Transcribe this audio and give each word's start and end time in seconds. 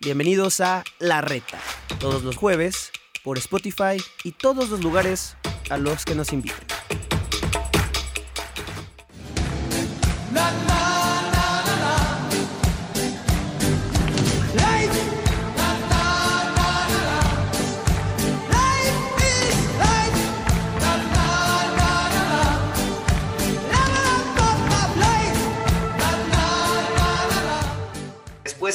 Bienvenidos 0.00 0.60
a 0.60 0.84
La 1.00 1.22
Reta, 1.22 1.58
todos 1.98 2.22
los 2.22 2.36
jueves 2.36 2.92
por 3.24 3.36
Spotify 3.36 4.00
y 4.22 4.30
todos 4.30 4.68
los 4.68 4.80
lugares 4.80 5.36
a 5.70 5.76
los 5.76 6.04
que 6.04 6.14
nos 6.14 6.32
inviten. 6.32 6.68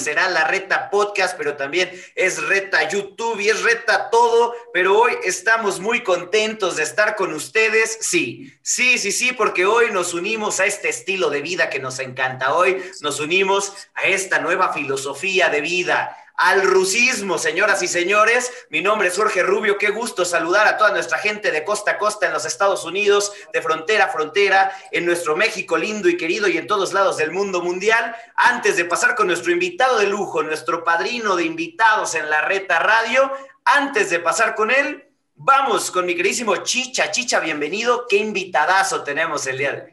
Será 0.03 0.29
la 0.29 0.45
reta 0.45 0.89
podcast, 0.89 1.37
pero 1.37 1.55
también 1.55 1.91
es 2.15 2.41
reta 2.43 2.87
YouTube 2.89 3.39
y 3.39 3.49
es 3.49 3.63
reta 3.63 4.09
todo. 4.09 4.53
Pero 4.73 4.99
hoy 4.99 5.13
estamos 5.23 5.79
muy 5.79 6.03
contentos 6.03 6.75
de 6.75 6.83
estar 6.83 7.15
con 7.15 7.33
ustedes. 7.33 7.97
Sí, 8.01 8.53
sí, 8.61 8.97
sí, 8.97 9.11
sí, 9.11 9.33
porque 9.33 9.65
hoy 9.65 9.91
nos 9.91 10.13
unimos 10.13 10.59
a 10.59 10.65
este 10.65 10.89
estilo 10.89 11.29
de 11.29 11.41
vida 11.41 11.69
que 11.69 11.79
nos 11.79 11.99
encanta. 11.99 12.55
Hoy 12.55 12.83
nos 13.01 13.19
unimos 13.19 13.73
a 13.93 14.03
esta 14.03 14.39
nueva 14.39 14.73
filosofía 14.73 15.49
de 15.49 15.61
vida 15.61 16.17
al 16.35 16.63
rusismo, 16.63 17.37
señoras 17.37 17.81
y 17.83 17.87
señores. 17.87 18.51
Mi 18.69 18.81
nombre 18.81 19.07
es 19.07 19.15
Jorge 19.15 19.43
Rubio. 19.43 19.77
Qué 19.77 19.89
gusto 19.89 20.25
saludar 20.25 20.67
a 20.67 20.77
toda 20.77 20.91
nuestra 20.91 21.17
gente 21.17 21.51
de 21.51 21.63
costa 21.63 21.91
a 21.91 21.97
costa 21.97 22.27
en 22.27 22.33
los 22.33 22.45
Estados 22.45 22.85
Unidos, 22.85 23.33
de 23.53 23.61
frontera 23.61 24.05
a 24.05 24.09
frontera, 24.09 24.75
en 24.91 25.05
nuestro 25.05 25.35
México 25.35 25.77
lindo 25.77 26.09
y 26.09 26.17
querido 26.17 26.47
y 26.47 26.57
en 26.57 26.67
todos 26.67 26.93
lados 26.93 27.17
del 27.17 27.31
mundo 27.31 27.61
mundial. 27.61 28.15
Antes 28.35 28.77
de 28.77 28.85
pasar 28.85 29.15
con 29.15 29.27
nuestro 29.27 29.51
invitado 29.51 29.99
de 29.99 30.07
lujo, 30.07 30.43
nuestro 30.43 30.83
padrino 30.83 31.35
de 31.35 31.43
invitados 31.43 32.15
en 32.15 32.29
la 32.29 32.41
Reta 32.41 32.79
Radio, 32.79 33.31
antes 33.65 34.09
de 34.09 34.19
pasar 34.19 34.55
con 34.55 34.71
él, 34.71 35.07
vamos 35.35 35.91
con 35.91 36.05
mi 36.05 36.15
queridísimo 36.15 36.57
Chicha. 36.57 37.11
Chicha, 37.11 37.39
bienvenido. 37.39 38.07
Qué 38.07 38.17
invitadazo 38.17 39.03
tenemos 39.03 39.45
el 39.47 39.57
día 39.57 39.71
de 39.71 39.81
hoy. 39.81 39.92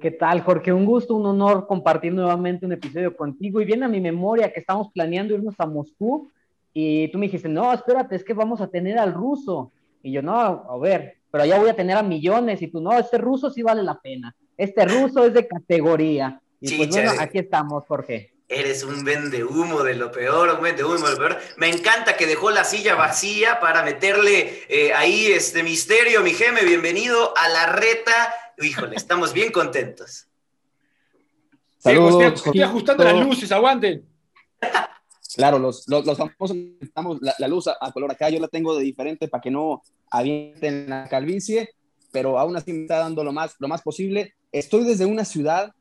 ¿Qué 0.00 0.12
tal, 0.12 0.42
Jorge? 0.42 0.72
Un 0.72 0.84
gusto, 0.84 1.14
un 1.14 1.26
honor 1.26 1.66
compartir 1.66 2.12
nuevamente 2.12 2.64
un 2.64 2.72
episodio 2.72 3.16
contigo. 3.16 3.60
Y 3.60 3.64
viene 3.64 3.84
a 3.84 3.88
mi 3.88 4.00
memoria 4.00 4.52
que 4.52 4.60
estamos 4.60 4.88
planeando 4.92 5.34
irnos 5.34 5.54
a 5.58 5.66
Moscú 5.66 6.30
y 6.72 7.10
tú 7.10 7.18
me 7.18 7.26
dijiste, 7.26 7.48
no, 7.48 7.72
espérate, 7.72 8.14
es 8.14 8.22
que 8.22 8.34
vamos 8.34 8.60
a 8.60 8.68
tener 8.68 8.98
al 8.98 9.12
ruso. 9.12 9.72
Y 10.02 10.12
yo, 10.12 10.22
no, 10.22 10.36
a 10.36 10.78
ver, 10.78 11.16
pero 11.30 11.42
allá 11.42 11.58
voy 11.58 11.70
a 11.70 11.74
tener 11.74 11.96
a 11.96 12.02
millones. 12.02 12.62
Y 12.62 12.68
tú, 12.68 12.80
no, 12.80 12.96
este 12.96 13.18
ruso 13.18 13.50
sí 13.50 13.62
vale 13.62 13.82
la 13.82 13.98
pena. 13.98 14.34
Este 14.56 14.84
ruso 14.84 15.24
es 15.24 15.34
de 15.34 15.48
categoría. 15.48 16.40
Y 16.60 16.76
pues 16.76 16.90
bueno, 16.90 17.12
aquí 17.18 17.38
estamos, 17.38 17.84
Jorge. 17.86 18.32
Eres 18.48 18.82
un 18.82 19.04
vende 19.04 19.44
humo 19.44 19.82
de 19.82 19.94
lo 19.94 20.10
peor, 20.10 20.54
un 20.56 20.62
vende 20.62 20.84
humo 20.84 21.06
de 21.06 21.12
lo 21.12 21.18
peor. 21.18 21.38
Me 21.56 21.68
encanta 21.68 22.16
que 22.16 22.26
dejó 22.26 22.50
la 22.50 22.64
silla 22.64 22.94
vacía 22.94 23.60
para 23.60 23.82
meterle 23.82 24.62
eh, 24.68 24.92
ahí 24.94 25.26
este 25.26 25.62
misterio, 25.62 26.22
mi 26.22 26.32
geme. 26.32 26.62
Bienvenido 26.62 27.34
a 27.36 27.48
la 27.48 27.66
reta 27.66 28.34
híjole, 28.64 28.96
estamos 28.96 29.32
bien 29.32 29.52
contentos. 29.52 30.26
Saludos. 31.78 32.44
estoy, 32.44 32.60
ajustando 32.62 33.04
las 33.04 33.24
luces, 33.24 33.52
aguanten. 33.52 34.04
Claro, 35.36 35.58
los, 35.58 35.86
los, 35.86 36.04
famosos 36.16 36.56
estamos 36.80 37.18
la, 37.20 37.46
luz 37.46 37.68
a, 37.68 37.92
color 37.92 38.10
acá, 38.10 38.28
yo 38.30 38.40
la 38.40 38.48
tengo 38.48 38.76
de 38.76 38.82
diferente 38.82 39.28
para 39.28 39.40
que 39.40 39.50
no 39.50 39.82
avienten 40.10 40.88
la 40.88 41.08
calvicie, 41.08 41.70
pero 42.10 42.38
aún 42.38 42.56
así 42.56 42.72
me 42.72 42.82
está 42.82 42.98
dando 42.98 43.22
lo 43.22 43.32
más, 43.32 43.54
lo 43.60 43.68
más 43.68 43.82
posible. 43.82 44.34
Estoy 44.50 44.84
desde 44.84 45.06
una 45.06 45.24
ciudad 45.24 45.74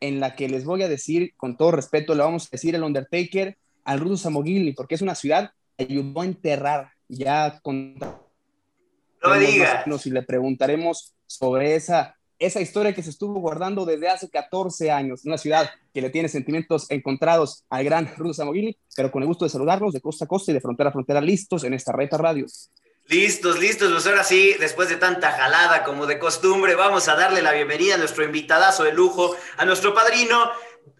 en 0.00 0.20
la 0.20 0.36
que 0.36 0.48
les 0.48 0.64
voy 0.64 0.82
a 0.82 0.88
decir, 0.88 1.32
con 1.36 1.56
todo 1.56 1.70
respeto, 1.70 2.14
le 2.14 2.22
vamos 2.22 2.46
a 2.46 2.48
decir 2.52 2.74
el 2.74 2.82
Undertaker 2.82 3.56
al 3.84 4.00
Rudo 4.00 4.18
Samogili, 4.18 4.72
porque 4.72 4.96
es 4.96 5.02
una 5.02 5.14
ciudad 5.14 5.52
que 5.78 5.84
ayudó 5.84 6.20
a 6.20 6.26
enterrar 6.26 6.90
ya 7.08 7.60
con... 7.60 7.94
No 7.94 9.34
digas. 9.38 10.06
Y 10.06 10.10
le 10.10 10.22
preguntaremos 10.22 11.13
sobre 11.26 11.74
esa, 11.74 12.16
esa 12.38 12.60
historia 12.60 12.94
que 12.94 13.02
se 13.02 13.10
estuvo 13.10 13.40
guardando 13.40 13.84
desde 13.84 14.08
hace 14.08 14.28
14 14.28 14.90
años, 14.90 15.24
una 15.24 15.38
ciudad 15.38 15.70
que 15.92 16.00
le 16.00 16.10
tiene 16.10 16.28
sentimientos 16.28 16.86
encontrados 16.90 17.64
al 17.70 17.84
gran 17.84 18.14
Rudo 18.16 18.34
Samogili, 18.34 18.76
pero 18.96 19.10
con 19.10 19.22
el 19.22 19.28
gusto 19.28 19.44
de 19.44 19.50
saludarlos 19.50 19.92
de 19.92 20.00
costa 20.00 20.24
a 20.24 20.28
costa 20.28 20.50
y 20.50 20.54
de 20.54 20.60
frontera 20.60 20.90
a 20.90 20.92
frontera, 20.92 21.20
listos 21.20 21.64
en 21.64 21.74
esta 21.74 21.92
reta 21.92 22.18
radio. 22.18 22.46
Listos, 23.06 23.58
listos, 23.58 23.92
pues 23.92 24.06
ahora 24.06 24.24
sí, 24.24 24.54
después 24.58 24.88
de 24.88 24.96
tanta 24.96 25.30
jalada 25.30 25.84
como 25.84 26.06
de 26.06 26.18
costumbre, 26.18 26.74
vamos 26.74 27.06
a 27.08 27.14
darle 27.14 27.42
la 27.42 27.52
bienvenida 27.52 27.96
a 27.96 27.98
nuestro 27.98 28.24
invitadazo 28.24 28.84
de 28.84 28.94
lujo, 28.94 29.36
a 29.58 29.66
nuestro 29.66 29.92
padrino, 29.92 30.50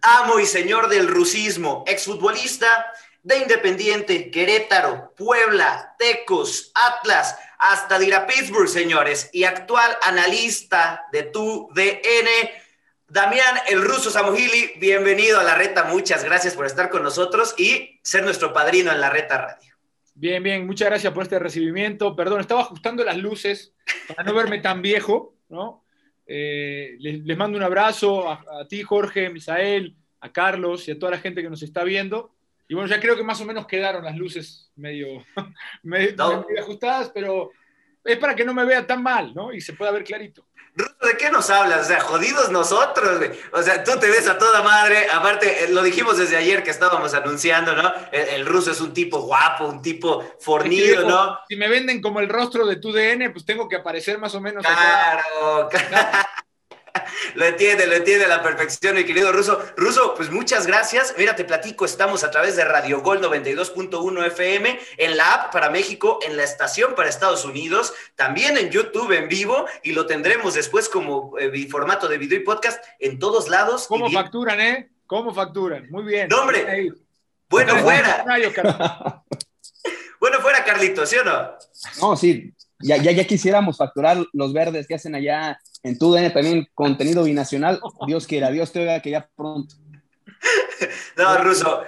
amo 0.03 0.39
y 0.39 0.45
señor 0.45 0.89
del 0.89 1.09
rusismo, 1.09 1.83
exfutbolista 1.87 2.87
de 3.23 3.39
Independiente, 3.39 4.31
Querétaro, 4.31 5.15
Puebla, 5.17 5.97
Tecos, 5.99 6.73
Atlas, 6.75 7.37
hasta 7.65 7.99
de 7.99 8.07
ir 8.07 8.15
a 8.15 8.27
Pittsburgh, 8.27 8.69
señores, 8.69 9.31
y 9.33 9.45
actual 9.45 9.91
analista 10.03 11.07
de 11.11 11.23
tu 11.23 11.71
DN. 11.75 12.29
Damián, 13.09 13.57
el 13.69 13.81
ruso 13.81 14.11
Samuhili, 14.11 14.73
bienvenido 14.79 15.41
a 15.41 15.45
la 15.45 15.55
reta, 15.55 15.85
muchas 15.85 16.25
gracias 16.25 16.55
por 16.55 16.67
estar 16.67 16.91
con 16.91 17.03
nosotros 17.03 17.55
y 17.57 17.99
ser 18.03 18.23
nuestro 18.23 18.53
padrino 18.53 18.93
en 18.93 19.01
la 19.01 19.09
reta 19.09 19.39
radio. 19.39 19.75
Bien, 20.15 20.43
bien, 20.43 20.67
muchas 20.67 20.89
gracias 20.89 21.11
por 21.15 21.23
este 21.23 21.39
recibimiento. 21.39 22.15
Perdón, 22.15 22.43
estaba 22.43 22.61
ajustando 22.61 23.03
las 23.03 23.17
luces 23.17 23.73
para 24.09 24.25
no 24.25 24.35
verme 24.35 24.59
tan 24.59 24.83
viejo, 24.83 25.35
¿no? 25.49 25.85
Eh, 26.27 26.97
les, 26.99 27.37
mando 27.37 27.57
un 27.57 27.65
abrazo 27.65 28.29
a, 28.29 28.45
a 28.61 28.69
ti, 28.69 28.83
Jorge, 28.83 29.31
Misael, 29.31 29.97
a 30.21 30.31
Carlos 30.31 30.87
y 30.87 30.91
a 30.91 30.99
toda 30.99 31.13
la 31.13 31.19
gente 31.19 31.41
que 31.41 31.49
nos 31.49 31.63
está 31.63 31.83
viendo. 31.83 32.35
Y 32.69 32.75
bueno, 32.75 32.89
ya 32.89 33.01
creo 33.01 33.17
que 33.17 33.23
más 33.23 33.41
o 33.41 33.45
menos 33.45 33.67
quedaron 33.67 34.05
las 34.05 34.17
luces 34.17 34.71
medio, 34.77 35.25
medio, 35.83 36.47
ajustadas, 36.61 37.11
pero 37.15 37.51
es 38.03 38.19
para 38.19 38.35
que 38.35 38.45
no 38.45 38.55
me 38.55 38.65
vea 38.65 38.87
tan 38.87 39.03
mal, 39.03 39.35
¿no? 39.35 39.53
Y 39.53 39.61
se 39.61 39.73
pueda 39.75 39.91
ver 39.91 40.05
clarito. 40.05 40.47
¿de 40.75 41.17
qué 41.17 41.31
nos 41.31 41.51
hablas? 41.51 41.83
O 41.83 41.85
sea, 41.85 42.01
jodidos 42.01 42.51
nosotros, 42.51 43.19
güey. 43.19 43.31
O 43.53 43.63
sea, 43.63 43.85
tú 43.85 43.93
te 44.01 44.09
ves 44.09 44.27
a 44.27 44.39
toda 44.39 44.63
madre. 44.63 45.07
Aparte, 45.13 45.65
eh, 45.65 45.69
lo 45.69 45.83
dijimos 45.83 46.19
desde 46.19 46.37
ayer 46.37 46.63
que 46.63 46.71
estábamos 46.71 47.15
anunciando, 47.15 47.77
¿no? 47.77 47.93
El, 48.11 48.45
ruso 48.45 48.73
es 48.73 48.81
un 48.81 48.93
tipo 48.93 49.21
guapo, 49.21 49.67
un 49.67 49.83
tipo 49.83 50.25
fornido, 50.41 51.07
¿no? 51.09 51.39
Si 51.49 51.57
me 51.57 51.69
venden 51.69 52.01
como 52.01 52.21
el 52.21 52.29
rostro 52.29 52.67
de 52.67 52.77
tu 52.77 52.93
DN, 52.93 53.31
pues 53.31 53.45
tengo 53.45 53.69
que 53.69 53.77
aparecer 53.77 54.19
más 54.19 54.35
o 54.35 54.41
menos. 54.41 54.65
Claro, 54.65 55.69
claro. 55.69 56.19
lo 57.35 57.45
entiende, 57.45 57.87
lo 57.87 57.95
entiende 57.95 58.25
a 58.25 58.29
la 58.29 58.43
perfección, 58.43 58.97
mi 58.97 59.05
querido 59.05 59.33
Ruso. 59.33 59.63
Ruso, 59.77 60.15
pues 60.15 60.31
muchas 60.31 60.67
gracias. 60.67 61.15
Mira, 61.19 61.37
te 61.37 61.45
platico, 61.45 61.85
estamos 61.85 62.25
a 62.25 62.31
través 62.31 62.57
de 62.57 62.65
Radio 62.65 63.01
Gol 63.01 63.21
92.1 63.21 64.27
FM, 64.27 64.79
en 64.99 65.17
la 65.17 65.35
app 65.35 65.53
para 65.53 65.71
México, 65.71 66.19
en 66.27 66.37
la 66.37 66.45
estación 66.45 66.95
para 66.95 67.09
Estados 67.09 67.45
Unidos, 67.45 67.95
también 68.15 68.57
en 68.57 68.71
YouTube 68.71 69.13
en 69.13 69.29
vivo 69.29 69.67
y 69.83 69.93
lo 69.93 70.07
tendremos 70.07 70.55
después 70.55 70.89
como 70.89 71.39
eh, 71.39 71.69
formato 71.69 72.09
de 72.09 72.19
video 72.19 72.39
y 72.39 72.43
podcast 72.43 72.83
en 72.99 73.19
todos 73.19 73.49
lados. 73.49 73.87
¿Cómo 73.89 74.11
facturan, 74.11 74.61
eh? 74.61 74.91
¿Cómo 75.07 75.35
facturan? 75.35 75.89
Muy 75.91 76.05
bien. 76.05 76.29
No, 76.29 76.43
hombre. 76.43 76.93
Bueno, 77.47 77.77
fuera. 77.77 78.25
bueno, 80.19 80.41
fuera, 80.41 80.65
Carlitos, 80.65 81.09
¿sí 81.09 81.17
o 81.19 81.25
no? 81.25 81.57
No, 82.01 82.17
sí. 82.17 82.53
Ya, 82.85 82.99
ya, 82.99 83.13
ya 83.13 83.25
quisiéramos 83.25 83.79
facturar 83.79 84.19
los 84.35 84.53
verdes 84.53 84.87
que 84.87 84.95
hacen 84.95 85.15
allá 85.15 85.59
en 85.83 85.99
tu 85.99 86.13
DN 86.13 86.29
también 86.29 86.69
contenido 86.75 87.25
binacional. 87.25 87.81
Dios 88.07 88.27
quiera, 88.27 88.51
Dios 88.51 88.73
te 88.73 88.81
oiga 88.81 89.01
que 89.01 89.11
ya 89.11 89.29
pronto. 89.35 89.75
No, 91.17 91.39
Ruso, 91.39 91.83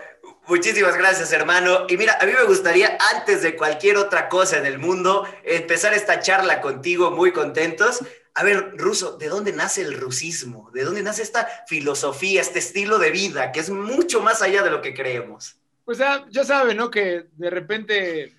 muchísimas 0.47 0.97
gracias, 0.97 1.31
hermano. 1.33 1.87
Y 1.91 1.99
mira, 1.99 2.17
a 2.19 2.25
mí 2.25 2.33
me 2.33 2.45
gustaría, 2.45 2.97
antes 3.15 3.43
de 3.43 3.57
cualquier 3.57 3.99
otra 3.99 4.31
cosa 4.31 4.57
en 4.57 4.65
el 4.65 4.79
mundo, 4.79 5.27
empezar 5.45 5.93
esta 5.93 6.21
charla 6.21 6.63
contigo 6.63 7.11
muy 7.11 7.31
contentos. 7.31 8.03
A 8.33 8.43
ver, 8.43 8.73
Ruso, 8.77 9.19
¿de 9.19 9.29
dónde 9.29 9.53
nace 9.53 9.83
el 9.83 10.01
rusismo? 10.01 10.71
¿De 10.73 10.85
dónde 10.85 11.03
nace 11.03 11.23
esta 11.23 11.47
filosofía, 11.67 12.41
este 12.41 12.61
estilo 12.61 12.99
de 12.99 13.11
vida 13.11 13.53
que 13.53 13.61
es 13.61 13.69
mucho 13.69 14.23
más 14.23 14.41
allá 14.41 14.63
de 14.63 14.71
lo 14.71 14.81
que 14.81 14.95
creemos? 14.95 15.57
Pues 15.85 15.99
ya, 15.99 16.25
ya 16.31 16.45
saben, 16.45 16.79
¿no? 16.79 16.91
Que 16.91 17.27
de 17.37 17.51
repente 17.51 18.36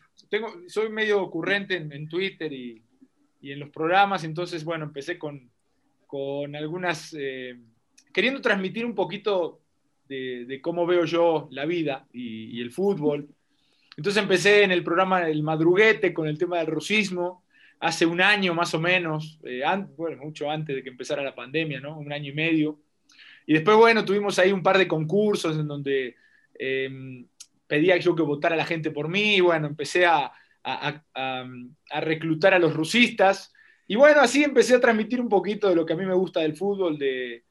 soy 0.67 0.89
medio 0.89 1.21
ocurrente 1.21 1.75
en 1.75 2.07
Twitter 2.09 2.51
y, 2.51 2.81
y 3.41 3.51
en 3.51 3.59
los 3.59 3.69
programas. 3.69 4.23
Entonces, 4.23 4.63
bueno, 4.63 4.85
empecé 4.85 5.17
con, 5.17 5.49
con 6.05 6.55
algunas, 6.55 7.15
eh, 7.17 7.57
queriendo 8.13 8.41
transmitir 8.41 8.85
un 8.85 8.95
poquito 8.95 9.61
de, 10.07 10.59
cómo 10.61 10.85
veo 10.85 11.05
yo 11.05 11.49
la 11.51 11.65
vida 11.65 12.07
y, 12.13 12.61
el 12.61 12.71
fútbol. 12.71 13.27
Entonces 13.97 14.21
empecé 14.21 14.63
en 14.63 14.71
el 14.71 14.83
programa 14.83 15.27
El 15.27 15.43
Madruguete 15.43 16.13
con 16.13 16.27
el 16.27 16.37
tema 16.37 16.57
del 16.57 16.67
rusismo, 16.67 17.43
hace 17.79 18.05
un 18.05 18.21
año 18.21 18.53
más 18.53 18.73
o 18.73 18.79
menos, 18.79 19.39
eh, 19.43 19.61
bueno, 19.97 20.23
mucho 20.23 20.49
antes 20.49 20.75
de 20.75 20.83
que 20.83 20.89
empezara 20.89 21.21
la 21.21 21.35
pandemia, 21.35 21.79
¿no? 21.79 21.97
Un 21.97 22.11
año 22.11 22.31
y 22.31 22.35
medio. 22.35 22.79
Y 23.45 23.53
después, 23.53 23.77
bueno, 23.77 24.03
tuvimos 24.03 24.39
ahí 24.39 24.51
un 24.51 24.63
par 24.63 24.77
de 24.77 24.87
concursos 24.87 25.57
en 25.57 25.67
donde 25.67 26.15
em, 26.57 27.25
pedía 27.67 27.97
yo 27.97 28.15
que 28.15 28.23
votara 28.23 28.55
la 28.55 28.65
gente 28.65 28.91
por 28.91 29.09
mí, 29.09 29.35
y 29.35 29.41
bueno, 29.41 29.67
empecé 29.67 30.05
a, 30.05 30.31
a, 30.63 32.01
reclutar 32.01 32.53
a 32.53 32.59
los 32.59 32.73
rusistas, 32.73 33.53
y 33.87 33.95
bueno, 33.95 34.21
así 34.21 34.43
empecé 34.43 34.75
a 34.75 34.81
transmitir 34.81 35.21
un 35.21 35.29
poquito 35.29 35.69
de 35.69 35.75
lo 35.75 35.85
que 35.85 35.93
a 35.93 35.97
mí 35.97 36.05
me 36.05 36.13
gusta 36.13 36.41
del 36.41 36.55
fútbol, 36.55 36.97
de, 36.97 37.43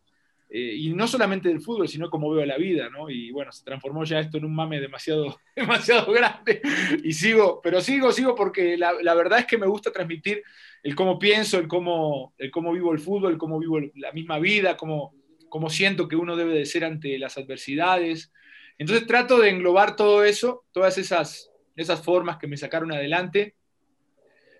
eh, 0.48 0.74
y 0.76 0.92
no 0.92 1.06
solamente 1.08 1.48
del 1.48 1.60
fútbol, 1.60 1.88
sino 1.88 2.10
como 2.10 2.30
veo 2.30 2.44
la 2.44 2.56
vida, 2.56 2.88
¿no? 2.90 3.10
Y 3.10 3.30
bueno, 3.30 3.52
se 3.52 3.64
transformó 3.64 4.04
ya 4.04 4.20
esto 4.20 4.38
en 4.38 4.44
un 4.44 4.54
mame 4.54 4.80
demasiado, 4.80 5.38
demasiado 5.56 6.12
grande, 6.12 6.60
y 7.02 7.12
sigo, 7.12 7.60
pero 7.62 7.80
sigo, 7.80 8.12
sigo 8.12 8.34
porque 8.34 8.76
la, 8.76 8.92
la 9.02 9.14
verdad 9.14 9.40
es 9.40 9.46
que 9.46 9.58
me 9.58 9.66
gusta 9.66 9.92
transmitir 9.92 10.42
el 10.82 10.94
cómo 10.94 11.18
pienso, 11.18 11.58
el 11.58 11.66
cómo, 11.66 12.32
el 12.38 12.50
cómo 12.50 12.72
vivo 12.72 12.92
el 12.92 13.00
fútbol, 13.00 13.32
el 13.32 13.38
cómo 13.38 13.58
vivo 13.58 13.80
la 13.96 14.12
misma 14.12 14.38
vida, 14.38 14.76
cómo, 14.76 15.14
cómo 15.48 15.68
siento 15.68 16.06
que 16.06 16.14
uno 16.14 16.36
debe 16.36 16.54
de 16.54 16.64
ser 16.64 16.84
ante 16.84 17.18
las 17.18 17.36
adversidades. 17.38 18.32
Entonces 18.78 19.06
trato 19.06 19.38
de 19.38 19.50
englobar 19.50 19.96
todo 19.96 20.24
eso, 20.24 20.64
todas 20.72 20.98
esas, 20.98 21.50
esas 21.76 22.02
formas 22.02 22.36
que 22.38 22.46
me 22.46 22.56
sacaron 22.56 22.92
adelante 22.92 23.54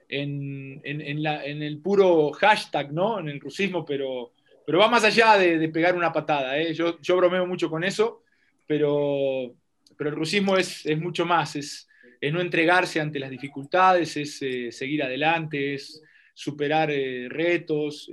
en, 0.08 0.82
el 0.84 1.80
puro 1.80 2.30
hashtag, 2.32 2.92
¿no? 2.92 3.18
En 3.18 3.28
el 3.28 3.40
rusismo, 3.40 3.84
pero, 3.84 4.32
pero 4.64 4.78
va 4.78 4.88
más 4.88 5.04
allá 5.04 5.36
de, 5.36 5.68
pegar 5.68 5.96
una 5.96 6.12
patada. 6.12 6.58
¿eh? 6.58 6.72
Yo, 6.74 7.00
yo 7.00 7.16
bromeo 7.16 7.46
mucho 7.46 7.68
con 7.68 7.84
eso, 7.84 8.22
pero, 8.66 9.54
pero 9.96 10.10
el 10.10 10.16
rusismo 10.16 10.56
es, 10.56 10.86
mucho 10.98 11.26
más, 11.26 11.56
es, 11.56 11.88
no 12.32 12.40
entregarse 12.40 13.00
ante 13.00 13.18
las 13.18 13.30
dificultades, 13.30 14.16
es 14.16 14.40
eh, 14.42 14.72
seguir 14.72 15.02
adelante, 15.02 15.74
es 15.74 16.02
superar 16.34 16.90
eh, 16.90 17.28
retos. 17.28 18.10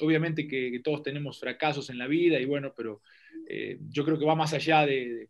obviamente 0.00 0.46
que, 0.46 0.80
todos 0.82 1.02
tenemos 1.02 1.38
fracasos 1.38 1.90
en 1.90 1.98
la 1.98 2.06
vida 2.06 2.38
y 2.38 2.44
bueno, 2.44 2.72
pero 2.76 3.02
yo 3.90 4.04
creo 4.04 4.18
que 4.18 4.26
va 4.26 4.34
más 4.34 4.52
allá 4.52 4.86
de, 4.86 5.28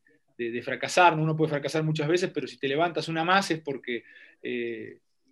fracasar. 0.63 1.19
Uno 1.19 1.37
puede 1.37 1.51
fracasar 1.51 1.83
muchas 1.83 2.09
veces, 2.09 2.31
pero 2.33 2.47
si 2.47 2.59
te 2.59 2.69
levantas 2.69 3.09
una 3.09 3.25
más 3.25 3.51
es 3.51 3.61
porque 3.61 4.05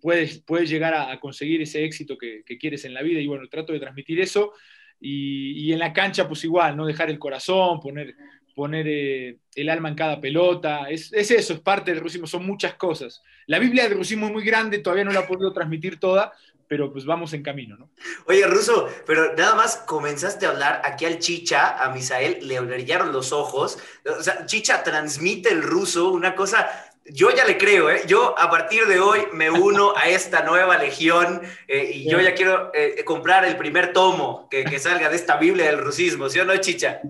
puedes, 0.01 0.39
puedes 0.39 0.69
llegar 0.69 0.93
a, 0.93 1.19
conseguir 1.19 1.61
ese 1.61 1.83
éxito 1.83 2.17
que, 2.17 2.43
quieres 2.59 2.85
en 2.85 2.93
la 2.93 3.01
vida. 3.01 3.19
Y 3.19 3.27
bueno, 3.27 3.47
trato 3.49 3.73
de 3.73 3.79
transmitir 3.79 4.19
eso. 4.19 4.53
Y, 4.99 5.71
en 5.71 5.79
la 5.79 5.93
cancha, 5.93 6.27
pues 6.27 6.43
igual, 6.43 6.75
no 6.75 6.85
dejar 6.85 7.09
el 7.09 7.19
corazón, 7.19 7.79
poner, 7.79 8.15
poner 8.55 8.87
eh, 8.87 9.37
el 9.55 9.69
alma 9.69 9.89
en 9.89 9.95
cada 9.95 10.19
pelota. 10.19 10.89
Es, 10.89 11.13
eso, 11.13 11.53
es 11.53 11.59
parte 11.59 11.91
del 11.91 12.01
rusismo, 12.01 12.27
son 12.27 12.45
muchas 12.45 12.75
cosas. 12.75 13.21
La 13.45 13.59
Biblia 13.59 13.83
del 13.83 13.97
rusismo 13.97 14.27
es 14.27 14.33
muy 14.33 14.43
grande, 14.43 14.79
todavía 14.79 15.05
no 15.05 15.11
la 15.11 15.21
he 15.21 15.27
podido 15.27 15.53
transmitir 15.53 15.99
toda, 15.99 16.33
pero 16.67 16.91
pues 16.91 17.05
vamos 17.05 17.33
en 17.33 17.43
camino, 17.43 17.77
¿no? 17.77 17.89
Oye, 18.25 18.45
Ruso, 18.45 18.89
pero 19.05 19.33
nada 19.35 19.55
más 19.55 19.77
comenzaste 19.77 20.45
a 20.45 20.49
hablar 20.49 20.81
aquí 20.83 21.05
al 21.05 21.19
Chicha, 21.19 21.83
a 21.83 21.89
Misael, 21.89 22.47
le 22.47 22.59
brillaron 22.59 23.11
los 23.11 23.31
ojos. 23.31 23.77
O 24.05 24.21
sea, 24.21 24.45
Chicha 24.45 24.83
transmite 24.83 25.49
el 25.49 25.63
ruso, 25.63 26.09
una 26.09 26.35
cosa 26.35 26.69
yo 27.09 27.31
ya 27.31 27.45
le 27.45 27.57
creo, 27.57 27.89
¿eh? 27.89 28.01
Yo 28.05 28.37
a 28.37 28.49
partir 28.49 28.85
de 28.85 28.99
hoy 28.99 29.21
me 29.31 29.49
uno 29.49 29.93
a 29.95 30.09
esta 30.09 30.43
nueva 30.43 30.77
legión 30.77 31.41
eh, 31.67 31.91
y 31.93 32.09
yo 32.09 32.19
ya 32.19 32.35
quiero 32.35 32.71
eh, 32.73 33.03
comprar 33.05 33.45
el 33.45 33.55
primer 33.55 33.93
tomo 33.93 34.47
que, 34.49 34.65
que, 34.65 34.77
salga 34.79 35.09
de 35.09 35.15
esta 35.15 35.37
Biblia 35.37 35.67
del 35.67 35.79
rusismo, 35.79 36.29
¿sí 36.29 36.39
o 36.39 36.45
no, 36.45 36.55
Chicha? 36.57 37.01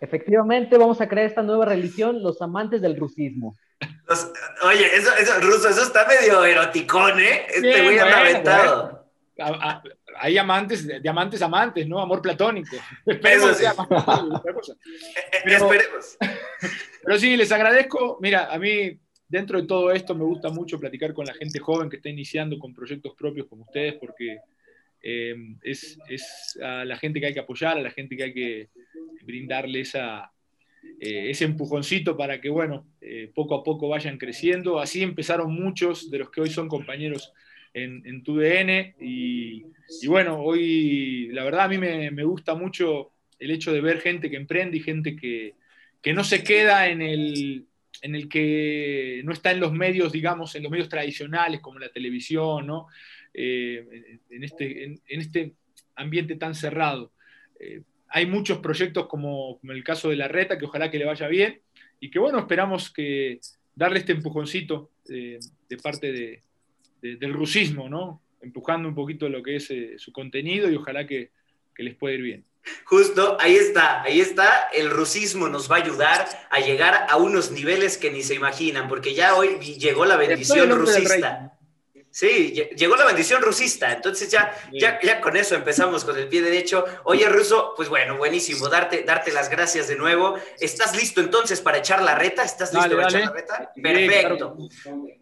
Efectivamente, 0.00 0.76
vamos 0.76 1.00
a 1.00 1.08
crear 1.08 1.26
esta 1.26 1.42
nueva 1.42 1.64
religión, 1.66 2.22
los 2.22 2.40
amantes 2.42 2.80
del 2.82 2.96
rusismo. 2.96 3.56
oye, 4.64 4.96
eso, 4.96 5.10
eso, 5.16 5.40
ruso, 5.40 5.68
eso 5.68 5.82
está 5.82 6.06
medio 6.06 6.44
eroticón, 6.44 7.20
¿eh? 7.20 7.46
Este 7.48 7.82
güey 7.82 7.98
anda 7.98 8.20
aventado. 8.20 9.10
hay 10.18 10.38
amantes, 10.38 10.86
de 10.86 11.08
amantes 11.08 11.40
amantes, 11.42 11.86
¿no? 11.86 12.00
Amor 12.00 12.20
platónico. 12.20 12.76
Esperemos. 13.06 13.60
Eso 13.60 14.76
Esperemos. 15.32 16.18
Pero 17.04 17.18
sí, 17.18 17.36
les 17.36 17.52
agradezco. 17.52 18.18
Mira, 18.20 18.52
a 18.52 18.58
mí 18.58 18.98
dentro 19.28 19.60
de 19.60 19.66
todo 19.66 19.90
esto 19.92 20.14
me 20.14 20.24
gusta 20.24 20.50
mucho 20.50 20.78
platicar 20.78 21.12
con 21.12 21.26
la 21.26 21.34
gente 21.34 21.58
joven 21.58 21.88
que 21.88 21.96
está 21.96 22.08
iniciando 22.08 22.58
con 22.58 22.74
proyectos 22.74 23.14
propios 23.14 23.46
como 23.46 23.64
ustedes, 23.64 23.94
porque 23.94 24.38
eh, 25.02 25.34
es, 25.62 25.98
a 26.62 26.84
la 26.84 26.96
gente 26.96 27.20
que 27.20 27.26
hay 27.26 27.34
que 27.34 27.40
apoyar, 27.40 27.76
a 27.76 27.82
la 27.82 27.90
gente 27.90 28.16
que 28.16 28.24
hay 28.24 28.34
que 28.34 28.68
brindarle 29.24 29.82
eh, 31.00 31.30
ese 31.30 31.44
empujoncito 31.44 32.16
para 32.16 32.40
que, 32.40 32.48
bueno, 32.48 32.86
eh, 33.00 33.30
poco 33.34 33.54
a 33.54 33.62
poco 33.62 33.88
vayan 33.88 34.18
creciendo. 34.18 34.78
Así 34.78 35.02
empezaron 35.02 35.52
muchos 35.52 36.10
de 36.10 36.18
los 36.18 36.30
que 36.30 36.40
hoy 36.40 36.50
son 36.50 36.68
compañeros 36.68 37.32
en, 37.72 38.02
en 38.06 38.22
TUDN 38.22 38.94
y, 39.00 39.64
bueno, 40.06 40.40
hoy 40.40 41.28
la 41.32 41.44
verdad 41.44 41.62
a 41.62 41.68
mí 41.68 41.78
me, 41.78 42.24
gusta 42.24 42.54
mucho 42.54 43.12
el 43.38 43.50
hecho 43.50 43.72
de 43.72 43.80
ver 43.80 44.00
gente 44.00 44.30
que 44.30 44.36
emprende 44.36 44.76
y 44.76 44.80
gente 44.80 45.16
que, 45.16 45.54
que 46.00 46.12
no 46.12 46.22
se 46.22 46.42
queda 46.44 46.88
en 46.88 47.02
el, 47.02 47.66
en 48.00 48.14
el 48.14 48.28
que 48.28 49.20
no 49.24 49.32
está 49.32 49.50
en 49.50 49.60
los 49.60 49.72
medios, 49.72 50.12
digamos, 50.12 50.54
en 50.54 50.62
los 50.62 50.70
medios 50.70 50.88
tradicionales 50.88 51.60
como 51.60 51.78
la 51.78 51.90
televisión, 51.90 52.66
¿no? 52.66 52.86
Eh, 53.34 54.18
en, 54.30 54.44
este, 54.44 54.84
en, 54.84 55.00
este 55.08 55.54
ambiente 55.96 56.36
tan 56.36 56.54
cerrado. 56.54 57.12
Hay 58.14 58.26
muchos 58.26 58.58
proyectos 58.58 59.08
como, 59.08 59.58
como, 59.58 59.72
el 59.72 59.82
caso 59.82 60.08
de 60.08 60.14
la 60.14 60.28
reta, 60.28 60.56
que 60.56 60.66
ojalá 60.66 60.88
que 60.88 61.00
le 61.00 61.04
vaya 61.04 61.26
bien, 61.26 61.60
y 61.98 62.12
que 62.12 62.20
bueno, 62.20 62.38
esperamos 62.38 62.88
que 62.88 63.40
darle 63.74 63.98
este 63.98 64.12
empujoncito 64.12 64.92
eh, 65.08 65.40
de 65.68 65.76
parte 65.78 66.12
de, 66.12 66.42
del 67.02 67.32
rusismo, 67.32 67.88
¿no? 67.88 68.22
empujando 68.40 68.88
un 68.88 68.94
poquito 68.94 69.28
lo 69.28 69.42
que 69.42 69.56
es 69.56 69.72
su 69.96 70.12
contenido 70.12 70.70
y 70.70 70.76
ojalá 70.76 71.06
que, 71.08 71.32
que 71.74 71.82
les 71.82 71.96
pueda 71.96 72.14
ir 72.14 72.22
bien. 72.22 72.44
Justo, 72.84 73.36
ahí 73.40 73.56
está, 73.56 74.02
ahí 74.02 74.20
está, 74.20 74.68
el 74.72 74.90
rusismo 74.90 75.48
nos 75.48 75.68
va 75.68 75.76
a 75.76 75.82
ayudar 75.82 76.28
a 76.50 76.60
llegar 76.60 77.06
a 77.10 77.16
unos 77.16 77.50
niveles 77.50 77.98
que 77.98 78.12
ni 78.12 78.22
se 78.22 78.34
imaginan, 78.36 78.86
porque 78.86 79.12
ya 79.12 79.34
hoy 79.34 79.58
llegó 79.58 80.04
la 80.04 80.16
bendición 80.16 80.70
rusista. 80.70 81.53
Sí, 82.14 82.52
llegó 82.76 82.94
la 82.94 83.06
bendición 83.06 83.42
rusista, 83.42 83.92
entonces 83.92 84.30
ya, 84.30 84.56
ya, 84.72 85.00
ya 85.02 85.20
con 85.20 85.36
eso 85.36 85.56
empezamos 85.56 86.04
con 86.04 86.16
el 86.16 86.28
pie 86.28 86.42
derecho. 86.42 86.84
Oye, 87.02 87.28
Ruso, 87.28 87.72
pues 87.74 87.88
bueno, 87.88 88.16
buenísimo, 88.16 88.68
darte, 88.68 89.02
darte 89.02 89.32
las 89.32 89.50
gracias 89.50 89.88
de 89.88 89.96
nuevo. 89.96 90.38
¿Estás 90.60 90.94
listo 90.94 91.20
entonces 91.20 91.60
para 91.60 91.78
echar 91.78 92.00
la 92.04 92.14
reta? 92.14 92.44
¿Estás 92.44 92.72
listo 92.72 92.94
para 92.94 93.08
echar 93.08 93.20
la 93.22 93.32
reta? 93.32 93.72
Perfecto. 93.74 94.56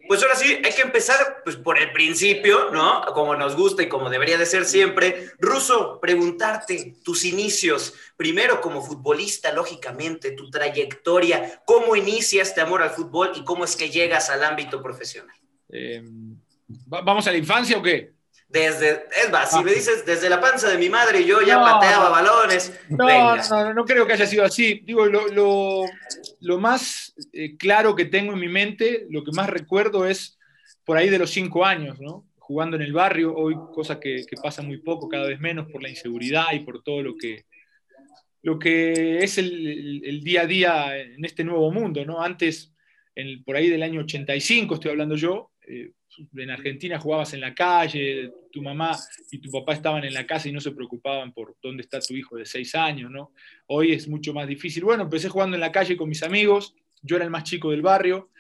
Pues 0.06 0.23
ahora 0.23 0.37
sí, 0.37 0.61
hay 0.63 0.70
que 0.70 0.82
empezar 0.82 1.41
pues, 1.43 1.56
por 1.56 1.79
el 1.79 1.93
principio, 1.93 2.69
¿no? 2.70 3.01
Como 3.15 3.34
nos 3.37 3.56
gusta 3.56 3.82
y 3.82 3.89
como 3.89 4.11
debería 4.11 4.37
de 4.37 4.44
ser 4.44 4.67
siempre. 4.67 5.31
Ruso, 5.39 5.99
preguntarte 5.99 6.96
tus 7.03 7.25
inicios, 7.25 7.94
primero 8.19 8.61
como 8.61 8.84
futbolista, 8.84 9.51
lógicamente, 9.51 10.32
tu 10.32 10.51
trayectoria, 10.51 11.63
cómo 11.65 11.96
inicias 11.96 12.49
este 12.49 12.61
amor 12.61 12.82
al 12.82 12.91
fútbol 12.91 13.32
y 13.34 13.44
cómo 13.44 13.65
es 13.65 13.77
que 13.77 13.89
llegas 13.89 14.29
al 14.29 14.44
ámbito 14.44 14.82
profesional. 14.82 15.39
Eh 15.70 16.03
¿Vamos 16.86 17.26
a 17.26 17.32
la 17.32 17.38
infancia 17.38 17.79
o 17.79 17.82
qué? 17.82 18.12
Desde, 18.48 19.05
es 19.24 19.31
más, 19.31 19.50
si 19.50 19.58
ah. 19.58 19.62
me 19.62 19.72
dices 19.72 20.05
desde 20.05 20.29
la 20.29 20.38
panza 20.38 20.69
de 20.69 20.76
mi 20.76 20.91
madre 20.91 21.24
yo 21.24 21.41
ya 21.41 21.58
pateaba 21.58 22.10
balones. 22.10 22.79
No, 22.91 23.36
no, 23.36 23.72
no, 23.72 23.84
creo 23.86 24.06
que 24.06 24.12
haya 24.12 24.26
sido 24.26 24.44
así. 24.44 24.82
Digo, 24.84 25.06
lo, 25.06 25.86
lo, 26.41 26.58
más 26.58 27.14
eh, 27.32 27.56
claro 27.56 27.96
que 27.96 28.05
tengo 28.05 28.34
en 28.34 28.41
mi 28.41 28.48
mente, 28.48 29.06
lo 29.08 29.24
que 29.24 29.32
más 29.32 29.48
recuerdo 29.48 30.06
es 30.06 30.38
por 30.84 30.98
ahí 30.98 31.08
de 31.08 31.19
los 31.19 31.31
cinco 31.31 31.64
años, 31.64 31.98
¿no? 31.98 32.26
Jugando 32.38 32.76
en 32.76 32.82
el 32.82 32.93
barrio, 32.93 33.34
hoy 33.34 33.55
cosa 33.72 33.98
que, 33.98 34.26
que 34.29 34.36
pasa 34.36 34.60
muy 34.60 34.79
poco, 34.79 35.08
cada 35.08 35.26
vez 35.26 35.41
menos 35.41 35.70
por 35.70 35.82
la 35.82 35.88
inseguridad 35.88 36.52
y 36.52 36.60
por 36.60 36.82
todo 36.82 37.02
lo 37.02 37.17
que, 37.17 37.46
lo 38.43 38.58
que 38.58 39.20
es 39.20 39.38
el, 39.38 40.02
el, 40.05 40.22
día 40.22 40.43
a 40.43 40.46
día 40.46 40.98
en 40.98 41.24
este 41.24 41.44
nuevo 41.44 41.70
mundo, 41.72 42.05
¿no? 42.05 42.20
Antes, 42.20 42.74
en, 43.14 43.43
por 43.44 43.56
ahí 43.56 43.70
del 43.70 43.82
año 43.82 44.00
85, 44.00 44.74
estoy 44.74 44.91
hablando 44.91 45.17
yo, 45.17 45.52
eh, 45.67 45.93
en 46.37 46.51
Argentina 46.51 46.99
jugabas 46.99 47.33
en 47.35 47.41
la 47.41 47.55
calle, 47.55 48.33
tu 48.51 48.63
mamá 48.63 48.97
y 49.31 49.39
tu 49.39 49.51
papá 49.51 49.73
estaban 49.73 50.05
en 50.05 50.13
la 50.13 50.27
casa 50.27 50.49
y 50.49 50.53
no 50.53 50.61
se 50.61 50.73
preocupaban 50.73 51.33
por 51.33 51.57
dónde 51.63 51.83
está 51.83 52.01
tu 52.01 52.15
hijo 52.15 52.37
de 52.37 52.45
seis 52.45 52.75
años, 52.75 53.11
¿no? 53.11 53.33
Hoy 53.67 53.93
es 53.93 54.09
mucho 54.09 54.35
más 54.35 54.47
difícil. 54.47 54.85
Bueno, 54.85 55.05
empecé 55.05 55.29
jugando 55.29 55.57
en 55.57 55.61
la 55.61 55.73
calle 55.73 55.97
con 55.97 56.09
mis 56.09 56.23
amigos, 56.23 56.75
yo 57.03 57.17
era 57.17 57.25
el 57.25 57.31
más 57.31 57.45
chico 57.45 57.71
del 57.71 57.83
barrio, 57.83 58.31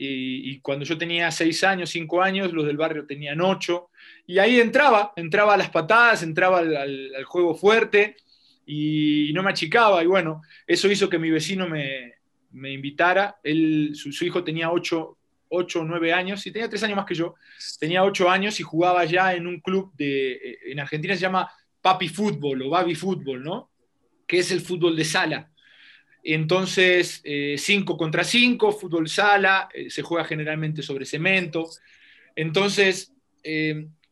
y, 0.00 0.60
cuando 0.60 0.84
yo 0.84 0.96
tenía 0.96 1.28
seis 1.32 1.64
años, 1.64 1.90
cinco 1.90 2.22
años, 2.22 2.52
los 2.52 2.64
del 2.64 2.76
barrio 2.76 3.04
tenían 3.04 3.40
ocho, 3.40 3.90
y 4.26 4.38
ahí 4.38 4.60
entraba, 4.60 5.12
entraba 5.16 5.54
a 5.54 5.56
las 5.56 5.70
patadas, 5.70 6.22
entraba 6.22 6.60
al, 6.60 7.24
juego 7.24 7.56
fuerte, 7.56 8.16
y, 8.64 9.32
no 9.34 9.42
me 9.42 9.50
achicaba, 9.50 10.02
y 10.04 10.06
bueno, 10.06 10.42
eso 10.66 10.88
hizo 10.88 11.08
que 11.08 11.18
mi 11.18 11.30
vecino 11.30 11.68
me, 11.68 12.14
invitara, 12.72 13.40
Él, 13.42 13.90
su 13.94 14.24
hijo 14.24 14.44
tenía 14.44 14.70
ocho, 14.70 15.17
8 15.48 15.80
o 15.80 15.84
9 15.84 16.12
años, 16.12 16.46
y 16.46 16.52
tenía 16.52 16.68
3 16.68 16.82
años 16.84 16.96
más 16.96 17.06
que 17.06 17.14
yo, 17.14 17.34
tenía 17.78 18.04
8 18.04 18.30
años 18.30 18.60
y 18.60 18.62
jugaba 18.62 19.04
ya 19.04 19.34
en 19.34 19.46
un 19.46 19.60
club 19.60 19.92
de, 19.96 20.32
eh, 20.32 20.58
en 20.66 20.80
Argentina 20.80 21.14
se 21.14 21.22
llama 21.22 21.50
Papi 21.80 22.08
Fútbol 22.08 22.62
o 22.62 22.70
Baby 22.70 22.94
Fútbol, 22.94 23.42
¿no? 23.42 23.70
Que 24.26 24.38
es 24.38 24.50
el 24.50 24.60
fútbol 24.60 24.96
de 24.96 25.04
sala. 25.04 25.50
Entonces, 26.22 27.22
5 27.56 27.96
contra 27.96 28.24
5, 28.24 28.72
fútbol 28.72 29.08
sala, 29.08 29.68
se 29.88 30.02
juega 30.02 30.24
generalmente 30.24 30.82
sobre 30.82 31.06
cemento. 31.06 31.70
Entonces, 32.34 33.14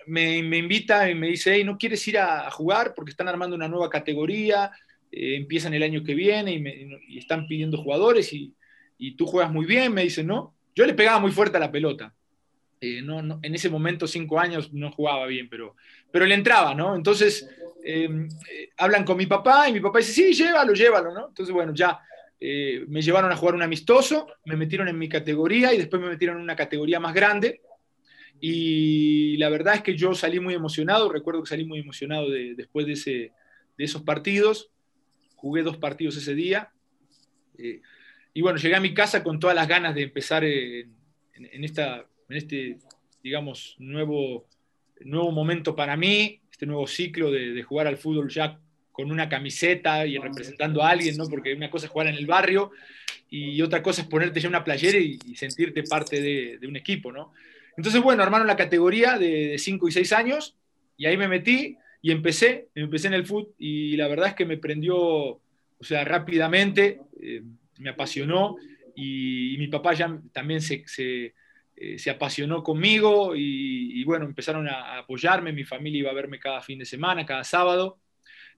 me, 0.07 0.39
invita 0.39 1.11
y 1.11 1.15
me 1.15 1.29
dice, 1.29 1.55
hey, 1.55 1.65
¿no 1.65 1.77
quieres 1.77 2.07
ir 2.09 2.19
a, 2.19 2.51
jugar? 2.51 2.95
Porque 2.95 3.11
están 3.11 3.29
armando 3.29 3.57
una 3.57 3.69
nueva 3.69 3.91
categoría, 3.91 4.71
empiezan 5.11 5.75
el 5.75 5.83
año 5.83 6.03
que 6.05 6.15
viene 6.15 6.55
y, 7.09 7.19
están 7.19 7.47
pidiendo 7.47 7.79
jugadores 7.79 8.33
y, 8.33 8.55
y, 8.99 9.17
tú 9.17 9.27
juegas 9.27 9.53
muy 9.53 9.67
bien, 9.67 9.93
me 9.93 10.03
dice, 10.03 10.23
¿no? 10.23 10.56
Yo 10.77 10.85
le 10.85 10.93
pegaba 10.93 11.19
muy 11.19 11.33
fuerte 11.33 11.57
a 11.57 11.61
la 11.61 11.73
pelota. 11.73 12.15
Eh, 12.79 13.01
no, 13.01 13.41
en 13.43 13.55
ese 13.55 13.71
momento, 13.71 14.07
cinco 14.07 14.39
años, 14.39 14.73
no 14.75 14.93
jugaba 14.93 15.27
bien, 15.27 15.49
pero, 15.49 15.75
pero 16.13 16.27
le 16.27 16.35
entraba, 16.35 16.75
¿no? 16.75 16.95
Entonces, 16.95 17.49
em, 17.83 18.29
eh, 18.53 18.69
hablan 18.77 19.03
con 19.03 19.17
mi 19.17 19.25
papá 19.25 19.71
y 19.71 19.73
mi 19.73 19.81
papá 19.81 19.99
dice, 19.99 20.13
sí, 20.13 20.35
llévalo, 20.35 20.75
llévalo, 20.75 21.15
¿no? 21.15 21.29
Entonces, 21.29 21.55
bueno, 21.55 21.73
ya 21.75 21.99
eh, 22.39 22.85
me 22.89 23.01
llevaron 23.01 23.33
a 23.33 23.37
jugar 23.37 23.55
un 23.55 23.63
amistoso, 23.63 24.27
me 24.45 24.57
metieron 24.57 24.89
en 24.89 24.99
mi 24.99 25.09
categoría 25.09 25.73
y 25.73 25.79
después 25.79 26.03
me 26.03 26.11
metieron 26.11 26.37
en 26.37 26.43
una 26.43 26.57
categoría 26.57 27.01
más 27.01 27.15
grande. 27.15 27.63
Y 28.39 29.39
la 29.39 29.49
verdad 29.49 29.77
es 29.77 29.83
que 29.83 29.97
yo 29.97 30.15
salí 30.15 30.41
muy 30.41 30.53
emocionado, 30.53 31.11
recuerdo 31.11 31.43
que 31.43 31.49
salí 31.49 31.65
muy 31.65 31.79
emocionado 31.79 32.29
después 32.29 32.85
de, 32.85 32.93
ese, 32.93 33.33
de 33.79 33.85
esos 33.85 34.03
partidos. 34.03 34.71
Jugué 35.37 35.63
dos 35.63 35.79
partidos 35.79 36.19
ese 36.19 36.35
día. 36.35 36.71
Y 38.37 38.43
bueno, 38.43 38.59
llegué 38.59 38.77
a 38.77 38.81
mi 38.81 38.93
casa 38.93 39.23
con 39.25 39.41
todas 39.41 39.57
las 39.57 39.67
ganas 39.67 39.95
de 39.95 40.03
empezar 40.03 40.45
en, 40.45 40.95
en 41.35 41.65
esta 41.65 42.07
en 42.29 42.37
este, 42.37 42.79
digamos, 43.23 43.77
nuevo, 43.79 44.47
nuevo 45.01 45.31
momento 45.31 45.77
para 45.77 45.97
mí, 45.97 46.41
este 46.51 46.67
nuevo 46.67 46.87
ciclo 46.87 47.31
de, 47.31 47.63
jugar 47.63 47.87
al 47.87 47.97
fútbol 47.97 48.29
ya 48.29 48.59
con 48.93 49.11
una 49.11 49.29
camiseta 49.29 50.07
y 50.07 50.17
representando 50.17 50.83
a 50.83 50.91
alguien, 50.91 51.17
¿no? 51.17 51.27
Porque 51.29 51.53
una 51.55 51.71
cosa 51.71 51.87
es 51.87 51.93
jugar 51.93 52.09
en 52.09 52.15
el 52.15 52.27
barrio 52.27 52.71
y 53.29 53.61
otra 53.61 53.83
cosa 53.83 54.03
es 54.03 54.09
ponerte 54.09 54.41
ya 54.41 54.49
una 54.49 54.65
playera 54.65 54.99
y, 54.99 55.19
sentirte 55.37 55.83
parte 55.83 56.21
de, 56.21 56.67
un 56.67 56.77
equipo, 56.77 57.13
¿no? 57.13 57.33
Entonces, 57.77 58.01
bueno, 58.01 58.23
armaron 58.23 58.47
la 58.47 58.57
categoría 58.57 59.19
de 59.19 59.57
5 59.59 59.89
y 59.89 59.93
6 59.93 60.13
años 60.13 60.57
y 60.97 61.07
ahí 61.07 61.17
me 61.19 61.29
metí 61.29 61.77
y 62.01 62.11
empecé, 62.11 62.69
empecé 62.75 63.09
en 63.09 63.15
el 63.15 63.27
fútbol 63.27 63.53
y 63.59 63.97
la 63.97 64.09
verdad 64.09 64.29
es 64.29 64.35
que 64.35 64.47
me 64.47 64.57
prendió, 64.57 64.97
o 64.99 65.43
sea, 65.83 66.05
rápidamente, 66.05 67.01
eh, 67.21 67.43
me 67.79 67.91
apasionó 67.91 68.57
y, 68.95 69.57
mi 69.59 69.69
papá 69.69 69.93
también 70.33 70.61
se, 70.61 70.85
eh, 71.79 71.99
se 71.99 72.09
apasionó 72.09 72.63
conmigo 72.63 73.35
y, 73.37 74.03
bueno, 74.05 74.25
empezaron 74.25 74.67
a, 74.67 74.99
apoyarme, 74.99 75.53
mi 75.53 75.65
familia 75.65 76.01
iba 76.01 76.11
a 76.11 76.15
verme 76.15 76.39
cada 76.39 76.63
fin 76.63 76.79
de 76.79 76.87
semana, 76.87 77.27
cada 77.27 77.45
sábado. 77.45 77.99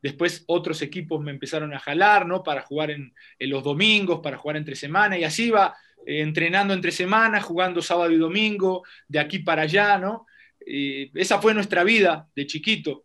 Después 0.00 0.44
otros 0.46 0.80
equipos 0.82 1.20
me 1.20 1.32
empezaron 1.32 1.74
a 1.74 1.80
jalar, 1.80 2.26
¿no? 2.26 2.44
Para 2.44 2.62
jugar 2.62 2.92
en, 2.92 3.12
los 3.40 3.64
domingos, 3.64 4.20
para 4.20 4.38
jugar 4.38 4.56
entre 4.56 4.76
semana 4.76 5.18
y 5.18 5.24
así 5.24 5.46
iba 5.46 5.74
eh, 6.06 6.20
entrenando 6.20 6.72
entre 6.72 6.92
semana, 6.92 7.40
jugando 7.40 7.82
sábado 7.82 8.12
y 8.12 8.18
domingo, 8.18 8.84
de 9.08 9.18
aquí 9.18 9.40
para 9.40 9.62
allá, 9.62 9.98
¿no? 9.98 10.26
Eh, 10.64 11.10
esa 11.14 11.40
fue 11.40 11.54
nuestra 11.54 11.82
vida 11.82 12.28
de 12.36 12.46
chiquito. 12.46 13.04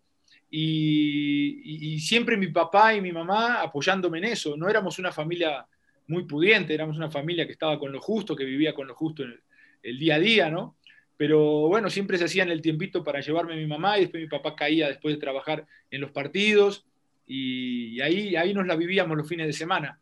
Y, 0.51 1.96
y, 1.96 2.00
siempre 2.00 2.38
mi 2.38 2.50
papá 2.50 2.93
y 2.93 3.01
mi 3.01 3.12
mamá 3.12 3.62
apoyándome 3.62 4.20
en 4.20 4.25
eso. 4.25 4.55
No 4.55 4.70
éramos 4.70 5.00
una 5.00 5.12
familia 5.12 5.65
muy 6.08 6.26
pudiente, 6.26 6.74
éramos 6.74 6.98
una 6.98 7.10
familia 7.10 7.46
que 7.46 7.54
estaba 7.54 7.80
con 7.80 7.92
lo 7.92 8.02
justo, 8.02 8.36
que 8.36 8.46
vivía 8.46 8.74
con 8.74 8.88
lo 8.88 8.96
justo 8.96 9.24
en 9.24 9.40
el, 9.84 10.00
día 10.00 10.16
a 10.16 10.20
día, 10.20 10.50
¿no? 10.50 10.78
Pero 11.18 11.68
bueno, 11.68 11.90
siempre 11.90 12.18
se 12.18 12.26
hacían 12.26 12.50
el 12.50 12.62
tiempito 12.62 13.04
para 13.04 13.22
llevarme 13.22 13.54
a 13.54 13.58
mi 13.58 13.68
mamá 13.68 13.98
y 13.98 14.02
después 14.02 14.24
mi 14.24 14.30
papá 14.30 14.56
caía 14.56 14.88
después 14.88 15.16
de 15.16 15.22
trabajar 15.22 15.66
en 15.92 16.02
los 16.02 16.12
partidos 16.12 16.86
y 17.26 18.02
ahí, 18.02 18.36
ahí 18.36 18.54
nos 18.54 18.68
la 18.68 18.76
vivíamos 18.76 19.18
los 19.18 19.28
fines 19.28 19.48
de 19.48 19.54
semana. 19.54 20.00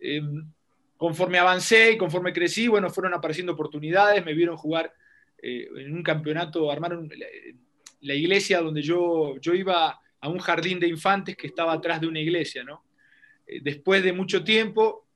Em, 0.00 0.50
conforme 0.96 1.38
avancé 1.38 1.92
y 1.92 1.98
conforme 1.98 2.32
crecí, 2.32 2.68
bueno, 2.68 2.88
fueron 2.88 3.14
apareciendo 3.14 3.52
oportunidades, 3.52 4.24
me 4.24 4.34
vieron 4.34 4.56
jugar 4.56 4.92
eh, 5.42 5.68
en 5.76 5.94
un 5.94 6.02
campeonato, 6.02 6.70
armaron 6.70 7.10
la, 8.00 8.14
iglesia 8.14 8.60
donde 8.60 8.82
yo, 8.82 9.36
yo 9.40 9.54
iba 9.54 10.00
a 10.20 10.28
un 10.28 10.38
jardín 10.38 10.78
de 10.78 10.86
infantes 10.86 11.36
que 11.36 11.48
estaba 11.48 11.72
atrás 11.72 12.00
de 12.00 12.06
una 12.06 12.20
iglesia, 12.20 12.62
¿no? 12.62 12.84
Eh, 13.46 13.60
después 13.62 14.04
de 14.04 14.12
mucho 14.12 14.44
tiempo, 14.44 15.08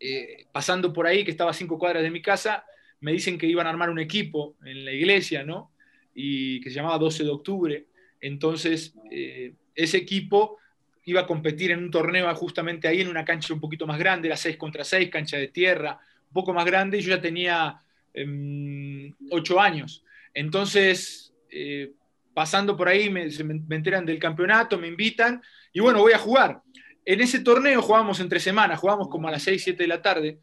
eh, 0.00 0.46
pasando 0.52 0.92
por 0.92 1.06
ahí, 1.06 1.24
que 1.24 1.30
estaba 1.30 1.50
a 1.50 1.54
cinco 1.54 1.78
cuadras 1.78 2.02
de 2.02 2.10
mi 2.10 2.22
casa, 2.22 2.64
me 3.00 3.12
dicen 3.12 3.38
que 3.38 3.46
iban 3.46 3.66
a 3.66 3.70
armar 3.70 3.90
un 3.90 3.98
equipo 3.98 4.56
en 4.64 4.84
la 4.84 4.92
iglesia, 4.92 5.44
¿no? 5.44 5.72
Y 6.14 6.60
que 6.60 6.70
se 6.70 6.76
llamaba 6.76 6.98
12 6.98 7.24
de 7.24 7.30
octubre. 7.30 7.86
Entonces, 8.20 8.94
eh, 9.10 9.54
ese 9.74 9.98
equipo 9.98 10.58
iba 11.04 11.20
a 11.20 11.26
competir 11.26 11.70
en 11.70 11.84
un 11.84 11.90
torneo 11.90 12.34
justamente 12.34 12.88
ahí 12.88 13.00
en 13.00 13.08
una 13.08 13.24
cancha 13.24 13.54
un 13.54 13.60
poquito 13.60 13.86
más 13.86 13.98
grande, 13.98 14.28
era 14.28 14.36
6 14.36 14.56
contra 14.56 14.82
6, 14.82 15.08
cancha 15.08 15.36
de 15.36 15.48
tierra, 15.48 16.00
un 16.28 16.32
poco 16.32 16.52
más 16.52 16.64
grande, 16.64 16.98
y 16.98 17.02
yo 17.02 17.10
ya 17.10 17.20
tenía 17.20 17.80
eh, 18.12 19.12
8 19.30 19.60
años. 19.60 20.04
Entonces, 20.34 21.32
eh, 21.50 21.92
pasando 22.34 22.76
por 22.76 22.88
ahí, 22.88 23.08
me, 23.08 23.28
me, 23.44 23.76
enteran 23.76 24.04
del 24.04 24.18
campeonato, 24.18 24.78
me 24.78 24.88
invitan, 24.88 25.40
y 25.72 25.80
bueno, 25.80 26.00
voy 26.00 26.12
a 26.12 26.18
jugar. 26.18 26.60
En 27.06 27.20
ese 27.20 27.38
torneo 27.38 27.80
jugábamos 27.80 28.18
entre 28.18 28.40
semanas, 28.40 28.80
jugábamos 28.80 29.08
como 29.08 29.28
a 29.28 29.30
las 29.30 29.44
6, 29.44 29.62
7 29.62 29.82
de 29.82 29.88
la 29.88 30.02
tarde. 30.02 30.40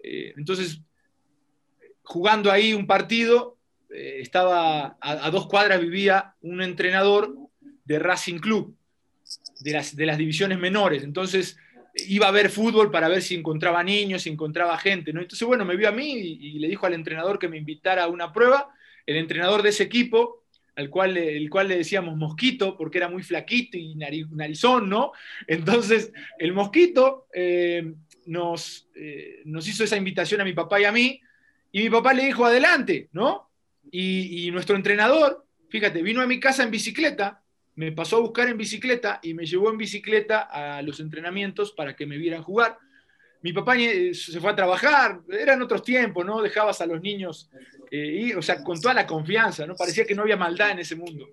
Eh, 0.00 0.32
entonces, 0.36 0.80
jugando 2.04 2.52
ahí 2.52 2.72
un 2.72 2.86
partido, 2.86 3.58
eh, 3.90 4.20
estaba 4.20 4.96
a, 5.00 5.30
dos 5.30 5.48
cuadras 5.48 5.80
vivía 5.80 6.34
un 6.40 6.62
entrenador 6.62 7.34
de 7.84 7.98
Racing 7.98 8.38
Club, 8.38 8.76
de 9.60 9.72
las, 9.72 9.96
divisiones 10.16 10.58
menores. 10.58 11.02
Entonces 11.02 11.56
iba 12.06 12.28
a 12.28 12.32
ver 12.32 12.48
fútbol 12.48 12.92
para 12.92 13.08
ver 13.08 13.20
si 13.22 13.34
encontraba 13.34 13.82
niños, 13.82 14.22
si 14.22 14.30
encontraba 14.30 14.78
gente. 14.78 15.12
¿no? 15.12 15.20
Entonces, 15.20 15.46
bueno, 15.46 15.64
me 15.64 15.76
vio 15.76 15.88
a 15.88 15.92
mí 15.92 16.12
y, 16.12 16.58
le 16.60 16.68
dijo 16.68 16.86
al 16.86 16.94
entrenador 16.94 17.40
que 17.40 17.48
me 17.48 17.56
invitara 17.56 18.04
a 18.04 18.08
una 18.08 18.32
prueba. 18.32 18.72
El 19.04 19.16
entrenador 19.16 19.62
de 19.62 19.70
ese 19.70 19.82
equipo, 19.82 20.43
al 20.76 20.90
cual, 20.90 21.16
el 21.16 21.48
cual 21.50 21.68
le 21.68 21.76
decíamos 21.76 22.16
Mosquito, 22.16 22.76
porque 22.76 22.98
era 22.98 23.08
muy 23.08 23.22
flaquito 23.22 23.76
y 23.76 23.94
narizón, 23.94 24.88
¿no? 24.88 25.12
Entonces, 25.46 26.12
el 26.38 26.52
Mosquito 26.52 27.26
eh, 27.32 27.94
nos, 28.26 28.88
eh, 28.94 29.42
nos 29.44 29.68
hizo 29.68 29.84
esa 29.84 29.96
invitación 29.96 30.40
a 30.40 30.44
mi 30.44 30.52
papá 30.52 30.80
y 30.80 30.84
a 30.84 30.92
mí 30.92 31.20
y 31.74 31.82
mi 31.82 31.90
papá 31.90 32.14
le 32.14 32.26
dijo, 32.26 32.44
adelante, 32.44 33.08
¿no? 33.10 33.50
Y, 33.90 34.48
nuestro 34.52 34.76
entrenador, 34.76 35.44
fíjate, 35.70 36.02
vino 36.02 36.20
a 36.22 36.26
mi 36.26 36.38
casa 36.38 36.62
en 36.62 36.70
bicicleta, 36.70 37.42
me 37.74 37.90
pasó 37.90 38.18
a 38.18 38.20
buscar 38.20 38.48
en 38.48 38.56
bicicleta 38.56 39.18
y 39.24 39.34
me 39.34 39.44
llevó 39.44 39.70
en 39.72 39.76
bicicleta 39.76 40.42
a 40.42 40.82
los 40.82 41.00
entrenamientos 41.00 41.72
para 41.72 41.96
que 41.96 42.06
me 42.06 42.16
vieran 42.16 42.44
jugar. 42.44 42.78
Mi 43.44 43.52
papá 43.52 43.76
eh, 43.76 44.14
se 44.14 44.40
fue 44.40 44.50
a 44.50 44.56
trabajar, 44.56 45.20
eran 45.28 45.60
otros 45.60 45.82
tiempos, 45.82 46.24
¿no? 46.24 46.40
Dejabas 46.40 46.80
a 46.80 46.86
los 46.86 47.00
niños 47.00 47.50
eh, 47.90 48.34
o 48.36 48.42
sea, 48.42 48.64
con 48.64 48.80
toda 48.80 48.94
la 48.94 49.06
confianza, 49.06 49.66
¿no? 49.66 49.76
Parecía 49.76 50.04
que 50.04 50.14
no 50.14 50.22
había 50.22 50.36
maldad 50.36 50.70
en 50.70 50.80
ese 50.80 50.96
mundo. 50.96 51.28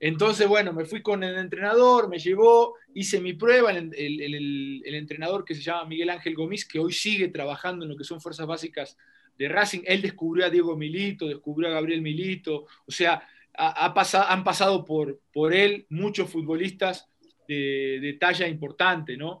Entonces, 0.00 0.46
bueno, 0.46 0.72
me 0.72 0.84
fui 0.84 1.02
con 1.02 1.24
el 1.24 1.36
entrenador, 1.36 2.08
me 2.08 2.18
llevó, 2.18 2.74
hice 2.94 3.20
mi 3.20 3.32
prueba, 3.32 3.72
el, 3.72 3.92
el 3.94 4.94
entrenador 4.94 5.44
que 5.44 5.56
se 5.56 5.62
llama 5.62 5.86
Miguel 5.86 6.10
Ángel 6.10 6.34
Gómez, 6.34 6.64
que 6.64 6.78
hoy 6.78 6.92
sigue 6.92 7.28
trabajando 7.28 7.84
en 7.84 7.90
lo 7.90 7.96
que 7.96 8.04
son 8.04 8.20
fuerzas 8.20 8.46
básicas 8.46 8.96
de 9.36 9.48
Racing, 9.48 9.80
él 9.86 10.02
descubrió 10.02 10.46
a 10.46 10.50
Diego 10.50 10.76
Milito, 10.76 11.26
descubrió 11.26 11.68
a 11.68 11.72
Gabriel 11.72 12.02
Milito, 12.02 12.66
o 12.86 12.92
sea, 12.92 13.26
han 13.54 14.44
pasado 14.44 14.84
por 14.84 15.54
él 15.54 15.86
muchos 15.88 16.30
futbolistas 16.30 17.08
de, 17.48 18.16
talla 18.20 18.46
importante, 18.46 19.16
¿no? 19.16 19.40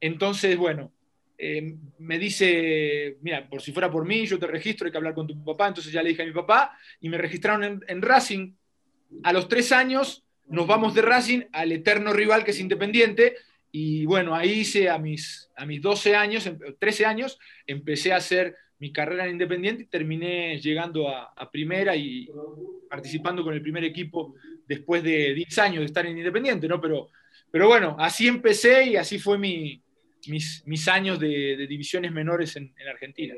Entonces, 0.00 0.56
bueno, 0.56 0.92
eh, 1.38 1.76
me 1.98 2.18
dice, 2.18 3.18
mira, 3.20 3.48
por 3.48 3.60
si 3.60 3.72
fuera 3.72 3.90
por 3.90 4.06
mí, 4.06 4.26
yo 4.26 4.38
te 4.38 4.46
registro, 4.46 4.86
hay 4.86 4.92
que 4.92 4.98
hablar 4.98 5.14
con 5.14 5.26
tu 5.26 5.44
papá, 5.44 5.68
entonces 5.68 5.92
ya 5.92 6.02
le 6.02 6.10
dije 6.10 6.22
a 6.22 6.26
mi 6.26 6.32
papá 6.32 6.76
y 7.00 7.08
me 7.08 7.18
registraron 7.18 7.82
en, 7.86 8.02
Racing. 8.02 8.54
A 9.22 9.32
los 9.32 9.48
tres 9.48 9.72
años 9.72 10.24
nos 10.46 10.66
vamos 10.66 10.94
de 10.94 11.02
Racing 11.02 11.42
al 11.52 11.72
eterno 11.72 12.12
rival 12.12 12.44
que 12.44 12.52
es 12.52 12.60
Independiente 12.60 13.36
y 13.70 14.06
bueno, 14.06 14.34
ahí 14.34 14.60
hice 14.60 14.88
a 14.88 14.98
mis, 14.98 15.50
a 15.56 15.66
mis 15.66 15.82
12 15.82 16.16
años, 16.16 16.48
13 16.78 17.02
em, 17.02 17.08
años, 17.08 17.38
empecé 17.66 18.12
a 18.12 18.16
hacer 18.16 18.56
mi 18.78 18.92
carrera 18.92 19.24
en 19.24 19.32
Independiente 19.32 19.82
y 19.82 19.86
terminé 19.86 20.58
llegando 20.58 21.08
a, 21.08 21.50
primera 21.50 21.94
y 21.96 22.28
participando 22.88 23.42
con 23.42 23.52
el 23.52 23.62
primer 23.62 23.84
equipo 23.84 24.34
después 24.66 25.02
de 25.02 25.34
10 25.34 25.58
años 25.58 25.80
de 25.80 25.86
estar 25.86 26.06
en 26.06 26.16
Independiente, 26.16 26.66
¿no? 26.66 26.80
Pero, 26.80 27.08
pero 27.50 27.68
bueno, 27.68 27.96
así 27.98 28.26
empecé 28.26 28.84
y 28.84 28.96
así 28.96 29.18
fue 29.18 29.38
mi, 29.38 29.82
mis, 30.28 30.88
años 30.88 31.18
de, 31.18 31.66
divisiones 31.68 32.12
menores 32.12 32.56
en, 32.56 32.74
Argentina. 32.88 33.34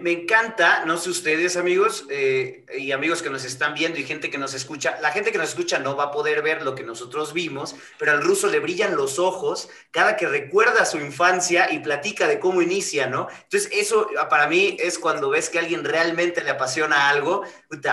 Me, 0.00 0.10
encanta, 0.10 0.84
no 0.84 0.96
sé 0.98 1.10
ustedes 1.10 1.56
amigos 1.56 2.06
eh, 2.10 2.64
y 2.76 2.90
amigos 2.90 3.22
que 3.22 3.30
nos 3.30 3.44
están 3.44 3.74
viendo 3.74 4.00
y 4.00 4.04
gente 4.04 4.30
que 4.30 4.38
nos 4.38 4.52
escucha, 4.52 4.98
la 5.00 5.12
gente 5.12 5.30
que 5.30 5.38
nos 5.38 5.50
escucha 5.50 5.78
no 5.78 5.94
va 5.94 6.04
a 6.04 6.10
poder 6.10 6.42
ver 6.42 6.62
lo 6.62 6.74
que 6.74 6.82
nosotros 6.82 7.32
vimos, 7.32 7.76
pero 7.96 8.10
al 8.10 8.22
ruso 8.22 8.48
le 8.48 8.58
brillan 8.58 8.96
los 8.96 9.20
ojos 9.20 9.68
cada 9.92 10.16
que 10.16 10.26
recuerda 10.26 10.84
su 10.86 10.98
infancia 10.98 11.72
y 11.72 11.78
platica 11.78 12.26
de 12.26 12.40
cómo 12.40 12.62
inicia, 12.62 13.06
¿no? 13.06 13.28
Entonces 13.44 13.70
eso 13.72 14.10
para 14.28 14.48
mí 14.48 14.76
es 14.80 14.98
cuando 14.98 15.30
ves 15.30 15.50
que 15.50 15.60
alguien 15.60 15.84
realmente 15.84 16.42
le 16.42 16.50
apasiona 16.50 17.08
algo. 17.08 17.44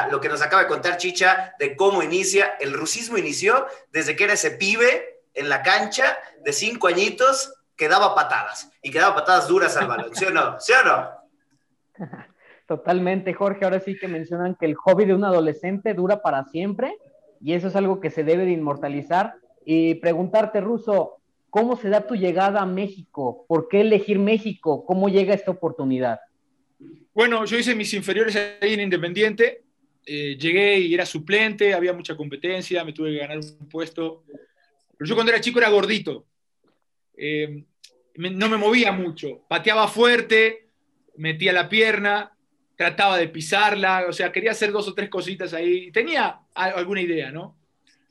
lo 0.10 0.20
que 0.20 0.30
nos 0.30 0.42
acaba 0.42 0.64
de 0.64 0.70
contar 0.70 0.98
Chicha 0.98 1.54
de 1.60 1.76
cómo 1.76 2.02
inicia, 2.02 2.56
el 2.60 2.74
rusismo 2.74 3.18
inició 3.18 3.68
desde 3.92 4.16
que 4.16 4.24
era 4.24 4.34
ese 4.34 4.52
pibe 4.52 5.22
en 5.34 5.50
la 5.50 5.62
cancha 5.62 6.18
de 6.44 6.54
cinco 6.54 6.88
añitos 6.88 7.53
que 7.76 7.88
daba 7.88 8.14
patadas 8.16 8.72
y 8.82 8.92
que 8.92 9.00
daba 9.00 9.16
patadas 9.16 9.48
duras 9.48 9.76
al 9.78 9.88
balón, 9.88 10.14
¿sí 10.14 10.26
o 10.26 10.32
no? 10.32 10.60
¿Sí 10.60 10.74
o 10.74 10.86
no? 10.86 11.10
Totalmente, 12.68 13.34
Jorge. 13.34 13.66
Ahora 13.66 13.80
sí 13.80 13.98
que 13.98 14.08
mencionan 14.08 14.56
que 14.56 14.66
el 14.66 14.76
hobby 14.76 15.06
de 15.06 15.14
un 15.14 15.26
adolescente 15.26 15.94
dura 15.94 16.22
para 16.22 16.46
siempre 16.46 16.96
y 17.44 17.54
eso 17.54 17.68
es 17.68 17.76
algo 17.76 18.00
que 18.00 18.10
se 18.10 18.24
debe 18.24 18.46
de 18.46 18.52
inmortalizar. 18.52 19.36
Y 19.66 19.96
preguntarte, 19.96 20.62
Ruso, 20.62 21.18
¿cómo 21.50 21.76
se 21.76 21.90
da 21.90 22.08
tu 22.08 22.16
llegada 22.16 22.62
a 22.62 22.66
México? 22.66 23.46
¿Por 23.48 23.68
qué 23.68 23.82
elegir 23.82 24.18
México? 24.18 24.86
¿Cómo 24.86 25.10
llega 25.10 25.34
esta 25.34 25.52
oportunidad? 25.52 26.20
Bueno, 27.14 27.46
yo 27.46 27.58
hice 27.58 27.76
mis 27.76 27.94
inferiores 27.94 28.36
ahí 28.62 28.74
en 28.74 28.82
Independiente. 28.82 29.64
Eh, 30.06 30.38
llegué 30.38 30.80
y 30.80 30.94
era 30.94 31.06
suplente, 31.06 31.74
había 31.74 31.94
mucha 31.94 32.16
competencia, 32.16 32.84
me 32.84 32.94
tuve 32.94 33.12
que 33.12 33.20
ganar 33.20 33.38
un 33.38 33.70
puesto. 33.70 34.24
Pero 34.98 35.08
yo 35.08 35.16
cuando 35.16 35.32
era 35.32 35.42
chico 35.42 35.60
era 35.60 35.70
gordito. 35.70 36.26
Eh, 37.18 37.64
no 38.16 38.50
me 38.50 38.58
movía 38.58 38.92
mucho. 38.92 39.44
Pateaba 39.48 39.88
fuerte, 39.88 40.70
metía 41.18 41.54
la 41.54 41.70
pierna, 41.70 42.34
trataba 42.76 43.18
de 43.18 43.28
pisarla, 43.28 44.06
o 44.08 44.14
sea, 44.14 44.32
quería 44.32 44.52
hacer 44.52 44.72
dos 44.72 44.88
o 44.88 44.94
tres 44.94 45.10
cositas 45.10 45.54
ahí. 45.54 45.92
Tenía 45.92 46.40
alguna 46.54 47.02
idea, 47.02 47.32
¿no? 47.32 47.58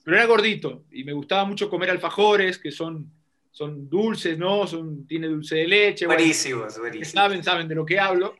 Pero 0.05 0.17
era 0.17 0.27
gordito 0.27 0.85
y 0.91 1.05
me 1.05 1.13
gustaba 1.13 1.45
mucho 1.45 1.71
comer 1.71 1.91
alfajores, 1.91 2.59
que 2.59 2.73
son, 2.73 3.11
son 3.51 3.89
dulces, 3.89 4.37
¿no? 4.39 4.67
Son, 4.67 5.07
tiene 5.07 5.29
dulce 5.29 5.57
de 5.57 5.69
leche. 5.69 6.07
Buenísimos, 6.07 6.79
buenísimos. 6.79 7.09
Saben, 7.11 7.45
saben 7.45 7.69
de 7.69 7.75
lo 7.75 7.87
que 7.87 8.01
hablo. 8.01 8.37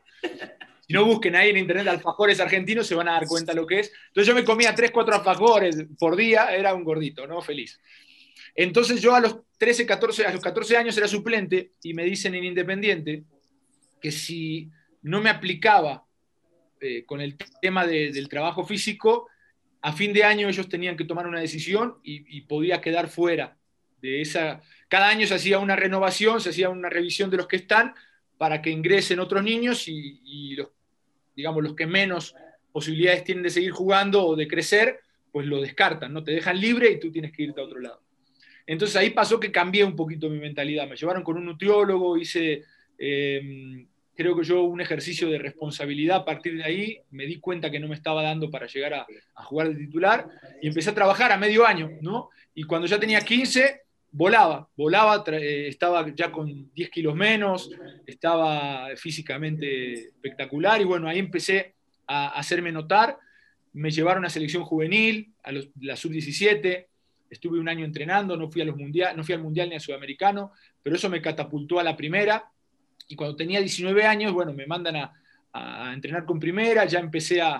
Si 0.85 0.91
no 0.91 1.05
busquen 1.05 1.35
ahí 1.37 1.49
en 1.49 1.57
internet 1.57 1.87
alfajores 1.87 2.41
argentinos, 2.41 2.85
se 2.85 2.95
van 2.95 3.07
a 3.07 3.13
dar 3.13 3.25
cuenta 3.25 3.53
lo 3.53 3.65
que 3.65 3.79
es. 3.79 3.93
Entonces 4.07 4.27
yo 4.27 4.35
me 4.35 4.43
comía 4.43 4.75
tres, 4.75 4.91
cuatro 4.91 5.15
alfajores 5.15 5.85
por 5.97 6.17
día, 6.17 6.53
era 6.53 6.73
un 6.73 6.83
gordito, 6.83 7.25
¿no? 7.25 7.41
Feliz. 7.41 7.79
Entonces 8.55 9.01
yo 9.01 9.15
a 9.15 9.19
los 9.19 9.37
13, 9.57 9.85
14, 9.85 10.25
a 10.25 10.33
los 10.33 10.41
14 10.41 10.77
años 10.77 10.97
era 10.97 11.07
suplente 11.07 11.71
y 11.83 11.93
me 11.93 12.03
dicen 12.03 12.35
en 12.35 12.43
Independiente 12.43 13.23
que 14.01 14.11
si 14.11 14.69
no 15.01 15.21
me 15.21 15.29
aplicaba 15.29 16.05
eh, 16.81 17.05
con 17.05 17.21
el 17.21 17.37
tema 17.61 17.87
del 17.87 18.27
trabajo 18.27 18.65
físico, 18.65 19.29
a 19.81 19.93
fin 19.93 20.13
de 20.13 20.23
año 20.23 20.49
ellos 20.49 20.67
tenían 20.69 20.97
que 20.97 21.05
tomar 21.05 21.27
una 21.27 21.39
decisión 21.41 21.97
y, 22.03 22.41
podía 22.41 22.81
quedar 22.81 23.07
fuera 23.09 23.57
de 24.01 24.21
esa. 24.21 24.61
Cada 24.87 25.09
año 25.09 25.27
se 25.27 25.35
hacía 25.35 25.59
una 25.59 25.75
renovación, 25.75 26.41
se 26.41 26.49
hacía 26.49 26.69
una 26.69 26.89
revisión 26.89 27.29
de 27.29 27.37
los 27.37 27.47
que 27.47 27.57
están 27.57 27.93
para 28.37 28.61
que 28.61 28.69
ingresen 28.69 29.19
otros 29.19 29.43
niños 29.43 29.85
y, 29.87 30.55
los, 30.55 30.69
digamos, 31.35 31.63
los 31.63 31.75
que 31.75 31.85
menos 31.85 32.35
posibilidades 32.71 33.23
tienen 33.23 33.43
de 33.43 33.49
seguir 33.49 33.71
jugando 33.71 34.25
o 34.25 34.35
de 34.35 34.47
crecer, 34.47 34.99
pues 35.31 35.47
lo 35.47 35.61
descartan, 35.61 36.13
¿no? 36.13 36.23
Te 36.23 36.31
dejan 36.31 36.59
libre 36.59 36.91
y 36.91 36.99
tú 36.99 37.11
tienes 37.11 37.31
que 37.31 37.43
irte 37.43 37.59
a 37.59 37.65
otro 37.65 37.79
lado. 37.79 38.01
Entonces 38.65 38.95
ahí 38.95 39.09
pasó 39.09 39.39
que 39.39 39.51
cambié 39.51 39.83
un 39.83 39.95
poquito 39.95 40.29
mi 40.29 40.39
mentalidad. 40.39 40.87
Me 40.87 40.95
llevaron 40.95 41.23
con 41.23 41.37
un 41.37 41.45
nutriólogo, 41.45 42.17
hice 42.17 42.63
eh, 42.97 43.85
creo 44.15 44.35
que 44.35 44.43
yo 44.43 44.63
un 44.63 44.81
ejercicio 44.81 45.29
de 45.29 45.39
responsabilidad 45.39 46.17
a 46.17 46.25
partir 46.25 46.57
de 46.57 46.63
ahí, 46.63 46.99
me 47.11 47.25
di 47.25 47.39
cuenta 47.39 47.71
que 47.71 47.79
no 47.79 47.87
me 47.87 47.95
estaba 47.95 48.21
dando 48.21 48.49
para 48.49 48.67
llegar 48.67 48.93
a, 48.93 49.05
jugar 49.43 49.69
de 49.69 49.75
titular 49.75 50.27
y 50.61 50.67
empecé 50.67 50.91
a 50.91 50.95
trabajar 50.95 51.31
a 51.31 51.37
medio 51.37 51.65
año, 51.65 51.89
¿no? 52.01 52.29
Y 52.53 52.63
cuando 52.63 52.87
ya 52.87 52.99
tenía 52.99 53.21
15, 53.21 53.81
volaba, 54.11 54.69
volaba, 54.75 55.23
eh, 55.27 55.67
estaba 55.67 56.13
ya 56.13 56.31
con 56.31 56.71
10 56.73 56.89
kilos 56.89 57.15
menos, 57.15 57.71
estaba 58.05 58.89
físicamente 58.95 59.93
espectacular 59.93 60.79
y 60.79 60.85
bueno, 60.85 61.07
ahí 61.07 61.19
empecé 61.19 61.75
a 62.05 62.29
hacerme 62.29 62.71
notar, 62.71 63.17
me 63.73 63.89
llevaron 63.89 64.25
a 64.25 64.29
selección 64.29 64.63
juvenil, 64.63 65.33
a 65.43 65.51
la 65.51 65.95
sub-17, 65.95 66.87
estuve 67.33 67.59
un 67.59 67.67
año 67.67 67.85
entrenando, 67.85 68.37
no 68.37 68.49
fui, 68.49 68.61
a 68.61 68.65
los 68.65 68.77
mundial, 68.77 69.15
no 69.17 69.23
fui 69.23 69.35
al 69.35 69.41
mundial 69.41 69.69
ni 69.69 69.75
a 69.75 69.79
sudamericano, 69.79 70.51
pero 70.81 70.95
eso 70.95 71.09
me 71.09 71.21
catapultó 71.21 71.79
a 71.79 71.83
la 71.83 71.95
primera 71.95 72.49
y 73.07 73.15
cuando 73.15 73.35
tenía 73.35 73.59
19 73.59 74.03
años, 74.05 74.33
bueno, 74.33 74.53
me 74.53 74.65
mandan 74.65 74.95
a, 74.95 75.13
entrenar 75.93 76.25
con 76.25 76.39
primera, 76.39 76.85
ya 76.85 76.99
empecé 76.99 77.41
a, 77.41 77.59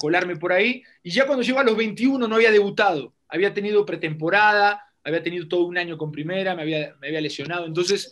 colarme 0.00 0.36
por 0.36 0.50
ahí, 0.50 0.82
y 1.02 1.10
ya 1.10 1.26
cuando 1.26 1.42
llegó 1.42 1.58
a 1.58 1.64
los 1.64 1.76
21 1.76 2.26
no 2.26 2.34
había 2.36 2.50
debutado, 2.50 3.12
había 3.28 3.52
tenido 3.52 3.84
pretemporada, 3.84 4.82
había 5.02 5.22
tenido 5.22 5.46
todo 5.46 5.66
un 5.66 5.76
año 5.76 5.98
con 5.98 6.10
primera, 6.10 6.54
me 6.54 6.62
había, 6.62 6.94
me 7.02 7.08
había 7.08 7.20
lesionado, 7.20 7.66
entonces 7.66 8.10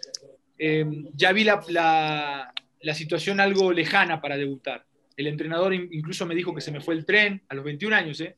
eh, 0.59 0.85
ya 1.15 1.33
vi 1.33 1.45
la, 1.45 2.53
la, 2.81 2.95
situación 2.95 3.41
algo 3.41 3.73
lejana 3.73 4.21
para 4.21 4.37
debutar. 4.37 4.85
El 5.17 5.29
entrenador 5.29 5.73
incluso 5.73 6.27
me 6.27 6.35
dijo 6.35 6.55
que 6.55 6.61
se 6.61 6.73
me 6.73 6.83
fue 6.83 6.95
el 6.95 7.07
tren 7.07 7.41
a 7.49 7.55
los 7.55 7.65
21 7.65 7.97
años, 7.97 8.21
¿eh? 8.21 8.37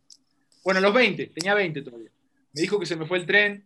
Bueno, 0.63 0.79
a 0.79 0.83
los 0.83 0.95
20, 0.95 1.27
tenía 1.27 1.55
20 1.55 1.83
todavía. 1.83 2.11
Me 2.55 2.61
dijo 2.61 2.79
que 2.79 2.87
se 2.87 2.97
me 2.97 3.07
fue 3.07 3.19
el 3.19 3.27
tren 3.27 3.65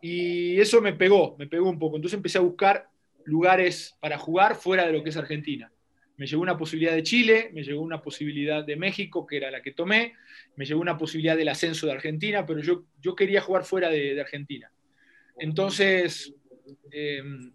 y 0.00 0.60
eso 0.60 0.80
me 0.80 0.92
pegó, 0.92 1.36
me 1.38 1.46
pegó 1.46 1.68
un 1.68 1.78
poco. 1.78 1.96
Entonces 1.96 2.16
empecé 2.16 2.38
a 2.38 2.42
buscar 2.42 2.88
lugares 3.24 3.96
para 4.00 4.18
jugar 4.18 4.54
fuera 4.54 4.86
de 4.86 4.92
lo 4.92 5.02
que 5.02 5.10
es 5.10 5.16
Argentina. 5.16 5.72
Me 6.16 6.26
llegó 6.26 6.42
una 6.42 6.58
posibilidad 6.58 6.94
de 6.94 7.02
Chile, 7.02 7.50
me 7.52 7.62
llegó 7.62 7.80
una 7.80 8.02
posibilidad 8.02 8.64
de 8.64 8.76
México, 8.76 9.26
que 9.26 9.38
era 9.38 9.50
la 9.50 9.62
que 9.62 9.72
tomé, 9.72 10.14
me 10.56 10.64
llegó 10.64 10.80
una 10.80 10.98
posibilidad 10.98 11.36
del 11.36 11.48
ascenso 11.48 11.86
de 11.86 11.92
Argentina, 11.92 12.44
pero 12.46 12.60
yo, 12.60 12.84
yo 13.00 13.16
quería 13.16 13.40
jugar 13.40 13.64
fuera 13.64 13.88
de, 13.88 14.20
Argentina. 14.20 14.70
Entonces, 15.38 16.34
em, 16.90 17.52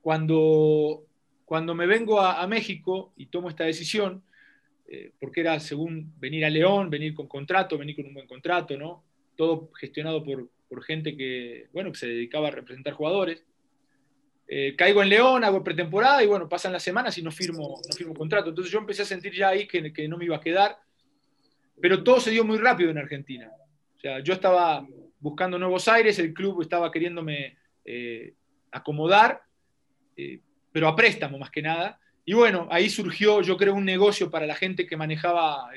cuando, 0.00 1.06
cuando 1.44 1.74
me 1.74 1.86
vengo 1.86 2.20
a, 2.20 2.44
México 2.46 3.12
y 3.16 3.26
tomo 3.26 3.48
esta 3.48 3.64
decisión, 3.64 4.24
eh, 4.88 5.12
porque 5.20 5.40
era 5.40 5.60
según 5.60 6.12
venir 6.18 6.44
a 6.44 6.50
León, 6.50 6.90
venir 6.90 7.14
con 7.14 7.28
contrato, 7.28 7.78
venir 7.78 7.96
con 7.96 8.06
un 8.06 8.14
buen 8.14 8.26
contrato, 8.26 8.76
¿no? 8.76 9.04
Todo 9.36 9.70
gestionado 9.78 10.24
por, 10.24 10.50
por 10.72 10.82
gente 10.82 11.16
que, 11.16 11.68
bueno, 11.72 11.92
que 11.92 11.98
se 11.98 12.06
dedicaba 12.06 12.48
a 12.48 12.50
representar 12.50 12.94
jugadores. 12.94 13.44
Eh, 14.48 14.74
caigo 14.76 15.02
en 15.02 15.10
León, 15.10 15.44
hago 15.44 15.62
pretemporada 15.62 16.22
y 16.22 16.26
bueno, 16.26 16.48
pasan 16.48 16.72
las 16.72 16.82
semanas 16.82 17.16
y 17.18 17.22
no 17.22 17.30
firmo, 17.30 17.80
no 17.86 17.94
firmo 17.94 18.14
contrato. 18.14 18.48
Entonces 18.48 18.72
yo 18.72 18.78
empecé 18.78 19.02
a 19.02 19.04
sentir 19.04 19.34
ya 19.34 19.48
ahí 19.48 19.66
que, 19.66 19.92
que, 19.92 20.08
no 20.08 20.16
me 20.16 20.24
iba 20.24 20.36
a 20.36 20.40
quedar, 20.40 20.78
pero 21.80 22.02
todo 22.02 22.20
se 22.20 22.30
dio 22.30 22.42
muy 22.44 22.56
rápido 22.56 22.90
en 22.90 22.96
Argentina. 22.96 23.50
O 23.96 24.00
sea, 24.00 24.20
yo 24.20 24.32
estaba 24.32 24.86
buscando 25.20 25.58
nuevos 25.58 25.86
aires, 25.88 26.18
el 26.18 26.32
club 26.32 26.62
estaba 26.62 26.90
queriéndome 26.90 27.56
eh, 27.84 28.34
acomodar, 28.70 29.42
eh, 30.16 30.40
pero 30.72 30.88
a 30.88 30.96
préstamo 30.96 31.38
más 31.38 31.50
que 31.50 31.62
nada. 31.62 32.00
Y 32.24 32.32
bueno, 32.32 32.66
ahí 32.70 32.88
surgió, 32.88 33.42
yo 33.42 33.56
creo, 33.56 33.74
un 33.74 33.84
negocio 33.84 34.30
para 34.30 34.46
la 34.46 34.54
gente 34.54 34.86
que 34.86 34.96
manejaba 34.96 35.70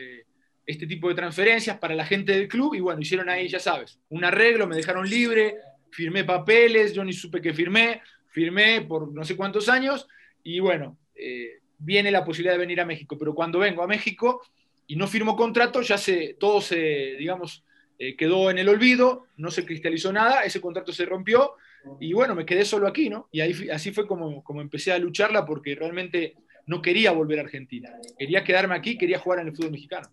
este 0.65 0.87
tipo 0.87 1.09
de 1.09 1.15
transferencias, 1.15 1.77
para 1.77 1.95
la 1.95 2.05
gente 2.05 2.31
del 2.33 2.47
club, 2.47 2.73
y 2.75 2.79
bueno, 2.79 3.01
hicieron 3.01 3.29
ahí, 3.29 3.47
ya 3.47 3.59
sabes, 3.59 3.99
un 4.09 4.23
arreglo, 4.23 4.67
me 4.67 4.75
dejaron 4.75 5.07
libre, 5.07 5.57
firmé 5.91 6.23
papeles, 6.23 6.93
yo 6.93 7.03
ni 7.03 7.13
supe 7.13 7.41
que 7.41 7.53
firmé, 7.53 8.01
firmé 8.31 8.81
por 8.81 9.13
no 9.13 9.23
sé 9.23 9.35
cuántos 9.35 9.69
años 9.69 10.07
y 10.43 10.59
bueno, 10.59 10.97
eh, 11.15 11.59
viene 11.77 12.11
la 12.11 12.25
posibilidad 12.25 12.53
de 12.53 12.59
venir 12.59 12.81
a 12.81 12.85
México, 12.85 13.17
pero 13.17 13.33
cuando 13.33 13.59
vengo 13.59 13.81
a 13.81 13.87
México 13.87 14.41
y 14.87 14.95
no 14.95 15.07
firmo 15.07 15.35
contrato, 15.35 15.81
ya 15.81 15.97
se, 15.97 16.35
todo 16.39 16.61
se, 16.61 17.15
digamos, 17.17 17.63
eh, 17.97 18.15
quedó 18.17 18.51
en 18.51 18.57
el 18.57 18.67
olvido, 18.67 19.27
no 19.37 19.51
se 19.51 19.65
cristalizó 19.65 20.11
nada, 20.11 20.41
ese 20.41 20.59
contrato 20.59 20.91
se 20.91 21.05
rompió 21.05 21.53
y 21.99 22.13
bueno, 22.13 22.35
me 22.35 22.45
quedé 22.45 22.65
solo 22.65 22.87
aquí, 22.87 23.09
¿no? 23.09 23.29
Y 23.31 23.41
ahí, 23.41 23.69
así 23.69 23.91
fue 23.91 24.05
como, 24.05 24.43
como 24.43 24.61
empecé 24.61 24.91
a 24.91 24.99
lucharla 24.99 25.45
porque 25.45 25.75
realmente 25.75 26.35
no 26.65 26.81
quería 26.81 27.11
volver 27.11 27.39
a 27.39 27.43
Argentina, 27.43 27.91
quería 28.17 28.43
quedarme 28.43 28.75
aquí, 28.75 28.97
quería 28.97 29.19
jugar 29.19 29.39
en 29.39 29.47
el 29.47 29.55
fútbol 29.55 29.71
mexicano. 29.71 30.09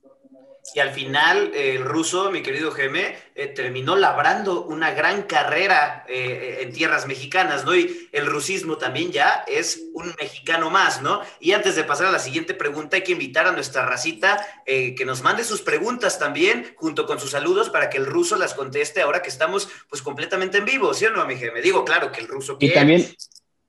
Y 0.74 0.78
al 0.78 0.90
final, 0.92 1.50
el 1.54 1.84
ruso, 1.84 2.30
mi 2.30 2.42
querido 2.42 2.70
Geme, 2.70 3.16
eh, 3.34 3.48
terminó 3.48 3.96
labrando 3.96 4.64
una 4.64 4.92
gran 4.92 5.22
carrera 5.22 6.04
eh, 6.08 6.60
en 6.60 6.72
tierras 6.72 7.06
mexicanas, 7.06 7.64
¿no? 7.64 7.74
Y 7.74 8.08
el 8.12 8.26
rusismo 8.26 8.78
también 8.78 9.10
ya 9.10 9.44
es 9.48 9.82
un 9.92 10.14
mexicano 10.20 10.70
más, 10.70 11.02
¿no? 11.02 11.20
Y 11.40 11.52
antes 11.52 11.74
de 11.74 11.82
pasar 11.82 12.06
a 12.06 12.12
la 12.12 12.20
siguiente 12.20 12.54
pregunta, 12.54 12.96
hay 12.96 13.02
que 13.02 13.12
invitar 13.12 13.46
a 13.46 13.52
nuestra 13.52 13.84
racita 13.84 14.46
eh, 14.64 14.94
que 14.94 15.04
nos 15.04 15.22
mande 15.22 15.44
sus 15.44 15.62
preguntas 15.62 16.18
también, 16.18 16.72
junto 16.76 17.06
con 17.06 17.18
sus 17.18 17.32
saludos, 17.32 17.68
para 17.68 17.90
que 17.90 17.98
el 17.98 18.06
ruso 18.06 18.36
las 18.36 18.54
conteste 18.54 19.02
ahora 19.02 19.20
que 19.20 19.30
estamos, 19.30 19.68
pues, 19.90 20.00
completamente 20.00 20.58
en 20.58 20.64
vivo, 20.64 20.94
¿sí 20.94 21.06
o 21.06 21.10
no, 21.10 21.26
mi 21.26 21.36
Geme? 21.36 21.60
Digo, 21.60 21.84
claro 21.84 22.12
que 22.12 22.20
el 22.20 22.28
ruso 22.28 22.56
quiere. 22.56 22.72
Y 22.72 22.76
también, 22.76 23.06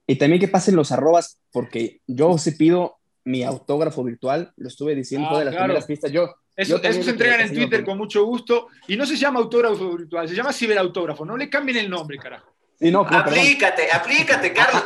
y 0.05 0.15
también 0.17 0.39
que 0.39 0.47
pasen 0.47 0.75
los 0.75 0.91
arrobas, 0.91 1.39
porque 1.51 2.01
yo 2.05 2.37
se 2.37 2.51
pido 2.51 2.97
mi 3.25 3.43
autógrafo 3.43 4.03
virtual, 4.03 4.53
lo 4.57 4.67
estuve 4.67 4.95
diciendo 4.95 5.29
ah, 5.31 5.39
de 5.39 5.45
las 5.45 5.55
primeras 5.55 5.85
pistas, 5.85 6.11
yo 6.11 6.35
eso, 6.55 6.79
se 6.79 7.09
entregan 7.09 7.41
en 7.41 7.53
Twitter 7.53 7.83
con 7.83 7.97
mucho 7.97 8.23
gusto. 8.25 8.67
Y 8.87 8.95
no 8.95 9.05
se 9.05 9.15
llama 9.15 9.39
autógrafo 9.39 9.97
virtual, 9.97 10.27
se 10.27 10.35
llama 10.35 10.53
ciberautógrafo. 10.53 11.25
No 11.25 11.37
le 11.37 11.49
cambien 11.49 11.77
el 11.77 11.89
nombre, 11.89 12.17
carajo. 12.17 12.53
no, 12.79 13.01
aplícate, 13.01 13.91
aplícate, 13.91 14.53
Carlos. 14.53 14.83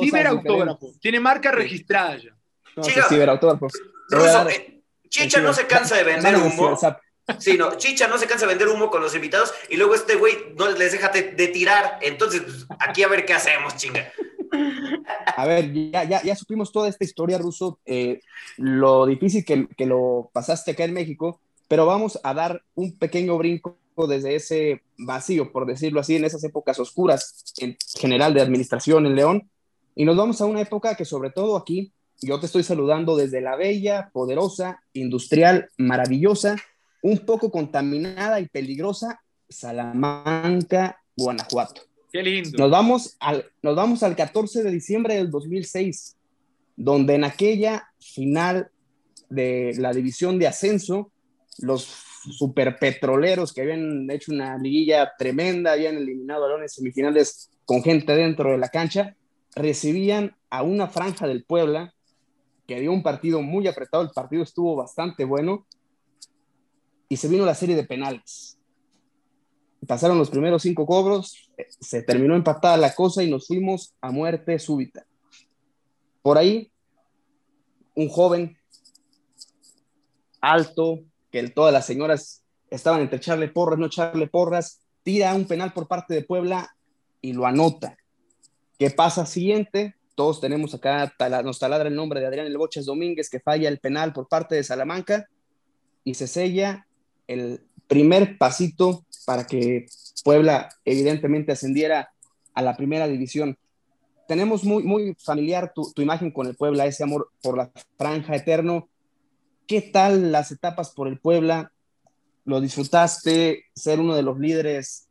ciberautógrafo. 0.00 0.92
Tiene 1.00 1.20
marca 1.20 1.50
registrada 1.50 2.16
ya. 2.16 2.30
No, 2.76 2.82
ciberautógrafo. 2.84 3.68
Eh, 4.50 4.82
Chicha 5.08 5.40
no 5.40 5.52
se 5.52 5.66
cansa 5.66 5.96
de 5.96 6.04
vender 6.04 6.36
humo. 6.36 6.78
Sí, 7.38 7.56
no, 7.56 7.76
Chicha 7.78 8.06
no 8.06 8.18
se 8.18 8.26
cansa 8.26 8.46
de 8.46 8.54
vender 8.54 8.68
humo 8.68 8.90
con 8.90 9.00
los 9.00 9.14
invitados 9.14 9.54
y 9.70 9.76
luego 9.76 9.94
este 9.94 10.16
güey 10.16 10.52
no 10.56 10.68
les 10.70 10.92
deja 10.92 11.08
de, 11.08 11.22
de 11.32 11.48
tirar. 11.48 11.98
Entonces, 12.02 12.42
pues, 12.42 12.66
aquí 12.80 13.02
a 13.02 13.08
ver 13.08 13.24
qué 13.24 13.32
hacemos, 13.32 13.76
chinga. 13.76 14.12
A 15.36 15.46
ver, 15.46 15.72
ya, 15.72 16.04
ya, 16.04 16.22
ya 16.22 16.36
supimos 16.36 16.72
toda 16.72 16.88
esta 16.88 17.04
historia, 17.04 17.38
Ruso, 17.38 17.78
eh, 17.84 18.20
lo 18.56 19.06
difícil 19.06 19.44
que, 19.44 19.66
que, 19.76 19.86
lo 19.86 20.30
pasaste 20.32 20.72
acá 20.72 20.84
en 20.84 20.92
México, 20.92 21.40
pero 21.68 21.86
vamos 21.86 22.18
a 22.22 22.34
dar 22.34 22.62
un 22.74 22.96
pequeño 22.96 23.36
brinco 23.38 23.78
desde 24.08 24.34
ese 24.34 24.82
vacío, 24.98 25.52
por 25.52 25.66
decirlo 25.66 26.00
así, 26.00 26.16
en 26.16 26.24
esas 26.24 26.42
épocas 26.44 26.78
oscuras 26.78 27.54
en 27.58 27.76
general 27.98 28.34
de 28.34 28.40
administración 28.40 29.06
en 29.06 29.16
León. 29.16 29.50
Y 29.94 30.04
nos 30.04 30.16
vamos 30.16 30.40
a 30.40 30.46
una 30.46 30.60
época 30.60 30.96
que 30.96 31.04
sobre 31.04 31.30
todo 31.30 31.56
aquí, 31.56 31.92
yo 32.20 32.40
te 32.40 32.46
estoy 32.46 32.62
saludando 32.62 33.16
desde 33.16 33.40
la 33.40 33.56
bella, 33.56 34.10
poderosa, 34.12 34.82
industrial, 34.92 35.68
maravillosa, 35.76 36.56
un 37.02 37.18
poco 37.18 37.50
contaminada 37.50 38.40
y 38.40 38.48
peligrosa 38.48 39.20
Salamanca, 39.48 40.98
Guanajuato. 41.16 41.82
Qué 42.14 42.22
lindo. 42.22 42.56
Nos 42.58 42.70
vamos 42.70 43.16
al, 43.18 43.50
nos 43.60 43.74
vamos 43.74 44.04
al 44.04 44.14
14 44.14 44.62
de 44.62 44.70
diciembre 44.70 45.16
del 45.16 45.32
2006, 45.32 46.16
donde 46.76 47.16
en 47.16 47.24
aquella 47.24 47.88
final 47.98 48.70
de 49.28 49.74
la 49.78 49.92
división 49.92 50.38
de 50.38 50.46
ascenso, 50.46 51.10
los 51.58 51.82
superpetroleros 52.30 53.52
que 53.52 53.62
habían 53.62 54.08
hecho 54.12 54.30
una 54.30 54.56
liguilla 54.58 55.12
tremenda, 55.18 55.72
habían 55.72 55.96
eliminado 55.96 56.56
en 56.56 56.68
semifinales 56.68 57.50
con 57.64 57.82
gente 57.82 58.14
dentro 58.14 58.52
de 58.52 58.58
la 58.58 58.68
cancha, 58.68 59.16
recibían 59.56 60.36
a 60.50 60.62
una 60.62 60.86
franja 60.86 61.26
del 61.26 61.42
Puebla 61.42 61.94
que 62.68 62.78
dio 62.78 62.92
un 62.92 63.02
partido 63.02 63.42
muy 63.42 63.66
apretado, 63.66 64.04
el 64.04 64.10
partido 64.10 64.44
estuvo 64.44 64.76
bastante 64.76 65.24
bueno 65.24 65.66
y 67.08 67.16
se 67.16 67.26
vino 67.26 67.44
la 67.44 67.56
serie 67.56 67.74
de 67.74 67.82
penales. 67.82 68.56
Pasaron 69.84 70.16
los 70.16 70.30
primeros 70.30 70.62
cinco 70.62 70.86
cobros, 70.86 71.43
se 71.80 72.02
terminó 72.02 72.34
empatada 72.34 72.76
la 72.76 72.94
cosa 72.94 73.22
y 73.22 73.30
nos 73.30 73.46
fuimos 73.46 73.94
a 74.00 74.10
muerte 74.10 74.58
súbita. 74.58 75.06
Por 76.22 76.38
ahí, 76.38 76.70
un 77.94 78.08
joven 78.08 78.56
alto, 80.40 81.00
que 81.30 81.48
todas 81.48 81.72
las 81.72 81.86
señoras 81.86 82.44
estaban 82.70 83.00
entre 83.00 83.18
echarle 83.18 83.48
porras, 83.48 83.78
no 83.78 83.86
echarle 83.86 84.26
porras, 84.26 84.80
tira 85.02 85.34
un 85.34 85.46
penal 85.46 85.72
por 85.72 85.88
parte 85.88 86.14
de 86.14 86.22
Puebla 86.22 86.74
y 87.20 87.32
lo 87.32 87.46
anota. 87.46 87.96
¿Qué 88.78 88.90
pasa 88.90 89.26
siguiente? 89.26 89.94
Todos 90.14 90.40
tenemos 90.40 90.74
acá, 90.74 91.12
nos 91.42 91.58
taladra 91.58 91.88
el 91.88 91.96
nombre 91.96 92.20
de 92.20 92.26
Adrián 92.26 92.46
El 92.46 92.58
Boches 92.58 92.86
Domínguez, 92.86 93.30
que 93.30 93.40
falla 93.40 93.68
el 93.68 93.80
penal 93.80 94.12
por 94.12 94.28
parte 94.28 94.54
de 94.54 94.64
Salamanca 94.64 95.28
y 96.04 96.14
se 96.14 96.26
sella 96.26 96.86
el 97.26 97.66
primer 97.86 98.38
pasito 98.38 99.04
para 99.26 99.46
que 99.46 99.86
Puebla 100.24 100.70
evidentemente 100.84 101.52
ascendiera 101.52 102.10
a 102.54 102.62
la 102.62 102.76
primera 102.76 103.06
división. 103.06 103.56
Tenemos 104.26 104.64
muy, 104.64 104.82
muy 104.82 105.14
familiar 105.22 105.72
tu, 105.74 105.92
imagen 105.96 106.32
con 106.32 106.46
el 106.46 106.56
Puebla, 106.56 106.86
ese 106.86 107.04
amor 107.04 107.30
por 107.42 107.56
la 107.56 107.70
franja 107.98 108.34
eterno. 108.34 108.88
¿Qué 109.68 109.82
tal 109.82 110.32
las 110.32 110.50
etapas 110.50 110.90
por 110.90 111.06
el 111.06 111.20
Puebla? 111.20 111.70
¿Lo 112.44 112.60
disfrutaste? 112.60 113.66
¿Ser 113.74 114.00
uno 114.00 114.16
de 114.16 114.22
los 114.22 114.38
líderes? 114.38 115.08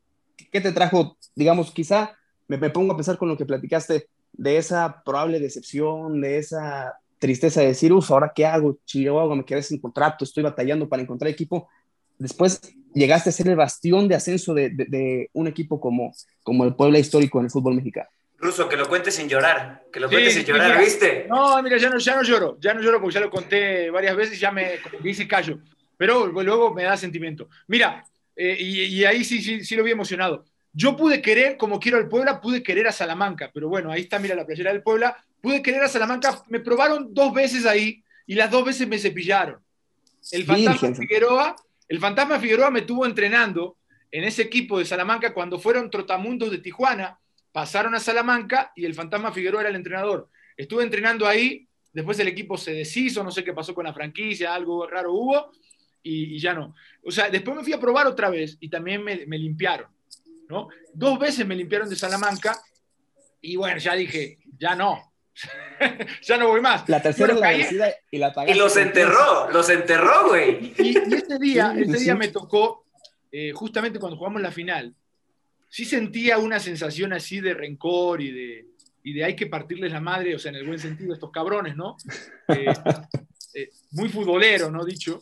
¿Qué 0.51 0.59
te 0.59 0.71
trajo, 0.71 1.15
digamos, 1.35 1.71
quizá 1.71 2.17
me, 2.47 2.57
me 2.57 2.71
pongo 2.71 2.93
a 2.93 2.97
pensar 2.97 3.17
con 3.17 3.29
lo 3.29 3.37
que 3.37 3.45
platicaste 3.45 4.07
de 4.33 4.57
esa 4.57 5.03
probable 5.05 5.39
decepción, 5.39 6.21
de 6.21 6.39
esa 6.39 6.99
tristeza 7.19 7.61
de 7.61 7.67
decir, 7.67 7.93
¿ahora 8.09 8.33
qué 8.35 8.45
hago? 8.45 8.79
Chihuahua, 8.85 9.35
me 9.35 9.45
quedé 9.45 9.61
sin 9.61 9.79
contrato, 9.79 10.25
estoy 10.25 10.43
batallando 10.43 10.89
para 10.89 11.03
encontrar 11.03 11.29
equipo. 11.29 11.69
Después 12.17 12.61
llegaste 12.93 13.29
a 13.29 13.33
ser 13.33 13.47
el 13.47 13.55
bastión 13.55 14.07
de 14.07 14.15
ascenso 14.15 14.53
de, 14.53 14.69
de, 14.69 14.85
de 14.85 15.29
un 15.33 15.47
equipo 15.47 15.79
como, 15.79 16.13
como 16.43 16.65
el 16.65 16.75
Puebla 16.75 16.99
histórico 16.99 17.39
en 17.39 17.45
el 17.45 17.51
fútbol 17.51 17.75
mexicano. 17.75 18.09
Ruso, 18.37 18.67
que 18.67 18.75
lo 18.75 18.89
cuentes 18.89 19.15
sin 19.15 19.29
llorar, 19.29 19.83
que 19.91 20.01
lo 20.01 20.09
sí, 20.09 20.15
cuentes 20.15 20.33
sin 20.33 20.43
llorar, 20.43 20.67
mira, 20.67 20.81
¿viste? 20.81 21.25
No, 21.29 21.61
mira, 21.63 21.77
ya 21.77 21.89
no, 21.89 21.97
ya 21.97 22.15
no 22.15 22.23
lloro, 22.23 22.57
ya 22.59 22.73
no 22.73 22.81
lloro 22.81 22.99
porque 22.99 23.13
ya 23.13 23.21
lo 23.21 23.29
conté 23.29 23.89
varias 23.89 24.15
veces, 24.17 24.37
ya 24.37 24.51
me 24.51 24.79
dice 25.01 25.27
callo, 25.27 25.59
pero 25.95 26.27
luego 26.27 26.73
me 26.73 26.83
da 26.83 26.97
sentimiento. 26.97 27.47
Mira, 27.67 28.05
eh, 28.35 28.57
y, 28.59 28.81
y, 28.81 29.05
ahí 29.05 29.23
sí, 29.23 29.41
sí, 29.41 29.63
sí 29.63 29.75
lo 29.77 29.83
vi 29.83 29.91
emocionado. 29.91 30.43
Yo 30.73 30.97
pude 30.97 31.21
querer, 31.21 31.55
como 31.55 31.79
quiero 31.79 31.97
al 31.97 32.09
Puebla, 32.09 32.41
pude 32.41 32.63
querer 32.63 32.87
a 32.87 32.91
Salamanca, 32.91 33.49
pero 33.53 33.69
bueno, 33.69 33.91
ahí 33.91 34.01
está, 34.01 34.19
mira, 34.19 34.35
la 34.35 34.45
playera 34.45 34.73
del 34.73 34.83
Puebla, 34.83 35.15
pude 35.39 35.61
querer 35.61 35.83
a 35.83 35.87
Salamanca, 35.87 36.43
me 36.49 36.59
probaron 36.59 37.13
dos 37.13 37.33
veces 37.33 37.65
ahí 37.65 38.03
y 38.27 38.35
las 38.35 38.51
dos 38.51 38.65
veces 38.65 38.87
me 38.87 38.99
cepillaron. 38.99 39.59
El 40.31 40.45
fantasma 40.45 40.89
Virgen. 40.89 40.95
Figueroa, 40.95 41.55
el 41.87 41.99
fantasma 41.99 42.39
Figueroa 42.39 42.71
me 42.71 42.81
tuvo 42.81 43.05
entrenando 43.05 43.77
en 44.11 44.23
ese 44.23 44.43
equipo 44.43 44.77
de 44.77 44.85
Salamanca 44.85 45.33
cuando 45.33 45.59
fueron 45.59 45.89
trotamundos 45.89 46.51
de 46.51 46.59
Tijuana, 46.59 47.19
pasaron 47.51 47.95
a 47.95 47.99
Salamanca 47.99 48.71
y 48.75 48.85
el 48.85 48.93
Fantasma 48.93 49.31
Figueroa 49.31 49.61
era 49.61 49.69
el 49.71 49.75
entrenador. 49.75 50.29
Estuve 50.55 50.83
entrenando 50.83 51.27
ahí, 51.27 51.67
después 51.91 52.19
el 52.19 52.27
equipo 52.27 52.57
se 52.57 52.73
deshizo, 52.73 53.23
no 53.23 53.31
sé 53.31 53.43
qué 53.43 53.53
pasó 53.53 53.73
con 53.73 53.85
la 53.85 53.93
franquicia, 53.93 54.53
algo 54.53 54.85
raro 54.87 55.13
hubo, 55.13 55.51
y, 56.03 56.37
ya 56.37 56.53
no. 56.53 56.75
O 57.03 57.11
sea, 57.11 57.29
después 57.29 57.55
me 57.55 57.63
fui 57.63 57.73
a 57.73 57.79
probar 57.79 58.05
otra 58.05 58.29
vez 58.29 58.57
y 58.59 58.69
también 58.69 59.03
me, 59.03 59.25
me 59.25 59.37
limpiaron, 59.37 59.87
¿no? 60.49 60.67
Dos 60.93 61.17
veces 61.17 61.47
me 61.47 61.55
limpiaron 61.55 61.89
de 61.89 61.95
Salamanca 61.95 62.61
y 63.41 63.55
bueno, 63.55 63.77
ya 63.77 63.95
dije, 63.95 64.39
ya 64.57 64.75
no. 64.75 65.12
ya 66.21 66.37
no 66.37 66.47
voy 66.47 66.61
más. 66.61 66.87
La 66.87 67.01
tercera 67.01 67.33
la 67.33 67.49
vencida 67.49 67.93
y 68.11 68.17
la 68.17 68.33
pagaste. 68.33 68.55
Y 68.55 68.59
los 68.59 68.77
enterró, 68.77 69.49
los 69.51 69.69
enterró, 69.69 70.29
güey. 70.29 70.73
Y, 70.77 70.97
y, 70.97 71.13
este 71.13 71.39
día, 71.39 71.73
este 71.77 71.97
día 71.97 72.15
me 72.15 72.27
tocó, 72.27 72.85
eh, 73.31 73.51
justamente 73.53 73.99
cuando 73.99 74.17
jugamos 74.17 74.41
la 74.41 74.51
final, 74.51 74.93
sí 75.69 75.85
sentía 75.85 76.37
una 76.37 76.59
sensación 76.59 77.13
así 77.13 77.39
de 77.39 77.53
rencor 77.53 78.21
y 78.21 78.31
de, 78.31 78.67
y 79.03 79.13
de 79.13 79.23
hay 79.23 79.35
que 79.35 79.47
partirles 79.47 79.91
la 79.91 79.99
madre, 79.99 80.35
o 80.35 80.39
sea, 80.39 80.49
en 80.49 80.57
el 80.57 80.67
buen 80.67 80.79
sentido, 80.79 81.13
estos 81.13 81.31
cabrones, 81.31 81.75
¿no? 81.75 81.97
Eh, 82.49 82.65
eh, 83.55 83.69
muy 83.91 84.09
futbolero, 84.09 84.69
¿no? 84.69 84.85
Dicho. 84.85 85.21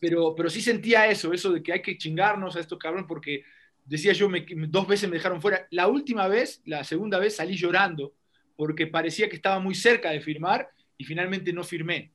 Pero, 0.00 0.34
pero 0.34 0.50
sí 0.50 0.60
sentía 0.60 1.06
eso, 1.06 1.32
eso 1.32 1.52
de 1.52 1.62
que 1.62 1.72
hay 1.72 1.82
que 1.82 1.96
chingarnos 1.96 2.56
a 2.56 2.60
estos 2.60 2.78
cabrones 2.78 3.06
porque 3.06 3.44
decía 3.84 4.12
yo, 4.12 4.28
me, 4.28 4.44
dos 4.68 4.88
veces 4.88 5.08
me 5.08 5.16
dejaron 5.16 5.40
fuera. 5.40 5.66
La 5.70 5.88
última 5.88 6.26
vez, 6.26 6.62
la 6.64 6.84
segunda 6.84 7.18
vez, 7.18 7.36
salí 7.36 7.54
llorando 7.54 8.14
porque 8.56 8.86
parecía 8.86 9.28
que 9.28 9.36
estaba 9.36 9.58
muy 9.58 9.74
cerca 9.74 10.10
de 10.10 10.20
firmar 10.20 10.68
y 10.96 11.04
finalmente 11.04 11.52
no 11.52 11.64
firmé. 11.64 12.12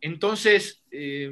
Entonces, 0.00 0.82
eh, 0.90 1.30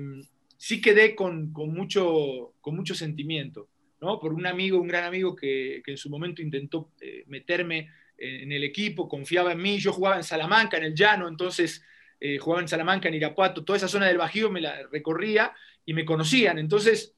sí 0.56 0.80
quedé 0.80 1.14
con, 1.14 1.52
con, 1.52 1.72
mucho, 1.72 2.54
con 2.60 2.76
mucho 2.76 2.94
sentimiento. 2.94 3.68
¿no? 4.00 4.20
por 4.20 4.32
un 4.32 4.46
amigo, 4.46 4.80
un 4.80 4.86
gran 4.86 5.04
amigo 5.04 5.34
que, 5.34 5.82
que 5.84 5.90
en 5.90 5.96
su 5.96 6.08
momento 6.08 6.40
intentó 6.40 6.92
eh, 7.00 7.24
meterme 7.26 7.90
en 8.18 8.50
el 8.50 8.64
equipo, 8.64 9.08
confiaba 9.08 9.52
en 9.52 9.62
mí, 9.62 9.78
yo 9.78 9.92
jugaba 9.92 10.16
en 10.16 10.24
Salamanca, 10.24 10.76
en 10.76 10.84
el 10.84 10.94
llano, 10.94 11.28
entonces 11.28 11.84
eh, 12.20 12.38
jugaba 12.38 12.62
en 12.62 12.68
Salamanca, 12.68 13.08
en 13.08 13.14
Irapuato, 13.14 13.64
toda 13.64 13.76
esa 13.76 13.86
zona 13.86 14.06
del 14.06 14.18
Bajío 14.18 14.50
me 14.50 14.60
la 14.60 14.86
recorría 14.90 15.52
y 15.86 15.94
me 15.94 16.04
conocían, 16.04 16.58
entonces 16.58 17.14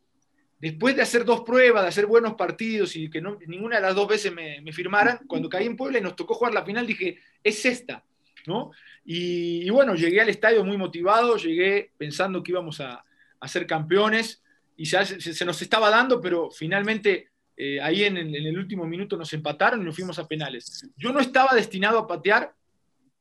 después 0.61 0.95
de 0.95 1.03
hacer 1.03 1.25
dos 1.25 1.41
pruebas, 1.41 1.83
de 1.83 1.89
hacer 1.89 2.07
buenos 2.07 2.35
partidos 2.35 2.95
y 2.95 3.09
que 3.09 3.23
ninguna 3.47 3.77
de 3.77 3.83
las 3.83 3.95
dos 3.95 4.07
veces 4.07 4.33
me, 4.33 4.73
firmaran, 4.73 5.21
cuando 5.27 5.49
caí 5.49 5.67
en 5.67 5.77
Puebla 5.77 5.99
y 5.99 6.03
nos 6.03 6.15
tocó 6.15 6.35
jugar 6.35 6.53
la 6.53 6.65
final, 6.65 6.87
dije, 6.87 7.19
es 7.43 7.65
esta, 7.65 8.05
¿no? 8.47 8.71
Y, 9.05 9.69
bueno, 9.71 9.95
llegué 9.95 10.21
al 10.21 10.29
estadio 10.29 10.63
muy 10.65 10.77
motivado, 10.77 11.37
llegué 11.37 11.91
pensando 11.97 12.43
que 12.43 12.53
íbamos 12.53 12.81
a, 12.81 13.05
ser 13.47 13.67
campeones, 13.67 14.43
y 14.77 14.87
se, 14.87 15.45
nos 15.45 15.61
estaba 15.61 15.91
dando, 15.91 16.21
pero 16.21 16.51
finalmente 16.51 17.31
eh, 17.57 17.81
ahí 17.81 18.05
en 18.05 18.19
el, 18.19 18.35
en 18.35 18.47
el, 18.47 18.59
último 18.59 18.87
minuto 18.87 19.17
nos 19.17 19.33
empataron 19.33 19.81
y 19.81 19.85
nos 19.85 19.95
fuimos 19.95 20.19
a 20.19 20.29
penales. 20.29 20.89
Yo 20.97 21.13
no 21.13 21.21
estaba 21.21 21.55
destinado 21.55 21.99
a 21.99 22.07
patear, 22.07 22.55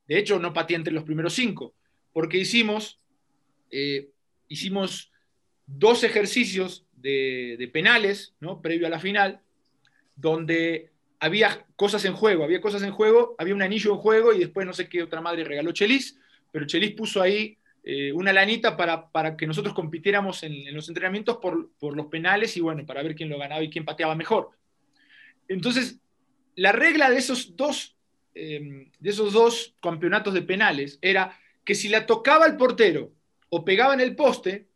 de 0.07 0.19
hecho 0.19 0.39
no 0.39 0.53
pateé 0.53 0.75
entre 0.75 0.93
los 0.93 1.03
primeros 1.03 1.33
cinco, 1.33 1.73
porque 2.13 2.37
hicimos, 2.37 2.99
eh, 3.71 4.09
hicimos 4.47 5.11
dos 5.65 6.03
ejercicios 6.03 6.85
de, 7.01 7.69
penales, 7.71 8.33
¿no? 8.39 8.61
previo 8.61 8.87
a 8.87 8.89
la 8.89 8.99
final, 8.99 9.41
donde 10.15 10.91
había 11.19 11.65
cosas 11.75 12.05
en 12.05 12.13
juego, 12.13 12.43
había 12.43 12.61
cosas 12.61 12.83
en 12.83 12.91
juego, 12.91 13.35
había 13.37 13.55
un 13.55 13.61
anillo 13.61 13.93
en 13.93 13.99
juego 13.99 14.33
y 14.33 14.39
después 14.39 14.65
no 14.65 14.73
sé 14.73 14.87
qué 14.87 15.03
otra 15.03 15.21
madre 15.21 15.43
regaló 15.43 15.71
Chelis, 15.71 16.19
pero 16.51 16.65
Chelis 16.65 16.93
puso 16.93 17.21
ahí 17.21 17.57
eh, 17.83 18.11
una 18.13 18.33
lanita 18.33 18.75
para, 18.75 19.09
para, 19.09 19.37
que 19.37 19.47
nosotros 19.47 19.73
compitiéramos 19.73 20.43
en, 20.43 20.73
los 20.73 20.87
entrenamientos 20.89 21.37
por, 21.37 21.71
por, 21.79 21.95
los 21.95 22.07
penales 22.07 22.55
y 22.57 22.61
bueno, 22.61 22.85
para 22.85 23.03
ver 23.03 23.15
quién 23.15 23.29
lo 23.29 23.37
ganaba 23.37 23.63
y 23.63 23.69
quién 23.69 23.85
pateaba 23.85 24.15
mejor. 24.15 24.51
Entonces, 25.47 25.99
la 26.55 26.71
regla 26.71 27.09
de 27.09 27.17
esos 27.17 27.55
dos, 27.55 27.95
eh, 28.35 28.89
de 28.99 29.09
esos 29.09 29.33
dos 29.33 29.75
campeonatos 29.81 30.33
de 30.33 30.41
penales 30.41 30.99
era 31.01 31.37
que 31.63 31.75
si 31.75 31.87
la 31.87 32.05
tocaba 32.05 32.45
el 32.45 32.57
portero 32.57 33.11
o 33.49 33.63
pegaba 33.65 33.93
en 33.93 34.01
el 34.01 34.15
poste, 34.15 34.68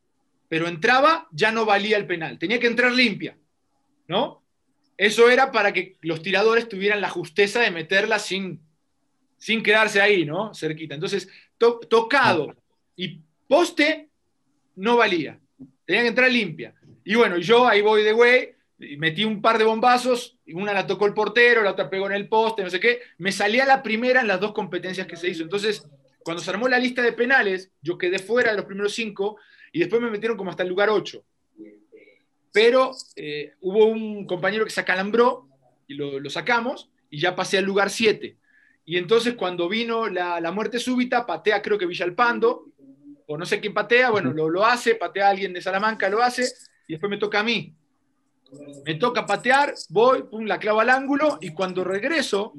pero 0.54 0.68
entraba, 0.68 1.28
ya 1.32 1.52
no 1.52 1.66
valía 1.66 1.98
el 1.98 2.06
penal, 2.06 2.38
tenía 2.38 2.60
que 2.60 2.68
entrar 2.68 2.92
limpia, 2.92 3.36
¿no? 4.08 4.44
Eso 4.96 5.28
era 5.32 5.52
para 5.52 5.74
que 5.74 5.98
los 6.02 6.22
tiradores 6.22 6.70
tuvieran 6.70 7.02
la 7.02 7.10
justeza 7.10 7.60
de 7.60 7.72
meterla 7.72 8.20
sin, 8.20 8.62
sin 9.39 9.63
quedarse 9.63 10.00
ahí, 10.00 10.26
¿no? 10.26 10.54
Cerquita. 10.54 10.94
Entonces, 10.94 11.28
to 11.58 11.80
tocado 11.89 12.56
y 12.96 13.20
poste 13.48 14.10
no 14.76 14.96
valía. 14.96 15.39
Tenía 15.86 16.04
que 16.04 16.10
entrar 16.10 16.32
limpia. 16.32 16.76
Y 17.04 17.16
bueno, 17.16 17.39
yo 17.39 17.68
ahí 17.68 17.82
voy 17.82 18.04
de 18.04 18.13
güey, 18.13 18.54
metí 19.00 19.26
un 19.26 19.42
par 19.42 19.58
de 19.58 19.63
bombazos, 19.63 20.38
una 20.54 20.72
la 20.72 20.86
tocó 20.86 21.08
el 21.08 21.16
portero, 21.16 21.63
la 21.63 21.72
otra 21.72 21.89
pegó 21.89 22.06
en 22.06 22.13
el 22.13 22.30
poste, 22.30 22.62
no 22.62 22.70
sé 22.70 22.80
qué. 22.80 23.00
Me 23.18 23.32
salía 23.32 23.66
la 23.66 23.82
primera 23.82 24.22
en 24.22 24.28
las 24.28 24.39
dos 24.39 24.54
competencias 24.54 25.08
que 25.08 25.16
se 25.16 25.30
hizo. 25.30 25.42
Entonces, 25.42 25.84
cuando 26.24 26.44
se 26.44 26.52
armó 26.52 26.68
la 26.68 26.78
lista 26.78 27.02
de 27.02 27.13
penales, 27.13 27.72
yo 27.82 27.98
quedé 27.98 28.20
fuera 28.20 28.52
de 28.52 28.58
los 28.58 28.66
primeros 28.68 28.94
cinco 28.94 29.39
y 29.74 29.80
después 29.80 30.02
me 30.02 30.10
metieron 30.10 30.38
como 30.38 30.52
hasta 30.52 30.64
el 30.64 30.70
lugar 30.70 30.90
ocho. 30.90 31.26
pero 32.54 32.92
eh, 33.16 33.56
hubo 33.62 33.88
un 33.88 34.28
compañero 34.28 34.64
que 34.64 34.70
se 34.70 34.80
acalambró 34.80 35.50
y 35.88 35.96
lo, 35.96 36.20
lo 36.20 36.30
sacamos 36.30 36.92
y 37.10 37.20
ya 37.20 37.36
pasé 37.36 37.58
al 37.58 37.66
lugar 37.66 37.90
7. 37.90 38.38
Y 38.86 38.98
entonces 38.98 39.34
cuando 39.34 39.68
vino 39.68 40.08
la, 40.08 40.40
la, 40.40 40.52
muerte 40.52 40.78
súbita, 40.78 41.26
patea 41.26 41.64
creo 41.64 41.80
que 41.80 41.88
Villalpando, 41.88 42.68
o 43.28 43.38
no 43.38 43.46
sé 43.46 43.60
quién 43.60 43.74
patea, 43.74 44.12
bueno, 44.12 44.32
lo, 44.32 44.48
lo 44.50 44.64
hace, 44.64 44.94
patea 44.94 45.28
a 45.28 45.30
alguien 45.32 45.54
de 45.54 45.62
Salamanca, 45.62 46.08
lo 46.10 46.22
hace, 46.22 46.44
y 46.88 46.94
después 46.94 47.10
me 47.10 47.18
toca 47.18 47.40
a 47.40 47.44
mí. 47.44 47.74
Me 48.86 48.96
toca 48.96 49.26
patear, 49.26 49.74
voy, 49.90 50.24
pum, 50.24 50.46
la 50.46 50.60
clavo 50.60 50.82
al 50.82 50.92
ángulo, 50.92 51.40
y 51.42 51.50
cuando 51.54 51.84
regreso, 51.84 52.54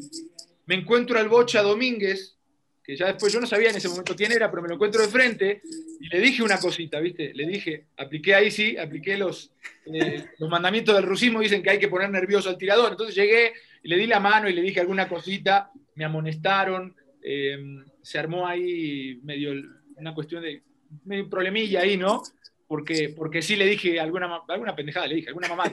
me 0.67 0.75
encuentro 0.75 1.19
al 1.19 1.29
Bocha 1.29 1.63
Domínguez, 1.63 2.37
que 2.85 2.97
ya 2.97 3.07
después 3.07 3.33
yo 3.33 3.41
no 3.41 3.47
sabía 3.47 3.71
en 3.71 3.77
ese 3.77 3.89
momento 3.89 4.15
quién 4.15 4.31
era, 4.31 4.51
pero 4.51 4.63
me 4.63 4.69
lo 4.69 4.75
encuentro 4.75 5.01
de 5.01 5.09
frente, 5.09 5.63
y 6.01 6.09
le 6.09 6.21
dije 6.21 6.43
una 6.43 6.59
cosita, 6.59 7.01
¿viste? 7.01 7.33
Le 7.33 7.47
dije, 7.47 7.87
apliqué 7.97 8.35
ahí 8.35 8.51
sí, 8.51 8.77
apliqué 8.77 9.17
los, 9.17 9.51
eh, 9.87 10.27
los 10.39 10.51
mandamientos 10.51 10.95
del 10.95 11.05
rusismo, 11.05 11.41
dicen 11.41 11.63
que 11.63 11.71
hay 11.71 11.79
que 11.79 11.89
poner 11.89 12.11
nervioso 12.11 12.51
al 12.51 12.59
tirador. 12.59 12.93
Entonces 12.93 13.15
llegué 13.15 13.55
y 13.83 13.89
le 13.89 13.97
di 13.97 14.07
la 14.07 14.21
mano 14.21 14.51
y 14.51 14.53
le 14.53 14.61
dije 14.61 14.81
alguna 14.81 15.09
cosita, 15.09 15.71
me 15.95 16.05
amonestaron, 16.05 16.95
eh, 17.23 17.57
se 18.03 18.19
armó 18.19 18.47
ahí 18.47 19.19
medio 19.23 19.53
una 19.97 20.15
cuestión 20.15 20.43
de 20.43 20.63
medio 21.07 21.31
problemilla 21.31 21.81
ahí, 21.81 21.97
¿no? 21.97 22.23
Porque, 22.67 23.15
porque 23.17 23.41
sí 23.41 23.57
le 23.57 23.67
dije 23.67 23.99
alguna, 23.99 24.41
alguna 24.49 24.77
pendejada, 24.77 25.07
le 25.07 25.17
dije, 25.17 25.29
alguna 25.29 25.49
mamá, 25.49 25.65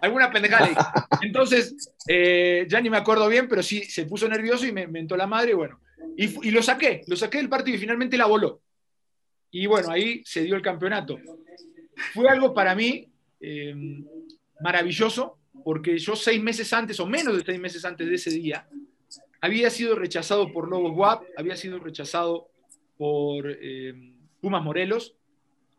alguna 0.00 0.30
pendejada 0.30 0.66
le. 0.68 1.26
Entonces, 1.26 1.92
eh, 2.06 2.66
ya 2.68 2.80
ni 2.80 2.90
me 2.90 2.96
acuerdo 2.96 3.28
bien, 3.28 3.48
pero 3.48 3.62
sí 3.62 3.82
se 3.84 4.04
puso 4.06 4.28
nervioso 4.28 4.66
y 4.66 4.72
me 4.72 4.86
mentó 4.86 5.16
la 5.16 5.26
madre, 5.26 5.52
y 5.52 5.54
bueno, 5.54 5.80
y, 6.16 6.50
lo 6.50 6.62
saqué, 6.62 7.02
lo 7.06 7.16
saqué 7.16 7.38
del 7.38 7.48
partido 7.48 7.76
y 7.76 7.80
finalmente 7.80 8.16
la 8.16 8.26
voló. 8.26 8.60
Y 9.50 9.66
bueno, 9.66 9.90
ahí 9.90 10.22
se 10.24 10.42
dio 10.42 10.56
el 10.56 10.62
campeonato. 10.62 11.18
Fue 12.14 12.28
algo 12.28 12.54
para 12.54 12.74
mí 12.74 13.08
eh, 13.40 14.02
maravilloso, 14.60 15.38
porque 15.64 15.98
yo 15.98 16.16
seis 16.16 16.42
meses 16.42 16.72
antes, 16.72 16.98
o 17.00 17.06
menos 17.06 17.36
de 17.36 17.44
seis 17.44 17.60
meses 17.60 17.84
antes 17.84 18.08
de 18.08 18.14
ese 18.14 18.30
día, 18.30 18.66
había 19.40 19.70
sido 19.70 19.94
rechazado 19.96 20.52
por 20.52 20.68
Lobos 20.68 20.92
WAP, 20.94 21.24
había 21.36 21.56
sido 21.56 21.78
rechazado 21.78 22.48
por 22.96 23.44
eh, 23.48 24.14
Pumas 24.40 24.62
Morelos, 24.62 25.16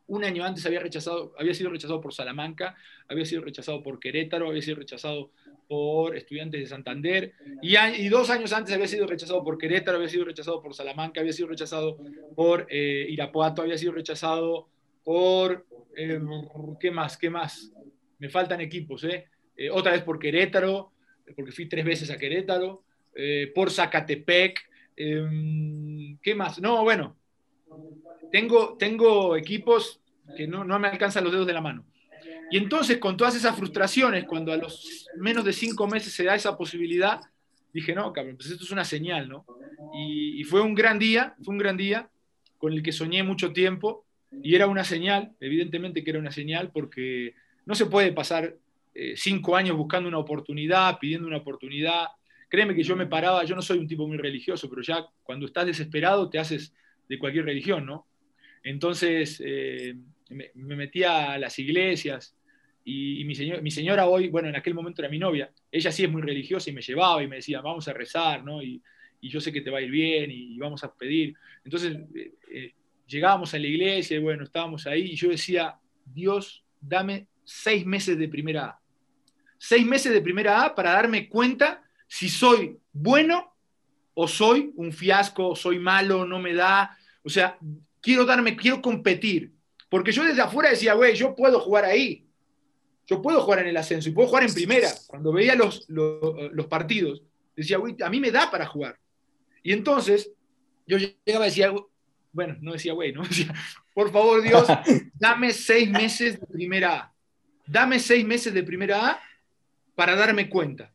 un 0.08 0.24
año 0.24 0.43
antes 0.43 0.65
había, 0.65 0.80
rechazado, 0.80 1.34
había 1.39 1.54
sido 1.54 1.69
rechazado 1.69 2.02
por 2.02 2.13
Salamanca, 2.13 2.76
había 3.08 3.26
sido 3.26 3.41
rechazado 3.41 3.82
por 3.82 4.00
Querétaro, 4.00 4.50
había 4.50 4.62
sido 4.62 4.78
rechazado 4.78 5.32
por 5.67 6.15
Estudiantes 6.15 6.62
de 6.62 6.67
Santander, 6.67 7.34
y, 7.62 8.08
dos 8.10 8.30
años 8.30 8.54
antes 8.54 8.73
había 8.73 8.88
sido 8.88 9.08
rechazado 9.08 9.43
por 9.43 9.58
Querétaro, 9.58 9.97
había 9.97 10.10
sido 10.10 10.26
rechazado 10.26 10.62
por 10.62 10.73
Salamanca, 10.73 11.21
había 11.21 11.34
sido 11.34 11.47
rechazado 11.47 11.97
por 12.36 12.67
eh, 12.69 13.08
Irapuato, 13.10 13.62
había 13.62 13.78
sido 13.78 13.93
rechazado 13.93 14.69
por... 15.04 15.65
Eh, 15.95 16.19
¿Qué 16.80 16.91
más? 16.91 17.17
¿Qué 17.17 17.30
más? 17.30 17.71
Me 18.19 18.30
faltan 18.30 18.62
equipos, 18.62 19.04
¿eh? 19.04 19.28
eh 19.56 19.69
otra 19.69 19.91
vez 19.91 20.02
por 20.02 20.19
Querétaro, 20.19 20.91
porque 21.36 21.52
fui 21.52 21.67
tres 21.67 21.86
veces 21.86 22.10
a 22.10 22.17
Querétaro, 22.17 22.84
por 23.54 23.69
Zacatepec, 23.69 24.60
eh, 24.95 26.17
¿qué 26.21 26.36
más? 26.36 26.62
No, 26.62 26.84
bueno, 26.84 27.15
tengo, 28.32 28.76
tengo 28.78 29.36
equipos 29.36 30.02
que 30.36 30.47
no, 30.47 30.63
no 30.63 30.80
me 30.80 30.88
alcanzan 30.88 31.23
los 31.23 31.34
dedos 31.34 31.47
de 31.47 31.54
la 31.54 31.62
mano. 31.62 31.86
Y 32.54 32.58
entonces, 32.58 33.00
con 33.00 33.18
todas 33.18 33.36
esas 33.36 33.58
frustraciones, 33.58 34.26
cuando 34.26 34.54
a 34.54 34.58
los 34.58 35.08
menos 35.18 35.44
de 35.44 35.54
cinco 35.54 35.88
meses 35.88 36.13
se 36.13 36.24
da 36.24 36.36
esa 36.36 36.56
posibilidad, 36.56 37.20
dije, 37.74 37.96
no, 37.96 38.13
cabrón, 38.13 38.36
pues 38.38 38.52
esto 38.52 38.63
es 38.63 38.70
una 38.70 38.86
señal, 38.86 39.28
¿no? 39.28 39.44
Y, 39.96 40.39
y, 40.39 40.44
fue 40.44 40.62
un 40.62 40.76
gran 40.76 41.00
día, 41.00 41.34
fue 41.42 41.54
un 41.54 41.58
gran 41.58 41.78
día 41.78 42.08
con 42.60 42.72
el 42.72 42.84
que 42.84 42.92
soñé 42.92 43.24
mucho 43.24 43.54
tiempo 43.54 44.06
y 44.44 44.54
era 44.54 44.68
una 44.68 44.84
señal, 44.84 45.32
evidentemente 45.39 46.04
que 46.04 46.12
era 46.12 46.20
una 46.20 46.32
señal, 46.32 46.70
porque 46.72 47.34
no 47.66 47.74
se 47.74 47.88
puede 47.88 48.12
pasar 48.12 48.56
eh, 48.94 49.16
cinco 49.18 49.56
años 49.56 49.76
buscando 49.76 50.08
una 50.08 50.20
oportunidad, 50.20 51.00
pidiendo 51.00 51.28
una 51.28 51.38
oportunidad, 51.38 52.06
Créeme 52.54 52.76
que 52.76 52.84
yo 52.84 52.96
me 52.96 53.08
paraba, 53.08 53.44
yo 53.46 53.56
no 53.56 53.63
soy 53.63 53.80
un 53.80 53.88
tipo 53.88 54.08
muy 54.08 54.18
religioso, 54.18 54.70
pero 54.70 54.84
ya 54.84 55.08
cuando 55.24 55.48
estás 55.48 55.66
desesperado 55.66 56.30
te 56.30 56.38
haces 56.38 56.72
de 57.10 57.18
cualquier 57.18 57.46
religión, 57.46 57.84
¿no? 57.84 58.06
Entonces 58.63 59.42
eh, 59.44 59.96
me, 60.30 60.52
me, 60.54 60.76
metía 60.76 61.34
a 61.34 61.39
las 61.39 61.58
iglesias 61.58 62.36
y, 62.84 63.22
y 63.22 63.26
mi, 63.26 63.36
señor, 63.36 63.62
mi, 63.62 63.72
señora 63.72 64.08
hoy, 64.08 64.30
bueno, 64.30 64.50
en 64.50 64.56
aquel 64.56 64.74
momento 64.74 65.02
era 65.02 65.10
mi 65.10 65.19
novia, 65.19 65.52
ella 65.72 65.91
sí 65.91 66.04
es 66.04 66.12
muy 66.12 66.22
religiosa 66.22 66.69
y 66.69 66.74
me 66.74 66.82
llevaba 66.82 67.24
y 67.24 67.28
me 67.28 67.38
decía, 67.38 67.62
vamos 67.62 67.88
a 67.88 67.93
rezar, 67.93 68.43
¿no? 68.43 68.62
Y, 68.62 68.82
y 69.22 69.30
yo 69.30 69.39
sé 69.39 69.54
que 69.54 69.62
te 69.62 69.69
va 69.69 69.80
a 69.80 69.82
ir 69.82 69.89
bien 69.89 70.30
y, 70.32 70.56
y 70.56 70.58
vamos 70.58 70.84
a 70.84 70.93
pedir. 70.93 71.34
Entonces 71.63 71.98
eh, 72.13 72.34
eh, 72.52 72.74
llegábamos 73.08 73.54
a 73.54 73.60
la 73.60 73.67
iglesia 73.67 74.17
y 74.17 74.19
bueno, 74.19 74.43
estábamos 74.43 74.86
ahí 74.86 75.12
y 75.12 75.15
yo 75.15 75.30
decía, 75.30 75.78
Dios, 76.06 76.63
dame 76.82 77.28
seis 77.43 77.86
meses 77.86 78.17
de 78.17 78.28
primera 78.28 78.65
A. 78.65 78.80
Seis 79.58 79.86
meses 79.86 80.12
de 80.12 80.22
primera 80.22 80.65
A 80.65 80.76
para 80.76 80.91
darme 80.91 81.30
cuenta 81.30 81.84
si 82.06 82.28
soy 82.28 82.78
bueno 82.91 83.56
o 84.13 84.28
soy 84.28 84.72
un 84.76 84.91
fiasco, 84.91 85.56
soy 85.56 85.80
malo, 85.80 86.26
no 86.26 86.39
me 86.39 86.54
da. 86.54 86.98
O 87.24 87.30
sea, 87.30 87.58
quiero 88.02 88.26
darme, 88.26 88.56
quiero 88.56 88.82
competir. 88.82 89.54
Porque 89.89 90.12
yo 90.12 90.24
desde 90.24 90.41
afuera 90.41 90.69
decía, 90.69 90.93
güey, 90.93 91.15
yo 91.15 91.36
puedo 91.36 91.60
jugar 91.60 91.86
ahí. 91.86 92.26
Yo 93.06 93.22
puedo 93.22 93.42
jugar 93.42 93.60
en 93.60 93.68
el 93.68 93.78
ascenso 93.78 94.10
y 94.10 94.12
puedo 94.13 94.28
jugar 94.28 94.44
en 94.44 94.54
primera. 94.54 94.89
Cuando 95.08 95.32
veía 95.32 95.56
los, 95.56 95.86
los, 95.89 96.52
los 96.52 96.68
partidos, 96.68 97.22
decía, 97.56 97.78
güey, 97.78 97.96
a 98.02 98.10
mí 98.10 98.20
me 98.20 98.32
da 98.32 98.50
para 98.50 98.66
jugar. 98.66 98.98
Y 99.62 99.74
entonces 99.74 100.32
yo 100.88 100.98
llegaba 100.98 101.46
y 101.46 101.50
decía, 101.50 101.74
bueno, 102.32 102.58
no 102.62 102.74
decía, 102.74 102.94
güey, 102.94 103.12
no 103.12 103.24
decía, 103.28 103.54
por 103.94 104.12
favor, 104.12 104.42
Dios, 104.42 104.68
dame 105.16 105.52
seis 105.52 105.89
meses 105.89 106.39
de 106.39 106.48
primera 106.48 106.96
A. 106.96 107.13
Dame 107.66 108.00
seis 108.00 108.26
meses 108.26 108.54
de 108.54 108.63
primera 108.63 109.12
A 109.12 109.20
para 109.96 110.16
darme 110.16 110.50
cuenta. 110.50 110.94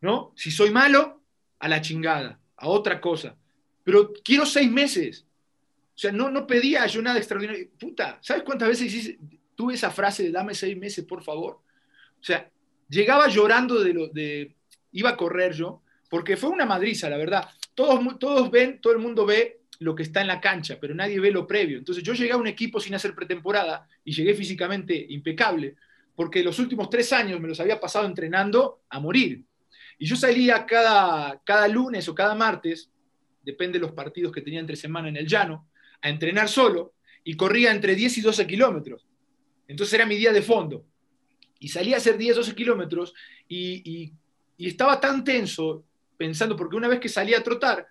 ¿no? 0.00 0.32
Si 0.36 0.50
soy 0.50 0.70
malo, 0.70 1.20
a 1.58 1.68
la 1.68 1.80
chingada, 1.80 2.38
a 2.56 2.68
otra 2.68 3.00
cosa. 3.00 3.36
Pero 3.84 4.12
quiero 4.24 4.46
seis 4.46 4.70
meses. 4.70 5.26
O 5.94 5.98
sea, 5.98 6.12
no, 6.12 6.30
no 6.30 6.46
pedía 6.46 6.86
yo 6.86 7.00
nada 7.00 7.18
extraordinario. 7.18 7.68
Puta, 7.78 8.18
¿sabes 8.20 8.42
cuántas 8.42 8.68
veces 8.68 9.16
tuve 9.56 9.74
esa 9.74 9.90
frase 9.90 10.22
de 10.22 10.30
dame 10.30 10.54
seis 10.54 10.76
meses, 10.76 11.04
por 11.04 11.24
favor? 11.24 11.60
O 12.20 12.24
sea, 12.24 12.48
llegaba 12.88 13.28
llorando 13.28 13.82
de 13.82 13.92
lo 13.92 14.08
de. 14.08 14.54
iba 14.92 15.10
a 15.10 15.16
correr 15.16 15.52
yo, 15.52 15.82
porque 16.08 16.36
fue 16.36 16.50
una 16.50 16.66
madriza, 16.66 17.10
la 17.10 17.16
verdad. 17.16 17.48
Todos, 17.74 18.18
todos 18.18 18.50
ven, 18.50 18.80
todo 18.80 18.92
el 18.92 19.00
mundo 19.00 19.26
ve 19.26 19.60
lo 19.80 19.94
que 19.94 20.04
está 20.04 20.20
en 20.20 20.28
la 20.28 20.40
cancha, 20.40 20.78
pero 20.80 20.94
nadie 20.94 21.20
ve 21.20 21.30
lo 21.30 21.46
previo. 21.46 21.78
Entonces 21.78 22.02
yo 22.04 22.14
llegué 22.14 22.32
a 22.32 22.36
un 22.36 22.46
equipo 22.46 22.80
sin 22.80 22.94
hacer 22.94 23.14
pretemporada 23.14 23.86
y 24.04 24.12
llegué 24.12 24.34
físicamente 24.34 25.06
impecable, 25.10 25.76
porque 26.14 26.42
los 26.42 26.58
últimos 26.58 26.88
tres 26.88 27.12
años 27.12 27.40
me 27.40 27.48
los 27.48 27.60
había 27.60 27.80
pasado 27.80 28.06
entrenando 28.06 28.80
a 28.88 29.00
morir. 29.00 29.44
Y 29.98 30.06
yo 30.06 30.16
salía 30.16 30.64
cada, 30.66 31.40
cada 31.44 31.68
lunes 31.68 32.08
o 32.08 32.14
cada 32.14 32.34
martes, 32.34 32.90
depende 33.42 33.78
de 33.78 33.86
los 33.86 33.92
partidos 33.92 34.32
que 34.32 34.42
tenía 34.42 34.60
entre 34.60 34.76
semana 34.76 35.08
en 35.08 35.16
el 35.16 35.26
llano, 35.26 35.68
a 36.02 36.08
entrenar 36.08 36.48
solo 36.48 36.94
y 37.24 37.34
corría 37.36 37.70
entre 37.70 37.94
10 37.94 38.18
y 38.18 38.20
12 38.20 38.46
kilómetros. 38.46 39.06
Entonces 39.68 39.94
era 39.94 40.06
mi 40.06 40.16
día 40.16 40.32
de 40.32 40.42
fondo. 40.42 40.84
Y 41.58 41.68
salía 41.68 41.96
a 41.96 41.98
hacer 41.98 42.18
10, 42.18 42.36
12 42.36 42.54
kilómetros 42.54 43.14
y, 43.48 44.12
estaba 44.58 44.98
tan 45.00 45.22
tenso 45.22 45.84
pensando, 46.16 46.56
porque 46.56 46.76
una 46.76 46.88
vez 46.88 46.98
que 46.98 47.08
salía 47.08 47.38
a 47.38 47.42
trotar, 47.42 47.86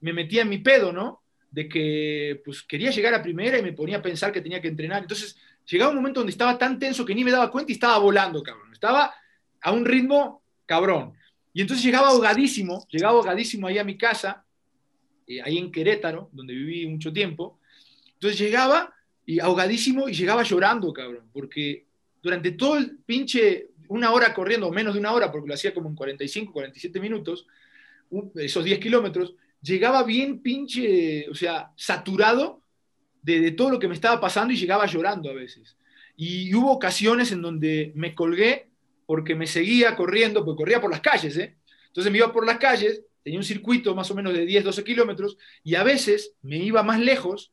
me 0.00 0.12
metía 0.12 0.42
en 0.42 0.48
mi 0.48 0.58
pedo, 0.58 0.92
¿no? 0.92 1.22
De 1.50 1.68
que 1.68 2.40
pues 2.44 2.62
quería 2.62 2.90
llegar 2.90 3.12
a 3.14 3.22
primera 3.22 3.58
y 3.58 3.62
me 3.62 3.72
ponía 3.72 3.98
a 3.98 4.02
pensar 4.02 4.32
que 4.32 4.40
tenía 4.40 4.60
que 4.60 4.68
entrenar. 4.68 5.02
Entonces 5.02 5.36
llegaba 5.66 5.90
un 5.90 5.96
momento 5.96 6.20
donde 6.20 6.30
estaba 6.30 6.56
tan 6.56 6.78
tenso 6.78 7.04
que 7.04 7.14
ni 7.14 7.24
me 7.24 7.30
daba 7.30 7.50
cuenta 7.50 7.72
y 7.72 7.74
estaba 7.74 7.98
volando, 7.98 8.42
cabrón. 8.42 8.72
Estaba 8.72 9.14
a 9.60 9.72
un 9.72 9.84
ritmo 9.84 10.42
cabrón. 10.64 11.14
Y 11.52 11.60
entonces 11.60 11.84
llegaba 11.84 12.08
ahogadísimo, 12.08 12.86
llegaba 12.88 13.14
ahogadísimo 13.14 13.66
ahí 13.66 13.78
a 13.78 13.84
mi 13.84 13.98
casa, 13.98 14.44
eh, 15.26 15.42
ahí 15.42 15.58
en 15.58 15.72
Querétaro, 15.72 16.30
donde 16.32 16.54
viví 16.54 16.86
mucho 16.86 17.12
tiempo. 17.12 17.58
Entonces 18.14 18.38
llegaba 18.38 18.94
y 19.28 19.40
ahogadísimo 19.40 20.08
y 20.08 20.14
llegaba 20.14 20.42
llorando, 20.42 20.90
cabrón, 20.90 21.28
porque 21.34 21.84
durante 22.22 22.52
todo 22.52 22.78
el 22.78 22.96
pinche, 23.04 23.68
una 23.88 24.10
hora 24.10 24.32
corriendo, 24.32 24.68
o 24.68 24.72
menos 24.72 24.94
de 24.94 25.00
una 25.00 25.12
hora, 25.12 25.30
porque 25.30 25.48
lo 25.48 25.52
hacía 25.52 25.74
como 25.74 25.90
en 25.90 25.94
45, 25.94 26.50
47 26.50 26.98
minutos, 26.98 27.46
esos 28.36 28.64
10 28.64 28.78
kilómetros, 28.78 29.34
llegaba 29.60 30.02
bien 30.02 30.40
pinche, 30.40 31.28
o 31.28 31.34
sea, 31.34 31.70
saturado 31.76 32.62
de, 33.20 33.50
todo 33.50 33.68
lo 33.68 33.78
que 33.78 33.86
me 33.86 33.92
estaba 33.92 34.18
pasando 34.18 34.54
y 34.54 34.56
llegaba 34.56 34.86
llorando 34.86 35.28
a 35.28 35.34
veces. 35.34 35.76
Y 36.16 36.54
hubo 36.54 36.72
ocasiones 36.72 37.30
en 37.30 37.42
donde 37.42 37.92
me 37.96 38.14
colgué 38.14 38.70
porque 39.04 39.34
me 39.34 39.46
seguía 39.46 39.94
corriendo, 39.94 40.42
porque 40.42 40.56
corría 40.56 40.80
por 40.80 40.90
las 40.90 41.02
calles, 41.02 41.36
¿eh? 41.36 41.54
Entonces 41.88 42.10
me 42.10 42.16
iba 42.16 42.32
por 42.32 42.46
las 42.46 42.56
calles, 42.56 43.02
tenía 43.22 43.40
un 43.40 43.44
circuito 43.44 43.94
más 43.94 44.10
o 44.10 44.14
menos 44.14 44.32
de 44.32 44.46
10, 44.46 44.64
12 44.64 44.84
kilómetros, 44.84 45.36
y 45.62 45.74
a 45.74 45.82
veces 45.82 46.32
me 46.40 46.56
iba 46.56 46.82
más 46.82 46.98
lejos, 46.98 47.52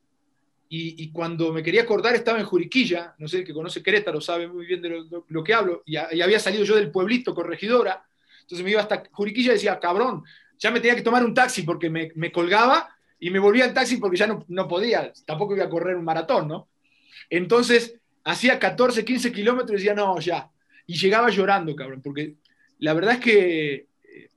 y, 0.67 1.04
y, 1.04 1.12
cuando 1.12 1.54
me 1.54 1.62
quería 1.62 1.84
acordar 1.84 2.15
estaba 2.15 2.39
en 2.39 2.45
Juriquilla, 2.45 3.13
no 3.19 3.28
sé, 3.28 3.39
el 3.39 3.45
que 3.45 3.54
conoce 3.54 3.84
Querétaro 3.84 4.19
sabe 4.19 4.47
muy 4.47 4.65
bien 4.65 4.82
de 4.82 5.06
lo, 5.28 5.43
que 5.43 5.54
hablo, 5.54 5.84
y, 5.86 5.95
había 5.97 6.39
salido 6.39 6.63
yo 6.63 6.75
del 6.75 6.91
pueblito, 6.91 7.36
corregidora, 7.36 8.04
entonces 8.41 8.63
me 8.63 8.71
iba 8.71 8.82
hasta 8.82 9.04
Juriquilla 9.12 9.51
y 9.51 9.56
decía, 9.56 9.80
cabrón, 9.80 10.23
ya 10.58 10.71
me 10.71 10.80
tenía 10.80 10.95
que 10.95 11.01
tomar 11.01 11.23
un 11.23 11.34
taxi 11.34 11.63
porque 11.63 11.89
me, 11.89 12.32
colgaba 12.32 12.89
y 13.19 13.30
me 13.30 13.39
volvía 13.39 13.65
en 13.65 13.73
taxi 13.73 13.97
porque 13.97 14.17
ya 14.17 14.28
no, 14.28 14.45
no 14.47 14.67
podía, 14.67 15.12
tampoco 15.25 15.56
iba 15.56 15.65
a 15.65 15.69
correr 15.69 15.95
un 15.95 16.06
maratón, 16.06 16.47
¿no? 16.47 16.67
Entonces 17.30 17.95
hacía 18.23 18.60
14, 18.60 19.06
15 19.06 19.32
kilómetros 19.32 19.71
y 19.71 19.84
decía, 19.84 19.93
no, 19.93 20.19
ya. 20.19 20.49
Y 20.88 20.97
llegaba 20.97 21.30
llorando, 21.30 21.75
cabrón, 21.75 22.01
porque 22.01 22.36
la 22.80 22.93
verdad 22.93 23.13
es 23.13 23.19
que 23.19 23.73
eh, 24.04 24.30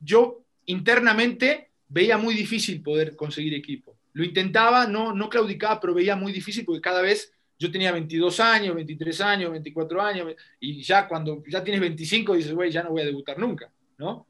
yo 0.00 0.42
internamente 0.66 1.70
veía 1.88 2.18
muy 2.18 2.34
difícil 2.34 2.82
poder 2.82 3.16
conseguir 3.16 3.54
equipo. 3.54 3.96
Lo 4.12 4.24
intentaba, 4.24 4.86
no, 4.86 5.14
no 5.14 5.28
claudicaba, 5.28 5.80
pero 5.80 5.94
veía 5.94 6.16
muy 6.16 6.32
difícil 6.32 6.64
porque 6.64 6.80
cada 6.80 7.02
vez 7.02 7.32
yo 7.58 7.70
tenía 7.70 7.92
22 7.92 8.40
años, 8.40 8.74
23 8.74 9.20
años, 9.20 9.50
24 9.50 10.02
años, 10.02 10.34
y 10.58 10.82
ya 10.82 11.06
cuando 11.06 11.42
ya 11.46 11.62
tienes 11.62 11.80
25 11.82 12.34
dices, 12.34 12.54
güey, 12.54 12.70
ya 12.70 12.82
no 12.82 12.90
voy 12.90 13.02
a 13.02 13.04
debutar 13.04 13.38
nunca, 13.38 13.70
¿no? 13.98 14.26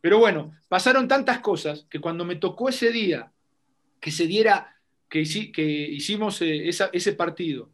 Pero 0.00 0.18
bueno, 0.18 0.52
pasaron 0.68 1.06
tantas 1.06 1.38
cosas 1.38 1.86
que 1.88 2.00
cuando 2.00 2.24
me 2.24 2.36
tocó 2.36 2.68
ese 2.68 2.90
día 2.90 3.32
que 4.00 4.10
se 4.10 4.26
diera, 4.26 4.76
que, 5.08 5.22
que 5.52 5.62
hicimos 5.62 6.42
eh, 6.42 6.68
ese 6.68 7.12
partido, 7.12 7.70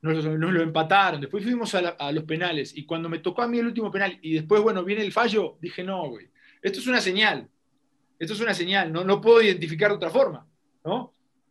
nos, 0.00 0.24
lo 0.24 0.62
empataron, 0.62 1.20
después 1.20 1.42
fuimos 1.42 1.74
a, 1.74 2.12
los 2.12 2.24
penales, 2.24 2.76
y 2.76 2.84
cuando 2.84 3.08
me 3.08 3.18
tocó 3.18 3.42
a 3.42 3.48
mí 3.48 3.58
el 3.58 3.66
último 3.66 3.90
penal, 3.90 4.18
y 4.22 4.34
después, 4.34 4.62
bueno, 4.62 4.84
viene 4.84 5.02
el 5.02 5.12
fallo, 5.12 5.56
dije, 5.60 5.82
no, 5.82 6.08
güey, 6.08 6.28
esto 6.62 6.78
es 6.80 6.86
una 6.86 7.00
señal, 7.00 7.48
esto 8.18 8.34
es 8.34 8.40
una 8.40 8.54
señal, 8.54 8.92
no, 8.92 9.04
no 9.04 9.20
puedo 9.20 9.42
identificar 9.42 9.90
de 9.90 9.96
otra 9.96 10.10
forma, 10.10 10.46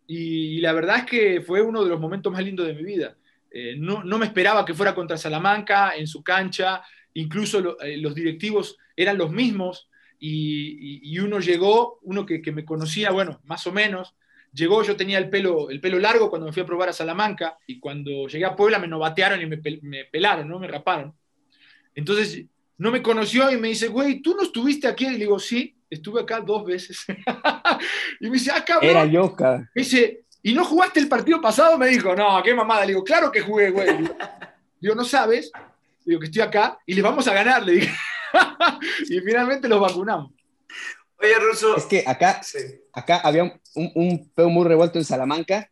Y, 0.07 0.59
la 0.61 0.73
verdad 0.73 0.99
es 0.99 1.05
que 1.05 1.41
fue 1.41 1.61
uno 1.61 1.83
de 1.83 1.89
los 1.89 1.99
momentos 1.99 2.31
más 2.31 2.43
lindos 2.43 2.67
de 2.67 2.73
mi 2.73 2.83
vida. 2.83 3.17
Eh, 3.51 3.75
no, 3.77 4.03
no, 4.03 4.17
me 4.17 4.25
esperaba 4.25 4.65
que 4.65 4.73
fuera 4.73 4.95
contra 4.95 5.17
Salamanca, 5.17 5.93
en 5.95 6.07
su 6.07 6.23
cancha, 6.23 6.81
incluso 7.13 7.79
eh, 7.81 7.97
los 7.97 8.15
directivos 8.15 8.77
eran 8.95 9.17
los 9.17 9.31
mismos, 9.31 9.89
y, 10.19 11.19
uno 11.19 11.39
llegó, 11.39 11.99
uno 12.03 12.25
que, 12.25 12.41
me 12.51 12.65
conocía, 12.65 13.11
bueno, 13.11 13.39
más 13.45 13.67
o 13.67 13.71
menos, 13.71 14.15
llegó, 14.51 14.83
yo 14.83 14.95
tenía 14.95 15.17
el 15.19 15.29
pelo, 15.29 15.69
el 15.69 15.79
pelo 15.79 15.99
largo 15.99 16.29
cuando 16.29 16.47
me 16.47 16.53
fui 16.53 16.63
a 16.63 16.65
probar 16.65 16.89
a 16.89 16.93
Salamanca 16.93 17.57
y 17.67 17.79
cuando 17.79 18.27
llegué 18.27 18.45
a 18.45 18.55
Puebla 18.55 18.79
me 18.79 18.87
novatearon 18.87 19.41
y 19.41 19.45
me, 19.45 19.59
me 19.81 20.05
pelaron, 20.05 20.47
¿no? 20.47 20.59
Me 20.59 20.67
raparon. 20.67 21.13
Entonces 21.93 22.45
no 22.77 22.91
me 22.91 23.01
conoció 23.01 23.51
y 23.51 23.57
me 23.57 23.69
dice, 23.69 23.87
güey, 23.87 24.21
¿tú 24.21 24.35
no 24.35 24.43
estuviste 24.43 24.87
aquí? 24.87 25.05
Y 25.05 25.11
le 25.11 25.17
digo, 25.17 25.39
sí, 25.39 25.76
estuve 25.89 26.21
acá 26.21 26.41
dos 26.41 26.65
veces. 26.65 27.06
y 28.19 28.30
me 28.30 28.34
dice, 28.34 28.52
ah, 28.54 28.63
cabrón. 28.63 28.89
Era 28.89 29.06
yo, 29.06 29.36
cabrón. 29.36 29.69
Me 29.73 29.82
dice, 29.82 30.26
¿y 30.41 30.54
no 30.54 30.65
jugaste 30.65 31.00
el 31.00 31.08
partido 31.08 31.41
pasado? 31.41 31.78
Me 31.78 31.88
dijo, 31.88 32.15
no, 32.15 32.41
qué 32.43 32.54
mamada. 32.54 32.82
Le 32.82 32.88
digo, 32.88 33.04
claro 33.04 33.32
que 33.32 33.41
jugué, 33.41 33.71
güey. 33.71 33.88
Digo, 34.80 34.93
¿no 34.93 35.04
sabes? 35.04 35.52
digo, 36.06 36.19
que 36.19 36.28
estoy 36.28 36.43
acá 36.43 36.78
y 36.86 36.93
les 36.93 37.04
vamos 37.04 37.28
a 37.28 37.34
ganar, 37.34 37.65
le 37.65 37.73
dije. 37.73 37.93
y 39.10 39.19
finalmente 39.19 39.67
los 39.67 39.82
vacunamos. 39.82 40.32
Oye, 41.19 41.34
Russo. 41.39 41.76
Es 41.76 41.86
que 41.86 42.04
acá, 42.06 42.41
acá 42.93 43.17
había 43.23 43.43
un, 43.76 43.91
un 43.95 44.32
peo 44.36 44.50
muy 44.50 44.67
revuelto 44.67 45.00
en 45.00 45.06
Salamanca. 45.06 45.69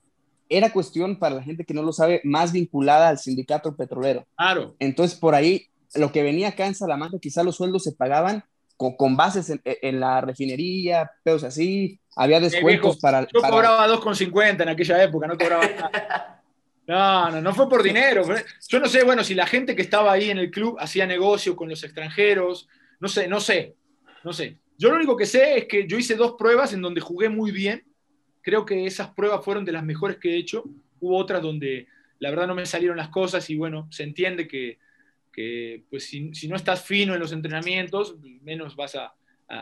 Era 0.49 0.73
cuestión, 0.73 1.19
para 1.19 1.35
la 1.35 1.43
gente 1.43 1.65
que 1.65 1.73
no 1.75 1.83
lo 1.83 1.93
sabe, 1.93 2.19
más 2.23 2.51
vinculada 2.51 3.09
al 3.09 3.19
sindicato 3.19 3.75
petrolero. 3.75 4.27
Claro. 4.35 4.75
Entonces, 4.79 5.17
por 5.17 5.35
ahí, 5.35 5.67
lo 5.93 6.11
que 6.11 6.23
venía 6.23 6.49
acá 6.49 6.65
en 6.65 6.75
Salamanca, 6.75 7.17
quizá 7.21 7.43
los 7.43 7.55
sueldos 7.55 7.83
se 7.83 7.93
pagaban 7.93 8.43
con, 8.77 8.95
con 8.95 9.15
bases 9.15 9.49
en, 9.49 9.61
en, 9.63 9.99
la 9.99 10.21
refinería, 10.21 11.11
peos 11.23 11.43
así. 11.43 11.99
Había 12.15 12.39
descuentos 12.39 12.97
para. 12.97 13.27
Yo 13.27 13.41
cobraba 13.41 13.87
2,50 13.87 14.61
en 14.61 14.69
aquella 14.69 15.03
época, 15.03 15.27
no 15.27 15.37
cobraba 15.37 15.67
nada. 15.67 16.31
No, 16.87 17.31
no, 17.31 17.41
no 17.41 17.55
fue 17.55 17.67
por 17.67 17.81
dinero. 17.81 18.23
Yo 18.69 18.79
no 18.79 18.87
sé, 18.87 19.03
bueno, 19.03 19.23
si 19.23 19.33
la 19.33 19.47
gente 19.47 19.75
que 19.75 19.81
estaba 19.81 20.11
ahí 20.11 20.29
en 20.29 20.37
el 20.37 20.51
club 20.51 20.77
hacía 20.79 21.07
negocio 21.07 21.55
con 21.55 21.67
los 21.67 21.83
extranjeros, 21.83 22.67
no 22.99 23.07
sé, 23.07 23.27
no 23.27 23.39
sé, 23.39 23.73
no 24.23 24.31
sé. 24.31 24.59
Yo 24.77 24.89
lo 24.89 24.97
único 24.97 25.17
que 25.17 25.25
sé 25.25 25.57
es 25.57 25.65
que 25.65 25.87
yo 25.87 25.97
hice 25.97 26.13
dos 26.13 26.35
pruebas 26.37 26.73
en 26.73 26.83
donde 26.83 27.01
jugué 27.01 27.27
muy 27.27 27.49
bien. 27.49 27.83
Creo 28.43 28.65
que 28.65 28.85
esas 28.85 29.07
pruebas 29.07 29.43
fueron 29.43 29.65
de 29.65 29.71
las 29.71 29.83
mejores 29.83 30.17
que 30.17 30.35
he 30.35 30.37
hecho. 30.37 30.63
Hubo 30.99 31.17
otras 31.17 31.41
donde 31.41 31.87
la 32.19 32.29
verdad 32.29 32.45
no 32.45 32.53
me 32.53 32.67
salieron 32.67 32.97
las 32.97 33.09
cosas 33.09 33.49
y 33.49 33.55
bueno, 33.55 33.87
se 33.89 34.03
entiende 34.03 34.47
que, 34.47 34.77
pues 35.89 36.05
si, 36.05 36.47
no 36.47 36.55
estás 36.55 36.83
fino 36.83 37.13
en 37.13 37.19
los 37.19 37.31
entrenamientos, 37.31 38.17
menos 38.41 38.75
vas 38.75 38.95
a, 38.95 39.13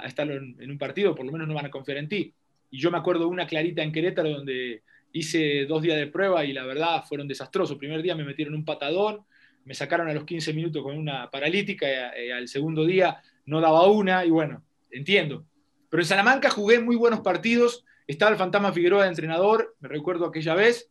estar 0.05 0.29
en, 0.29 0.55
en, 0.59 0.71
un 0.71 0.77
partido, 0.77 1.13
por 1.13 1.25
lo 1.25 1.31
menos 1.31 1.47
no 1.47 1.55
van 1.55 1.65
a 1.65 1.71
confiar 1.71 1.97
en 1.97 2.07
ti. 2.07 2.33
Y 2.69 2.79
yo 2.79 2.89
me 2.91 2.97
acuerdo 2.97 3.27
una 3.27 3.47
clarita 3.47 3.83
en 3.83 3.91
Querétaro 3.91 4.29
donde 4.29 4.83
hice 5.11 5.65
dos 5.65 5.81
días 5.81 5.97
de 5.97 6.07
prueba 6.07 6.43
y 6.43 6.53
la 6.53 6.65
verdad 6.65 7.03
fueron 7.07 7.27
desastrosos. 7.27 7.73
El 7.73 7.79
primer 7.79 8.01
día 8.01 8.15
me 8.15 8.23
metieron 8.23 8.55
un 8.55 8.65
patadón, 8.65 9.25
me 9.65 9.73
sacaron 9.73 10.09
a 10.09 10.13
los 10.13 10.25
15 10.25 10.53
minutos 10.53 10.83
con 10.83 10.97
una 10.97 11.29
paralítica 11.29 11.87
y, 12.19 12.31
al 12.31 12.47
segundo 12.47 12.85
día 12.85 13.21
no 13.45 13.61
daba 13.61 13.87
una 13.87 14.25
y 14.25 14.29
bueno, 14.29 14.63
entiendo. 14.91 15.45
Pero 15.89 16.01
en 16.01 16.07
Salamanca 16.07 16.49
jugué 16.49 16.79
muy 16.79 16.95
buenos 16.95 17.21
partidos, 17.21 17.85
estaba 18.07 18.31
el 18.31 18.37
Fantasma 18.37 18.73
Figueroa 18.73 19.03
de 19.03 19.09
entrenador, 19.09 19.75
me 19.79 19.87
recuerdo 19.87 20.25
aquella 20.25 20.55
vez, 20.55 20.89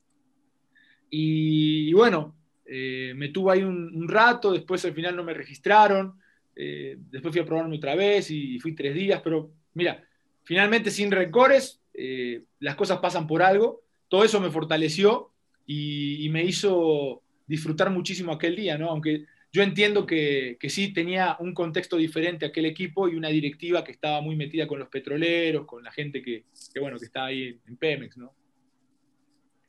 y, 1.14 1.92
bueno, 1.92 2.35
eh, 2.64 3.12
me 3.16 3.29
tuvo 3.29 3.51
ahí 3.51 3.62
un, 3.62 4.09
rato, 4.09 4.53
después 4.53 4.85
al 4.85 4.94
final 4.94 5.16
no 5.16 5.25
me 5.25 5.35
registraron, 5.35 6.20
eh, 6.55 6.96
después 6.98 7.33
fui 7.33 7.42
a 7.42 7.46
probarme 7.46 7.77
otra 7.77 7.94
vez 7.94 8.31
y, 8.31 8.59
fui 8.61 8.75
tres 8.75 8.94
días, 8.94 9.20
pero 9.22 9.53
mira, 9.75 10.03
finalmente 10.44 10.90
sin 10.90 11.11
rencores, 11.11 11.81
eh, 11.94 12.44
las 12.61 12.75
cosas 12.75 12.98
pasan 12.98 13.27
por 13.27 13.42
algo 13.42 13.83
todo 14.12 14.25
eso 14.25 14.40
me 14.40 14.51
fortaleció 14.51 15.33
y, 15.66 16.29
me 16.29 16.44
hizo 16.44 17.22
disfrutar 17.46 17.88
muchísimo 17.88 18.31
aquel 18.31 18.55
día, 18.55 18.77
¿no? 18.77 18.90
Aunque 18.90 19.25
yo 19.51 19.62
entiendo 19.62 20.05
que, 20.05 20.59
sí 20.68 20.92
tenía 20.92 21.38
un 21.40 21.55
contexto 21.55 21.96
diferente 21.96 22.44
aquel 22.44 22.66
equipo 22.66 23.09
y 23.09 23.14
una 23.14 23.31
directiva 23.31 23.83
que 23.83 23.92
estaba 23.92 24.20
muy 24.20 24.37
metida 24.37 24.66
con 24.66 24.79
los 24.79 24.90
petroleros, 24.90 25.64
con 25.64 25.83
la 25.83 25.90
gente 25.90 26.20
que, 26.20 26.44
bueno, 26.79 26.98
que 26.98 27.07
está 27.07 27.25
ahí 27.25 27.59
en 27.66 27.77
Pemex, 27.79 28.18
¿no? 28.18 28.35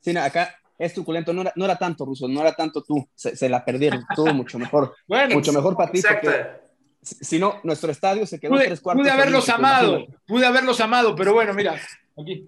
Sí, 0.00 0.14
acá 0.14 0.54
es 0.78 0.94
truculento, 0.94 1.32
no 1.32 1.42
era, 1.42 1.52
no 1.56 1.64
era 1.64 1.76
tanto, 1.76 2.04
Ruso, 2.04 2.28
no 2.28 2.40
era 2.40 2.54
tanto 2.54 2.82
tú, 2.82 3.08
se, 3.14 3.48
la 3.48 3.64
perdieron, 3.64 4.04
todo 4.16 4.32
mucho 4.34 4.58
mejor, 4.58 4.94
bueno, 5.06 5.34
mucho 5.34 5.52
mejor 5.52 5.76
para 5.76 5.90
ti. 5.90 6.02
Si 7.02 7.38
no, 7.38 7.60
nuestro 7.64 7.92
estadio 7.92 8.26
se 8.26 8.40
quedó 8.40 8.52
pude, 8.52 8.64
tres 8.64 8.80
cuartos. 8.80 9.02
Pude 9.02 9.10
haberlos 9.10 9.48
amado, 9.50 10.06
pude 10.26 10.46
haberlos 10.46 10.80
amado, 10.80 11.14
pero 11.14 11.34
bueno, 11.34 11.52
mira, 11.52 11.78
aquí. 12.18 12.46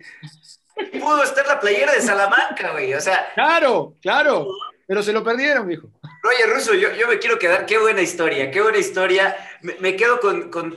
Pudo 0.98 1.22
estar 1.22 1.46
la 1.46 1.58
playera 1.58 1.92
de 1.92 2.02
Salamanca, 2.02 2.72
güey. 2.72 2.92
O 2.94 3.00
sea. 3.00 3.32
Claro, 3.34 3.94
claro. 4.00 4.48
Pero 4.86 5.02
se 5.02 5.12
lo 5.12 5.24
perdieron, 5.24 5.66
viejo. 5.66 5.88
Oye, 6.22 6.52
Russo, 6.52 6.74
yo, 6.74 6.94
yo 6.94 7.08
me 7.08 7.18
quiero 7.18 7.38
quedar. 7.38 7.66
Qué 7.66 7.78
buena 7.78 8.02
historia, 8.02 8.50
qué 8.50 8.60
buena 8.60 8.78
historia. 8.78 9.36
Me, 9.80 9.96
quedo 9.96 10.20
con, 10.20 10.50
con, 10.50 10.76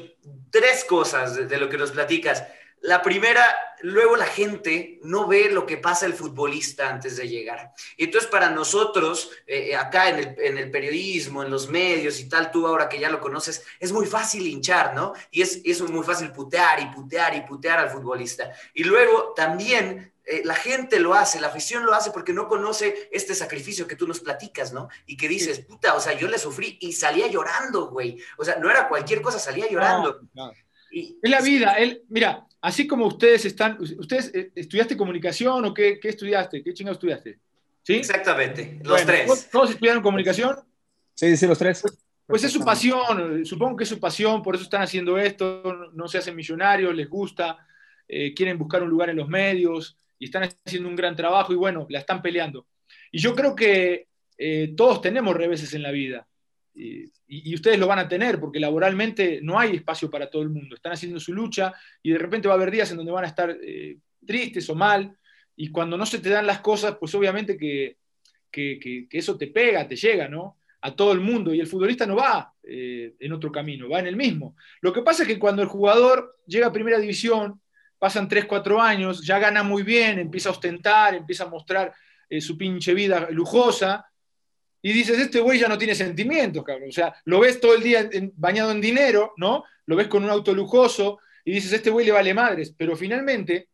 tres 0.49 0.83
cosas 0.85 1.47
de, 1.47 1.57
lo 1.57 1.69
que 1.69 1.77
nos 1.77 1.91
platicas. 1.91 2.43
La 2.81 3.01
primera, 3.01 3.43
luego 3.81 4.15
la 4.15 4.25
gente 4.25 4.99
no 5.03 5.27
ve 5.27 5.49
lo 5.51 5.65
que 5.65 5.77
pasa 5.77 6.05
el 6.05 6.13
futbolista 6.13 6.89
antes 6.89 7.17
de 7.17 7.27
llegar. 7.27 7.73
Y 7.97 8.05
entonces 8.05 8.29
para 8.29 8.49
nosotros, 8.49 9.31
eh, 9.45 9.75
acá 9.75 10.09
en 10.09 10.19
el, 10.19 10.35
en 10.39 10.57
el, 10.57 10.71
periodismo, 10.71 11.43
en 11.43 11.51
los 11.51 11.67
medios 11.67 12.19
y 12.19 12.29
tal, 12.29 12.51
tú 12.51 12.65
ahora 12.65 12.87
que 12.87 12.99
ya 12.99 13.09
lo 13.09 13.19
conoces, 13.19 13.63
es 13.79 13.91
muy 13.91 14.05
fácil 14.05 14.47
hinchar, 14.47 14.95
¿no? 14.95 15.13
Y 15.29 15.41
es, 15.41 15.61
es 15.65 15.81
muy 15.81 16.05
fácil 16.05 16.31
putear 16.31 16.81
y 16.81 16.85
putear 16.87 17.35
y 17.35 17.41
putear 17.41 17.79
al 17.79 17.89
futbolista. 17.89 18.51
Y 18.73 18.85
luego 18.85 19.33
también 19.35 20.13
eh, 20.29 20.43
la 20.45 20.53
gente 20.53 20.99
lo 20.99 21.15
hace, 21.15 21.41
la 21.41 21.47
afición 21.47 21.85
lo 21.85 21.93
hace 21.93 22.11
porque 22.11 22.33
no 22.33 22.47
conoce 22.47 23.09
este 23.11 23.33
sacrificio 23.33 23.87
que 23.87 23.95
tú 23.95 24.07
nos 24.07 24.19
platicas, 24.19 24.71
¿no? 24.71 24.87
Y 25.07 25.17
que 25.17 25.27
dices, 25.27 25.59
puta, 25.61 25.95
o 25.95 25.99
sea, 25.99 26.13
yo 26.13 26.27
le 26.27 26.37
sufrí 26.37 26.77
y 26.81 26.93
salía 26.93 27.25
llorando, 27.27 27.89
güey. 27.89 28.21
O 28.37 28.45
sea, 28.45 28.57
no 28.57 28.69
era 28.69 28.87
cualquier 28.87 29.23
cosa, 29.23 29.39
salía 29.39 29.67
llorando. 29.67 30.21
es 30.91 31.15
la 31.23 31.41
vida. 31.41 31.73
Él, 31.79 32.03
mira, 32.09 32.45
así 32.61 32.87
como 32.87 33.07
ustedes 33.07 33.45
están, 33.45 33.77
¿ustedes 33.79 34.31
eh, 34.33 34.51
estudiaste 34.55 34.97
comunicación 34.97 35.65
o 35.65 35.73
qué, 35.73 35.99
estudiaste? 36.01 36.63
¿Qué 36.63 36.73
chingado 36.73 36.93
estudiaste? 36.93 37.39
¿Sí? 37.83 37.95
Exactamente, 37.95 38.79
los 38.83 39.05
tres. 39.05 39.49
¿Todos 39.51 39.71
estudiaron 39.71 40.03
comunicación? 40.03 40.57
Sí, 41.15 41.35
sí, 41.35 41.47
los 41.47 41.57
tres. 41.57 41.81
Pues, 41.81 41.97
pues 42.25 42.43
es 42.43 42.51
su 42.51 42.63
pasión, 42.63 43.45
supongo 43.45 43.77
que 43.77 43.83
es 43.83 43.89
su 43.89 43.99
pasión, 43.99 44.43
por 44.43 44.55
eso 44.55 44.63
están 44.63 44.81
haciendo 44.81 45.17
esto, 45.17 45.63
no 45.93 46.07
se 46.07 46.19
hacen 46.19 46.35
millonarios, 46.35 46.95
les 46.95 47.09
gusta, 47.09 47.57
eh, 48.07 48.33
quieren 48.33 48.57
buscar 48.57 48.83
un 48.83 48.89
lugar 48.89 49.09
en 49.09 49.17
los 49.17 49.27
medios 49.27 49.97
y 50.19 50.25
están 50.25 50.43
haciendo 50.65 50.89
un 50.89 50.95
gran 50.95 51.15
trabajo 51.15 51.53
y 51.53 51.55
bueno, 51.55 51.87
la 51.89 51.99
están 51.99 52.21
peleando. 52.21 52.67
Y 53.11 53.19
yo 53.19 53.33
creo 53.33 53.55
que 53.55 54.07
eh, 54.37 54.73
todos 54.77 55.01
tenemos 55.01 55.35
reveses 55.35 55.73
en 55.73 55.81
la 55.81 55.91
vida 55.91 56.28
y, 57.27 57.53
ustedes 57.53 57.77
lo 57.77 57.87
van 57.87 57.99
a 57.99 58.07
tener 58.07 58.39
porque 58.39 58.59
laboralmente 58.59 59.39
no 59.41 59.59
hay 59.59 59.75
espacio 59.75 60.09
para 60.09 60.29
todo 60.29 60.41
el 60.41 60.49
mundo. 60.49 60.75
Están 60.75 60.93
haciendo 60.93 61.19
su 61.19 61.33
lucha 61.33 61.73
y 62.01 62.11
de 62.11 62.17
repente 62.17 62.47
va 62.47 62.53
a 62.53 62.57
haber 62.57 62.71
días 62.71 62.89
en 62.91 62.97
donde 62.97 63.11
van 63.11 63.25
a 63.25 63.27
estar 63.27 63.55
eh, 63.61 63.97
tristes 64.25 64.69
o 64.69 64.75
mal 64.75 65.15
y 65.55 65.69
cuando 65.69 65.97
no 65.97 66.05
se 66.05 66.19
te 66.19 66.29
dan 66.29 66.47
las 66.47 66.59
cosas, 66.59 66.95
pues 66.99 67.13
obviamente 67.15 67.57
que, 67.57 67.97
que, 68.49 69.07
eso 69.11 69.37
te 69.37 69.47
pega, 69.47 69.87
te 69.87 69.95
llega, 69.95 70.27
¿no? 70.27 70.57
A 70.81 70.95
todo 70.95 71.11
el 71.11 71.19
mundo 71.19 71.53
y 71.53 71.59
el 71.59 71.67
futbolista 71.67 72.05
no 72.05 72.15
va 72.15 72.53
eh, 72.63 73.13
en 73.19 73.33
otro 73.33 73.51
camino, 73.51 73.89
va 73.89 73.99
en 73.99 74.07
el 74.07 74.15
mismo. 74.15 74.55
Lo 74.79 74.93
que 74.93 75.01
pasa 75.01 75.23
es 75.23 75.27
que 75.27 75.39
cuando 75.39 75.61
el 75.61 75.67
jugador 75.67 76.37
llega 76.47 76.67
a 76.67 76.73
primera 76.73 76.97
división, 76.97 77.59
pasan 77.97 78.29
3, 78.29 78.45
4 78.45 78.81
años, 78.81 79.25
ya 79.25 79.37
gana 79.39 79.61
muy 79.61 79.83
bien, 79.83 80.19
empieza 80.19 80.49
a 80.49 80.53
ostentar, 80.53 81.13
empieza 81.13 81.43
a 81.43 81.49
mostrar 81.49 81.93
eh, 82.29 82.39
su 82.39 82.57
pinche 82.57 82.93
vida 82.93 83.27
lujosa, 83.31 84.08
y 84.81 84.93
dices, 84.93 85.19
este 85.19 85.41
güey 85.41 85.59
ya 85.59 85.67
no 85.67 85.77
tiene 85.77 85.93
sentimientos, 85.93 86.63
cabrón. 86.63 86.89
O 86.89 86.93
sea, 86.93 87.13
lo 87.25 87.39
ves 87.39 87.59
todo 87.59 87.75
el 87.75 87.83
día 87.83 88.09
bañado 88.35 88.71
en 88.71 88.79
dinero, 88.79 89.33
¿no? 89.37 89.63
Lo 89.85 89.95
ves 89.95 90.07
con 90.07 90.23
un 90.23 90.29
auto 90.29 90.53
lujoso 90.53 91.19
y 91.43 91.51
dices, 91.51 91.73
este 91.73 91.89
güey 91.89 92.05
le 92.05 92.13
vale 92.13 92.33
madres. 92.33 92.73
Pero 92.77 92.95
finalmente, 92.95 93.69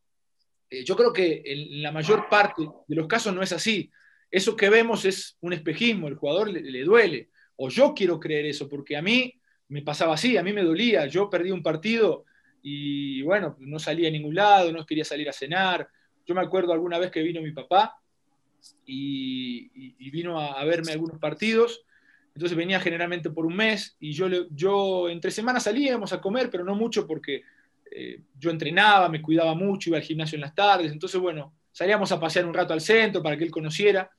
eh, 0.70 0.84
yo 0.84 0.95
creo 0.95 1.14
que 1.14 1.43
en 1.45 1.84
la 1.84 1.91
mayor 1.91 2.28
parte 2.28 2.64
de 2.88 2.95
los 2.95 3.08
casos 3.08 3.34
no 3.34 3.43
es 3.43 3.51
así. 3.51 3.91
eso 4.32 4.56
que 4.56 4.70
vemos 4.70 5.06
es 5.06 5.38
un 5.41 5.53
espejismo, 5.53 6.08
el 6.08 6.16
jugador 6.16 6.49
le, 6.49 6.62
le 6.62 6.84
duele. 6.84 7.30
O 7.58 7.70
yo 7.70 7.93
quiero 7.93 8.20
creer 8.20 8.47
eso, 8.47 8.68
porque 8.68 8.97
a 8.97 9.01
mí 9.01 9.39
me 9.68 9.82
pasaba 9.82 10.16
así, 10.16 10.38
a 10.38 10.43
mí 10.43 10.53
me 10.53 10.64
dolía, 10.64 11.06
yo 11.08 11.30
perdí 11.30 11.51
un 11.51 11.64
partido 11.64 12.26
y 12.62 13.22
bueno, 13.22 13.56
no 13.60 13.80
salía 13.80 14.10
a 14.10 14.12
ningún 14.12 14.36
lado, 14.36 14.72
no 14.72 14.86
quería 14.86 15.06
salir 15.06 15.30
a 15.30 15.34
cenar. 15.34 15.88
Yo 16.26 16.34
me 16.34 16.41
acuerdo 16.41 16.74
alguna 16.74 16.97
vez 16.97 17.12
que 17.12 17.22
vino 17.22 17.41
mi 17.41 17.51
papá 17.51 17.95
y, 18.86 20.09
vino 20.11 20.39
a, 20.39 20.63
verme 20.63 20.91
algunos 20.91 21.20
partidos. 21.20 21.84
Entonces 22.34 22.57
venía 22.57 22.80
generalmente 22.80 23.30
por 23.30 23.45
un 23.45 23.55
mes 23.55 23.95
y 23.99 24.11
yo, 24.11 24.28
yo 24.51 25.09
entre 25.09 25.32
semanas 25.32 25.63
salíamos 25.63 26.11
a 26.11 26.20
comer, 26.20 26.49
pero 26.49 26.66
no 26.66 26.76
mucho 26.76 27.07
porque 27.07 27.43
eh, 27.89 28.22
yo 28.38 28.49
entrenaba, 28.49 29.07
me 29.07 29.22
cuidaba 29.22 29.55
mucho, 29.55 29.89
iba 29.89 29.97
al 29.97 30.03
gimnasio 30.03 30.36
en 30.36 30.41
las 30.41 30.53
tardes. 30.53 30.91
Entonces, 30.91 31.20
bueno, 31.20 31.53
salíamos 31.72 32.11
a 32.11 32.20
pasear 32.20 32.45
un 32.45 32.53
rato 32.53 32.74
al 32.74 32.82
centro 32.82 33.24
para 33.24 33.38
que 33.38 33.45
él 33.45 33.51
conociera. 33.51 34.09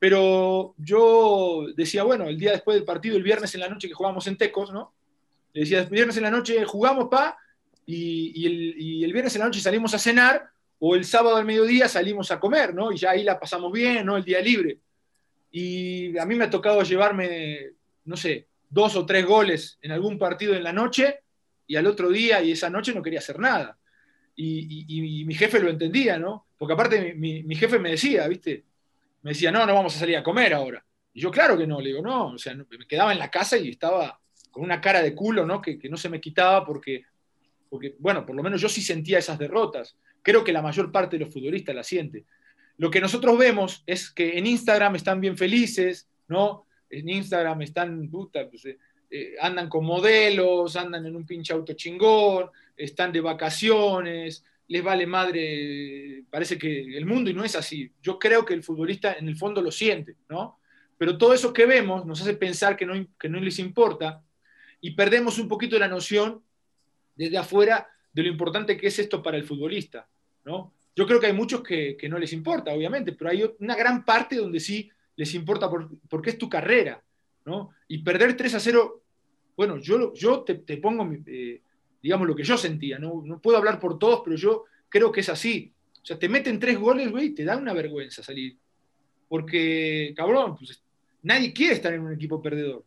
Pero 0.00 0.74
yo 0.78 1.66
decía, 1.76 2.02
bueno, 2.02 2.24
el 2.28 2.36
día 2.36 2.50
después 2.50 2.74
del 2.74 2.84
partido, 2.84 3.16
el 3.16 3.22
viernes 3.22 3.54
en 3.54 3.60
la 3.60 3.68
noche 3.68 3.88
que 3.88 3.94
jugamos 3.94 4.26
en 4.26 4.36
Tecos, 4.36 4.72
¿no? 4.72 4.92
Le 5.52 5.60
decía, 5.60 5.80
el 5.80 5.86
viernes 5.86 6.16
en 6.16 6.24
la 6.24 6.30
noche 6.32 6.64
jugamos, 6.64 7.08
pa, 7.08 7.38
y 7.86 9.04
el 9.04 9.12
viernes 9.12 9.34
en 9.36 9.40
la 9.40 9.46
noche 9.46 9.60
salimos 9.60 9.94
a 9.94 9.98
cenar 9.98 10.53
o 10.78 10.94
el 10.94 11.04
sábado 11.04 11.36
al 11.36 11.44
mediodía 11.44 11.88
salimos 11.88 12.30
a 12.30 12.40
comer, 12.40 12.74
¿no? 12.74 12.92
Y 12.92 12.96
ya 12.96 13.10
ahí 13.10 13.22
la 13.22 13.38
pasamos 13.38 13.72
bien, 13.72 14.04
¿no? 14.06 14.16
El 14.16 14.24
día 14.24 14.40
libre. 14.40 14.78
Y 15.50 16.18
a 16.18 16.26
mí 16.26 16.34
me 16.34 16.44
ha 16.44 16.50
tocado 16.50 16.82
llevarme, 16.82 17.70
no 18.04 18.16
sé, 18.16 18.48
dos 18.68 18.96
o 18.96 19.06
tres 19.06 19.24
goles 19.24 19.78
en 19.82 19.92
algún 19.92 20.18
partido 20.18 20.54
en 20.54 20.64
la 20.64 20.72
noche 20.72 21.20
y 21.66 21.76
al 21.76 21.86
otro 21.86 22.10
día 22.10 22.42
y 22.42 22.52
esa 22.52 22.68
noche 22.68 22.92
no 22.92 23.02
quería 23.02 23.20
hacer 23.20 23.38
nada. 23.38 23.78
Y, 24.36 25.24
mi 25.24 25.34
jefe 25.34 25.60
lo 25.60 25.70
entendía, 25.70 26.18
¿no? 26.18 26.48
Porque 26.58 26.74
aparte 26.74 27.14
mi, 27.14 27.54
jefe 27.54 27.78
me 27.78 27.92
decía, 27.92 28.26
¿viste? 28.26 28.64
Me 29.22 29.30
decía, 29.30 29.52
no, 29.52 29.64
no 29.64 29.74
vamos 29.74 29.94
a 29.94 30.00
salir 30.00 30.16
a 30.16 30.24
comer 30.24 30.54
ahora. 30.54 30.84
Y 31.12 31.20
yo, 31.20 31.30
claro 31.30 31.56
que 31.56 31.68
no, 31.68 31.80
le 31.80 31.90
digo, 31.90 32.02
no, 32.02 32.32
o 32.32 32.38
sea, 32.38 32.54
me 32.54 32.86
quedaba 32.88 33.12
en 33.12 33.20
la 33.20 33.30
casa 33.30 33.56
y 33.56 33.70
estaba 33.70 34.20
con 34.50 34.64
una 34.64 34.80
cara 34.80 35.02
de 35.02 35.14
culo, 35.14 35.46
¿no? 35.46 35.62
Que, 35.62 35.78
que 35.78 35.88
no 35.88 35.96
se 35.96 36.08
me 36.08 36.20
quitaba 36.20 36.66
porque, 36.66 37.04
porque, 37.70 37.94
bueno, 38.00 38.26
por 38.26 38.34
lo 38.34 38.42
menos 38.42 38.60
yo 38.60 38.68
sí 38.68 38.82
sentía 38.82 39.18
esas 39.18 39.38
derrotas. 39.38 39.96
Creo 40.24 40.42
que 40.42 40.54
la 40.54 40.62
mayor 40.62 40.90
parte 40.90 41.18
de 41.18 41.24
los 41.26 41.34
futbolistas 41.34 41.76
la 41.76 41.84
siente. 41.84 42.24
Lo 42.78 42.90
que 42.90 43.00
nosotros 43.00 43.36
vemos 43.36 43.84
es 43.86 44.10
que 44.10 44.38
en 44.38 44.46
Instagram 44.46 44.96
están 44.96 45.20
bien 45.20 45.36
felices, 45.36 46.08
¿no? 46.28 46.66
En 46.88 47.10
Instagram 47.10 47.60
están, 47.60 48.08
puta, 48.08 48.48
pues, 48.48 48.64
eh, 48.64 48.78
eh, 49.10 49.34
andan 49.38 49.68
con 49.68 49.84
modelos, 49.84 50.76
andan 50.76 51.04
en 51.04 51.14
un 51.14 51.26
pinche 51.26 51.52
auto 51.52 51.74
chingón, 51.74 52.50
están 52.74 53.12
de 53.12 53.20
vacaciones, 53.20 54.42
les 54.66 54.82
vale 54.82 55.06
madre, 55.06 56.24
parece 56.30 56.56
que 56.56 56.96
el 56.96 57.04
mundo 57.04 57.28
y 57.28 57.34
no 57.34 57.44
es 57.44 57.54
así. 57.54 57.92
Yo 58.02 58.18
creo 58.18 58.46
que 58.46 58.54
el 58.54 58.62
futbolista 58.62 59.12
en 59.12 59.28
el 59.28 59.36
fondo 59.36 59.60
lo 59.60 59.70
siente, 59.70 60.16
¿no? 60.30 60.58
Pero 60.96 61.18
todo 61.18 61.34
eso 61.34 61.52
que 61.52 61.66
vemos 61.66 62.06
nos 62.06 62.22
hace 62.22 62.34
pensar 62.34 62.78
que 62.78 62.86
no, 62.86 63.06
que 63.18 63.28
no 63.28 63.40
les 63.40 63.58
importa 63.58 64.24
y 64.80 64.92
perdemos 64.92 65.38
un 65.38 65.48
poquito 65.48 65.78
la 65.78 65.88
noción 65.88 66.42
desde 67.14 67.36
afuera 67.36 67.88
de 68.12 68.22
lo 68.22 68.28
importante 68.28 68.76
que 68.76 68.86
es 68.86 68.98
esto 68.98 69.22
para 69.22 69.36
el 69.36 69.44
futbolista. 69.44 70.08
¿No? 70.44 70.72
Yo 70.96 71.06
creo 71.06 71.18
que 71.18 71.26
hay 71.26 71.32
muchos 71.32 71.62
que, 71.62 71.96
no 72.08 72.18
les 72.18 72.32
importa, 72.32 72.72
obviamente, 72.72 73.12
pero 73.12 73.30
hay 73.30 73.44
una 73.58 73.74
gran 73.74 74.04
parte 74.04 74.36
donde 74.36 74.60
sí 74.60 74.90
les 75.16 75.34
importa 75.34 75.68
porque 76.08 76.30
es 76.30 76.38
tu 76.38 76.48
carrera. 76.48 77.02
¿no? 77.44 77.70
Y 77.88 77.98
perder 77.98 78.36
3 78.36 78.54
a 78.54 78.60
0, 78.60 79.02
bueno, 79.56 79.78
yo, 79.78 80.14
yo 80.14 80.42
te, 80.42 80.54
pongo, 80.78 81.10
eh, 81.26 81.60
digamos, 82.00 82.28
lo 82.28 82.36
que 82.36 82.44
yo 82.44 82.56
sentía. 82.56 82.98
¿no? 82.98 83.22
no 83.24 83.40
puedo 83.40 83.56
hablar 83.56 83.80
por 83.80 83.98
todos, 83.98 84.22
pero 84.24 84.36
yo 84.36 84.64
creo 84.88 85.10
que 85.10 85.20
es 85.20 85.28
así. 85.28 85.72
O 86.02 86.06
sea, 86.06 86.18
te 86.18 86.28
meten 86.28 86.60
tres 86.60 86.78
goles, 86.78 87.10
güey, 87.10 87.30
te 87.30 87.44
da 87.44 87.56
una 87.56 87.72
vergüenza 87.72 88.22
salir. 88.22 88.56
Porque, 89.28 90.12
cabrón, 90.14 90.56
pues, 90.56 90.82
nadie 91.22 91.52
quiere 91.52 91.74
estar 91.74 91.92
en 91.92 92.02
un 92.02 92.12
equipo 92.12 92.40
perdedor. 92.40 92.84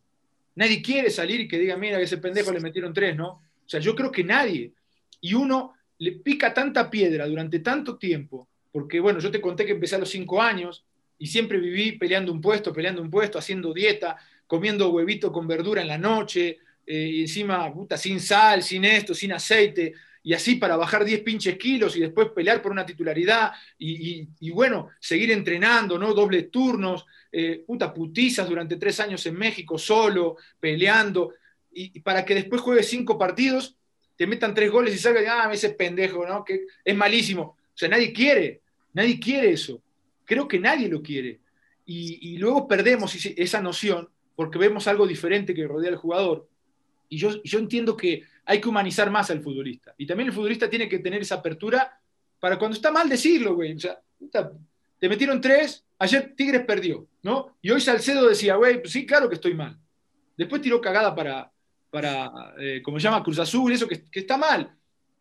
Nadie 0.55 0.82
quiere 0.82 1.10
salir 1.10 1.41
y 1.41 1.47
que 1.47 1.60
diga, 1.60 1.76
mira, 1.78 1.97
a 1.97 2.01
ese 2.01 2.18
pendejo 2.18 2.51
le 2.51 2.60
metieron 2.60 2.93
tres, 2.93 3.16
¿no? 3.16 3.28
O 3.30 3.70
sea, 3.70 3.80
yo 3.80 3.95
creo 3.95 4.12
que 4.12 4.24
nadie. 4.24 4.72
Y 5.20 5.34
uno 5.34 5.74
le 6.00 6.12
pica 6.14 6.54
tanta 6.54 6.89
piedra 6.89 7.28
durante 7.28 7.60
tanto 7.60 7.98
tiempo, 7.98 8.48
porque 8.72 9.00
bueno, 9.00 9.20
yo 9.20 9.32
te 9.32 9.41
conté 9.41 9.66
que 9.66 9.72
empecé 9.72 9.95
a 9.95 10.00
los 10.00 10.10
cinco 10.10 10.41
años 10.41 10.86
y 11.18 11.28
siempre 11.28 11.58
viví 11.58 11.93
peleando 11.93 12.32
un 12.32 12.41
puesto, 12.41 12.72
peleando 12.72 13.02
un 13.02 13.10
puesto, 13.10 13.39
haciendo 13.39 13.74
dieta, 13.74 14.18
comiendo 14.45 14.89
huevito 14.89 15.32
con 15.32 15.48
verdura 15.48 15.82
en 15.82 15.88
la 15.88 15.98
noche, 15.98 16.60
eh, 16.86 17.10
y 17.14 17.22
encima, 17.22 17.72
puta, 17.74 17.98
sin 17.98 18.20
sal, 18.20 18.64
sin 18.64 18.86
esto, 18.86 19.14
sin 19.14 19.34
aceite, 19.34 19.93
y 20.24 20.34
así 20.34 20.56
para 20.56 20.78
bajar 20.78 21.06
10 21.06 21.22
pinches 21.22 21.58
kilos 21.58 21.95
y 21.95 22.02
después 22.02 22.30
pelear 22.36 22.62
por 22.62 22.72
una 22.72 22.86
titularidad 22.86 23.52
y, 23.78 24.50
bueno, 24.52 24.89
seguir 25.00 25.32
entrenando, 25.32 25.98
¿no? 25.98 26.14
Dobles 26.14 26.52
turnos, 26.52 27.06
eh, 27.32 27.64
puta, 27.66 27.93
putizas 27.93 28.48
durante 28.48 28.76
tres 28.76 29.00
años 29.00 29.26
en 29.26 29.36
México 29.36 29.78
solo, 29.78 30.36
peleando, 30.60 31.34
y, 31.72 31.98
y 31.98 32.02
para 32.02 32.26
que 32.26 32.36
después 32.36 32.62
juegue 32.62 32.84
cinco 32.84 33.18
partidos 33.18 33.76
te 34.18 34.28
metan 34.28 34.53
tres 34.53 34.72
goles 34.72 34.95
y 34.95 34.97
salga, 34.97 35.45
ah, 35.45 35.53
ese 35.53 35.70
pendejo, 35.70 36.28
¿no? 36.28 36.43
Que 36.43 36.65
es 36.84 36.95
malísimo. 36.95 37.43
O 37.43 37.78
sea, 37.78 37.88
nadie 37.88 38.11
quiere, 38.11 38.61
nadie 38.93 39.20
quiere 39.20 39.51
eso. 39.51 39.82
Creo 40.26 40.47
que 40.47 40.59
nadie 40.59 40.89
lo 40.89 41.01
quiere. 41.01 41.39
Y, 41.86 42.38
luego 42.38 42.68
perdemos 42.68 43.15
esa 43.15 43.61
noción 43.61 44.09
porque 44.36 44.57
vemos 44.57 44.88
algo 44.88 45.07
diferente 45.07 45.53
que 45.53 45.68
rodea 45.68 45.91
al 45.91 45.95
jugador. 45.95 46.49
Y 47.07 47.18
yo, 47.18 47.41
yo 47.43 47.59
entiendo 47.59 47.95
que 47.95 48.24
hay 48.43 48.59
que 48.59 48.68
humanizar 48.68 49.09
más 49.09 49.30
al 49.30 49.41
futbolista. 49.41 49.93
Y 49.97 50.05
también 50.05 50.28
el 50.28 50.34
futbolista 50.34 50.70
tiene 50.70 50.89
que 50.89 50.99
tener 50.99 51.22
esa 51.22 51.36
apertura 51.36 51.97
para 52.39 52.59
cuando 52.59 52.76
está 52.76 52.91
mal 52.91 53.07
decirlo, 53.07 53.55
güey. 53.55 53.74
O 53.74 53.80
sea, 53.80 54.01
te 54.99 55.07
metieron 55.07 55.39
tres, 55.39 55.86
ayer 55.99 56.34
Tigres 56.36 56.65
perdió, 56.65 57.07
¿no? 57.22 57.55
Y 57.61 57.70
hoy 57.70 57.80
Salcedo 57.80 58.28
decía, 58.28 58.55
güey, 58.55 58.82
pues 58.82 58.91
sí, 58.91 59.05
claro 59.05 59.30
que 59.30 59.36
estoy 59.36 59.53
mal. 59.53 59.80
Después 60.36 60.61
tiró 60.61 60.82
cagada 60.82 61.15
para, 61.15 61.51
para, 61.90 62.54
eh, 62.60 62.82
como 62.84 63.00
se 63.00 63.06
llama, 63.06 63.24
Cruz 63.24 63.40
Azul, 63.40 63.72
eso 63.72 63.88
que, 63.88 64.04
está 64.12 64.38
mal. 64.38 64.72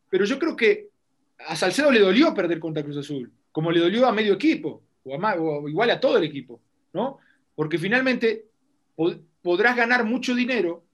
Pero 0.09 0.25
yo 0.25 0.39
creo 0.39 0.57
que 0.57 0.89
a 1.47 1.57
Salcedo 1.57 1.91
le 1.91 2.01
dolió 2.01 2.35
perder 2.35 2.59
contra 2.59 2.83
Cruz 2.83 2.97
Azul, 2.97 3.31
como 3.53 3.71
le 3.71 3.81
dolió 3.81 4.07
a 4.07 4.13
medio 4.13 4.35
equipo, 4.35 4.83
o, 5.05 5.69
igual 5.69 5.91
a 5.91 6.01
todo 6.01 6.19
el 6.19 6.25
equipo, 6.25 6.61
¿no? 6.93 7.19
Porque 7.55 7.79
finalmente 7.79 8.47
podrás 9.43 9.77
ganar 9.77 10.05
mucho 10.05 10.35
dinero, 10.35 10.85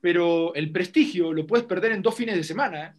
pero 0.00 0.54
el 0.54 0.70
prestigio 0.72 1.32
lo 1.32 1.46
puedes 1.46 1.66
perder 1.66 1.92
en 1.92 2.02
dos 2.02 2.14
fines 2.14 2.36
de 2.36 2.44
semana. 2.44 2.86
¿eh? 2.86 2.92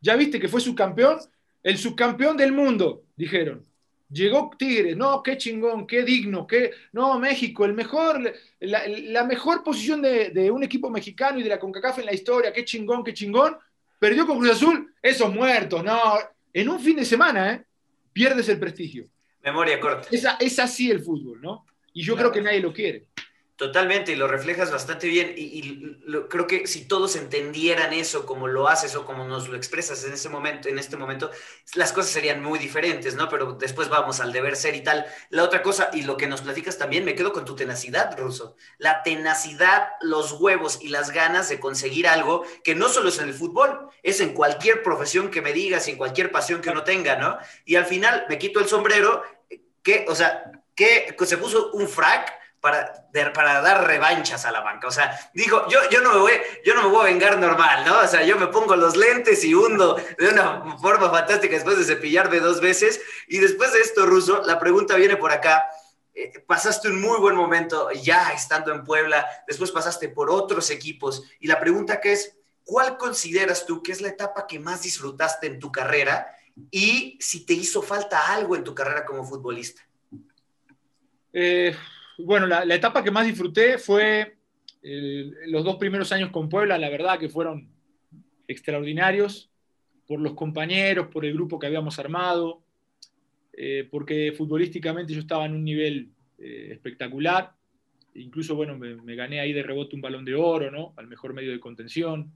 Ya 0.00 0.16
viste 0.16 0.38
que 0.38 0.48
fue 0.48 0.60
subcampeón, 0.60 1.18
el 1.62 1.78
subcampeón 1.78 2.36
del 2.36 2.52
mundo, 2.52 3.04
dijeron. 3.16 3.64
Llegó 4.08 4.50
Tigres, 4.56 4.96
no, 4.96 5.20
qué 5.20 5.36
chingón, 5.36 5.86
qué 5.86 6.04
digno, 6.04 6.46
qué. 6.46 6.70
No, 6.92 7.18
México, 7.18 7.64
el 7.64 7.74
mejor, 7.74 8.32
la, 8.60 9.24
mejor 9.24 9.64
posición 9.64 10.00
de, 10.00 10.50
un 10.50 10.62
equipo 10.62 10.90
mexicano 10.90 11.40
y 11.40 11.42
de 11.42 11.48
la 11.48 11.58
CONCACAF 11.58 11.98
en 11.98 12.06
la 12.06 12.14
historia, 12.14 12.52
qué 12.52 12.64
chingón, 12.64 13.02
qué 13.02 13.12
chingón. 13.12 13.56
Perdió 13.98 14.26
con 14.26 14.38
Cruz 14.38 14.52
Azul, 14.52 14.94
esos 15.02 15.34
muertos, 15.34 15.82
no. 15.82 16.18
En 16.52 16.68
un 16.68 16.78
fin 16.78 16.96
de 16.96 17.04
semana, 17.04 17.52
¿eh? 17.52 17.64
Pierdes 18.12 18.48
el 18.48 18.60
prestigio. 18.60 19.08
Memoria 19.42 19.80
corta. 19.80 20.08
Es, 20.10 20.58
así 20.58 20.90
el 20.90 21.00
fútbol, 21.00 21.40
¿no? 21.40 21.66
Y 21.92 22.02
yo 22.02 22.16
creo 22.16 22.30
que 22.30 22.40
nadie 22.40 22.60
lo 22.60 22.72
quiere. 22.72 23.08
Totalmente, 23.56 24.12
y 24.12 24.16
lo 24.16 24.28
reflejas 24.28 24.70
bastante 24.70 25.08
bien. 25.08 25.32
Y, 25.34 25.96
creo 26.28 26.46
que 26.46 26.66
si 26.66 26.86
todos 26.86 27.16
entendieran 27.16 27.94
eso 27.94 28.26
como 28.26 28.48
lo 28.48 28.68
haces 28.68 28.94
o 28.96 29.06
como 29.06 29.24
nos 29.24 29.48
lo 29.48 29.56
expresas 29.56 30.04
en 30.04 30.12
ese 30.12 30.28
momento, 30.28 30.68
en 30.68 30.78
este 30.78 30.98
momento, 30.98 31.30
las 31.74 31.94
cosas 31.94 32.10
serían 32.10 32.42
muy 32.42 32.58
diferentes, 32.58 33.14
¿no? 33.14 33.30
Pero 33.30 33.54
después 33.54 33.88
vamos 33.88 34.20
al 34.20 34.30
deber 34.30 34.56
ser 34.56 34.74
y 34.74 34.82
tal. 34.82 35.06
La 35.30 35.42
otra 35.42 35.62
cosa, 35.62 35.88
y 35.94 36.02
lo 36.02 36.18
que 36.18 36.26
nos 36.26 36.42
platicas 36.42 36.76
también, 36.76 37.06
me 37.06 37.14
quedo 37.14 37.32
con 37.32 37.46
tu 37.46 37.56
tenacidad, 37.56 38.14
Ruso. 38.18 38.56
La 38.76 39.02
tenacidad, 39.02 39.88
los 40.02 40.32
huevos 40.32 40.78
y 40.82 40.88
las 40.88 41.10
ganas 41.10 41.48
de 41.48 41.58
conseguir 41.58 42.08
algo 42.08 42.44
que 42.62 42.74
no 42.74 42.90
solo 42.90 43.08
es 43.08 43.18
en 43.20 43.28
el 43.28 43.34
fútbol, 43.34 43.88
es 44.02 44.20
en 44.20 44.34
cualquier 44.34 44.82
profesión 44.82 45.30
que 45.30 45.40
me 45.40 45.54
digas 45.54 45.88
en 45.88 45.96
cualquier 45.96 46.30
pasión 46.30 46.60
que 46.60 46.68
uno 46.68 46.84
tenga, 46.84 47.16
¿no? 47.16 47.38
Y 47.64 47.76
al 47.76 47.86
final 47.86 48.26
me 48.28 48.36
quito 48.36 48.60
el 48.60 48.68
sombrero, 48.68 49.22
que, 49.82 50.04
o 50.08 50.14
sea, 50.14 50.52
que 50.74 51.16
se 51.24 51.38
puso 51.38 51.70
un 51.72 51.88
frac 51.88 52.45
para, 52.66 53.62
dar 53.62 53.86
revanchas 53.86 54.44
a 54.44 54.50
la 54.50 54.60
banca. 54.60 54.88
O 54.88 54.90
sea, 54.90 55.30
dijo, 55.32 55.68
yo, 55.68 55.78
yo, 55.90 56.00
no 56.00 56.12
me 56.12 56.18
voy, 56.18 56.32
yo 56.64 56.74
no 56.74 56.82
me 56.82 56.88
voy 56.88 57.00
a 57.02 57.12
vengar 57.12 57.38
normal, 57.38 57.84
¿no? 57.86 58.00
O 58.00 58.06
sea, 58.06 58.24
yo 58.24 58.36
me 58.36 58.48
pongo 58.48 58.74
los 58.74 58.96
lentes 58.96 59.44
y 59.44 59.54
hundo 59.54 59.96
de 60.18 60.28
una 60.28 60.78
forma 60.78 61.10
fantástica 61.10 61.54
después 61.54 61.78
de 61.78 61.84
cepillarme 61.84 62.40
dos 62.40 62.60
veces. 62.60 63.00
Y 63.28 63.38
después 63.38 63.72
de 63.72 63.80
esto, 63.80 64.06
Ruso, 64.06 64.42
la 64.44 64.58
pregunta 64.58 64.96
viene 64.96 65.16
por 65.16 65.30
acá. 65.30 65.64
Eh, 66.12 66.40
pasaste 66.46 66.88
un 66.88 67.00
muy 67.00 67.18
buen 67.20 67.36
momento 67.36 67.90
ya 67.92 68.32
estando 68.32 68.72
en 68.72 68.84
Puebla, 68.84 69.26
después 69.46 69.70
pasaste 69.70 70.08
por 70.08 70.30
otros 70.30 70.70
equipos. 70.70 71.22
Y 71.38 71.46
la 71.46 71.60
pregunta 71.60 72.00
que 72.00 72.14
es, 72.14 72.36
¿cuál 72.64 72.96
consideras 72.96 73.64
tú 73.64 73.82
que 73.82 73.92
es 73.92 74.00
la 74.00 74.08
etapa 74.08 74.46
que 74.46 74.58
más 74.58 74.82
disfrutaste 74.82 75.46
en 75.46 75.60
tu 75.60 75.70
carrera? 75.70 76.34
Y 76.70 77.16
si 77.20 77.46
te 77.46 77.52
hizo 77.52 77.82
falta 77.82 78.32
algo 78.32 78.56
en 78.56 78.64
tu 78.64 78.74
carrera 78.74 79.04
como 79.04 79.24
futbolista. 79.24 79.82
Eh, 81.32 81.76
bueno, 82.18 82.46
la, 82.46 82.62
etapa 82.74 83.02
que 83.04 83.10
más 83.10 83.26
disfruté 83.26 83.78
fue 83.78 84.36
los 84.82 85.64
dos 85.64 85.76
primeros 85.76 86.12
años 86.12 86.30
con 86.30 86.48
Puebla, 86.48 86.78
la 86.78 86.88
verdad 86.88 87.18
que 87.18 87.28
fueron 87.28 87.68
extraordinarios 88.46 89.50
por 90.06 90.20
los 90.20 90.34
compañeros, 90.34 91.08
por 91.08 91.24
el 91.24 91.34
grupo 91.34 91.58
que 91.58 91.66
habíamos 91.66 91.98
armado, 91.98 92.62
eh, 93.52 93.88
porque 93.90 94.32
futbolísticamente 94.36 95.12
yo 95.12 95.20
estaba 95.20 95.46
en 95.46 95.54
un 95.54 95.64
nivel 95.64 96.10
eh, 96.38 96.68
espectacular. 96.72 97.52
Incluso, 98.14 98.54
bueno, 98.54 98.78
me, 98.78 99.14
gané 99.14 99.40
ahí 99.40 99.52
de 99.52 99.62
rebote 99.62 99.96
un 99.96 100.02
balón 100.02 100.24
de 100.24 100.34
oro, 100.34 100.70
¿no? 100.70 100.94
Al 100.96 101.06
mejor 101.06 101.34
medio 101.34 101.52
de 101.52 101.60
contención. 101.60 102.32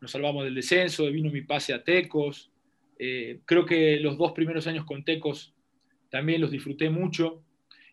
Nos 0.00 0.12
salvamos 0.12 0.44
del 0.44 0.54
descenso, 0.54 1.10
vino 1.10 1.30
mi 1.30 1.42
pase 1.42 1.74
a 1.74 1.82
Tecos. 1.82 2.50
Eh, 2.98 3.40
creo 3.44 3.66
que 3.66 3.98
los 4.00 4.16
dos 4.16 4.32
primeros 4.32 4.66
años 4.66 4.84
con 4.84 5.04
Tecos 5.04 5.54
también 6.08 6.40
los 6.40 6.50
disfruté 6.50 6.88
mucho. 6.88 7.42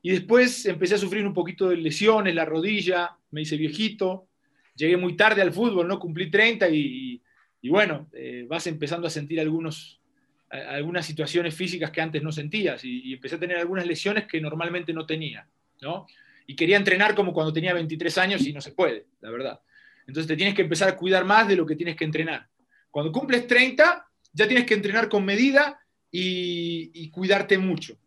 Y 0.05 0.11
después 0.11 0.67
empecé 0.67 0.93
a 0.93 0.99
sufrir 0.99 1.25
un 1.25 1.33
poquito 1.33 1.67
de 1.67 1.77
lesiones, 1.77 2.35
la 2.35 2.45
rodilla, 2.45 3.17
me 3.31 3.41
hice 3.41 3.57
viejito, 3.57 4.27
llegué 4.75 4.97
muy 4.97 5.17
tarde 5.17 5.41
al 5.41 5.51
fútbol, 5.51 5.87
¿no? 5.87 5.97
Cumplí 5.97 6.29
30 6.29 6.69
y, 6.69 7.19
bueno, 7.63 8.07
eh, 8.13 8.45
vas 8.47 8.67
empezando 8.67 9.07
a 9.07 9.09
sentir 9.09 9.39
algunos, 9.39 9.99
algunas 10.47 11.07
situaciones 11.07 11.55
físicas 11.55 11.89
que 11.89 12.01
antes 12.01 12.21
no 12.21 12.31
sentías 12.31 12.85
y, 12.85 13.13
empecé 13.13 13.37
a 13.37 13.39
tener 13.39 13.57
algunas 13.57 13.87
lesiones 13.87 14.27
que 14.27 14.39
normalmente 14.39 14.93
no 14.93 15.07
tenía, 15.07 15.47
¿no? 15.81 16.05
Y 16.45 16.55
quería 16.55 16.77
entrenar 16.77 17.15
como 17.15 17.33
cuando 17.33 17.51
tenía 17.51 17.73
23 17.73 18.15
años 18.19 18.45
y 18.45 18.53
no 18.53 18.61
se 18.61 18.73
puede, 18.73 19.07
la 19.21 19.31
verdad. 19.31 19.59
Entonces 20.05 20.27
te 20.27 20.37
tienes 20.37 20.53
que 20.53 20.61
empezar 20.61 20.87
a 20.87 20.95
cuidar 20.95 21.25
más 21.25 21.47
de 21.47 21.55
lo 21.55 21.65
que 21.65 21.75
tienes 21.75 21.95
que 21.95 22.05
entrenar. 22.05 22.47
Cuando 22.91 23.11
cumples 23.11 23.47
30, 23.47 24.07
ya 24.33 24.47
tienes 24.47 24.67
que 24.67 24.75
entrenar 24.75 25.09
con 25.09 25.25
medida 25.25 25.79
y, 26.11 26.91
y 26.93 27.09
cuidarte 27.09 27.57
mucho. 27.57 27.97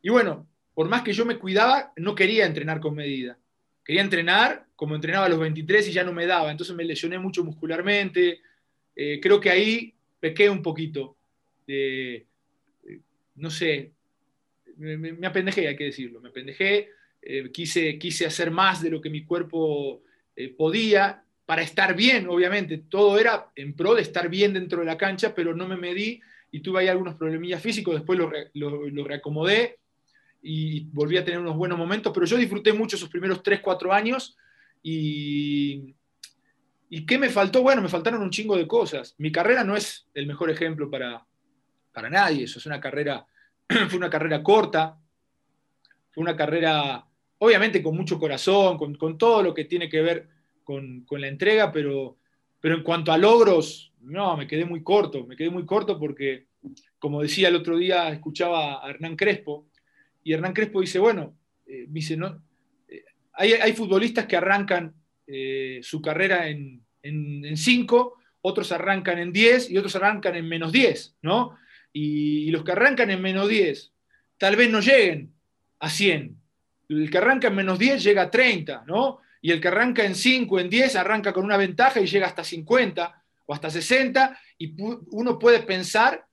Y 0.00 0.10
bueno, 0.10 0.46
por 0.74 0.88
más 0.88 1.02
que 1.02 1.12
yo 1.12 1.24
me 1.24 1.38
cuidaba, 1.38 1.92
no 1.96 2.14
quería 2.14 2.46
entrenar 2.46 2.80
con 2.80 2.94
medida. 2.94 3.38
Quería 3.84 4.02
entrenar 4.02 4.66
como 4.74 4.96
entrenaba 4.96 5.26
a 5.26 5.28
los 5.28 5.38
23 5.38 5.88
y 5.88 5.92
ya 5.92 6.04
no 6.04 6.12
me 6.12 6.26
daba. 6.26 6.50
Entonces 6.50 6.74
me 6.74 6.84
lesioné 6.84 7.18
mucho 7.18 7.44
muscularmente. 7.44 8.40
Eh, 8.96 9.20
creo 9.22 9.40
que 9.40 9.50
ahí 9.50 9.94
pequé 10.18 10.50
un 10.50 10.62
poquito. 10.62 11.16
Eh, 11.66 12.26
no 13.36 13.50
sé, 13.50 13.92
me, 14.76 15.26
apendejé, 15.26 15.68
hay 15.68 15.76
que 15.76 15.84
decirlo. 15.84 16.20
Me 16.20 16.30
apendejé, 16.30 16.88
eh, 17.22 17.50
quise, 17.52 17.98
quise 17.98 18.26
hacer 18.26 18.50
más 18.50 18.82
de 18.82 18.90
lo 18.90 19.00
que 19.00 19.10
mi 19.10 19.24
cuerpo 19.24 20.02
podía 20.56 21.22
para 21.46 21.62
estar 21.62 21.94
bien, 21.94 22.26
obviamente. 22.28 22.78
Todo 22.88 23.18
era 23.18 23.52
en 23.54 23.74
pro 23.74 23.94
de 23.94 24.02
estar 24.02 24.28
bien 24.28 24.52
dentro 24.54 24.80
de 24.80 24.86
la 24.86 24.98
cancha, 24.98 25.32
pero 25.34 25.54
no 25.54 25.68
me 25.68 25.76
medí 25.76 26.20
y 26.50 26.60
tuve 26.60 26.80
ahí 26.80 26.88
algunos 26.88 27.14
problemillas 27.14 27.62
físicos. 27.62 27.94
Después 27.94 28.18
lo, 28.18 28.32
lo 28.54 29.04
reacomodé 29.04 29.78
y 30.46 30.84
volví 30.92 31.16
a 31.16 31.24
tener 31.24 31.40
unos 31.40 31.56
buenos 31.56 31.78
momentos, 31.78 32.12
pero 32.12 32.26
yo 32.26 32.36
disfruté 32.36 32.74
mucho 32.74 32.96
esos 32.96 33.08
primeros 33.08 33.42
3, 33.42 33.60
4 33.60 33.92
años 33.94 34.36
y, 34.82 35.94
¿y 36.90 37.06
qué 37.06 37.16
me 37.16 37.30
faltó? 37.30 37.62
Bueno, 37.62 37.80
me 37.80 37.88
faltaron 37.88 38.20
un 38.20 38.28
chingo 38.28 38.54
de 38.54 38.68
cosas. 38.68 39.14
Mi 39.16 39.32
carrera 39.32 39.64
no 39.64 39.74
es 39.74 40.06
el 40.12 40.26
mejor 40.26 40.50
ejemplo 40.50 40.90
para, 40.90 41.26
para 41.94 42.10
nadie, 42.10 42.44
eso 42.44 42.58
es 42.58 42.66
una 42.66 42.78
carrera, 42.78 43.26
fue 43.88 43.96
una 43.96 44.10
carrera 44.10 44.42
corta, 44.42 44.98
fue 46.12 46.22
una 46.22 46.36
carrera, 46.36 47.06
obviamente 47.38 47.82
con 47.82 47.96
mucho 47.96 48.18
corazón, 48.18 48.76
con, 48.76 48.96
con 48.96 49.16
todo 49.16 49.42
lo 49.42 49.54
que 49.54 49.64
tiene 49.64 49.88
que 49.88 50.02
ver 50.02 50.28
con, 50.62 51.06
con 51.06 51.22
la 51.22 51.28
entrega, 51.28 51.72
pero, 51.72 52.18
pero 52.60 52.74
en 52.74 52.82
cuanto 52.82 53.12
a 53.12 53.18
logros, 53.18 53.94
no, 54.02 54.36
me 54.36 54.46
quedé 54.46 54.66
muy 54.66 54.82
corto, 54.82 55.26
me 55.26 55.36
quedé 55.36 55.48
muy 55.48 55.64
corto 55.64 55.98
porque, 55.98 56.48
como 56.98 57.22
decía 57.22 57.48
el 57.48 57.56
otro 57.56 57.78
día, 57.78 58.10
escuchaba 58.10 58.84
a 58.84 58.90
Hernán 58.90 59.16
Crespo, 59.16 59.68
y 60.24 60.32
Hernán 60.32 60.54
Crespo 60.54 60.80
dice, 60.80 60.98
bueno, 60.98 61.36
eh, 61.66 61.84
dice, 61.88 62.16
no, 62.16 62.42
eh, 62.88 63.04
hay, 63.34 63.72
futbolistas 63.74 64.24
que 64.26 64.36
arrancan 64.36 64.94
eh, 65.26 65.80
su 65.82 66.00
carrera 66.00 66.48
en, 66.48 66.82
cinco, 67.56 68.14
otros 68.40 68.72
arrancan 68.72 69.18
en 69.18 69.32
10 69.32 69.70
y 69.70 69.76
otros 69.76 69.94
arrancan 69.96 70.34
en 70.36 70.48
menos 70.48 70.72
10, 70.72 71.16
¿no? 71.22 71.56
Y, 71.92 72.50
los 72.50 72.64
que 72.64 72.72
arrancan 72.72 73.10
en 73.10 73.20
menos 73.20 73.48
10 73.48 73.92
tal 74.38 74.56
vez 74.56 74.70
no 74.70 74.80
lleguen 74.80 75.32
a 75.78 75.90
100. 75.90 76.36
El 76.88 77.10
que 77.10 77.18
arranca 77.18 77.48
en 77.48 77.54
menos 77.54 77.78
10 77.78 78.02
llega 78.02 78.22
a 78.22 78.30
30, 78.30 78.84
¿no? 78.86 79.20
Y 79.42 79.50
el 79.50 79.60
que 79.60 79.68
arranca 79.68 80.04
en 80.04 80.14
5, 80.14 80.60
en 80.60 80.70
10, 80.70 80.96
arranca 80.96 81.32
con 81.34 81.44
una 81.44 81.58
ventaja 81.58 82.00
y 82.00 82.06
llega 82.06 82.26
hasta 82.26 82.42
50 82.42 83.22
o 83.46 83.54
hasta 83.54 83.68
60, 83.68 84.38
y 84.56 84.74
uno 84.78 85.38
puede 85.38 85.60
pensar 85.60 86.24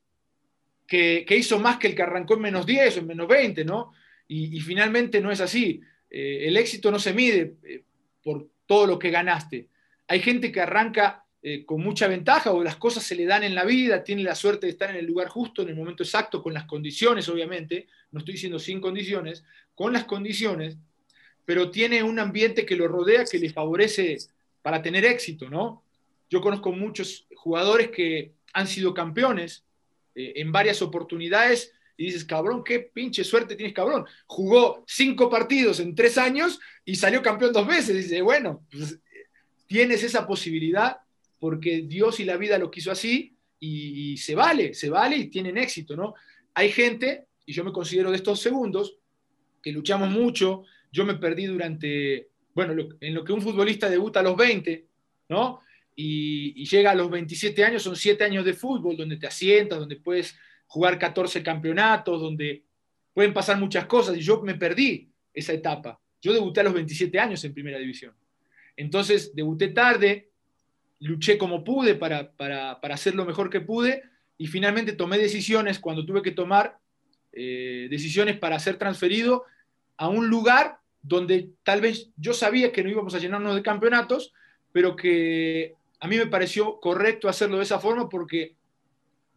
que, 0.92 1.38
hizo 1.38 1.58
más 1.58 1.78
que 1.78 1.88
el 1.88 1.96
que 1.96 2.02
arrancó 2.02 2.34
en 2.34 2.42
menos 2.42 2.66
10 2.66 2.98
o 2.98 3.00
en 3.00 3.08
menos 3.08 3.26
20, 3.26 3.64
¿no? 3.64 3.94
Y, 4.28 4.60
finalmente 4.60 5.22
no 5.22 5.32
es 5.32 5.40
así. 5.40 5.80
Eh, 6.10 6.48
el 6.48 6.58
éxito 6.58 6.92
no 6.92 7.00
se 7.00 7.14
mide 7.14 7.56
eh, 7.64 7.84
por 8.22 8.50
todo 8.66 8.88
lo 8.88 9.00
que 9.00 9.10
ganaste. 9.10 9.70
Hay 10.10 10.20
gente 10.20 10.52
que 10.52 10.60
arranca 10.60 11.24
eh, 11.42 11.66
con 11.66 11.82
mucha 11.82 12.10
ventaja 12.10 12.52
o 12.52 12.62
las 12.62 12.76
cosas 12.76 13.04
se 13.04 13.16
le 13.16 13.26
dan 13.26 13.44
en 13.44 13.56
la 13.56 13.64
vida, 13.64 14.04
tiene 14.04 14.24
la 14.24 14.36
suerte 14.36 14.66
de 14.66 14.74
estar 14.74 14.90
en 14.90 14.98
el 14.98 15.06
lugar 15.06 15.30
justo, 15.30 15.62
en 15.62 15.70
el 15.70 15.76
momento 15.76 16.04
exacto, 16.04 16.44
con 16.44 16.54
las 16.54 16.66
condiciones, 16.66 17.30
obviamente, 17.30 17.88
no 18.12 18.20
estoy 18.20 18.34
diciendo 18.34 18.60
sin 18.60 18.82
condiciones, 18.82 19.46
con 19.74 19.94
las 19.94 20.04
condiciones, 20.04 20.78
pero 21.46 21.72
tiene 21.72 22.04
un 22.04 22.20
ambiente 22.20 22.66
que 22.66 22.76
lo 22.76 22.90
rodea 22.90 23.24
que 23.24 23.40
le 23.40 23.50
favorece 23.50 24.18
para 24.62 24.82
tener 24.82 25.06
éxito, 25.06 25.50
¿no? 25.50 25.84
Yo 26.30 26.42
conozco 26.42 26.74
muchos 26.74 27.28
jugadores 27.34 27.92
que 27.92 28.34
han 28.54 28.68
sido 28.68 28.94
campeones 28.94 29.64
eh, 30.16 30.34
en 30.36 30.52
varias 30.52 30.82
oportunidades 30.82 31.74
y 31.98 32.06
dices, 32.06 32.26
cabrón, 32.26 32.64
qué 32.64 32.80
pinche 32.80 33.24
suerte 33.24 33.56
tienes, 33.56 33.76
cabrón. 33.76 34.06
Jugó 34.26 34.84
cinco 34.88 35.30
partidos 35.30 35.80
en 35.80 35.94
tres 35.94 36.18
años 36.18 36.60
y 36.84 36.96
salió 36.96 37.22
campeón 37.22 37.54
dos 37.54 37.68
veces. 37.68 37.96
Dice, 37.96 38.22
bueno, 38.22 38.66
pues, 38.72 39.00
tienes 39.68 40.04
esa 40.04 40.26
posibilidad 40.26 40.98
porque 41.40 41.84
Dios 41.86 42.20
y 42.20 42.26
la 42.26 42.38
vida 42.38 42.58
lo 42.58 42.72
quiso 42.72 42.92
así 42.92 43.36
y, 43.60 44.18
se 44.18 44.34
vale, 44.34 44.74
se 44.74 44.90
vale 44.90 45.16
y 45.16 45.28
tienen 45.28 45.58
éxito, 45.58 45.96
¿no? 45.96 46.16
Hay 46.56 46.72
gente, 46.72 47.28
y 47.46 47.54
yo 47.54 47.64
me 47.64 47.72
considero 47.72 48.10
de 48.10 48.18
estos 48.18 48.40
segundos, 48.40 48.98
que 49.62 49.72
luchamos 49.72 50.10
mucho. 50.10 50.64
Yo 50.92 51.06
me 51.06 51.16
perdí 51.16 51.46
durante, 51.46 52.30
bueno, 52.56 52.90
en 53.00 53.14
lo 53.14 53.24
que 53.24 53.34
un 53.34 53.42
futbolista 53.42 53.90
debuta 53.90 54.22
a 54.22 54.24
los 54.24 54.36
20, 54.36 54.88
¿no? 55.30 55.62
Y, 55.96 56.66
llega 56.66 56.92
a 56.92 56.96
los 56.96 57.10
27 57.10 57.64
años, 57.64 57.84
son 57.84 57.96
7 57.96 58.24
años 58.24 58.46
de 58.46 58.54
fútbol, 58.54 58.98
donde 58.98 59.18
te 59.18 59.28
asientas, 59.28 59.80
donde 59.80 59.98
puedes 59.98 60.38
jugar 60.68 60.98
14 60.98 61.44
campeonatos, 61.44 62.22
donde 62.22 62.64
pueden 63.14 63.34
pasar 63.34 63.60
muchas 63.60 63.86
cosas, 63.86 64.18
y 64.18 64.22
yo 64.22 64.42
me 64.42 64.56
perdí 64.56 65.10
esa 65.34 65.54
etapa. 65.54 66.00
Yo 66.22 66.34
debuté 66.34 66.62
a 66.62 66.64
los 66.64 66.74
27 66.74 67.20
años 67.20 67.44
en 67.44 67.54
primera 67.54 67.78
división. 67.78 68.14
Entonces, 68.78 69.36
debuté 69.36 69.70
tarde, 69.70 70.30
luché 71.00 71.38
como 71.38 71.64
pude 71.64 71.96
para, 71.96 72.32
para, 72.32 72.80
para 72.80 72.96
hacer 72.96 73.16
lo 73.16 73.26
mejor 73.26 73.50
que 73.50 73.62
pude, 73.62 74.04
y 74.38 74.48
finalmente 74.48 74.94
tomé 74.94 75.18
decisiones 75.18 75.80
cuando 75.80 76.06
tuve 76.06 76.22
que 76.22 76.32
tomar 76.32 76.78
eh, 77.34 77.88
decisiones 77.90 78.38
para 78.38 78.60
ser 78.60 78.78
transferido 78.78 79.46
a 79.98 80.10
un 80.10 80.28
lugar 80.28 80.80
donde 81.02 81.52
tal 81.64 81.80
vez 81.80 82.10
yo 82.18 82.34
sabía 82.34 82.72
que 82.72 82.84
no 82.84 82.90
íbamos 82.90 83.14
a 83.14 83.20
llenarnos 83.20 83.56
de 83.56 83.62
campeonatos, 83.62 84.34
pero 84.72 84.96
que 84.96 85.76
a 86.02 86.08
mí 86.08 86.18
me 86.18 86.26
pareció 86.26 86.80
correcto 86.80 87.30
hacerlo 87.30 87.58
de 87.58 87.64
esa 87.64 87.80
forma 87.80 88.10
porque 88.10 88.56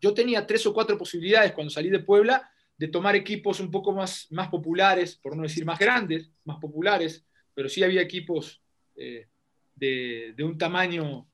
yo 0.00 0.14
tenía 0.14 0.46
tres 0.46 0.66
o 0.66 0.72
cuatro 0.72 0.96
posibilidades 0.96 1.52
cuando 1.52 1.70
salí 1.70 1.90
de 1.90 1.98
Puebla 1.98 2.50
de 2.76 2.88
tomar 2.88 3.14
equipos 3.14 3.60
un 3.60 3.70
poco 3.70 3.92
más, 3.92 4.26
más 4.30 4.48
populares, 4.48 5.14
por 5.14 5.36
no 5.36 5.42
decir 5.42 5.64
más 5.66 5.78
grandes, 5.78 6.30
más 6.44 6.58
populares, 6.58 7.22
pero 7.54 7.68
sí 7.68 7.84
había 7.84 8.00
equipos 8.00 8.62
eh, 8.96 9.28
de, 9.76 10.34
un 10.38 10.56
tamaño 10.56 11.26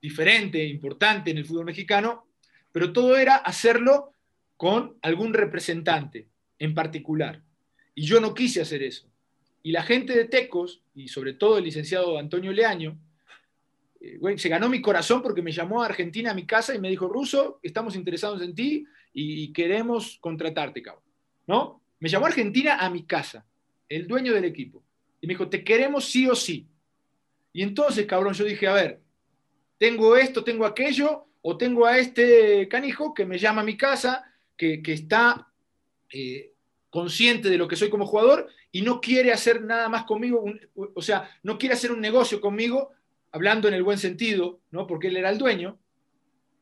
diferente, 0.00 0.64
importante 0.64 1.32
en 1.32 1.38
el 1.38 1.44
fútbol 1.44 1.64
mexicano, 1.64 2.28
pero 2.70 2.92
todo 2.92 3.16
era 3.16 3.36
hacerlo 3.36 4.12
con 4.56 4.96
algún 5.02 5.34
representante 5.34 6.28
en 6.60 6.72
particular. 6.72 7.42
Y 7.96 8.06
yo 8.06 8.20
no 8.20 8.32
quise 8.32 8.60
hacer 8.60 8.84
eso. 8.84 9.08
Y 9.64 9.72
la 9.72 9.82
gente 9.82 10.16
de 10.16 10.26
Tecos, 10.26 10.82
y 10.94 11.08
sobre 11.08 11.32
todo 11.32 11.58
el 11.58 11.64
licenciado 11.64 12.16
Antonio 12.18 12.52
Leaño, 12.52 12.96
eh, 14.06 14.38
se 14.38 14.48
ganó 14.48 14.68
mi 14.68 14.80
corazón 14.80 15.22
porque 15.22 15.42
me 15.42 15.52
llamó 15.52 15.82
a 15.82 15.86
Argentina 15.86 16.30
a 16.30 16.34
mi 16.34 16.46
casa 16.46 16.74
y 16.74 16.78
me 16.78 16.90
dijo, 16.90 17.08
Ruso, 17.08 17.58
estamos 17.62 17.96
interesados 17.96 18.42
en 18.42 18.54
ti 18.54 18.86
y 19.12 19.52
queremos 19.52 20.18
contratarte, 20.20 20.82
cabrón. 20.82 21.04
¿No? 21.46 21.80
Me 22.00 22.08
llamó 22.08 22.26
a 22.26 22.28
Argentina 22.28 22.76
a 22.76 22.90
mi 22.90 23.04
casa, 23.04 23.46
el 23.88 24.06
dueño 24.06 24.34
del 24.34 24.44
equipo. 24.44 24.82
Y 25.20 25.26
me 25.26 25.32
dijo, 25.32 25.48
te 25.48 25.64
queremos 25.64 26.04
sí 26.04 26.28
o 26.28 26.34
sí. 26.34 26.66
Y 27.52 27.62
entonces, 27.62 28.04
cabrón, 28.06 28.34
yo 28.34 28.44
dije, 28.44 28.66
a 28.66 28.74
ver, 28.74 29.00
tengo 29.78 30.16
esto, 30.16 30.44
tengo 30.44 30.66
aquello, 30.66 31.26
o 31.48 31.56
tengo 31.56 31.86
a 31.86 31.96
este 31.98 32.66
canijo 32.68 33.14
que 33.14 33.24
me 33.24 33.38
llama 33.38 33.60
a 33.60 33.64
mi 33.64 33.76
casa, 33.76 34.24
que, 34.56 34.82
está 34.84 35.48
eh, 36.12 36.52
consciente 36.90 37.48
de 37.48 37.56
lo 37.56 37.68
que 37.68 37.76
soy 37.76 37.88
como 37.88 38.04
jugador 38.04 38.48
y 38.72 38.82
no 38.82 39.00
quiere 39.00 39.32
hacer 39.32 39.62
nada 39.62 39.88
más 39.88 40.04
conmigo, 40.04 40.44
o 40.74 41.02
sea, 41.02 41.30
no 41.44 41.56
quiere 41.56 41.74
hacer 41.74 41.92
un 41.92 42.00
negocio 42.00 42.40
conmigo 42.40 42.92
hablando 43.36 43.68
en 43.68 43.74
el 43.74 43.82
buen 43.82 43.98
sentido, 43.98 44.60
¿no? 44.70 44.86
porque 44.86 45.08
él 45.08 45.16
era 45.18 45.28
el 45.28 45.36
dueño, 45.36 45.78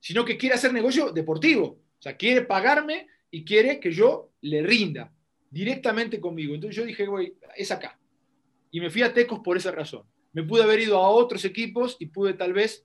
sino 0.00 0.24
que 0.24 0.36
quiere 0.36 0.56
hacer 0.56 0.72
negocio 0.72 1.12
deportivo. 1.12 1.66
O 1.66 2.02
sea, 2.02 2.16
quiere 2.16 2.42
pagarme 2.42 3.06
y 3.30 3.44
quiere 3.44 3.78
que 3.78 3.92
yo 3.92 4.32
le 4.40 4.60
rinda 4.60 5.12
directamente 5.50 6.20
conmigo. 6.20 6.52
Entonces 6.52 6.76
yo 6.76 6.84
dije, 6.84 7.06
güey, 7.06 7.34
es 7.56 7.70
acá. 7.70 7.96
Y 8.72 8.80
me 8.80 8.90
fui 8.90 9.02
a 9.02 9.14
Tecos 9.14 9.38
por 9.38 9.56
esa 9.56 9.70
razón. 9.70 10.02
Me 10.32 10.42
pude 10.42 10.64
haber 10.64 10.80
ido 10.80 10.98
a 10.98 11.08
otros 11.08 11.44
equipos 11.44 11.96
y 12.00 12.06
pude 12.06 12.34
tal 12.34 12.52
vez 12.52 12.84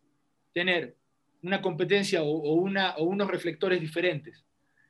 tener 0.54 0.96
una 1.42 1.60
competencia 1.60 2.22
o, 2.22 2.54
unos 2.54 3.28
reflectores 3.28 3.82
diferentes. 3.82 4.46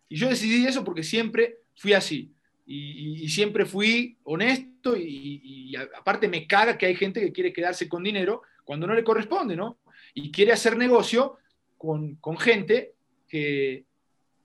Y 0.09 0.17
yo 0.17 0.27
decidí 0.27 0.65
eso 0.65 0.83
porque 0.83 1.03
siempre 1.03 1.59
fui 1.77 1.93
así. 1.93 2.33
y, 2.65 3.29
siempre 3.29 3.65
fui 3.65 4.17
honesto 4.23 4.97
y, 4.97 5.73
aparte 5.97 6.27
me 6.27 6.45
caga 6.45 6.77
que 6.77 6.85
hay 6.85 6.95
gente 6.95 7.21
que 7.21 7.31
quiere 7.31 7.53
quedarse 7.53 7.87
con 7.87 8.03
dinero 8.03 8.41
cuando 8.69 8.85
no 8.85 8.93
le 8.93 9.03
corresponde, 9.03 9.55
¿no? 9.55 9.79
Y 10.13 10.29
quiere 10.29 10.51
hacer 10.51 10.77
negocio 10.77 11.39
con, 11.75 12.17
con 12.17 12.37
gente 12.37 12.93
que, 13.27 13.85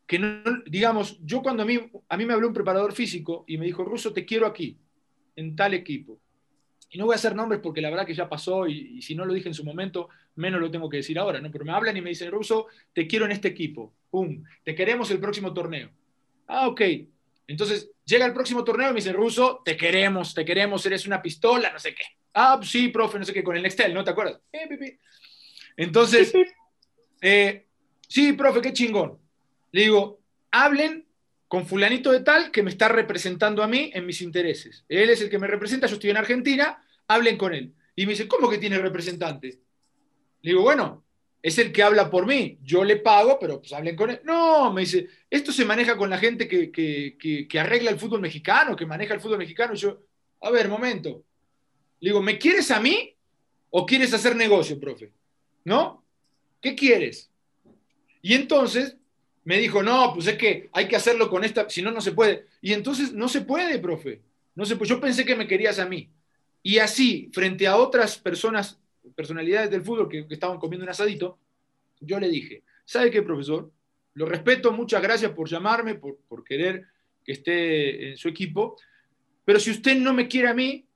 que 0.06 0.18
no, 0.18 0.42
digamos, 0.64 1.18
yo 1.26 1.42
cuando 1.42 1.62
a 1.62 1.66
mí, 1.66 1.78
a 2.08 2.16
mí 2.16 2.24
me 2.24 2.32
habló 2.32 2.48
un 2.48 2.54
preparador 2.54 2.94
físico 2.94 3.44
y 3.46 3.58
me 3.58 3.66
dijo, 3.66 3.84
Ruso, 3.84 4.14
te 4.14 4.24
quiero 4.24 4.46
aquí, 4.46 4.78
en 5.36 5.54
tal 5.54 5.74
equipo. 5.74 6.18
Y 6.88 6.96
no 6.96 7.04
voy 7.04 7.12
a 7.12 7.16
hacer 7.16 7.36
nombres 7.36 7.60
porque 7.62 7.82
la 7.82 7.90
verdad 7.90 8.06
que 8.06 8.14
ya 8.14 8.26
pasó 8.26 8.66
y, 8.66 9.02
si 9.02 9.14
no 9.14 9.26
lo 9.26 9.34
dije 9.34 9.48
en 9.48 9.54
su 9.54 9.62
momento, 9.62 10.08
menos 10.36 10.58
lo 10.58 10.70
tengo 10.70 10.88
que 10.88 10.96
decir 10.96 11.18
ahora, 11.18 11.38
¿no? 11.42 11.50
Pero 11.50 11.66
me 11.66 11.72
hablan 11.72 11.94
y 11.94 12.00
me 12.00 12.08
dicen, 12.08 12.30
Ruso, 12.30 12.68
te 12.94 13.06
quiero 13.06 13.26
en 13.26 13.32
este 13.32 13.48
equipo, 13.48 13.92
¡pum! 14.08 14.42
Te 14.62 14.74
queremos 14.74 15.10
el 15.10 15.20
próximo 15.20 15.52
torneo. 15.52 15.90
Ah, 16.46 16.66
ok. 16.66 16.80
Entonces, 17.46 17.90
llega 18.06 18.24
el 18.24 18.32
próximo 18.32 18.64
torneo 18.64 18.88
y 18.88 18.94
me 18.94 19.00
dice, 19.00 19.12
Ruso, 19.12 19.60
te 19.62 19.76
queremos, 19.76 20.32
te 20.32 20.46
queremos, 20.46 20.86
eres 20.86 21.06
una 21.06 21.20
pistola, 21.20 21.70
no 21.70 21.78
sé 21.78 21.94
qué. 21.94 22.04
Ah, 22.34 22.60
sí, 22.62 22.88
profe, 22.88 23.18
no 23.18 23.24
sé 23.24 23.32
qué, 23.32 23.44
con 23.44 23.56
el 23.56 23.62
Nextel, 23.62 23.94
¿no 23.94 24.04
te 24.04 24.10
acuerdas? 24.10 24.40
Eh, 24.52 24.98
Entonces, 25.76 26.32
eh, 27.20 27.66
sí, 28.08 28.32
profe, 28.32 28.60
qué 28.60 28.72
chingón. 28.72 29.18
Le 29.70 29.82
digo, 29.82 30.20
hablen 30.50 31.06
con 31.46 31.66
fulanito 31.66 32.10
de 32.10 32.20
tal 32.20 32.50
que 32.50 32.62
me 32.62 32.70
está 32.70 32.88
representando 32.88 33.62
a 33.62 33.68
mí 33.68 33.90
en 33.94 34.04
mis 34.04 34.20
intereses. 34.20 34.84
Él 34.88 35.10
es 35.10 35.20
el 35.20 35.30
que 35.30 35.38
me 35.38 35.46
representa, 35.46 35.86
yo 35.86 35.94
estoy 35.94 36.10
en 36.10 36.16
Argentina, 36.16 36.82
hablen 37.06 37.36
con 37.36 37.54
él. 37.54 37.72
Y 37.94 38.06
me 38.06 38.12
dice, 38.12 38.26
¿cómo 38.26 38.50
que 38.50 38.58
tiene 38.58 38.78
representante? 38.78 39.60
Le 40.42 40.50
digo, 40.50 40.62
bueno, 40.62 41.04
es 41.40 41.58
el 41.58 41.72
que 41.72 41.82
habla 41.82 42.10
por 42.10 42.26
mí. 42.26 42.58
Yo 42.62 42.82
le 42.82 42.96
pago, 42.96 43.38
pero 43.38 43.60
pues 43.60 43.72
hablen 43.72 43.94
con 43.94 44.10
él. 44.10 44.20
No, 44.24 44.72
me 44.72 44.80
dice, 44.80 45.06
esto 45.30 45.52
se 45.52 45.64
maneja 45.64 45.96
con 45.96 46.10
la 46.10 46.18
gente 46.18 46.48
que, 46.48 47.58
arregla 47.58 47.90
el 47.90 47.98
fútbol 47.98 48.20
mexicano, 48.20 48.74
que 48.74 48.86
maneja 48.86 49.14
el 49.14 49.20
fútbol 49.20 49.38
mexicano. 49.38 49.74
Y 49.74 49.76
yo, 49.76 50.00
a 50.40 50.50
ver, 50.50 50.68
momento. 50.68 51.24
Digo, 52.04 52.20
¿me 52.20 52.38
quieres 52.38 52.70
a 52.70 52.80
mí 52.80 53.14
o 53.70 53.86
quieres 53.86 54.12
hacer 54.12 54.36
negocio, 54.36 54.78
profe? 54.78 55.10
¿No? 55.64 56.04
¿Qué 56.60 56.74
quieres? 56.74 57.30
Y 58.20 58.34
entonces 58.34 58.96
me 59.44 59.58
dijo, 59.58 59.82
no, 59.82 60.12
pues 60.12 60.26
es 60.26 60.36
que 60.36 60.68
hay 60.72 60.86
que 60.86 60.96
hacerlo 60.96 61.30
con 61.30 61.44
esta, 61.44 61.68
si 61.70 61.80
no, 61.80 61.90
no 61.90 62.02
se 62.02 62.12
puede. 62.12 62.46
Y 62.60 62.74
entonces 62.74 63.12
no 63.12 63.26
se 63.28 63.40
puede, 63.40 63.78
profe. 63.78 64.20
No 64.54 64.66
se 64.66 64.76
puede. 64.76 64.90
Yo 64.90 65.00
pensé 65.00 65.24
que 65.24 65.34
me 65.34 65.46
querías 65.46 65.78
a 65.78 65.86
mí. 65.86 66.10
Y 66.62 66.78
así, 66.78 67.30
frente 67.32 67.66
a 67.66 67.76
otras 67.76 68.18
personas 68.18 68.78
personalidades 69.16 69.70
del 69.70 69.82
fútbol 69.82 70.08
que, 70.08 70.26
estaban 70.28 70.58
comiendo 70.58 70.84
un 70.84 70.90
asadito, 70.90 71.38
yo 72.00 72.20
le 72.20 72.28
dije, 72.28 72.64
¿sabe 72.84 73.10
qué, 73.10 73.22
profesor? 73.22 73.70
Lo 74.12 74.26
respeto, 74.26 74.72
muchas 74.72 75.02
gracias 75.02 75.32
por 75.32 75.48
llamarme, 75.48 75.94
por, 75.94 76.44
querer 76.44 76.86
que 77.24 77.32
esté 77.32 78.10
en 78.10 78.16
su 78.18 78.28
equipo, 78.28 78.76
pero 79.44 79.58
si 79.58 79.70
usted 79.70 79.96
no 79.96 80.12
me 80.12 80.28
quiere 80.28 80.48
a 80.48 80.54
mí, 80.54 80.86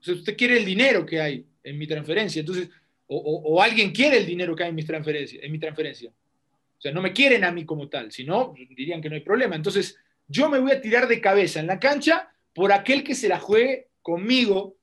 si 0.00 0.12
usted 0.12 0.36
quiere 0.36 0.58
el 0.58 0.64
dinero 0.64 1.04
que 1.04 1.20
hay 1.20 1.46
en 1.62 1.78
mi 1.78 1.86
transferencia, 1.86 2.40
entonces, 2.40 2.68
o, 3.06 3.60
alguien 3.60 3.90
quiere 3.90 4.18
el 4.18 4.26
dinero 4.26 4.54
que 4.54 4.62
hay 4.62 4.68
en 4.70 4.76
mi 4.76 4.84
transferencia, 4.84 5.40
en 5.42 5.50
mi 5.50 5.58
transferencia. 5.58 6.10
O 6.10 6.80
sea, 6.80 6.92
no 6.92 7.02
me 7.02 7.12
quieren 7.12 7.44
a 7.44 7.50
mí 7.50 7.64
como 7.64 7.88
tal, 7.88 8.12
si 8.12 8.24
no, 8.24 8.54
dirían 8.70 9.02
que 9.02 9.08
no 9.08 9.16
hay 9.16 9.20
problema. 9.20 9.56
Entonces, 9.56 9.98
yo 10.28 10.48
me 10.48 10.58
voy 10.58 10.70
a 10.72 10.80
tirar 10.80 11.08
de 11.08 11.20
cabeza 11.20 11.60
en 11.60 11.66
la 11.66 11.78
cancha 11.80 12.30
por 12.54 12.72
aquel 12.72 13.02
que 13.02 13.14
se 13.14 13.28
la 13.28 13.38
juegue 13.38 13.88
conmigo 14.00 14.76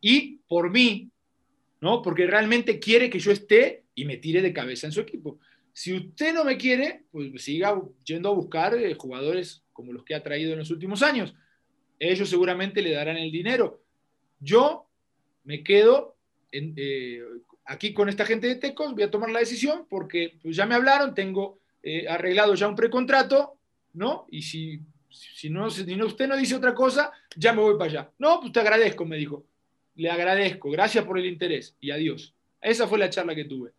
y 0.00 0.40
por 0.48 0.70
mí, 0.70 1.10
¿no? 1.80 2.02
Porque 2.02 2.26
realmente 2.26 2.78
quiere 2.78 3.10
que 3.10 3.18
yo 3.18 3.30
esté 3.30 3.84
y 3.94 4.04
me 4.04 4.16
tire 4.16 4.40
de 4.40 4.52
cabeza 4.52 4.86
en 4.86 4.92
su 4.92 5.00
equipo. 5.00 5.38
Si 5.72 5.92
usted 5.92 6.34
no 6.34 6.44
me 6.44 6.56
quiere, 6.56 7.04
pues 7.12 7.30
siga 7.42 7.80
yendo 8.04 8.30
a 8.30 8.34
buscar 8.34 8.74
eh, 8.74 8.94
jugadores 8.94 9.62
como 9.72 9.92
los 9.92 10.04
que 10.04 10.14
ha 10.14 10.22
traído 10.22 10.52
en 10.52 10.58
los 10.58 10.70
últimos 10.70 11.02
años. 11.02 11.34
Ellos 12.00 12.28
seguramente 12.28 12.82
le 12.82 12.92
darán 12.92 13.16
el 13.16 13.30
dinero. 13.30 13.82
Yo 14.40 14.86
me 15.44 15.62
quedo 15.62 16.16
eh, 16.52 17.22
aquí 17.64 17.92
con 17.92 18.08
esta 18.08 18.24
gente 18.24 18.46
de 18.46 18.56
Tecos, 18.56 18.92
voy 18.92 19.02
a 19.02 19.10
tomar 19.10 19.30
la 19.30 19.40
decisión 19.40 19.86
porque 19.88 20.38
pues, 20.42 20.56
ya 20.56 20.66
me 20.66 20.74
hablaron, 20.74 21.14
tengo 21.14 21.58
eh, 21.82 22.06
arreglado 22.08 22.54
ya 22.54 22.68
un 22.68 22.76
precontrato, 22.76 23.58
¿no? 23.94 24.26
Y 24.30 24.42
si, 24.42 24.80
si, 25.10 25.50
no, 25.50 25.70
si 25.70 26.00
usted 26.02 26.28
no 26.28 26.36
dice 26.36 26.56
otra 26.56 26.74
cosa, 26.74 27.12
ya 27.36 27.52
me 27.52 27.62
voy 27.62 27.74
para 27.74 27.90
allá. 27.90 28.10
No, 28.18 28.40
pues 28.40 28.52
te 28.52 28.60
agradezco, 28.60 29.04
me 29.04 29.16
dijo 29.16 29.44
le 29.98 30.10
agradezco, 30.10 30.70
gracias 30.70 31.04
por 31.04 31.18
el 31.18 31.26
interés 31.26 31.76
y 31.80 31.90
adiós. 31.90 32.32
Esa 32.60 32.86
fue 32.86 33.00
la 33.00 33.10
charla 33.10 33.34
que 33.34 33.44
tuve. 33.44 33.72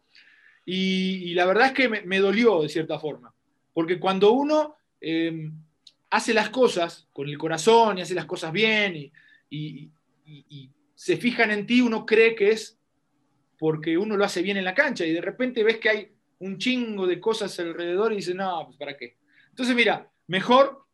Y, 0.66 1.34
la 1.34 1.46
verdad 1.46 1.68
es 1.68 1.72
que 1.72 1.88
me, 1.88 2.20
dolió 2.20 2.62
de 2.62 2.70
cierta 2.70 3.00
forma, 3.00 3.34
porque 3.74 4.00
cuando 4.00 4.34
uno 4.34 4.76
em, 5.02 5.52
hace 6.10 6.34
las 6.34 6.50
cosas 6.50 7.08
con 7.14 7.28
el 7.30 7.38
corazón 7.38 7.98
y 7.98 8.02
hace 8.02 8.14
las 8.14 8.26
cosas 8.26 8.52
bien 8.52 9.12
y, 9.50 9.90
se 10.96 11.18
fijan 11.18 11.52
en 11.52 11.66
ti, 11.66 11.82
uno 11.82 12.06
cree 12.06 12.36
que 12.36 12.52
es 12.52 12.80
porque 13.58 13.98
uno 13.98 14.16
lo 14.16 14.26
hace 14.26 14.42
bien 14.42 14.58
en 14.58 14.64
la 14.64 14.74
cancha 14.74 15.06
y 15.06 15.12
de 15.12 15.22
repente 15.22 15.64
ves 15.64 15.78
que 15.78 15.90
hay 15.90 16.12
un 16.40 16.58
chingo 16.58 17.06
de 17.06 17.20
cosas 17.20 17.60
alrededor 17.60 18.14
y 18.14 18.18
dices, 18.18 18.36
no, 18.36 18.66
pues 18.66 18.78
para 18.78 18.96
qué. 18.96 19.18
Entonces, 19.50 19.76
mira, 19.76 20.10
mejor 20.28 20.86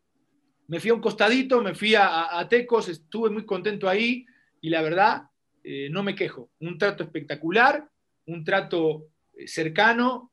me 0.68 0.80
fui 0.80 0.90
a 0.90 0.96
un 0.96 1.02
costadito, 1.02 1.62
me 1.62 1.76
fui 1.76 1.94
a 1.96 2.46
Tecos, 2.50 2.90
estuve 2.90 3.30
muy 3.30 3.46
contento 3.46 3.88
ahí, 3.88 4.26
y 4.66 4.70
la 4.70 4.82
verdad, 4.82 5.30
eh, 5.64 5.90
no 5.92 6.02
me 6.02 6.16
quejo. 6.16 6.50
Un 6.60 6.80
trato 6.80 7.04
espectacular, 7.04 7.88
un 8.26 8.44
trato 8.44 9.10
eh, 9.38 9.48
cercano, 9.48 10.32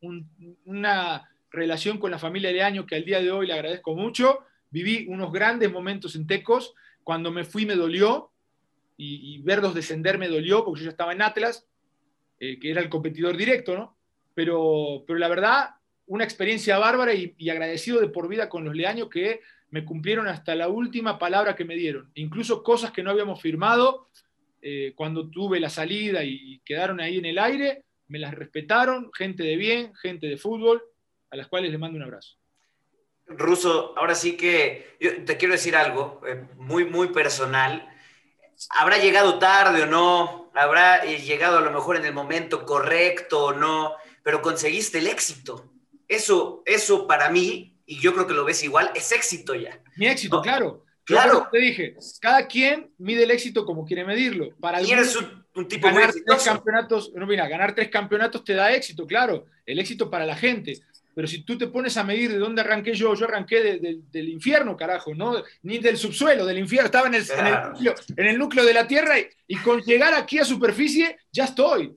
una 0.64 1.28
relación 1.50 1.98
con 1.98 2.10
la 2.10 2.18
familia 2.18 2.50
de 2.50 2.62
años 2.62 2.86
que 2.86 2.94
al 2.94 3.04
día 3.04 3.20
de 3.20 3.30
hoy 3.30 3.46
le 3.46 3.52
agradezco 3.52 3.94
mucho. 3.94 4.38
Viví 4.70 5.04
unos 5.10 5.30
grandes 5.30 5.70
momentos 5.70 6.16
en 6.16 6.26
Tecos. 6.26 6.72
Cuando 7.04 7.30
me 7.30 7.44
fui 7.44 7.66
me 7.66 7.74
dolió 7.74 8.31
y, 8.96 9.38
verlos 9.42 9.74
descender 9.74 10.18
me 10.18 10.28
dolió 10.28 10.64
porque 10.64 10.80
yo 10.80 10.84
ya 10.84 10.90
estaba 10.90 11.12
en 11.12 11.22
Atlas, 11.22 11.66
eh, 12.38 12.58
que 12.58 12.70
era 12.70 12.80
el 12.80 12.88
competidor 12.88 13.36
directo, 13.36 13.74
¿no? 13.76 13.96
Pero, 14.34 15.04
pero 15.06 15.18
la 15.18 15.28
verdad, 15.28 15.70
una 16.06 16.24
experiencia 16.24 16.78
bárbara 16.78 17.14
y, 17.14 17.34
agradecido 17.50 18.00
de 18.00 18.08
por 18.08 18.28
vida 18.28 18.48
con 18.48 18.64
los 18.64 18.74
leaños 18.74 19.08
que 19.08 19.40
me 19.70 19.84
cumplieron 19.84 20.28
hasta 20.28 20.54
la 20.54 20.68
última 20.68 21.18
palabra 21.18 21.56
que 21.56 21.64
me 21.64 21.76
dieron. 21.76 22.10
Incluso 22.14 22.62
cosas 22.62 22.92
que 22.92 23.02
no 23.02 23.10
habíamos 23.10 23.40
firmado, 23.40 24.08
eh, 24.60 24.92
cuando 24.94 25.28
tuve 25.30 25.58
la 25.58 25.70
salida 25.70 26.22
y 26.24 26.60
quedaron 26.64 27.00
ahí 27.00 27.18
en 27.18 27.24
el 27.24 27.38
aire, 27.38 27.84
me 28.08 28.18
las 28.18 28.34
respetaron, 28.34 29.10
gente 29.12 29.42
de 29.42 29.56
bien, 29.56 29.94
gente 29.94 30.26
de 30.26 30.36
fútbol, 30.36 30.82
a 31.30 31.36
las 31.36 31.48
cuales 31.48 31.70
les 31.70 31.80
mando 31.80 31.96
un 31.96 32.04
abrazo. 32.04 32.36
Ruso, 33.26 33.94
ahora 33.96 34.14
sí 34.14 34.36
que 34.36 34.96
yo 35.00 35.24
te 35.24 35.36
quiero 35.36 35.52
decir 35.52 35.76
algo 35.76 36.20
eh, 36.26 36.44
muy, 36.56 36.84
muy 36.84 37.08
personal. 37.08 37.88
¿Habrá 38.70 38.98
llegado 38.98 39.38
tarde 39.38 39.82
o 39.82 39.86
no? 39.86 40.50
¿Habrá 40.54 41.04
eh, 41.04 41.18
llegado 41.20 41.58
a 41.58 41.62
lo 41.62 41.70
mejor 41.70 41.96
en 41.96 42.04
el 42.04 42.14
momento 42.14 42.64
correcto 42.64 43.46
o 43.46 43.52
no? 43.52 43.94
Pero 44.22 44.42
conseguiste 44.42 44.98
el 44.98 45.06
éxito. 45.06 45.72
Eso, 46.08 46.62
eso 46.66 47.06
para 47.06 47.30
mí 47.30 47.72
y 47.86 48.00
yo 48.00 48.14
creo 48.14 48.26
que 48.26 48.34
lo 48.34 48.44
ves 48.44 48.62
igual, 48.62 48.90
es 48.94 49.12
éxito 49.12 49.54
ya. 49.54 49.78
Mi 49.96 50.06
éxito, 50.06 50.40
claro. 50.40 50.84
claro. 51.04 51.48
te 51.50 51.58
dije, 51.58 51.96
cada 52.20 52.46
quien 52.46 52.90
mide 52.98 53.24
el 53.24 53.30
éxito 53.30 53.64
como 53.66 53.84
quiere 53.84 54.04
medirlo. 54.04 54.56
Para 54.60 54.80
y 54.80 54.90
eres 54.90 55.16
un, 55.54 55.68
tipo 55.68 55.88
ganar 55.88 56.10
tres 56.10 56.44
campeonatos, 56.44 57.12
no, 57.14 57.26
mira, 57.26 57.46
ganar 57.48 57.74
tres 57.74 57.88
campeonatos 57.88 58.44
te 58.44 58.54
da 58.54 58.72
éxito, 58.72 59.06
claro. 59.06 59.44
El 59.66 59.78
éxito 59.78 60.10
para 60.10 60.24
la 60.24 60.36
gente. 60.36 60.80
Pero 61.14 61.28
si 61.28 61.42
tú 61.42 61.58
te 61.58 61.66
pones 61.66 61.96
a 61.96 62.04
medir 62.04 62.30
de 62.30 62.38
dónde 62.38 62.62
arranqué 62.62 62.94
yo, 62.94 63.14
yo 63.14 63.26
arranqué 63.26 63.78
del 64.10 64.28
infierno, 64.28 64.76
carajo, 64.76 65.14
¿no? 65.14 65.42
Ni 65.62 65.78
del 65.78 65.96
subsuelo, 65.96 66.46
del 66.46 66.58
infierno, 66.58 66.86
estaba 66.86 67.08
en 67.08 67.14
el, 67.14 67.24
en 68.16 68.26
el, 68.26 68.38
núcleo, 68.38 68.64
de 68.64 68.74
la 68.74 68.86
Tierra 68.86 69.16
y, 69.46 69.56
con 69.56 69.82
llegar 69.82 70.14
aquí 70.14 70.38
a 70.38 70.44
superficie, 70.44 71.18
ya 71.30 71.44
estoy. 71.44 71.94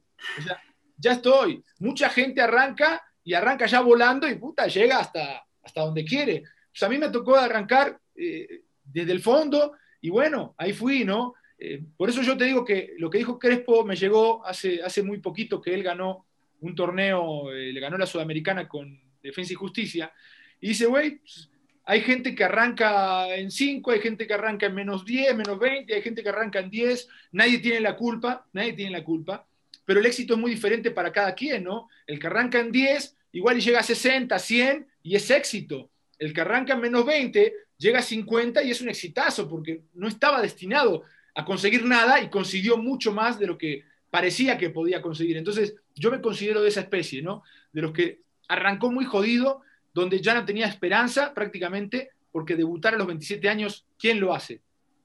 ya 0.98 1.14
estoy. 1.14 1.64
Mucha 1.80 2.10
gente 2.10 2.42
arranca 2.42 3.02
y 3.24 3.34
arranca 3.34 3.66
ya 3.66 3.82
volando 3.82 4.28
y 4.28 4.36
puta, 4.36 4.68
llega 4.68 5.00
hasta, 5.00 5.46
hasta 5.64 5.82
donde 5.82 6.04
quiere. 6.04 6.44
Pues 6.72 6.84
a 6.84 6.90
mí 6.90 6.98
me 6.98 7.10
tocó 7.10 7.36
arrancar 7.36 8.00
eh, 8.16 8.64
desde 8.84 9.12
el 9.12 9.22
fondo 9.22 9.74
y 10.02 10.10
bueno, 10.10 10.54
ahí 10.58 10.74
fui, 10.74 11.06
¿no? 11.06 11.34
Eh, 11.58 11.84
por 11.96 12.10
eso 12.10 12.22
yo 12.22 12.36
te 12.38 12.46
digo 12.46 12.66
que 12.66 12.94
lo 12.98 13.10
que 13.10 13.18
dijo 13.18 13.40
Crespo 13.40 13.86
me 13.86 13.96
llegó 13.96 14.46
hace, 14.46 14.84
hace 14.84 15.02
muy 15.02 15.20
poquito 15.20 15.62
que 15.62 15.74
él 15.74 15.84
ganó 15.84 16.26
un 16.60 16.76
torneo, 16.76 17.52
eh, 17.52 17.72
le 17.72 17.80
ganó 17.80 17.98
la 17.98 18.06
Sudamericana 18.06 18.68
con 18.68 19.05
Defensa 19.28 19.54
y 19.54 19.56
Justicia, 19.56 20.12
y 20.60 20.70
dice, 20.70 20.86
güey, 20.86 21.18
pues, 21.18 21.50
hay 21.88 22.02
gente 22.02 22.34
que 22.34 22.44
arranca 22.44 23.36
en 23.36 23.52
5, 23.52 23.92
hay 23.92 24.00
gente 24.00 24.26
que 24.26 24.34
arranca 24.34 24.66
en 24.66 24.74
menos 24.74 25.06
10, 25.06 25.36
menos 25.36 25.60
20, 25.60 25.94
hay 25.94 26.02
gente 26.02 26.24
que 26.24 26.30
arranca 26.30 26.60
en 26.60 26.70
10, 26.70 27.08
nadie 27.34 27.60
tiene 27.60 27.80
la 27.80 27.96
culpa, 27.96 28.48
nadie 28.54 28.74
tiene 28.74 28.92
la 28.92 29.04
culpa, 29.04 29.46
pero 29.86 30.00
el 30.00 30.06
éxito 30.06 30.34
es 30.34 30.40
muy 30.40 30.52
diferente 30.52 30.90
para 30.92 31.12
cada 31.12 31.36
quien, 31.36 31.64
¿no? 31.64 31.90
El 32.08 32.20
que 32.20 32.28
arranca 32.28 32.60
en 32.60 32.72
10 32.72 33.16
igual 33.34 33.60
llega 33.60 33.82
a 33.82 33.84
60, 33.84 34.38
100 34.40 34.88
y 35.04 35.16
es 35.16 35.30
éxito. 35.30 35.92
El 36.18 36.34
que 36.34 36.42
arranca 36.42 36.74
en 36.74 36.82
menos 36.82 37.06
20 37.06 37.54
llega 37.78 38.00
a 38.00 38.02
50 38.02 38.64
y 38.64 38.72
es 38.72 38.82
un 38.82 38.90
exitazo 38.90 39.48
porque 39.48 39.82
no 39.94 40.08
estaba 40.08 40.42
destinado 40.42 41.04
a 41.36 41.46
conseguir 41.46 41.84
nada 41.86 42.22
y 42.22 42.30
consiguió 42.30 42.78
mucho 42.78 43.12
más 43.12 43.38
de 43.38 43.48
lo 43.48 43.58
que 43.58 43.84
parecía 44.10 44.58
que 44.58 44.70
podía 44.70 45.02
conseguir. 45.02 45.38
Entonces, 45.38 45.76
yo 45.94 46.10
me 46.10 46.22
considero 46.22 46.62
de 46.62 46.70
esa 46.70 46.80
especie, 46.80 47.22
¿no? 47.22 47.44
De 47.74 47.82
los 47.82 47.92
que 47.92 48.22
arrancó 48.48 48.92
muy 48.92 49.06
jodido, 49.06 49.62
donde 49.94 50.22
ya 50.22 50.34
no 50.34 50.46
tenía 50.46 50.68
esperanza 50.68 51.34
prácticamente, 51.34 52.10
porque 52.32 52.56
debutar 52.56 52.94
a 52.94 52.98
los 52.98 53.08
27 53.08 53.48
años, 53.48 53.86
¿quién 53.98 54.20
lo 54.20 54.34
hace? 54.34 54.62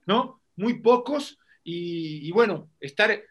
¿No? 0.07 0.41
Muy 0.57 0.81
pocos 0.81 1.39
y, 1.63 2.31
bueno, 2.33 2.69
estar 2.81 3.23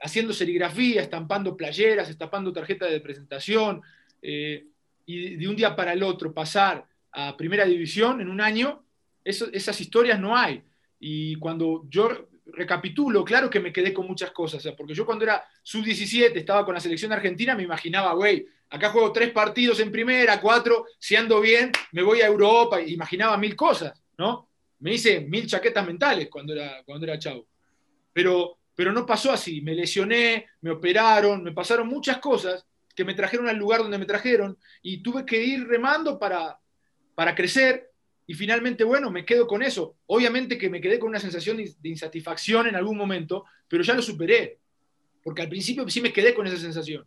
haciendo 0.00 0.32
serigrafía, 0.32 1.02
estampando 1.02 1.56
playeras, 1.56 2.10
estampando 2.10 2.52
tarjetas 2.52 2.90
de 2.90 3.00
presentación 3.00 3.82
eh, 4.20 4.66
y 5.06 5.36
de 5.36 5.48
un 5.48 5.56
día 5.56 5.74
para 5.74 5.94
el 5.94 6.02
otro 6.02 6.34
pasar 6.34 6.86
a 7.12 7.36
primera 7.36 7.64
división 7.64 8.20
en 8.20 8.28
un 8.28 8.40
año, 8.40 8.84
esas 9.24 9.80
historias 9.80 10.20
no 10.20 10.36
hay. 10.36 10.62
Y 11.00 11.36
cuando 11.36 11.86
yo 11.88 12.28
recapitulo, 12.46 13.24
claro 13.24 13.50
que 13.50 13.60
me 13.60 13.72
quedé 13.72 13.92
con 13.92 14.06
muchas 14.06 14.30
cosas, 14.30 14.66
porque 14.76 14.94
yo 14.94 15.04
cuando 15.04 15.24
era 15.24 15.44
sub-17, 15.62 16.36
estaba 16.36 16.64
con 16.64 16.74
la 16.74 16.80
selección 16.80 17.12
argentina, 17.12 17.54
me 17.54 17.62
imaginaba, 17.62 18.12
güey, 18.14 18.46
acá 18.70 18.90
juego 18.90 19.12
tres 19.12 19.30
partidos 19.30 19.80
en 19.80 19.90
primera, 19.90 20.40
cuatro, 20.40 20.86
si 20.98 21.16
ando 21.16 21.40
bien, 21.40 21.72
me 21.92 22.02
voy 22.02 22.20
a 22.20 22.26
Europa, 22.26 22.80
imaginaba 22.80 23.36
mil 23.36 23.56
cosas, 23.56 24.00
¿no? 24.18 24.48
Me 24.80 24.94
hice 24.94 25.20
mil 25.20 25.46
chaquetas 25.46 25.86
mentales 25.86 26.28
cuando 26.30 26.52
era, 26.52 26.82
cuando 26.84 27.06
era 27.06 27.18
chavo. 27.18 27.46
Pero, 28.12 28.58
pero 28.74 28.92
no 28.92 29.06
pasó 29.06 29.32
así, 29.32 29.60
me 29.60 29.74
lesioné, 29.74 30.46
me 30.60 30.70
operaron, 30.70 31.42
me 31.42 31.52
pasaron 31.52 31.88
muchas 31.88 32.18
cosas 32.18 32.64
que 32.94 33.04
me 33.04 33.14
trajeron 33.14 33.48
al 33.48 33.56
lugar 33.56 33.80
donde 33.80 33.98
me 33.98 34.06
trajeron 34.06 34.58
y 34.82 35.02
tuve 35.02 35.24
que 35.24 35.42
ir 35.42 35.66
remando 35.66 36.18
para, 36.18 36.58
para 37.14 37.34
crecer 37.34 37.90
y 38.30 38.34
finalmente, 38.34 38.84
bueno, 38.84 39.10
me 39.10 39.24
quedo 39.24 39.46
con 39.46 39.62
eso. 39.62 39.96
Obviamente 40.06 40.58
que 40.58 40.68
me 40.68 40.82
quedé 40.82 40.98
con 40.98 41.08
una 41.08 41.18
sensación 41.18 41.56
de 41.56 41.88
insatisfacción 41.88 42.66
en 42.66 42.76
algún 42.76 42.98
momento, 42.98 43.46
pero 43.66 43.82
ya 43.82 43.94
lo 43.94 44.02
superé. 44.02 44.58
Porque 45.22 45.40
al 45.40 45.48
principio 45.48 45.88
sí 45.88 46.02
me 46.02 46.12
quedé 46.12 46.34
con 46.34 46.46
esa 46.46 46.58
sensación. 46.58 47.06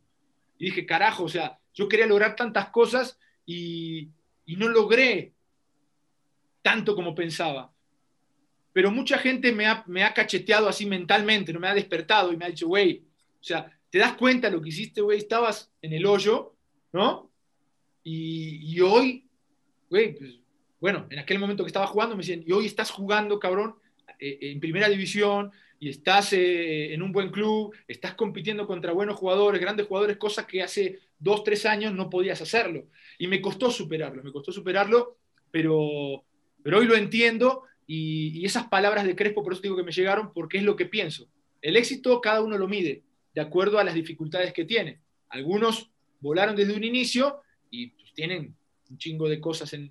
Y 0.62 0.66
dije, 0.66 0.86
carajo, 0.86 1.24
o 1.24 1.28
sea, 1.28 1.58
yo 1.74 1.90
quería 1.90 2.06
lograr 2.06 2.36
tantas 2.36 2.70
cosas 2.70 3.18
y, 3.48 4.10
no 4.46 4.70
logré 4.70 5.34
tanto 6.62 6.94
como 6.94 7.16
pensaba. 7.16 7.74
Pero 8.72 8.92
mucha 8.92 9.18
gente 9.18 9.52
me 9.54 9.66
ha, 9.66 9.84
me 9.88 10.04
ha, 10.04 10.14
cacheteado 10.14 10.70
así 10.70 10.86
mentalmente, 10.86 11.52
no 11.52 11.60
me 11.60 11.68
ha 11.68 11.74
despertado 11.74 12.32
y 12.32 12.38
me 12.38 12.46
ha 12.46 12.50
dicho, 12.50 12.68
güey, 12.68 13.04
o 13.40 13.44
sea, 13.44 13.76
¿te 13.90 13.98
das 13.98 14.14
cuenta 14.14 14.52
lo 14.52 14.62
que 14.62 14.70
hiciste, 14.70 15.02
güey? 15.02 15.18
Estabas 15.18 15.74
en 15.82 15.94
el 15.94 16.06
hoyo, 16.06 16.54
¿no? 16.94 17.32
Y, 18.04 18.76
y 18.76 18.82
hoy, 18.82 19.28
güey, 19.90 20.16
pues 20.16 20.36
bueno, 20.80 21.08
en 21.10 21.18
aquel 21.18 21.40
momento 21.40 21.64
que 21.64 21.70
estaba 21.70 21.88
jugando 21.88 22.16
me 22.16 22.22
decían, 22.22 22.44
y 22.46 22.52
hoy 22.52 22.68
estás 22.68 22.92
jugando, 22.92 23.40
cabrón, 23.40 23.78
eh, 24.22 24.38
en 24.42 24.60
primera 24.60 24.88
división 24.88 25.52
y 25.80 25.90
estás 25.90 26.32
eh, 26.34 26.94
en 26.94 27.02
un 27.02 27.12
buen 27.12 27.32
club, 27.32 27.76
estás 27.88 28.14
compitiendo 28.14 28.68
contra 28.68 28.94
buenos 28.94 29.16
jugadores, 29.16 29.60
grandes 29.60 29.88
jugadores, 29.88 30.18
cosa 30.18 30.46
que 30.46 30.62
hace 30.62 31.00
dos, 31.18 31.44
tres 31.44 31.66
años 31.66 31.94
no 31.94 32.08
podías 32.10 32.40
hacerlo. 32.40 32.86
Y 33.18 33.26
me 33.26 33.42
costó 33.42 33.72
superarlo, 33.72 34.24
me 34.24 34.32
costó 34.32 34.52
superarlo, 34.52 35.18
pero, 35.50 36.24
pero 36.62 36.78
hoy 36.78 36.86
lo 36.86 36.96
entiendo 36.96 37.64
y, 37.88 38.46
esas 38.46 38.68
palabras 38.68 39.06
de 39.06 39.16
Crespo, 39.16 39.44
por 39.44 39.54
eso 39.54 39.62
digo 39.64 39.76
que 39.76 39.84
me 39.84 39.92
llegaron, 39.92 40.32
porque 40.34 40.60
es 40.60 40.64
lo 40.64 40.76
que 40.76 40.86
pienso. 40.86 41.28
El 41.62 41.76
éxito 41.76 42.22
cada 42.22 42.44
uno 42.44 42.58
lo 42.60 42.68
mide 42.68 43.02
de 43.34 43.42
acuerdo 43.42 43.80
a 43.80 43.84
las 43.84 43.96
dificultades 43.96 44.54
que 44.54 44.66
tiene. 44.66 45.00
Algunos 45.30 45.90
volaron 46.20 46.56
desde 46.56 46.76
un 46.76 46.84
inicio 46.84 47.42
y 47.72 47.88
pues, 47.88 48.14
tienen 48.14 48.56
un 48.88 48.98
chingo 49.00 49.28
de 49.28 49.40
cosas 49.40 49.74
en 49.74 49.90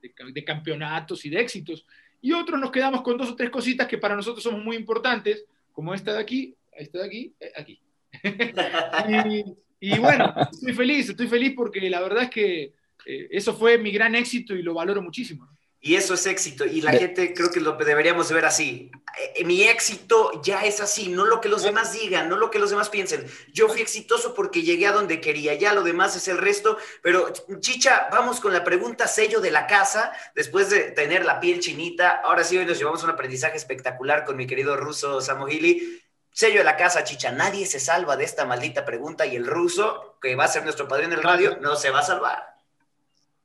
de, 0.00 0.44
campeonatos 0.44 1.24
y 1.24 1.30
de 1.30 1.40
éxitos. 1.40 1.86
Y 2.22 2.32
otros 2.32 2.60
nos 2.60 2.70
quedamos 2.70 3.02
con 3.02 3.16
dos 3.16 3.30
o 3.30 3.36
tres 3.36 3.50
cositas 3.50 3.86
que 3.86 3.98
para 3.98 4.16
nosotros 4.16 4.42
somos 4.42 4.62
muy 4.62 4.76
importantes, 4.76 5.44
como 5.72 5.94
esta 5.94 6.12
de 6.12 6.20
aquí, 6.20 6.54
esta 6.72 6.98
de 6.98 7.06
aquí, 7.06 7.34
eh, 7.40 7.52
aquí. 7.56 7.80
y, 9.80 9.98
bueno, 9.98 10.34
estoy 10.52 10.72
feliz, 10.74 11.08
estoy 11.08 11.28
feliz 11.28 11.54
porque 11.56 11.88
la 11.88 12.00
verdad 12.00 12.24
es 12.24 12.30
que 12.30 12.74
eh, 13.06 13.28
eso 13.30 13.54
fue 13.54 13.78
mi 13.78 13.90
gran 13.90 14.14
éxito 14.14 14.54
y 14.54 14.62
lo 14.62 14.74
valoro 14.74 15.00
muchísimo. 15.00 15.48
Y 15.82 15.96
eso 15.96 16.12
es 16.12 16.26
éxito. 16.26 16.66
Y 16.66 16.82
la 16.82 16.92
gente 16.92 17.32
creo 17.32 17.50
que 17.50 17.58
lo 17.58 17.72
deberíamos 17.72 18.30
ver 18.30 18.44
así. 18.44 18.90
Eh, 19.34 19.44
mi 19.44 19.62
éxito 19.62 20.42
ya 20.42 20.62
es 20.66 20.78
así, 20.82 21.08
no 21.08 21.24
lo 21.24 21.40
que 21.40 21.48
los 21.48 21.62
demás 21.62 21.94
digan, 21.94 22.28
no 22.28 22.36
lo 22.36 22.50
que 22.50 22.58
los 22.58 22.68
demás 22.68 22.90
piensen. 22.90 23.24
Yo 23.54 23.66
fui 23.66 23.80
exitoso 23.80 24.34
porque 24.34 24.62
llegué 24.62 24.86
a 24.86 24.92
donde 24.92 25.22
quería, 25.22 25.54
ya 25.54 25.72
lo 25.72 25.82
demás 25.82 26.14
es 26.16 26.28
el 26.28 26.36
resto. 26.36 26.76
Pero 27.02 27.32
Chicha, 27.60 28.08
vamos 28.12 28.40
con 28.40 28.52
la 28.52 28.62
pregunta 28.62 29.06
sello 29.06 29.40
de 29.40 29.50
la 29.50 29.66
casa, 29.66 30.12
después 30.34 30.68
de 30.68 30.90
tener 30.90 31.24
la 31.24 31.40
piel 31.40 31.60
chinita. 31.60 32.20
Ahora 32.24 32.44
sí, 32.44 32.58
hoy 32.58 32.66
nos 32.66 32.78
llevamos 32.78 33.02
un 33.02 33.10
aprendizaje 33.10 33.56
espectacular 33.56 34.26
con 34.26 34.36
mi 34.36 34.46
querido 34.46 34.76
ruso 34.76 35.22
Samohili. 35.22 35.98
Sello 36.30 36.58
de 36.58 36.64
la 36.64 36.76
casa, 36.76 37.04
Chicha, 37.04 37.32
nadie 37.32 37.64
se 37.64 37.80
salva 37.80 38.18
de 38.18 38.24
esta 38.24 38.44
maldita 38.44 38.84
pregunta 38.84 39.24
y 39.24 39.34
el 39.34 39.46
ruso, 39.46 40.18
que 40.20 40.36
va 40.36 40.44
a 40.44 40.48
ser 40.48 40.62
nuestro 40.62 40.86
padrino 40.86 41.14
en 41.14 41.18
el 41.18 41.24
radio, 41.24 41.56
no 41.62 41.74
se 41.74 41.90
va 41.90 42.00
a 42.00 42.02
salvar. 42.02 42.50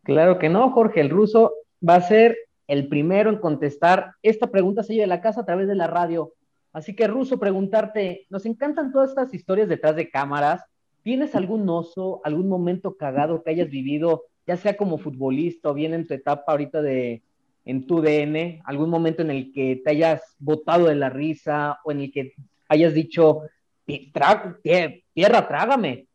Claro 0.04 0.38
que 0.38 0.50
no, 0.50 0.70
Jorge, 0.72 1.00
el 1.00 1.10
ruso 1.10 1.54
va 1.88 1.96
a 1.96 2.02
ser 2.02 2.38
el 2.68 2.88
primero 2.88 3.30
en 3.30 3.38
contestar 3.38 4.14
esta 4.24 4.48
pregunta 4.48 4.84
sello 4.84 5.02
de 5.02 5.08
la 5.08 5.22
casa 5.22 5.42
a 5.42 5.46
través 5.46 5.68
de 5.68 5.76
la 5.76 5.88
radio. 5.88 6.34
Así 6.74 6.96
que, 6.96 7.08
Ruso, 7.08 7.40
preguntarte, 7.40 8.26
nos 8.30 8.46
encantan 8.46 8.92
todas 8.92 9.10
estas 9.10 9.34
historias 9.34 9.70
detrás 9.70 9.96
de 9.96 10.10
cámaras. 10.10 10.64
¿Tienes 11.04 11.36
algún 11.36 11.70
oso, 11.70 12.22
algún 12.24 12.50
momento 12.50 12.98
cagado 12.98 13.44
que 13.44 13.52
hayas 13.52 13.70
vivido, 13.70 14.24
ya 14.48 14.58
sea 14.58 14.76
como 14.76 14.98
futbolista 14.98 15.70
o 15.70 15.74
bien 15.74 15.94
en 15.94 16.08
tu 16.08 16.14
etapa 16.14 16.52
ahorita 16.52 16.82
de 16.82 17.22
en 17.66 17.88
tu 17.88 18.02
DN, 18.02 18.62
algún 18.64 18.90
momento 18.90 19.24
en 19.24 19.32
el 19.32 19.52
que 19.52 19.82
te 19.84 19.90
hayas 19.90 20.22
botado 20.38 20.86
de 20.86 20.96
la 20.96 21.10
risa 21.10 21.80
o 21.84 21.92
en 21.92 22.02
el 22.02 22.12
que 22.12 22.34
hayas 22.70 22.94
dicho, 22.94 23.42
tierra, 23.86 25.48
trágame? 25.48 26.08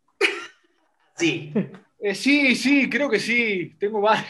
Sí. 1.17 1.53
Eh, 2.03 2.15
sí, 2.15 2.55
sí, 2.55 2.89
creo 2.89 3.11
que 3.11 3.19
sí. 3.19 3.75
Tengo 3.79 4.01
varios. 4.01 4.27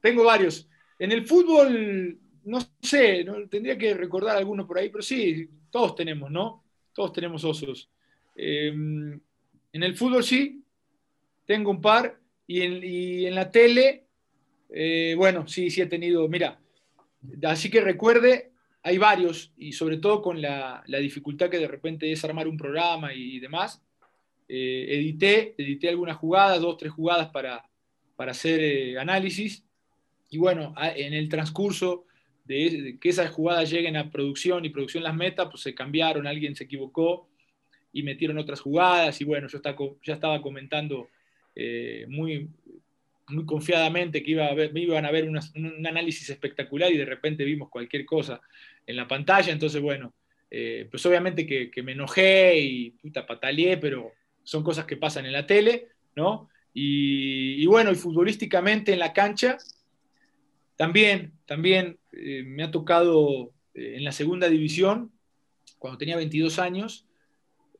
Tengo 0.00 0.24
varios. 0.24 0.68
En 0.98 1.12
el 1.12 1.26
fútbol, 1.26 2.18
no 2.44 2.58
sé, 2.80 3.26
tendría 3.50 3.76
que 3.76 3.94
recordar 3.94 4.36
algunos 4.36 4.66
por 4.66 4.78
ahí, 4.78 4.88
pero 4.88 5.02
sí, 5.02 5.48
todos 5.70 5.94
tenemos, 5.94 6.30
¿no? 6.30 6.64
Todos 6.92 7.12
tenemos 7.12 7.44
osos. 7.44 7.90
Em, 8.34 9.20
en 9.72 9.82
el 9.82 9.96
fútbol 9.96 10.24
sí, 10.24 10.62
tengo 11.44 11.70
un 11.70 11.80
par, 11.80 12.18
y 12.46 13.24
en, 13.26 13.34
la 13.34 13.50
tele, 13.50 14.06
eh, 14.70 15.14
bueno, 15.16 15.48
sí, 15.48 15.68
sí 15.70 15.80
he 15.80 15.86
tenido, 15.86 16.28
mira, 16.28 16.60
así 17.42 17.68
que 17.68 17.80
recuerde, 17.80 18.52
hay 18.82 18.98
varios, 18.98 19.52
y 19.56 19.72
sobre 19.72 19.96
todo 19.96 20.22
con 20.22 20.40
la, 20.40 20.84
dificultad 20.86 21.50
que 21.50 21.58
de 21.58 21.68
repente 21.68 22.10
es 22.10 22.24
armar 22.24 22.46
un 22.46 22.56
programa 22.56 23.12
y, 23.12 23.40
demás, 23.40 23.82
eh, 24.48 24.86
edité, 24.88 25.56
edité 25.58 25.88
algunas 25.88 26.16
jugadas, 26.16 26.60
dos, 26.60 26.76
tres 26.76 26.92
jugadas 26.92 27.30
para, 27.30 27.68
para 28.14 28.30
hacer 28.30 28.60
eh, 28.62 28.98
análisis, 28.98 29.65
y 30.36 30.38
bueno, 30.38 30.74
en 30.78 31.14
el 31.14 31.30
transcurso 31.30 32.04
de 32.44 32.98
que 33.00 33.08
esas 33.08 33.30
jugadas 33.30 33.70
lleguen 33.70 33.96
a 33.96 34.10
producción 34.10 34.66
y 34.66 34.68
producción 34.68 35.02
las 35.02 35.16
meta, 35.16 35.48
pues 35.48 35.62
se 35.62 35.74
cambiaron, 35.74 36.26
alguien 36.26 36.54
se 36.54 36.64
equivocó 36.64 37.26
y 37.90 38.02
metieron 38.02 38.36
otras 38.36 38.60
jugadas. 38.60 39.18
Y 39.22 39.24
bueno, 39.24 39.48
yo 39.48 39.60
ya 40.04 40.12
estaba 40.12 40.42
comentando 40.42 41.08
eh, 41.54 42.04
muy, 42.10 42.50
muy 43.28 43.46
confiadamente 43.46 44.22
que 44.22 44.32
iba 44.32 44.44
a 44.44 44.52
ver, 44.52 44.76
iban 44.76 45.06
a 45.06 45.10
ver 45.10 45.26
un 45.26 45.86
análisis 45.86 46.28
espectacular 46.28 46.92
y 46.92 46.98
de 46.98 47.06
repente 47.06 47.42
vimos 47.42 47.70
cualquier 47.70 48.04
cosa 48.04 48.42
en 48.86 48.96
la 48.96 49.08
pantalla. 49.08 49.54
Entonces, 49.54 49.80
bueno, 49.80 50.12
eh, 50.50 50.86
pues 50.90 51.06
obviamente 51.06 51.46
que, 51.46 51.82
me 51.82 51.92
enojé 51.92 52.58
y 52.58 52.90
puta 52.90 53.26
pataleé, 53.26 53.78
pero 53.78 54.12
son 54.44 54.62
cosas 54.62 54.84
que 54.84 54.98
pasan 54.98 55.24
en 55.24 55.32
la 55.32 55.46
tele, 55.46 55.88
¿no? 56.14 56.50
Y, 56.74 57.62
y 57.62 57.64
bueno, 57.64 57.90
y 57.90 57.94
futbolísticamente 57.94 58.92
en 58.92 58.98
la 58.98 59.14
cancha, 59.14 59.56
también, 60.76 61.32
también 61.46 61.98
eh, 62.12 62.42
me 62.44 62.62
ha 62.62 62.70
tocado 62.70 63.52
eh, 63.74 63.94
en 63.96 64.04
la 64.04 64.12
segunda 64.12 64.48
división, 64.48 65.10
cuando 65.78 65.98
tenía 65.98 66.16
22 66.16 66.58
años, 66.58 67.06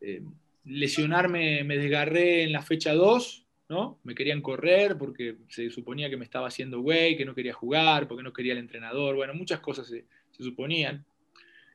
eh, 0.01 0.23
lesionarme, 0.65 1.63
me 1.65 1.77
desgarré 1.77 2.43
en 2.43 2.53
la 2.53 2.63
fecha 2.63 2.95
2, 2.95 3.47
¿no? 3.69 3.99
Me 4.03 4.15
querían 4.15 4.41
correr 4.41 4.97
porque 4.97 5.37
se 5.49 5.71
suponía 5.71 6.09
que 6.09 6.17
me 6.17 6.25
estaba 6.25 6.49
haciendo 6.49 6.81
güey, 6.81 7.17
que 7.17 7.25
no 7.25 7.35
quería 7.35 7.53
jugar, 7.53 8.09
porque 8.09 8.23
no 8.23 8.33
quería 8.33 8.53
el 8.53 8.59
entrenador, 8.59 9.17
bueno, 9.17 9.35
muchas 9.35 9.61
cosas 9.61 9.87
se, 9.87 10.05
suponían. 10.39 11.05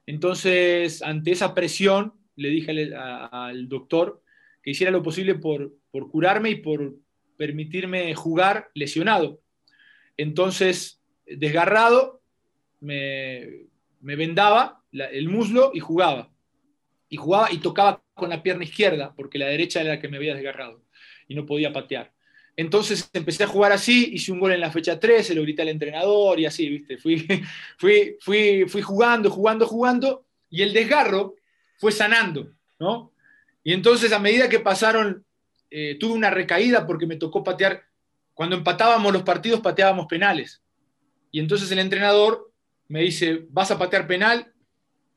Entonces, 0.06 1.02
ante 1.02 1.32
esa 1.32 1.54
presión, 1.54 2.14
le 2.36 2.50
dije 2.50 2.72
al, 2.96 3.68
doctor 3.68 4.22
que 4.62 4.72
hiciera 4.72 4.92
lo 4.92 5.02
posible 5.02 5.36
por, 5.36 5.74
por 5.90 6.10
curarme 6.10 6.52
y 6.52 6.56
por 6.56 6.96
permitirme 7.38 8.14
jugar 8.14 8.70
lesionado. 8.76 9.42
Entonces, 10.18 11.01
desgarrado, 11.38 12.22
me, 12.80 13.68
vendaba 14.00 14.84
el 14.92 15.30
muslo 15.30 15.72
y 15.74 15.80
jugaba. 15.80 16.30
Y 17.10 17.18
jugaba 17.18 17.52
y 17.52 17.58
tocaba 17.58 18.04
con 18.14 18.30
la 18.30 18.42
pierna 18.42 18.64
izquierda, 18.64 19.14
porque 19.16 19.38
la 19.38 19.48
derecha 19.48 19.82
era 19.82 19.96
la 19.96 20.00
que 20.00 20.08
me 20.08 20.18
había 20.18 20.34
desgarrado 20.34 20.82
y 21.28 21.36
no 21.36 21.46
podía 21.46 21.74
patear. 21.74 22.14
Entonces 22.56 23.10
empecé 23.14 23.44
a 23.44 23.48
jugar 23.48 23.72
así, 23.72 24.12
hice 24.14 24.32
un 24.32 24.40
gol 24.40 24.52
en 24.52 24.60
la 24.60 24.72
fecha 24.72 25.00
3, 25.00 25.26
se 25.26 25.36
lo 25.36 25.42
grité 25.42 25.62
al 25.62 25.70
entrenador 25.70 26.40
y 26.40 26.46
así, 26.46 26.70
¿viste? 26.70 26.98
Fui, 26.98 27.26
fui, 27.78 28.18
fui, 28.20 28.66
fui 28.68 28.82
jugando, 28.82 29.30
jugando, 29.30 29.66
jugando 29.66 30.26
y 30.50 30.62
el 30.62 30.74
desgarro 30.74 31.36
fue 31.78 31.92
sanando, 31.92 32.52
¿no? 32.80 33.12
Y 33.64 33.74
entonces 33.74 34.12
a 34.12 34.20
medida 34.20 34.50
que 34.50 34.60
pasaron, 34.60 35.26
eh, 35.70 35.98
tuve 36.00 36.14
una 36.14 36.30
recaída 36.30 36.86
porque 36.86 37.06
me 37.06 37.16
tocó 37.16 37.44
patear, 37.44 37.84
cuando 38.34 38.56
empatábamos 38.56 39.14
los 39.14 39.24
partidos 39.24 39.62
pateábamos 39.62 40.08
penales. 40.08 40.61
Y 41.32 41.40
entonces 41.40 41.72
el 41.72 41.80
entrenador 41.80 42.52
me 42.88 43.02
dice, 43.02 43.46
vas 43.50 43.72
a 43.72 43.80
patear 43.80 44.06
penal. 44.06 44.52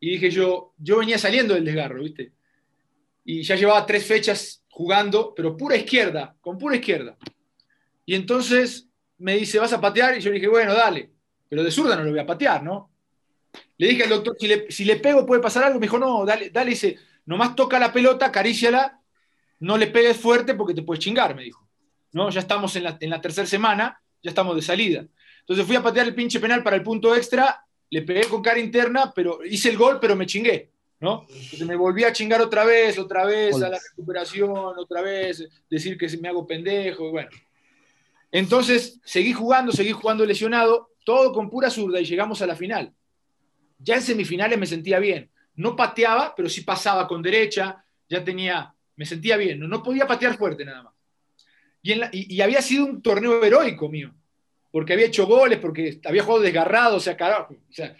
Y 0.01 0.11
dije 0.11 0.31
yo, 0.31 0.75
yo 0.79 0.99
venía 0.99 1.19
saliendo 1.19 1.55
del 1.55 1.65
desgarro, 1.65 2.03
¿viste? 2.03 2.33
Y 3.25 3.43
ya 3.43 3.57
llevaba 3.57 3.87
tres 3.87 4.07
fechas 4.07 4.63
jugando, 4.69 5.35
pero 5.35 5.57
pura 5.57 5.77
izquierda, 5.77 6.37
con 6.41 6.59
pura 6.59 6.77
izquierda. 6.77 7.17
Y 8.07 8.15
entonces 8.15 8.89
me 9.19 9.37
dice, 9.37 9.59
¿vas 9.59 9.73
a 9.73 9.81
patear? 9.81 10.17
Y 10.17 10.21
yo 10.21 10.31
dije, 10.31 10.49
bueno, 10.49 10.75
dale. 10.75 11.11
Pero 11.49 11.63
de 11.63 11.71
zurda 11.71 11.97
no 11.97 12.05
lo 12.05 12.11
voy 12.11 12.21
a 12.21 12.27
patear, 12.27 12.63
¿no? 12.63 12.91
Le 13.79 13.89
dije 13.89 14.05
al 14.05 14.11
doctor, 14.11 14.37
si 14.39 14.47
le, 14.47 14.71
si 14.71 14.85
le 14.85 14.97
pego 14.97 15.25
puede 15.25 15.41
pasar 15.41 15.65
algo. 15.65 15.79
Me 15.79 15.87
dijo, 15.87 15.99
no, 15.99 16.25
dale, 16.25 16.51
dale. 16.51 16.71
Dice, 16.71 16.99
nomás 17.27 17.55
toca 17.55 17.79
la 17.79 17.93
pelota, 17.93 18.27
acaríciala, 18.27 19.01
no 19.61 19.79
le 19.79 19.87
pegues 19.87 20.17
fuerte 20.17 20.55
porque 20.55 20.75
te 20.75 20.83
puedes 20.83 21.03
chingar, 21.03 21.35
me 21.35 21.45
dijo. 21.45 21.67
¿No? 22.13 22.31
Ya 22.31 22.41
estamos 22.41 22.77
en 22.77 22.85
la, 22.85 22.97
en 23.01 23.11
la 23.11 23.21
tercera 23.21 23.47
semana, 23.47 24.01
ya 24.23 24.31
estamos 24.31 24.55
de 24.55 24.63
salida. 24.63 25.07
Entonces 25.45 25.67
fui 25.67 25.77
a 25.77 25.83
patear 25.83 26.07
el 26.07 26.15
pinche 26.15 26.41
penal 26.41 26.63
para 26.63 26.77
el 26.77 26.83
punto 26.83 27.15
extra, 27.15 27.63
le 27.91 28.01
pegué 28.03 28.25
con 28.25 28.43
cara 28.43 28.59
interna, 28.59 29.13
pero 29.15 29.45
hice 29.45 29.69
el 29.69 29.77
gol, 29.77 29.99
pero 30.01 30.17
me 30.17 30.25
chingué. 30.25 30.71
¿no? 31.01 31.27
Entonces 31.29 31.67
me 31.67 31.77
volví 31.77 32.03
a 32.03 32.15
chingar 32.15 32.41
otra 32.41 32.65
vez, 32.65 32.99
otra 32.99 33.27
vez, 33.27 33.61
a 33.61 33.69
la 33.69 33.79
recuperación, 33.79 34.51
otra 34.79 35.03
vez, 35.03 35.47
decir 35.69 35.99
que 35.99 36.09
me 36.17 36.29
hago 36.29 36.47
pendejo, 36.47 37.09
y 37.09 37.11
bueno. 37.11 37.29
Entonces 38.33 39.01
seguí 39.05 39.35
jugando, 39.35 39.71
seguí 39.71 39.93
jugando 39.93 40.25
lesionado, 40.25 40.93
todo 41.05 41.31
con 41.33 41.51
pura 41.51 41.69
zurda 41.69 42.01
y 42.01 42.07
llegamos 42.07 42.41
a 42.41 42.47
la 42.47 42.57
final. 42.57 42.95
Ya 43.79 43.97
en 43.97 44.03
semifinales 44.03 44.59
me 44.59 44.67
sentía 44.67 44.99
bien. 44.99 45.31
No 45.57 45.77
pateaba, 45.77 46.35
pero 46.35 46.49
sí 46.49 46.63
pasaba 46.63 47.07
con 47.07 47.21
derecha, 47.21 47.85
ya 48.09 48.25
tenía, 48.25 48.75
me 48.97 49.05
sentía 49.05 49.37
bien. 49.37 49.61
No, 49.61 49.69
no 49.69 49.83
podía 49.83 50.07
patear 50.07 50.39
fuerte 50.39 50.65
nada 50.65 50.85
más. 50.85 50.95
Y, 51.83 52.35
y 52.35 52.41
había 52.41 52.63
sido 52.63 52.87
un 52.87 53.03
torneo 53.03 53.45
heroico 53.45 53.91
mío 53.91 54.15
porque 54.75 54.93
había 54.93 55.07
hecho 55.07 55.29
goles, 55.29 55.61
porque 55.61 56.01
había 56.05 56.25
jugado 56.25 56.43
desgarrado, 56.43 56.97
o 56.97 57.01
sea, 57.01 57.17
carajo, 57.17 57.55
o 57.55 57.73
sea, 57.73 57.97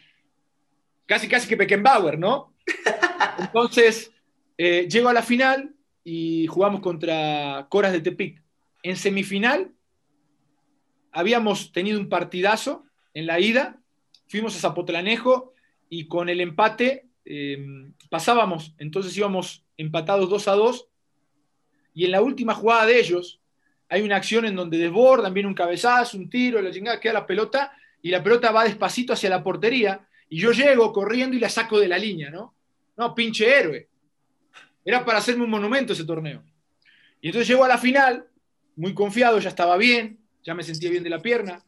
casi 1.07 1.29
casi 1.29 1.47
que 1.47 1.55
Beckenbauer, 1.55 2.19
¿no? 2.19 2.53
Entonces, 3.39 4.13
eh, 4.59 4.89
llego 4.91 5.09
a 5.09 5.13
la 5.13 5.23
final 5.23 5.73
y 6.03 6.49
jugamos 6.49 6.81
contra 6.81 7.69
Coras 7.71 7.93
de 7.93 8.01
Tepic. 8.01 8.43
En 8.83 8.97
semifinal 8.97 9.71
habíamos 11.13 11.71
tenido 11.71 12.01
un 12.01 12.09
partidazo 12.09 12.85
en 13.15 13.27
la 13.27 13.39
ida, 13.39 13.81
fuimos 14.27 14.57
a 14.57 14.59
Zapotlanejo 14.59 15.55
y 15.89 16.09
con 16.09 16.29
el 16.29 16.41
empate 16.41 17.07
eh, 17.25 17.65
pasábamos, 18.11 18.75
entonces 18.79 19.17
íbamos 19.17 19.65
empatados 19.77 20.29
2 20.29 20.49
a 20.49 20.53
2 20.55 20.89
y 21.95 22.07
en 22.07 22.11
la 22.11 22.21
última 22.21 22.53
jugada 22.53 22.87
de 22.87 22.99
ellos, 22.99 23.41
hay 23.89 24.03
una 24.03 24.17
acción 24.17 24.45
en 24.45 24.57
donde 24.57 24.79
desbordan, 24.79 25.35
viene 25.35 25.49
un 25.49 25.55
cabezazo, 25.55 26.17
un 26.17 26.29
tiro, 26.29 26.61
la 26.61 26.71
chingada, 26.71 27.01
queda 27.01 27.13
la 27.15 27.27
pelota 27.27 27.73
y 28.03 28.11
la 28.11 28.23
pelota 28.23 28.51
va 28.51 28.65
despacito 28.65 29.13
hacia 29.13 29.31
la 29.31 29.43
portería 29.43 30.07
y 30.29 30.39
yo 30.39 30.53
llego 30.53 30.93
corriendo 30.93 31.37
y 31.37 31.41
la 31.41 31.49
saco 31.49 31.79
de 31.79 31.89
la 31.89 31.99
línea, 31.99 32.31
¿no? 32.31 32.55
No, 32.97 33.15
pinche 33.15 33.47
héroe. 33.47 33.89
Era 34.85 35.05
para 35.05 35.19
hacerme 35.19 35.45
un 35.45 35.51
monumento 35.51 35.93
ese 35.93 36.05
torneo. 36.05 36.43
Y 37.21 37.29
entonces 37.29 37.49
llego 37.49 37.65
a 37.65 37.69
la 37.69 37.79
final, 37.79 38.27
muy 38.77 38.95
confiado, 38.95 39.39
ya 39.39 39.49
estaba 39.49 39.77
bien, 39.77 40.19
ya 40.43 40.55
me 40.55 40.63
sentía 40.63 40.91
bien 40.91 41.03
de 41.03 41.11
la 41.11 41.23
pierna, 41.23 41.65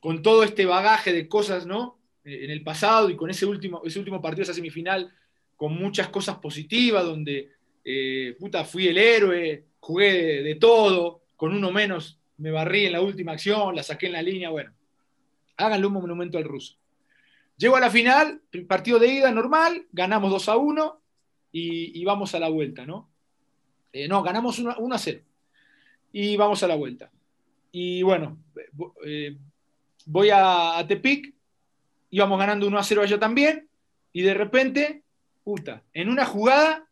con 0.00 0.22
todo 0.22 0.44
este 0.44 0.66
bagaje 0.66 1.12
de 1.12 1.28
cosas, 1.28 1.66
¿no? 1.66 1.98
En 2.24 2.50
el 2.50 2.62
pasado 2.62 3.10
y 3.10 3.16
con 3.16 3.30
ese 3.30 3.46
último, 3.46 3.82
ese 3.84 3.98
último 3.98 4.20
partido, 4.20 4.42
esa 4.42 4.54
semifinal, 4.54 5.12
con 5.56 5.74
muchas 5.74 6.08
cosas 6.08 6.36
positivas, 6.36 7.04
donde, 7.04 7.52
eh, 7.84 8.36
puta, 8.38 8.64
fui 8.64 8.88
el 8.88 8.98
héroe, 8.98 9.64
jugué 9.80 10.42
de 10.42 10.54
todo, 10.56 11.22
con 11.44 11.54
uno 11.54 11.70
menos 11.70 12.18
me 12.38 12.50
barrí 12.50 12.86
en 12.86 12.92
la 12.92 13.02
última 13.02 13.32
acción, 13.32 13.76
la 13.76 13.82
saqué 13.82 14.06
en 14.06 14.12
la 14.12 14.22
línea, 14.22 14.48
bueno, 14.48 14.72
háganle 15.58 15.86
un 15.86 15.92
monumento 15.92 16.38
al 16.38 16.44
ruso. 16.44 16.78
Llego 17.58 17.76
a 17.76 17.80
la 17.80 17.90
final, 17.90 18.40
partido 18.66 18.98
de 18.98 19.08
ida 19.08 19.30
normal, 19.30 19.86
ganamos 19.92 20.30
2 20.30 20.48
a 20.48 20.56
1 20.56 21.02
y, 21.52 22.02
vamos 22.02 22.34
a 22.34 22.38
la 22.38 22.48
vuelta, 22.48 22.86
¿no? 22.86 23.10
Eh, 23.92 24.08
no, 24.08 24.22
ganamos 24.22 24.58
1, 24.58 24.70
a 24.90 24.98
0 24.98 25.20
y 26.14 26.34
vamos 26.38 26.62
a 26.62 26.66
la 26.66 26.76
vuelta. 26.76 27.10
Y 27.70 28.02
bueno, 28.02 28.38
eh, 29.04 29.36
voy 30.06 30.30
a, 30.32 30.82
Tepic, 30.88 31.34
íbamos 32.08 32.38
ganando 32.38 32.66
1 32.66 32.78
a 32.78 32.82
0 32.82 33.02
allá 33.02 33.18
también, 33.20 33.68
y 34.14 34.22
de 34.22 34.32
repente, 34.32 35.02
puta, 35.44 35.82
en 35.92 36.08
una 36.08 36.24
jugada, 36.24 36.88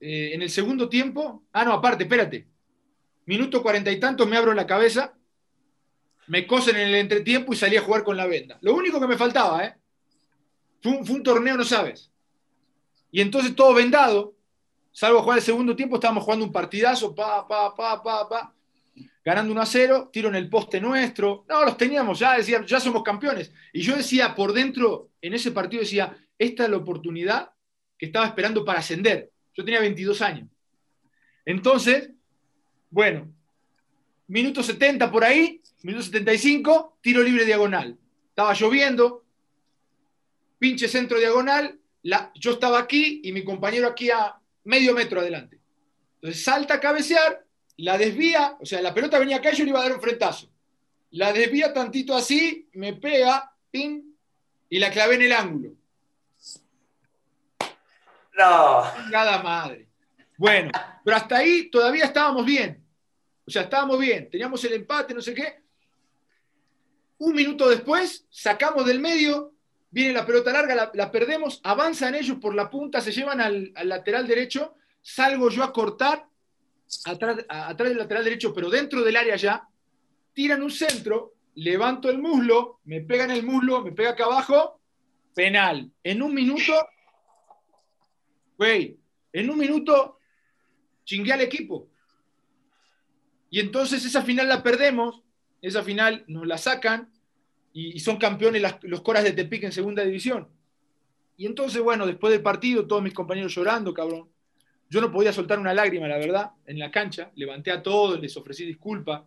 eh, 0.00 0.30
en 0.34 0.42
el 0.42 0.50
segundo 0.50 0.88
tiempo, 0.88 1.42
ah, 1.52 1.64
no, 1.64 1.72
aparte, 1.72 2.04
espérate, 2.04 2.46
minuto 3.26 3.62
cuarenta 3.62 3.92
y 3.92 4.00
tantos 4.00 4.26
me 4.26 4.36
abro 4.36 4.54
la 4.54 4.66
cabeza, 4.66 5.14
me 6.28 6.46
cosen 6.46 6.76
en 6.76 6.88
el 6.88 6.94
entretiempo 6.96 7.52
y 7.52 7.56
salí 7.56 7.76
a 7.76 7.82
jugar 7.82 8.02
con 8.02 8.16
la 8.16 8.26
venda. 8.26 8.58
Lo 8.62 8.74
único 8.74 9.00
que 9.00 9.06
me 9.06 9.16
faltaba, 9.16 9.64
¿eh? 9.64 9.74
Fue 10.82 10.92
un, 10.92 11.22
torneo, 11.22 11.56
no 11.56 11.64
sabes. 11.64 12.10
Y 13.10 13.20
entonces 13.20 13.54
todo 13.54 13.74
vendado, 13.74 14.36
salvo 14.92 15.22
jugar 15.22 15.38
el 15.38 15.44
segundo 15.44 15.74
tiempo, 15.74 15.96
estábamos 15.96 16.24
jugando 16.24 16.44
un 16.44 16.52
partidazo, 16.52 17.14
pa, 17.14 17.46
pa, 17.46 17.74
pa, 17.74 18.02
pa, 18.02 18.28
pa, 18.28 18.54
ganando 19.24 19.52
1 19.52 19.60
a 19.60 19.66
0, 19.66 20.10
tiro 20.12 20.28
en 20.28 20.36
el 20.36 20.48
poste 20.48 20.80
nuestro. 20.80 21.44
No, 21.48 21.64
los 21.64 21.76
teníamos, 21.76 22.18
ya 22.18 22.36
decía, 22.36 22.64
ya 22.64 22.78
somos 22.78 23.02
campeones. 23.02 23.52
Y 23.72 23.82
yo 23.82 23.96
decía 23.96 24.34
por 24.34 24.52
dentro, 24.52 25.10
en 25.20 25.34
ese 25.34 25.50
partido 25.50 25.80
decía, 25.80 26.16
esta 26.38 26.64
es 26.64 26.70
la 26.70 26.76
oportunidad 26.76 27.50
que 27.98 28.06
estaba 28.06 28.26
esperando 28.26 28.64
para 28.64 28.80
ascender. 28.80 29.30
Yo 29.54 29.64
tenía 29.64 29.80
22 29.80 30.20
años. 30.22 30.48
Entonces, 31.44 32.10
bueno, 32.96 33.30
minuto 34.28 34.62
70 34.62 35.12
por 35.12 35.22
ahí, 35.22 35.60
minuto 35.82 36.04
75, 36.04 36.96
tiro 37.02 37.22
libre 37.22 37.44
diagonal. 37.44 37.94
Estaba 38.30 38.54
lloviendo, 38.54 39.22
pinche 40.58 40.88
centro 40.88 41.18
diagonal, 41.18 41.78
la, 42.04 42.32
yo 42.36 42.52
estaba 42.52 42.78
aquí 42.78 43.20
y 43.22 43.32
mi 43.32 43.44
compañero 43.44 43.86
aquí 43.86 44.10
a 44.10 44.40
medio 44.64 44.94
metro 44.94 45.20
adelante. 45.20 45.60
Entonces 46.14 46.42
salta 46.42 46.72
a 46.72 46.80
cabecear, 46.80 47.44
la 47.76 47.98
desvía, 47.98 48.56
o 48.58 48.64
sea, 48.64 48.80
la 48.80 48.94
pelota 48.94 49.18
venía 49.18 49.36
acá 49.36 49.52
y 49.52 49.56
yo 49.56 49.64
le 49.64 49.70
iba 49.72 49.80
a 49.80 49.82
dar 49.82 49.92
un 49.92 50.00
frentazo. 50.00 50.48
La 51.10 51.34
desvía 51.34 51.74
tantito 51.74 52.16
así, 52.16 52.70
me 52.72 52.94
pega, 52.94 53.54
pin, 53.70 54.16
y 54.70 54.78
la 54.78 54.90
clavé 54.90 55.16
en 55.16 55.22
el 55.22 55.32
ángulo. 55.32 55.74
No. 58.38 58.84
Nada 59.10 59.42
madre. 59.42 59.86
Bueno, 60.38 60.70
pero 61.04 61.18
hasta 61.18 61.36
ahí 61.36 61.68
todavía 61.70 62.06
estábamos 62.06 62.46
bien. 62.46 62.85
O 63.46 63.50
sea, 63.50 63.62
estábamos 63.62 63.98
bien, 63.98 64.28
teníamos 64.28 64.62
el 64.64 64.72
empate, 64.72 65.14
no 65.14 65.22
sé 65.22 65.34
qué. 65.34 65.62
Un 67.18 67.34
minuto 67.34 67.68
después, 67.68 68.26
sacamos 68.28 68.84
del 68.84 69.00
medio, 69.00 69.54
viene 69.90 70.12
la 70.12 70.26
pelota 70.26 70.52
larga, 70.52 70.90
la, 70.92 71.12
perdemos, 71.12 71.60
avanzan 71.62 72.14
ellos 72.14 72.38
por 72.38 72.54
la 72.54 72.68
punta, 72.68 73.00
se 73.00 73.12
llevan 73.12 73.40
al, 73.40 73.72
lateral 73.84 74.26
derecho, 74.26 74.74
salgo 75.00 75.48
yo 75.48 75.62
a 75.62 75.72
cortar 75.72 76.26
atrás, 77.04 77.44
atrás 77.48 77.88
del 77.88 77.98
lateral 77.98 78.24
derecho, 78.24 78.52
pero 78.52 78.68
dentro 78.68 79.02
del 79.02 79.16
área 79.16 79.36
ya, 79.36 79.66
tiran 80.34 80.62
un 80.62 80.70
centro, 80.70 81.34
levanto 81.54 82.10
el 82.10 82.18
muslo, 82.18 82.80
me 82.84 83.00
pegan 83.00 83.30
el 83.30 83.44
muslo, 83.44 83.82
me 83.82 83.92
pega 83.92 84.10
acá 84.10 84.24
abajo, 84.24 84.80
penal. 85.34 85.90
En 86.02 86.20
un 86.20 86.34
minuto, 86.34 86.72
güey, 88.58 88.98
en 89.32 89.50
un 89.50 89.58
minuto 89.58 90.18
chingué 91.04 91.32
al 91.32 91.42
equipo. 91.42 91.88
Y 93.50 93.60
entonces 93.60 94.04
esa 94.04 94.22
final 94.22 94.48
la 94.48 94.62
perdemos, 94.62 95.22
esa 95.62 95.82
final 95.82 96.24
nos 96.26 96.46
la 96.46 96.58
sacan 96.58 97.10
y, 97.72 97.98
son 98.00 98.16
campeones 98.16 98.62
los 98.82 99.02
Coras 99.02 99.24
de 99.24 99.32
Tepic 99.32 99.64
en 99.64 99.72
segunda 99.72 100.02
división. 100.02 100.48
Y 101.36 101.46
entonces, 101.46 101.82
bueno, 101.82 102.06
después 102.06 102.32
del 102.32 102.42
partido, 102.42 102.86
todos 102.86 103.02
mis 103.02 103.12
compañeros 103.12 103.54
llorando, 103.54 103.92
cabrón. 103.92 104.28
Yo 104.88 105.00
no 105.00 105.12
podía 105.12 105.32
soltar 105.32 105.58
una 105.58 105.74
lágrima, 105.74 106.08
la 106.08 106.16
verdad, 106.16 106.52
en 106.66 106.78
la 106.78 106.90
cancha. 106.90 107.30
Levanté 107.34 107.70
a 107.70 107.82
todos, 107.82 108.18
les 108.20 108.34
ofrecí 108.36 108.64
disculpa. 108.64 109.26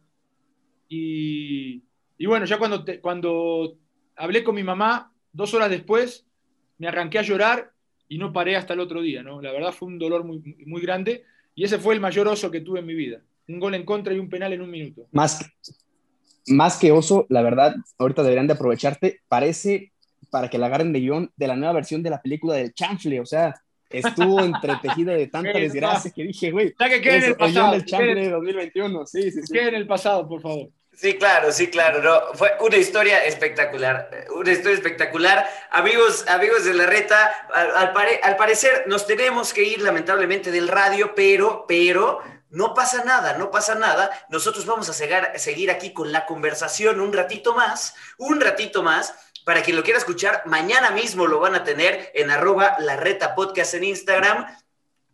Y, 0.87 1.83
bueno, 2.25 2.45
ya 2.45 2.57
cuando, 2.57 2.83
cuando 3.01 3.77
hablé 4.15 4.43
con 4.43 4.55
mi 4.55 4.63
mamá, 4.63 5.13
dos 5.31 5.53
horas 5.53 5.69
después, 5.69 6.25
me 6.79 6.87
arranqué 6.87 7.19
a 7.19 7.23
llorar 7.23 7.71
y 8.07 8.17
no 8.17 8.33
paré 8.33 8.55
hasta 8.55 8.73
el 8.73 8.79
otro 8.79 9.01
día, 9.01 9.21
¿no? 9.21 9.41
La 9.41 9.51
verdad 9.51 9.71
fue 9.71 9.89
un 9.89 9.99
dolor 9.99 10.23
muy, 10.23 10.39
muy 10.65 10.81
grande 10.81 11.25
y 11.53 11.63
ese 11.63 11.77
fue 11.77 11.93
el 11.93 12.01
mayor 12.01 12.27
oso 12.27 12.49
que 12.49 12.61
tuve 12.61 12.79
en 12.79 12.87
mi 12.87 12.95
vida 12.95 13.21
un 13.49 13.59
gol 13.59 13.75
en 13.75 13.83
contra 13.83 14.13
y 14.13 14.19
un 14.19 14.29
penal 14.29 14.53
en 14.53 14.61
un 14.61 14.69
minuto. 14.69 15.07
Más, 15.11 15.43
más 16.47 16.77
que 16.77 16.91
oso, 16.91 17.25
la 17.29 17.41
verdad, 17.41 17.75
ahorita 17.97 18.23
deberían 18.23 18.47
de 18.47 18.53
aprovecharte. 18.53 19.21
Parece 19.27 19.91
para 20.29 20.49
que 20.49 20.59
la 20.59 20.67
agarren 20.67 20.93
de 20.93 20.99
guion 20.99 21.31
de 21.35 21.47
la 21.47 21.55
nueva 21.55 21.73
versión 21.73 22.03
de 22.03 22.11
la 22.11 22.21
película 22.21 22.53
del 22.53 22.73
Chanfle, 22.73 23.19
o 23.19 23.25
sea, 23.25 23.55
estuvo 23.89 24.39
entretejido 24.45 25.13
de 25.13 25.27
tanta 25.27 25.57
desgracia 25.57 26.11
que 26.11 26.23
dije, 26.23 26.51
güey. 26.51 26.73
Ya 26.79 26.89
que 26.89 27.01
quede 27.01 27.17
en 27.17 27.23
el 27.23 27.35
pasado. 27.35 27.73
El 27.73 27.85
Chanfle 27.85 28.15
de 28.15 28.29
2021, 28.29 29.05
sí, 29.05 29.31
sí, 29.31 29.41
sí. 29.41 29.53
Quede 29.53 29.69
en 29.69 29.75
el 29.75 29.87
pasado, 29.87 30.27
por 30.27 30.41
favor. 30.41 30.69
Sí, 30.93 31.13
claro, 31.13 31.51
sí, 31.53 31.67
claro. 31.67 32.03
No, 32.03 32.33
fue 32.33 32.51
una 32.59 32.75
historia 32.75 33.23
espectacular, 33.23 34.09
una 34.35 34.51
historia 34.51 34.75
espectacular. 34.75 35.47
Amigos, 35.71 36.27
amigos 36.27 36.65
de 36.65 36.73
la 36.73 36.85
reta, 36.87 37.47
al, 37.53 37.93
al, 38.21 38.35
parecer 38.35 38.83
nos 38.85 39.07
tenemos 39.07 39.53
que 39.53 39.63
ir 39.63 39.81
lamentablemente 39.81 40.51
del 40.51 40.67
radio, 40.67 41.13
pero, 41.15 41.63
pero 41.69 42.19
no 42.49 42.73
pasa 42.73 43.03
nada, 43.03 43.37
no 43.37 43.51
pasa 43.51 43.75
nada. 43.75 44.09
Nosotros 44.29 44.65
vamos 44.65 44.89
a 44.89 44.93
seguir 44.93 45.71
aquí 45.71 45.93
con 45.93 46.11
la 46.11 46.25
conversación 46.25 46.99
un 46.99 47.13
ratito 47.13 47.53
más, 47.53 47.95
un 48.17 48.41
ratito 48.41 48.83
más. 48.83 49.13
Para 49.45 49.63
quien 49.63 49.75
lo 49.77 49.83
quiera 49.83 49.99
escuchar, 49.99 50.43
mañana 50.45 50.91
mismo 50.91 51.25
lo 51.25 51.39
van 51.39 51.55
a 51.55 51.63
tener 51.63 52.11
en 52.13 52.29
arroba 52.29 52.75
la 52.79 52.97
reta 52.97 53.35
podcast 53.35 53.73
en 53.73 53.85
Instagram 53.85 54.45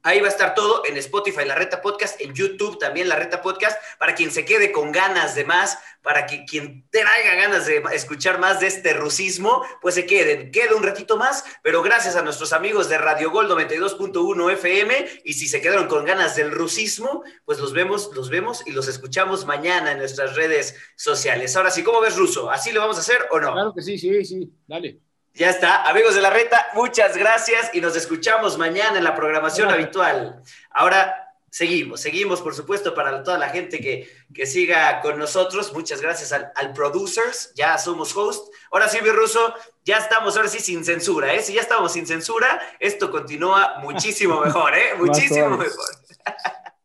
Ahí 0.05 0.19
va 0.19 0.27
a 0.27 0.29
estar 0.29 0.53
todo 0.53 0.83
en 0.85 0.97
Spotify, 0.97 1.45
la 1.45 1.55
Reta 1.55 1.81
Podcast, 1.81 2.21
en 2.21 2.31
YouTube 2.35 2.77
también 2.77 3.09
la 3.09 3.15
Reta 3.15 3.41
Podcast, 3.41 3.81
para 3.97 4.13
quien 4.13 4.29
se 4.29 4.45
quede 4.45 4.71
con 4.71 4.91
ganas 4.91 5.33
de 5.33 5.45
más, 5.45 5.79
para 6.03 6.27
que 6.27 6.45
quien 6.45 6.87
traiga 6.91 7.33
ganas 7.33 7.65
de 7.65 7.83
escuchar 7.91 8.37
más 8.37 8.59
de 8.59 8.67
este 8.67 8.93
rusismo, 8.93 9.65
pues 9.81 9.95
se 9.95 10.05
queden. 10.05 10.51
Queda 10.51 10.75
un 10.75 10.83
ratito 10.83 11.17
más, 11.17 11.43
pero 11.63 11.81
gracias 11.81 12.15
a 12.15 12.21
nuestros 12.21 12.53
amigos 12.53 12.87
de 12.87 12.99
Radio 12.99 13.31
Gol 13.31 13.49
92.1 13.49 14.53
FM, 14.53 15.21
y 15.23 15.33
si 15.33 15.47
se 15.47 15.59
quedaron 15.59 15.87
con 15.87 16.05
ganas 16.05 16.35
del 16.35 16.51
rusismo, 16.51 17.23
pues 17.43 17.57
los 17.57 17.73
vemos, 17.73 18.11
los 18.13 18.29
vemos 18.29 18.61
y 18.67 18.73
los 18.73 18.87
escuchamos 18.87 19.47
mañana 19.47 19.93
en 19.93 19.97
nuestras 19.97 20.35
redes 20.35 20.75
sociales. 20.95 21.55
Ahora 21.55 21.71
sí, 21.71 21.83
¿cómo 21.83 21.99
ves, 21.99 22.15
Ruso? 22.15 22.51
¿Así 22.51 22.71
lo 22.71 22.81
vamos 22.81 22.97
a 22.97 22.99
hacer 22.99 23.25
o 23.31 23.39
no? 23.39 23.53
Claro 23.53 23.73
que 23.73 23.81
sí, 23.81 23.97
sí, 23.97 24.23
sí, 24.23 24.53
dale. 24.67 24.99
Ya 25.35 25.49
está, 25.49 25.83
amigos 25.83 26.15
de 26.15 26.21
la 26.21 26.29
reta, 26.29 26.67
muchas 26.75 27.17
gracias 27.17 27.69
y 27.73 27.81
nos 27.81 27.97
escuchamos 27.97 28.57
mañana 28.57 28.97
en 28.97 29.03
la 29.03 29.13
programación 29.15 29.69
habitual. 29.69 30.41
Ahora 30.71 31.33
seguimos, 31.49 31.99
seguimos, 31.99 32.41
por 32.41 32.55
supuesto, 32.55 32.95
para 32.95 33.21
toda 33.21 33.37
la 33.37 33.49
gente 33.49 33.81
que, 33.81 34.09
que 34.33 34.45
siga 34.45 35.01
con 35.01 35.19
nosotros. 35.19 35.73
Muchas 35.73 35.99
gracias 35.99 36.31
al, 36.31 36.53
al, 36.55 36.71
producers, 36.71 37.51
ya 37.53 37.77
somos 37.77 38.15
host. 38.15 38.47
Ahora 38.71 38.87
sí, 38.87 38.99
mi 39.03 39.09
ruso, 39.09 39.53
ya 39.83 39.97
estamos, 39.97 40.37
ahora 40.37 40.47
sí, 40.47 40.59
sin 40.59 40.85
censura, 40.85 41.33
¿eh? 41.33 41.41
Si 41.41 41.53
ya 41.53 41.61
estamos 41.61 41.91
sin 41.91 42.07
censura, 42.07 42.61
esto 42.79 43.11
continúa 43.11 43.79
muchísimo 43.79 44.39
mejor, 44.39 44.73
¿eh? 44.73 44.93
Muchísimo 44.97 45.49
mejor. 45.49 45.85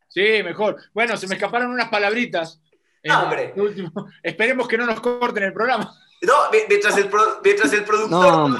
Sí, 0.09 0.43
mejor. 0.43 0.77
Bueno, 0.93 1.17
se 1.17 1.29
me 1.29 1.37
escaparon 1.37 1.71
unas 1.71 1.89
palabritas. 1.89 2.61
No, 3.05 3.23
hombre. 3.23 3.55
Esperemos 4.25 4.67
que 4.67 4.77
no 4.77 4.87
nos 4.87 5.01
corten 5.01 5.45
el 5.45 5.53
programa. 5.53 5.95
No, 6.23 6.35
mientras 6.69 6.97
el, 6.99 7.11
mientras 7.43 7.73
el 7.73 7.85
productor 7.85 8.51
no, 8.51 8.59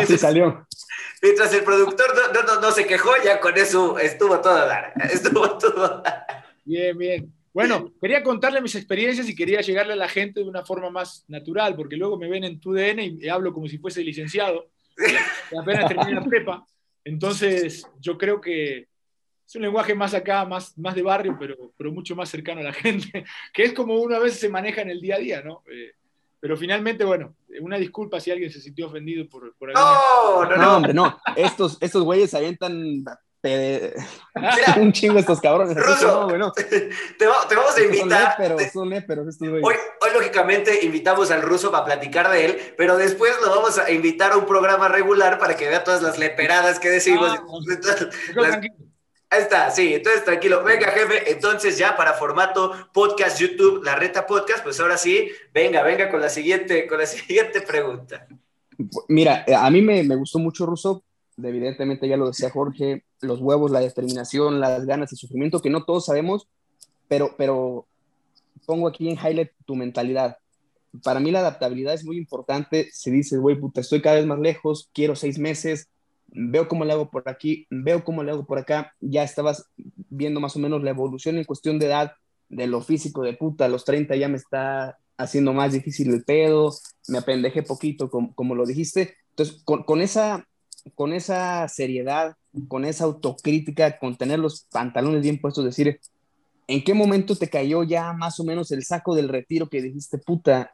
así 0.00 0.18
salió. 0.18 0.66
Mientras 1.20 1.52
el 1.54 1.64
productor 1.64 2.06
no, 2.32 2.60
no, 2.60 2.72
se 2.72 2.86
quejó, 2.86 3.10
ya 3.24 3.40
con 3.40 3.56
eso 3.56 3.98
estuvo 3.98 4.40
todo 4.40 4.54
a 4.54 4.66
dar. 4.66 4.92
Estuvo 5.10 5.58
todo 5.58 6.02
Bien, 6.64 6.96
bien. 6.96 7.32
Bueno, 7.52 7.92
quería 8.00 8.22
contarle 8.22 8.62
mis 8.62 8.74
experiencias 8.76 9.28
y 9.28 9.34
quería 9.34 9.60
llegarle 9.60 9.92
a 9.92 9.96
la 9.96 10.08
gente 10.08 10.40
de 10.40 10.48
una 10.48 10.64
forma 10.64 10.88
más 10.88 11.24
natural, 11.28 11.76
porque 11.76 11.96
luego 11.96 12.16
me 12.16 12.28
ven 12.28 12.44
en 12.44 12.58
tu 12.58 12.72
DN 12.72 13.18
y 13.20 13.28
hablo 13.28 13.52
como 13.52 13.68
si 13.68 13.78
fuese 13.78 14.02
licenciado, 14.02 14.70
apenas 15.60 15.88
terminé 15.88 16.12
la 16.12 16.24
prepa. 16.24 16.66
Entonces, 17.04 17.86
yo 18.00 18.16
creo 18.16 18.40
que 18.40 18.88
es 19.46 19.56
un 19.56 19.62
lenguaje 19.62 19.94
más 19.94 20.14
acá, 20.14 20.44
más, 20.46 20.78
más 20.78 20.94
de 20.94 21.02
barrio, 21.02 21.36
pero, 21.38 21.72
pero 21.76 21.92
mucho 21.92 22.16
más 22.16 22.30
cercano 22.30 22.60
a 22.60 22.64
la 22.64 22.72
gente, 22.72 23.24
que 23.52 23.64
es 23.64 23.72
como 23.74 23.96
una 23.96 24.18
vez 24.18 24.38
se 24.38 24.48
maneja 24.48 24.80
en 24.80 24.90
el 24.90 25.00
día 25.00 25.16
a 25.16 25.18
día, 25.18 25.42
¿no? 25.42 25.62
Eh, 25.70 25.92
pero 26.42 26.56
finalmente, 26.56 27.04
bueno, 27.04 27.36
una 27.60 27.78
disculpa 27.78 28.18
si 28.18 28.32
alguien 28.32 28.50
se 28.50 28.60
sintió 28.60 28.88
ofendido 28.88 29.28
por, 29.28 29.54
por 29.54 29.72
no, 29.72 30.44
no, 30.44 30.56
no, 30.56 30.76
hombre, 30.76 30.92
no. 30.92 31.20
Estos, 31.36 31.78
estos 31.80 32.02
güeyes 32.02 32.34
avientan 32.34 33.04
un 34.76 34.92
chingo 34.92 35.20
estos 35.20 35.40
cabrones. 35.40 35.76
Ruso, 35.76 36.26
bueno. 36.26 36.50
te, 36.56 36.90
te, 37.16 37.26
vamos 37.26 37.76
a 37.76 37.80
invitar. 37.80 38.36
Son 38.72 38.90
léperos, 38.90 39.28
estos 39.28 39.50
güeyes. 39.50 39.64
Hoy, 39.64 39.76
hoy, 40.00 40.10
lógicamente, 40.14 40.84
invitamos 40.84 41.30
al 41.30 41.42
ruso 41.42 41.70
para 41.70 41.84
platicar 41.84 42.28
de 42.28 42.44
él, 42.44 42.74
pero 42.76 42.96
después 42.96 43.36
lo 43.40 43.48
vamos 43.48 43.78
a 43.78 43.92
invitar 43.92 44.32
a 44.32 44.36
un 44.36 44.46
programa 44.46 44.88
regular 44.88 45.38
para 45.38 45.54
que 45.54 45.68
vea 45.68 45.84
todas 45.84 46.02
las 46.02 46.18
leperadas 46.18 46.80
que 46.80 46.90
decimos. 46.90 47.30
Ah, 47.30 47.44
Ahí 49.32 49.40
está, 49.40 49.70
sí, 49.70 49.94
entonces 49.94 50.26
tranquilo. 50.26 50.62
Venga, 50.62 50.90
jefe, 50.90 51.32
entonces 51.32 51.78
ya 51.78 51.96
para 51.96 52.12
formato 52.12 52.70
podcast 52.92 53.40
YouTube, 53.40 53.82
la 53.82 53.96
reta 53.96 54.26
podcast, 54.26 54.62
pues 54.62 54.78
ahora 54.78 54.98
sí, 54.98 55.30
venga, 55.54 55.82
venga 55.82 56.10
con 56.10 56.20
la 56.20 56.28
siguiente, 56.28 56.86
con 56.86 56.98
la 56.98 57.06
siguiente 57.06 57.62
pregunta. 57.62 58.28
Mira, 59.08 59.42
a 59.56 59.70
mí 59.70 59.80
me, 59.80 60.02
me 60.02 60.16
gustó 60.16 60.38
mucho 60.38 60.66
Russo, 60.66 61.02
evidentemente 61.42 62.06
ya 62.06 62.18
lo 62.18 62.26
decía 62.26 62.50
Jorge, 62.50 63.04
los 63.22 63.40
huevos, 63.40 63.70
la 63.70 63.80
determinación, 63.80 64.60
las 64.60 64.84
ganas, 64.84 65.10
el 65.12 65.18
sufrimiento, 65.18 65.62
que 65.62 65.70
no 65.70 65.86
todos 65.86 66.04
sabemos, 66.04 66.46
pero, 67.08 67.34
pero 67.38 67.86
pongo 68.66 68.86
aquí 68.86 69.08
en 69.08 69.16
highlight 69.16 69.52
tu 69.64 69.76
mentalidad. 69.76 70.36
Para 71.02 71.20
mí 71.20 71.30
la 71.30 71.38
adaptabilidad 71.38 71.94
es 71.94 72.04
muy 72.04 72.18
importante. 72.18 72.90
Si 72.92 73.10
dices, 73.10 73.40
güey, 73.40 73.56
puta, 73.58 73.80
estoy 73.80 74.02
cada 74.02 74.16
vez 74.16 74.26
más 74.26 74.40
lejos, 74.40 74.90
quiero 74.92 75.16
seis 75.16 75.38
meses, 75.38 75.88
veo 76.32 76.68
cómo 76.68 76.84
le 76.84 76.92
hago 76.92 77.10
por 77.10 77.28
aquí, 77.28 77.66
veo 77.70 78.04
cómo 78.04 78.22
le 78.22 78.32
hago 78.32 78.46
por 78.46 78.58
acá, 78.58 78.94
ya 79.00 79.22
estabas 79.22 79.70
viendo 79.76 80.40
más 80.40 80.56
o 80.56 80.58
menos 80.58 80.82
la 80.82 80.90
evolución 80.90 81.36
en 81.36 81.44
cuestión 81.44 81.78
de 81.78 81.86
edad, 81.86 82.12
de 82.48 82.66
lo 82.66 82.80
físico 82.80 83.22
de 83.22 83.34
puta, 83.34 83.68
los 83.68 83.84
30 83.84 84.16
ya 84.16 84.28
me 84.28 84.36
está 84.36 84.98
haciendo 85.16 85.52
más 85.52 85.72
difícil 85.72 86.12
el 86.12 86.24
pedo, 86.24 86.72
me 87.08 87.18
apendejé 87.18 87.62
poquito, 87.62 88.10
como, 88.10 88.34
como 88.34 88.54
lo 88.54 88.66
dijiste. 88.66 89.16
Entonces, 89.30 89.62
con, 89.64 89.84
con, 89.84 90.00
esa, 90.00 90.46
con 90.94 91.12
esa 91.12 91.68
seriedad, 91.68 92.36
con 92.68 92.84
esa 92.84 93.04
autocrítica, 93.04 93.98
con 93.98 94.16
tener 94.16 94.38
los 94.38 94.66
pantalones 94.70 95.22
bien 95.22 95.40
puestos, 95.40 95.64
decir, 95.64 96.00
¿en 96.66 96.84
qué 96.84 96.94
momento 96.94 97.36
te 97.36 97.48
cayó 97.48 97.82
ya 97.82 98.12
más 98.12 98.38
o 98.40 98.44
menos 98.44 98.70
el 98.72 98.84
saco 98.84 99.14
del 99.14 99.28
retiro 99.28 99.68
que 99.68 99.82
dijiste, 99.82 100.18
puta, 100.18 100.72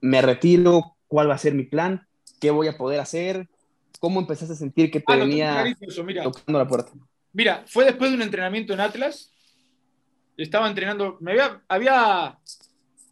me 0.00 0.22
retiro, 0.22 0.96
cuál 1.06 1.30
va 1.30 1.34
a 1.34 1.38
ser 1.38 1.54
mi 1.54 1.64
plan, 1.64 2.06
qué 2.40 2.50
voy 2.50 2.66
a 2.68 2.76
poder 2.76 3.00
hacer, 3.00 3.48
¿Cómo 4.02 4.18
empezaste 4.18 4.54
a 4.54 4.56
sentir 4.56 4.90
que 4.90 4.98
te 4.98 5.12
ah, 5.12 5.16
venía 5.16 5.64
tocando 6.24 6.58
la 6.58 6.66
puerta? 6.66 6.90
Mira, 7.32 7.62
fue 7.68 7.84
después 7.84 8.10
de 8.10 8.16
un 8.16 8.22
entrenamiento 8.22 8.72
en 8.72 8.80
Atlas. 8.80 9.30
Estaba 10.36 10.66
entrenando, 10.66 11.18
me 11.20 11.30
había, 11.30 11.62
había 11.68 12.36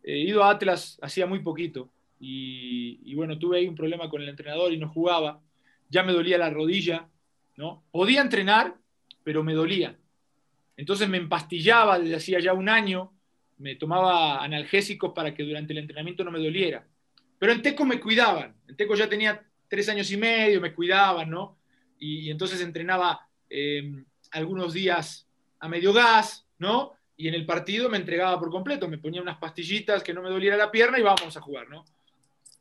eh, 0.03 0.19
ido 0.19 0.43
a 0.43 0.51
Atlas 0.51 0.99
hacía 1.01 1.27
muy 1.27 1.39
poquito. 1.45 1.93
Y, 2.19 3.15
bueno, 3.15 3.39
tuve 3.39 3.59
ahí 3.59 3.69
un 3.69 3.77
problema 3.77 4.11
con 4.11 4.21
el 4.21 4.31
entrenador 4.31 4.73
y 4.73 4.79
no 4.79 4.89
jugaba. 4.89 5.41
Ya 5.91 6.03
me 6.03 6.13
dolía 6.13 6.39
la 6.39 6.51
rodilla, 6.51 7.09
¿no? 7.57 7.85
Podía 7.93 8.21
entrenar, 8.21 8.75
pero 9.23 9.45
me 9.45 9.55
dolía. 9.55 9.97
Entonces 10.77 11.09
me 11.09 11.19
empastillaba 11.19 12.01
desde 12.01 12.17
hacía 12.17 12.41
ya 12.41 12.53
un 12.53 12.69
año, 12.69 13.13
me 13.59 13.77
tomaba 13.77 14.43
analgésicos 14.43 15.13
para 15.15 15.35
que 15.35 15.45
durante 15.45 15.73
el 15.73 15.79
entrenamiento 15.79 16.25
no 16.25 16.33
me 16.33 16.43
doliera. 16.43 16.85
Pero 17.39 17.53
en 17.53 17.63
Teco 17.63 17.85
me 17.85 18.01
cuidaban. 18.01 18.57
En 18.67 18.75
Teco 18.75 18.97
ya 18.97 19.09
tenía 19.09 19.47
tres 19.71 19.89
años 19.89 20.11
y 20.11 20.17
medio, 20.17 20.61
me 20.61 20.75
cuidaban, 20.75 21.31
¿no? 21.31 21.57
Y, 21.99 22.29
entonces 22.29 22.61
entrenaba 22.61 23.27
em, 23.49 24.05
algunos 24.33 24.75
días 24.75 25.27
a 25.61 25.69
medio 25.69 25.93
gas, 25.93 26.45
¿no? 26.59 26.95
Y 27.17 27.29
en 27.29 27.35
el 27.35 27.47
partido 27.47 27.89
me 27.89 27.99
entregaba 27.99 28.39
por 28.39 28.51
completo, 28.51 28.89
me 28.89 28.99
ponía 28.99 29.23
unas 29.23 29.39
pastillitas 29.39 30.03
que 30.03 30.13
no 30.13 30.23
me 30.23 30.29
doliera 30.29 30.57
la 30.57 30.73
pierna 30.73 30.99
y 30.99 31.03
vamos 31.03 31.37
a 31.37 31.41
jugar, 31.41 31.69
¿no? 31.69 31.85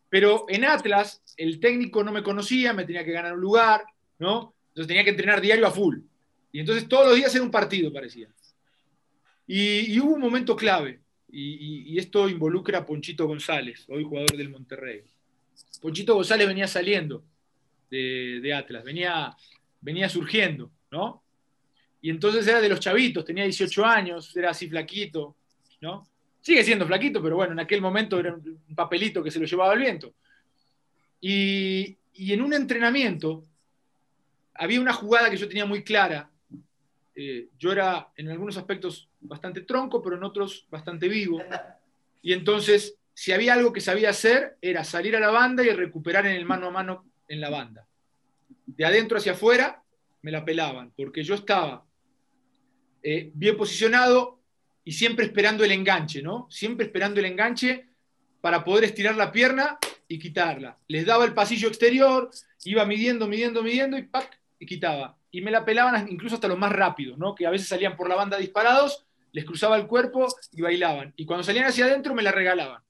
Pero 0.10 0.46
en 0.50 0.66
Atlas, 0.66 1.24
el 1.36 1.60
técnico 1.60 2.04
no 2.04 2.12
me 2.12 2.24
conocía, 2.24 2.74
me 2.74 2.86
tenía 2.86 3.04
que 3.04 3.12
ganar 3.12 3.34
un 3.34 3.42
lugar, 3.42 3.84
¿no? 4.20 4.54
Entonces 4.70 4.88
tenía 4.88 5.04
que 5.04 5.12
entrenar 5.12 5.42
diario 5.42 5.66
a 5.66 5.72
full. 5.72 6.00
Y 6.52 6.60
entonces 6.60 6.88
todos 6.88 7.08
los 7.08 7.16
días 7.16 7.34
era 7.34 7.44
un 7.44 7.52
partido, 7.52 7.92
parecía. 7.92 8.28
Y, 9.48 10.00
hubo 10.00 10.14
un 10.14 10.22
momento 10.22 10.56
clave, 10.56 11.00
y, 11.32 11.94
y, 11.94 11.98
esto 11.98 12.30
involucra 12.30 12.80
a 12.80 12.86
Ponchito 12.86 13.26
González, 13.26 13.86
hoy 13.88 14.04
jugador 14.04 14.38
del 14.38 14.50
Monterrey. 14.50 15.04
Ponchito 15.82 16.16
González 16.16 16.48
venía 16.48 16.68
saliendo 16.68 17.24
de, 17.90 18.54
Atlas, 18.54 18.84
venía, 18.84 19.36
venía 19.82 20.10
surgiendo, 20.10 20.72
¿no? 20.92 21.24
Y 22.02 22.10
entonces 22.10 22.48
era 22.48 22.62
de 22.62 22.70
los 22.70 22.80
chavitos, 22.80 23.26
tenía 23.26 23.44
18 23.44 23.86
años, 23.86 24.36
era 24.36 24.52
así 24.52 24.70
flaquito, 24.70 25.36
¿no? 25.82 26.08
Sigue 26.42 26.64
siendo 26.64 26.88
flaquito, 26.88 27.22
pero 27.22 27.36
bueno, 27.36 27.54
en 27.54 27.60
aquel 27.60 27.82
momento 27.82 28.20
era 28.20 28.34
un 28.34 28.76
papelito 28.76 29.22
que 29.22 29.32
se 29.32 29.40
lo 29.40 29.46
llevaba 29.46 29.74
el 29.74 29.80
viento. 29.80 30.14
Y, 31.20 31.98
en 32.14 32.42
un 32.42 32.54
entrenamiento 32.54 33.46
había 34.54 34.82
una 34.82 34.94
jugada 34.94 35.30
que 35.30 35.38
yo 35.38 35.48
tenía 35.48 35.66
muy 35.66 35.84
clara. 35.84 36.30
Eh, 37.16 37.50
yo 37.58 37.72
era 37.72 38.10
en 38.16 38.30
algunos 38.30 38.58
aspectos 38.58 39.10
bastante 39.22 39.62
tronco, 39.62 40.02
pero 40.02 40.18
en 40.18 40.24
otros 40.24 40.66
bastante 40.70 41.08
vivo. 41.08 41.42
Y 42.22 42.34
entonces 42.34 42.99
si 43.20 43.34
había 43.34 43.54
algo 43.54 43.74
que 43.74 43.82
sabía 43.82 44.12
hacer, 44.12 44.56
era 44.62 44.86
salir 44.86 45.14
a 45.14 45.20
la 45.20 45.30
banda 45.30 45.62
y 45.62 45.70
recuperar 45.72 46.26
en 46.26 46.38
el 46.38 46.46
mano 46.46 46.68
a 46.68 46.72
mano 46.72 47.12
en 47.28 47.42
la 47.42 47.50
banda. 47.50 47.86
De 48.66 48.86
adentro 48.86 49.18
hacia 49.18 49.34
afuera 49.34 49.84
me 50.22 50.32
la 50.32 50.46
pelaban, 50.46 50.94
porque 50.96 51.22
yo 51.22 51.36
estaba 51.36 51.86
eh, 53.04 53.30
bien 53.34 53.58
posicionado 53.58 54.40
y 54.86 54.94
siempre 54.94 55.26
esperando 55.26 55.66
el 55.66 55.74
enganche, 55.74 56.22
¿no? 56.22 56.48
Siempre 56.50 56.86
esperando 56.86 57.20
el 57.20 57.26
enganche 57.26 57.90
para 58.40 58.64
poder 58.64 58.86
estirar 58.86 59.18
la 59.18 59.34
pierna 59.34 59.78
y 60.08 60.18
quitarla. 60.18 60.78
Les 60.88 61.06
daba 61.06 61.26
el 61.26 61.34
pasillo 61.34 61.68
exterior, 61.68 62.30
iba 62.64 62.86
midiendo, 62.86 63.28
midiendo, 63.28 63.62
midiendo 63.62 63.98
y 63.98 64.04
¡pac! 64.04 64.40
y 64.60 64.66
quitaba. 64.66 65.18
Y 65.30 65.42
me 65.42 65.52
la 65.52 65.66
pelaban 65.66 66.08
incluso 66.10 66.36
hasta 66.36 66.48
los 66.48 66.58
más 66.58 66.72
rápidos, 66.72 67.18
¿no? 67.18 67.36
Que 67.36 67.46
a 67.46 67.50
veces 67.50 67.68
salían 67.68 67.98
por 67.98 68.08
la 68.08 68.16
banda 68.16 68.38
disparados, 68.38 69.06
les 69.34 69.44
cruzaba 69.44 69.76
el 69.76 69.88
cuerpo 69.88 70.26
y 70.54 70.62
bailaban. 70.62 71.14
Y 71.18 71.26
cuando 71.26 71.44
salían 71.44 71.66
hacia 71.66 71.84
adentro 71.84 72.16
me 72.16 72.24
la 72.24 72.32
regalaban. 72.32 72.82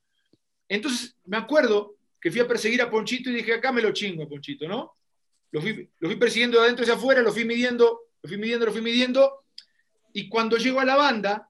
Entonces 0.69 1.17
me 1.25 1.35
acuerdo 1.35 1.95
que 2.21 2.31
fui 2.31 2.39
a 2.39 2.47
perseguir 2.47 2.81
a 2.81 2.89
Ponchito 2.89 3.29
y 3.29 3.33
dije, 3.33 3.53
acá 3.55 3.71
me 3.71 3.81
lo 3.81 3.91
chingo 3.91 4.23
a 4.23 4.29
Ponchito, 4.29 4.67
¿no? 4.67 4.95
Lo 5.51 5.61
fui, 5.61 5.89
lo 5.99 6.07
fui 6.07 6.17
persiguiendo 6.17 6.59
de 6.59 6.65
adentro 6.65 6.83
hacia 6.83 6.95
afuera, 6.95 7.21
lo 7.21 7.33
fui 7.33 7.43
midiendo, 7.43 8.01
lo 8.21 8.29
fui 8.29 8.37
midiendo, 8.37 8.65
lo 8.67 8.71
fui 8.71 8.81
midiendo, 8.81 9.43
Y 10.13 10.29
cuando 10.29 10.57
llego 10.57 10.79
a 10.79 10.85
la 10.85 10.95
banda, 10.95 11.49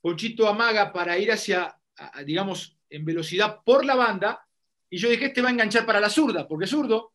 Ponchito 0.00 0.48
amaga 0.48 0.92
para 0.92 1.18
ir 1.18 1.30
hacia, 1.30 1.76
digamos, 2.24 2.76
en 2.88 3.04
velocidad 3.04 3.60
por 3.64 3.84
la 3.84 3.94
banda, 3.94 4.46
y 4.88 4.98
yo 4.98 5.08
dije, 5.08 5.26
este 5.26 5.42
va 5.42 5.48
a 5.48 5.52
enganchar 5.52 5.86
para 5.86 6.00
la 6.00 6.10
zurda, 6.10 6.48
porque 6.48 6.64
es 6.64 6.70
zurdo, 6.70 7.12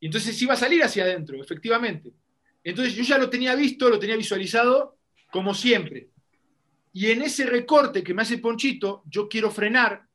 y 0.00 0.06
entonces 0.06 0.40
iba 0.40 0.54
a 0.54 0.56
salir 0.56 0.82
hacia 0.82 1.04
adentro, 1.04 1.40
efectivamente. 1.42 2.12
Entonces 2.64 2.94
yo 2.94 3.02
ya 3.02 3.18
lo 3.18 3.28
tenía 3.28 3.54
visto, 3.54 3.88
lo 3.88 3.98
tenía 3.98 4.16
visualizado, 4.16 4.98
como 5.30 5.54
siempre. 5.54 6.08
Y 6.92 7.10
en 7.10 7.22
ese 7.22 7.46
recorte 7.46 8.02
que 8.02 8.14
me 8.14 8.22
hace 8.22 8.38
Ponchito, 8.38 9.02
yo 9.06 9.28
quiero 9.28 9.50
frenar 9.50 10.06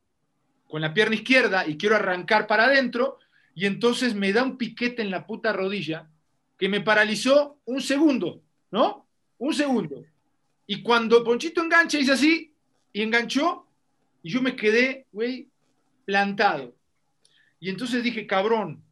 con 0.68 0.80
la 0.80 0.94
pierna 0.94 1.16
izquierda 1.16 1.66
y 1.66 1.76
quiero 1.76 1.96
arrancar 1.96 2.46
para 2.46 2.64
adentro, 2.64 3.18
y 3.54 3.66
entonces 3.66 4.14
me 4.14 4.32
da 4.32 4.44
un 4.44 4.56
piquete 4.56 5.02
en 5.02 5.10
la 5.10 5.26
puta 5.26 5.52
rodilla 5.52 6.08
que 6.56 6.68
me 6.68 6.80
paralizó 6.80 7.58
un 7.64 7.80
segundo, 7.80 8.42
¿no? 8.70 9.06
Un 9.38 9.54
segundo. 9.54 10.04
Y 10.66 10.82
cuando 10.82 11.24
Ponchito 11.24 11.62
engancha, 11.62 11.98
hice 11.98 12.12
así, 12.12 12.54
y 12.92 13.02
enganchó, 13.02 13.66
y 14.22 14.30
yo 14.30 14.42
me 14.42 14.54
quedé, 14.54 15.06
güey, 15.12 15.48
plantado. 16.04 16.74
Y 17.60 17.70
entonces 17.70 18.02
dije, 18.02 18.26
cabrón, 18.26 18.82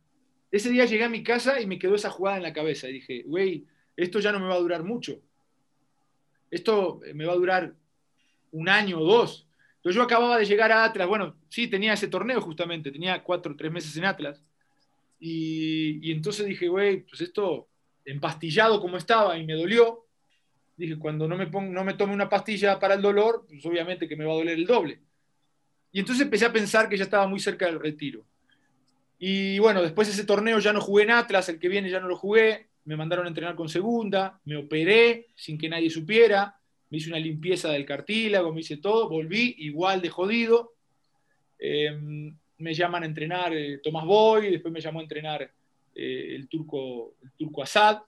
ese 0.50 0.70
día 0.70 0.84
llegué 0.84 1.04
a 1.04 1.08
mi 1.08 1.22
casa 1.22 1.60
y 1.60 1.66
me 1.66 1.78
quedó 1.78 1.94
esa 1.94 2.10
jugada 2.10 2.36
en 2.36 2.42
la 2.42 2.52
cabeza. 2.52 2.88
Y 2.88 2.94
dije, 2.94 3.22
güey, 3.26 3.66
esto 3.96 4.20
ya 4.20 4.32
no 4.32 4.40
me 4.40 4.46
va 4.46 4.54
a 4.54 4.60
durar 4.60 4.82
mucho. 4.82 5.20
Esto 6.50 7.00
me 7.14 7.24
va 7.24 7.32
a 7.32 7.36
durar 7.36 7.74
un 8.52 8.68
año 8.68 9.00
o 9.00 9.04
dos. 9.04 9.45
Yo 9.90 10.02
acababa 10.02 10.38
de 10.38 10.44
llegar 10.44 10.72
a 10.72 10.84
Atlas. 10.84 11.08
Bueno, 11.08 11.36
sí, 11.48 11.68
tenía 11.68 11.92
ese 11.92 12.08
torneo 12.08 12.40
justamente. 12.40 12.90
Tenía 12.90 13.22
cuatro 13.22 13.52
o 13.52 13.56
tres 13.56 13.70
meses 13.70 13.96
en 13.96 14.04
Atlas. 14.04 14.42
Y, 15.18 16.10
entonces 16.12 16.46
dije, 16.46 16.68
güey, 16.68 17.02
pues 17.02 17.20
esto 17.20 17.68
empastillado 18.04 18.80
como 18.80 18.96
estaba 18.96 19.38
y 19.38 19.44
me 19.44 19.54
dolió. 19.54 20.06
Dije, 20.76 20.98
cuando 20.98 21.26
no 21.26 21.36
me, 21.36 21.46
pongo, 21.46 21.72
no 21.72 21.84
me 21.84 21.94
tome 21.94 22.12
una 22.12 22.28
pastilla 22.28 22.78
para 22.78 22.94
el 22.94 23.02
dolor, 23.02 23.46
pues 23.48 23.64
obviamente 23.64 24.08
que 24.08 24.16
me 24.16 24.24
va 24.24 24.32
a 24.32 24.36
doler 24.36 24.58
el 24.58 24.66
doble. 24.66 25.00
Y 25.92 26.00
entonces 26.00 26.24
empecé 26.24 26.44
a 26.44 26.52
pensar 26.52 26.88
que 26.88 26.96
ya 26.96 27.04
estaba 27.04 27.26
muy 27.26 27.40
cerca 27.40 27.66
del 27.66 27.80
retiro. 27.80 28.24
Y 29.18 29.58
bueno, 29.58 29.80
después 29.82 30.08
de 30.08 30.14
ese 30.14 30.24
torneo 30.24 30.58
ya 30.58 30.72
no 30.72 30.80
jugué 30.80 31.04
en 31.04 31.12
Atlas, 31.12 31.48
el 31.48 31.58
que 31.58 31.68
viene 31.68 31.88
ya 31.88 32.00
no 32.00 32.08
lo 32.08 32.16
jugué, 32.16 32.68
me 32.84 32.96
mandaron 32.96 33.24
a 33.24 33.28
entrenar 33.28 33.56
con 33.56 33.68
segunda, 33.68 34.40
me 34.44 34.56
operé 34.56 35.28
sin 35.34 35.56
que 35.56 35.68
nadie 35.68 35.88
supiera, 35.88 36.58
me 36.90 36.98
hice 36.98 37.08
una 37.08 37.18
limpieza 37.18 37.70
del 37.70 37.84
cartílago, 37.84 38.52
me 38.52 38.60
hice 38.60 38.76
todo, 38.76 39.08
volví 39.08 39.54
igual 39.58 40.00
de 40.00 40.08
jodido. 40.08 40.74
Em, 41.58 42.36
me 42.58 42.74
llaman 42.74 43.02
a 43.02 43.06
entrenar 43.06 43.54
eh, 43.54 43.78
Tomás 43.78 44.04
Boy, 44.04 44.50
después 44.50 44.72
me 44.72 44.80
llamó 44.80 45.00
a 45.00 45.02
entrenar 45.02 45.50
eh, 45.94 46.34
el, 46.34 46.48
turco, 46.48 47.14
el 47.22 47.32
turco 47.32 47.62
Assad. 47.62 47.98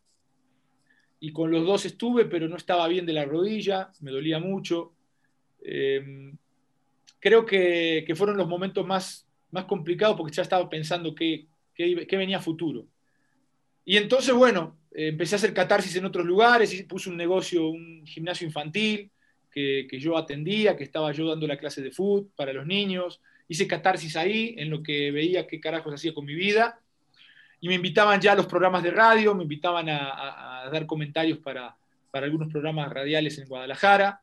Y 1.20 1.32
con 1.32 1.50
los 1.50 1.66
dos 1.66 1.84
estuve, 1.84 2.26
pero 2.26 2.48
no 2.48 2.56
estaba 2.56 2.86
bien 2.86 3.04
de 3.04 3.12
la 3.12 3.24
rodilla, 3.24 3.90
me 4.00 4.12
dolía 4.12 4.38
mucho. 4.38 4.92
Em, 5.62 6.36
creo 7.18 7.44
que, 7.44 8.04
que 8.06 8.14
fueron 8.14 8.36
los 8.36 8.46
momentos 8.46 8.86
más 8.86 9.28
más 9.50 9.64
complicado 9.64 10.16
porque 10.16 10.34
ya 10.34 10.42
estaba 10.42 10.68
pensando 10.68 11.14
qué, 11.14 11.48
venía 12.10 12.38
a 12.38 12.42
futuro. 12.42 12.86
Y 13.84 13.96
entonces, 13.96 14.34
bueno, 14.34 14.77
empecé 14.92 15.34
a 15.34 15.38
hacer 15.38 15.54
catarsis 15.54 15.94
en 15.96 16.04
otros 16.04 16.26
lugares, 16.26 16.72
y 16.74 16.82
puse 16.84 17.10
un 17.10 17.16
negocio, 17.16 17.68
un 17.68 18.06
gimnasio 18.06 18.46
infantil 18.46 19.10
que, 19.88 19.98
yo 19.98 20.16
atendía, 20.16 20.76
que 20.76 20.84
estaba 20.84 21.12
yo 21.12 21.28
dando 21.28 21.46
la 21.46 21.58
clase 21.58 21.82
de 21.82 21.90
fútbol 21.90 22.30
para 22.36 22.52
los 22.52 22.66
niños. 22.66 23.20
Hice 23.48 23.66
catarsis 23.66 24.16
ahí, 24.16 24.54
en 24.58 24.70
lo 24.70 24.82
que 24.82 25.10
veía 25.10 25.46
qué 25.46 25.60
carajos 25.60 25.94
hacía 25.94 26.14
con 26.14 26.24
mi 26.24 26.34
vida. 26.34 26.80
Y 27.60 27.68
me 27.68 27.74
invitaban 27.74 28.20
ya 28.20 28.32
a 28.32 28.36
los 28.36 28.46
programas 28.46 28.82
de 28.82 28.90
radio, 28.90 29.34
me 29.34 29.42
invitaban 29.42 29.88
a, 29.88 30.68
dar 30.72 30.86
comentarios 30.86 31.38
para, 31.38 31.76
algunos 32.12 32.50
programas 32.50 32.92
radiales 32.92 33.38
en 33.38 33.48
Guadalajara. 33.48 34.20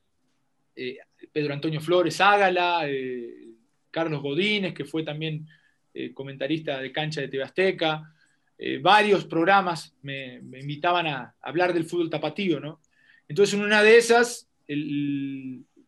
Eh, 0.76 0.98
Pedro 1.32 1.54
Antonio 1.54 1.80
Flores 1.80 2.20
Ágala, 2.20 2.82
eh, 2.88 3.48
Carlos 3.90 4.22
Godínez, 4.22 4.74
que 4.74 4.84
fue 4.84 5.04
también 5.04 5.48
eh, 5.94 6.14
comentarista 6.14 6.80
de 6.82 6.92
cancha 6.92 7.22
de 7.22 7.30
TV 7.30 7.44
Azteca. 7.44 8.14
Eh, 8.58 8.80
varios 8.82 9.26
programas 9.26 9.94
me, 10.02 10.36
invitaban 10.38 11.08
a, 11.08 11.36
hablar 11.42 11.74
del 11.74 11.86
fútbol 11.86 12.10
tapatío, 12.10 12.60
¿no? 12.60 12.82
Entonces, 13.28 13.56
en 13.56 13.66
una 13.66 13.84
de 13.84 13.98
esas, 13.98 14.48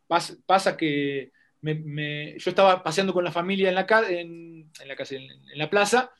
pasa, 0.08 0.76
que 0.76 1.32
yo 1.62 2.50
estaba 2.50 2.84
paseando 2.84 3.14
con 3.14 3.24
la 3.24 3.32
familia 3.32 3.70
en 3.70 3.76
la, 3.76 3.88
en, 4.10 4.72
la, 4.86 4.96
casa, 4.96 5.16
en, 5.16 5.58
la 5.58 5.70
plaza 5.70 6.12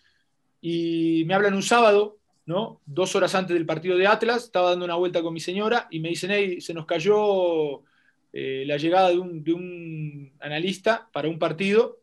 y 0.62 1.24
me 1.26 1.34
hablan 1.34 1.54
un 1.54 1.64
sábado, 1.64 2.20
¿no? 2.46 2.82
Dos 2.86 3.16
horas 3.16 3.36
antes 3.36 3.54
del 3.54 3.66
partido 3.66 3.98
de 3.98 4.08
Atlas, 4.08 4.46
estaba 4.46 4.70
dando 4.70 4.86
una 4.86 4.96
vuelta 4.96 5.22
con 5.22 5.34
mi 5.34 5.40
señora 5.40 5.88
y 5.92 6.00
me 6.00 6.10
dicen, 6.10 6.32
hey, 6.32 6.62
se 6.62 6.74
nos 6.74 6.86
cayó 6.86 7.84
eh, 8.34 8.64
la 8.66 8.78
llegada 8.78 9.10
de 9.10 9.18
un, 9.18 10.34
analista 10.40 11.10
para 11.12 11.28
un 11.28 11.40
partido 11.40 12.00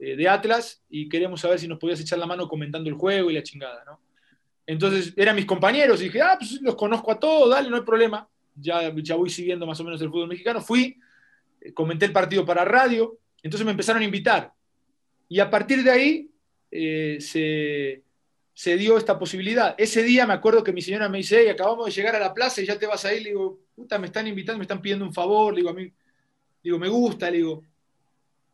eh, 0.00 0.16
de 0.16 0.28
Atlas 0.28 0.82
y 0.88 1.08
queremos 1.08 1.42
saber 1.42 1.58
si 1.58 1.68
nos 1.68 1.78
podías 1.78 2.00
echar 2.00 2.18
la 2.18 2.26
mano 2.26 2.48
comentando 2.48 2.88
el 2.88 2.96
juego 2.96 3.30
y 3.30 3.34
la 3.34 3.42
chingada, 3.42 3.84
¿no? 3.84 4.00
Entonces 4.66 5.12
eran 5.16 5.36
mis 5.36 5.44
compañeros 5.44 6.00
y 6.00 6.04
dije, 6.04 6.22
ah, 6.22 6.36
pues 6.38 6.60
los 6.62 6.74
conozco 6.74 7.12
a 7.12 7.20
todos, 7.20 7.50
dale, 7.50 7.68
no 7.68 7.76
hay 7.76 7.82
problema. 7.82 8.26
Ya, 8.54 8.92
ya 8.96 9.16
voy 9.16 9.28
siguiendo 9.28 9.66
más 9.66 9.78
o 9.80 9.84
menos 9.84 10.00
el 10.00 10.08
fútbol 10.08 10.28
mexicano. 10.28 10.60
Fui, 10.60 10.98
eh, 11.60 11.74
comenté 11.74 12.06
el 12.06 12.12
partido 12.12 12.46
para 12.46 12.64
radio, 12.64 13.18
entonces 13.42 13.64
me 13.64 13.72
empezaron 13.72 14.00
a 14.00 14.04
invitar. 14.06 14.52
Y 15.28 15.38
a 15.38 15.50
partir 15.50 15.82
de 15.82 15.90
ahí 15.90 16.30
se, 16.70 18.02
se 18.60 18.76
dio 18.76 18.98
esta 18.98 19.18
posibilidad. 19.18 19.74
Ese 19.78 20.02
día 20.02 20.26
me 20.26 20.34
acuerdo 20.34 20.62
que 20.62 20.72
mi 20.72 20.82
señora 20.82 21.08
me 21.08 21.18
dice, 21.18 21.40
hey, 21.40 21.48
acabamos 21.48 21.86
de 21.86 21.92
llegar 21.92 22.16
a 22.16 22.20
la 22.20 22.34
plaza 22.34 22.60
y 22.60 22.66
ya 22.66 22.78
te 22.78 22.86
vas 22.86 23.04
a 23.04 23.14
ir. 23.14 23.22
Le 23.22 23.30
digo, 23.30 23.58
puta, 23.74 23.98
me 23.98 24.06
están 24.06 24.26
invitando, 24.26 24.58
me 24.58 24.64
están 24.64 24.82
pidiendo 24.82 25.04
un 25.04 25.14
favor. 25.14 25.54
Le 25.54 25.60
digo, 25.60 25.70
a 25.70 25.72
mí, 25.74 25.90
digo, 26.62 26.78
me 26.78 26.88
gusta, 26.88 27.30
le 27.30 27.38
digo. 27.38 27.62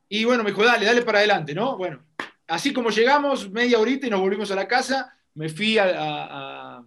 Y 0.08 0.24
bueno, 0.24 0.44
me 0.44 0.50
dijo, 0.50 0.64
dale, 0.64 0.86
dale 0.86 1.02
para 1.02 1.18
adelante, 1.18 1.54
¿no? 1.54 1.76
Bueno, 1.76 2.04
así 2.46 2.72
como 2.72 2.90
llegamos, 2.90 3.50
media 3.50 3.78
horita 3.78 4.06
y 4.06 4.10
nos 4.10 4.20
volvimos 4.20 4.50
a 4.50 4.56
la 4.56 4.68
casa, 4.68 5.16
me 5.34 5.48
fui 5.48 5.78
al 5.78 6.84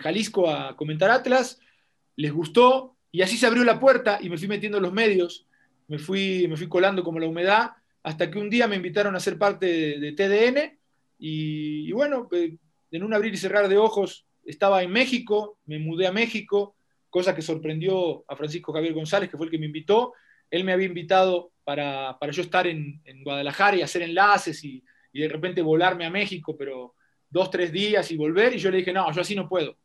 Jalisco 0.00 0.50
a 0.50 0.76
comentar 0.76 1.10
Atlas, 1.10 1.60
les 2.16 2.32
gustó, 2.32 2.96
y 3.12 3.22
así 3.22 3.36
se 3.36 3.46
abrió 3.46 3.62
la 3.62 3.78
puerta 3.78 4.18
y 4.20 4.28
me 4.30 4.38
fui 4.38 4.48
metiendo 4.48 4.78
en 4.78 4.84
los 4.84 4.92
medios, 4.92 5.46
me 5.88 5.98
fui, 5.98 6.46
me 6.48 6.56
fui 6.56 6.68
colando 6.68 7.04
como 7.04 7.20
la 7.20 7.26
humedad, 7.26 7.72
hasta 8.02 8.30
que 8.30 8.38
un 8.38 8.50
día 8.50 8.66
me 8.66 8.76
invitaron 8.76 9.14
a 9.14 9.20
ser 9.20 9.38
parte 9.38 9.98
de 9.98 10.12
TDN 10.12 10.78
y, 11.18 11.92
bueno, 11.92 12.28
eh, 12.32 12.56
en 12.90 13.02
un 13.04 13.14
abrir 13.14 13.32
y 13.32 13.36
cerrar 13.36 13.68
de 13.68 13.78
ojos 13.78 14.26
estaba 14.44 14.82
en 14.82 14.90
México, 14.90 15.58
me 15.66 15.78
mudé 15.78 16.08
a 16.08 16.12
México, 16.12 16.74
cosa 17.10 17.34
que 17.34 17.42
sorprendió 17.42 18.24
a 18.26 18.34
Francisco 18.34 18.72
Javier 18.72 18.94
González, 18.94 19.30
que 19.30 19.36
fue 19.36 19.46
el 19.46 19.52
que 19.52 19.58
me 19.58 19.66
invitó. 19.66 20.14
Él 20.50 20.64
me 20.64 20.72
había 20.72 20.86
invitado 20.86 21.51
para, 21.64 22.18
yo 22.30 22.42
estar 22.42 22.66
en, 22.66 23.00
Guadalajara 23.22 23.76
y 23.76 23.82
hacer 23.82 24.02
enlaces 24.02 24.62
y, 24.64 24.82
de 25.12 25.28
repente 25.28 25.60
volarme 25.60 26.06
a 26.06 26.10
México, 26.10 26.56
pero 26.56 26.94
dos, 27.28 27.50
tres 27.50 27.70
días 27.70 28.10
y 28.10 28.16
volver. 28.16 28.54
Y 28.54 28.58
yo 28.58 28.70
le 28.70 28.78
dije, 28.78 28.92
no, 28.92 29.12
yo 29.12 29.20
así 29.20 29.34
no 29.34 29.48
puedo. 29.48 29.76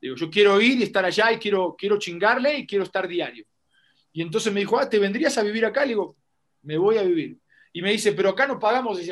Digo, 0.00 0.16
yo 0.16 0.28
quiero 0.28 0.60
ir 0.60 0.80
y 0.80 0.82
estar 0.82 1.04
allá 1.04 1.30
y 1.32 1.38
quiero, 1.38 1.76
quiero 1.78 1.98
chingarle 1.98 2.58
y 2.58 2.66
quiero 2.66 2.84
estar 2.84 3.06
diario. 3.06 3.46
Y 4.12 4.22
entonces 4.22 4.52
me 4.52 4.60
dijo, 4.60 4.78
ah, 4.78 4.88
¿te 4.88 4.98
vendrías 4.98 5.38
a 5.38 5.42
vivir 5.42 5.64
acá? 5.64 5.82
Le 5.82 5.88
digo, 5.88 6.16
me 6.62 6.76
voy 6.76 6.98
a 6.98 7.02
vivir. 7.02 7.38
Y 7.72 7.80
me 7.80 7.92
dice, 7.92 8.12
pero 8.12 8.30
acá 8.30 8.46
no 8.46 8.58
pagamos. 8.58 9.00
Y 9.00 9.10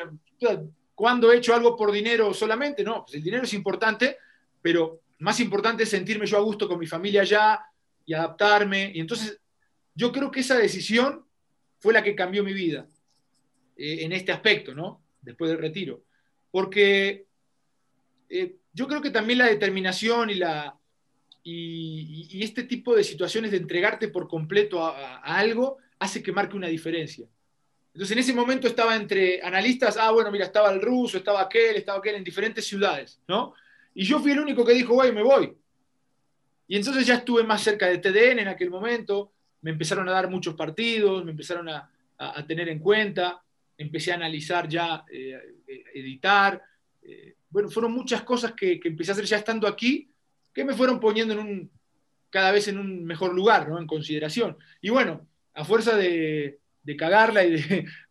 ¿Cuándo 0.95 1.33
he 1.33 1.39
hecho 1.39 1.55
algo 1.55 1.77
por 1.77 1.91
dinero 1.93 2.35
solamente? 2.35 2.85
No, 2.85 3.05
pues 3.05 3.15
el 3.15 3.23
dinero 3.23 3.45
es 3.45 3.55
importante, 3.55 4.19
pero 4.61 5.01
más 5.21 5.41
importante 5.41 5.85
es 5.85 5.89
sentirme 5.89 6.27
yo 6.27 6.37
a 6.37 6.43
gusto 6.43 6.69
con 6.69 6.79
mi 6.79 6.87
familia 6.87 7.23
allá 7.23 7.65
y 8.05 8.13
adaptarme. 8.13 8.93
Y 8.95 9.01
entonces 9.01 9.41
yo 9.95 10.13
creo 10.13 10.31
que 10.31 10.41
esa 10.41 10.59
decisión 10.59 11.25
fue 11.81 11.93
la 11.93 12.03
que 12.03 12.15
cambió 12.15 12.45
mi 12.45 12.53
vida 12.53 12.87
eh, 13.77 14.05
en 14.05 14.13
este 14.13 14.33
aspecto, 14.33 14.75
¿no? 14.75 15.03
Después 15.21 15.51
del 15.51 15.61
retiro. 15.61 16.05
Porque 16.51 17.27
eh, 18.29 18.57
yo 18.73 18.87
creo 18.87 19.03
que 19.03 19.11
también 19.11 19.39
la 19.41 19.47
determinación 19.47 20.31
y, 20.31 20.35
la, 20.35 20.79
y, 21.43 22.43
este 22.43 22.63
tipo 22.63 22.95
de 22.95 23.03
situaciones 23.03 23.51
de 23.51 23.57
entregarte 23.57 24.09
por 24.09 24.29
completo 24.29 24.85
a 24.85 25.19
algo 25.19 25.79
hace 25.99 26.23
que 26.23 26.33
marque 26.33 26.57
una 26.57 26.69
diferencia. 26.69 27.27
Entonces 27.93 28.13
en 28.13 28.21
ese 28.21 28.35
momento 28.35 28.69
estaba 28.69 28.95
entre 28.95 29.43
analistas, 29.43 29.97
ah, 29.97 30.11
bueno, 30.13 30.31
mira, 30.31 30.45
estaba 30.45 30.71
el 30.71 30.81
ruso, 30.81 31.19
estaba 31.19 31.41
aquel, 31.41 31.77
estaba 31.77 31.99
aquel 31.99 32.15
en 32.17 32.25
diferentes 32.25 32.67
ciudades, 32.67 33.21
¿no? 33.27 33.55
Y 33.95 34.05
yo 34.05 34.21
fui 34.21 34.31
el 34.31 34.39
único 34.39 34.65
que 34.65 34.75
dijo, 34.75 34.95
güey, 34.95 35.13
me 35.13 35.23
voy. 35.23 35.57
Y 36.69 36.77
entonces 36.77 37.05
ya 37.05 37.17
estuve 37.17 37.43
más 37.43 37.63
cerca 37.63 37.87
de 37.87 37.99
TDN 37.99 38.39
en 38.41 38.49
aquel 38.49 38.71
momento, 38.71 39.33
me 39.63 39.71
empezaron 39.71 40.09
a 40.09 40.13
dar 40.13 40.29
muchos 40.29 40.55
partidos, 40.55 41.25
me 41.25 41.33
empezaron 41.33 41.69
a, 41.69 41.91
tener 42.47 42.69
en 42.69 42.81
cuenta, 42.81 43.43
empecé 43.79 44.13
a 44.13 44.17
analizar 44.17 44.69
ya, 44.69 45.05
eh, 45.11 45.41
eh, 45.67 45.85
editar. 45.95 46.63
Eh, 47.03 47.37
bueno, 47.49 47.71
fueron 47.71 47.93
muchas 47.93 48.23
cosas 48.23 48.53
que, 48.53 48.79
que, 48.79 48.89
empecé 48.89 49.11
a 49.11 49.15
hacer 49.15 49.25
ya 49.25 49.39
estando 49.39 49.67
aquí, 49.67 50.11
que 50.53 50.65
me 50.65 50.75
fueron 50.75 51.01
poniendo 51.01 51.33
en 51.33 51.41
un, 51.41 51.71
cada 52.29 52.53
vez 52.53 52.69
en 52.69 52.79
un 52.79 53.05
mejor 53.05 53.35
lugar, 53.35 53.69
¿no? 53.69 53.79
En 53.79 53.87
consideración. 53.87 54.59
Y 54.83 54.91
bueno, 54.91 55.27
a 55.55 55.65
fuerza 55.65 55.97
de, 55.97 56.61
de 56.83 56.97
cagarla 56.97 57.45
y 57.45 57.63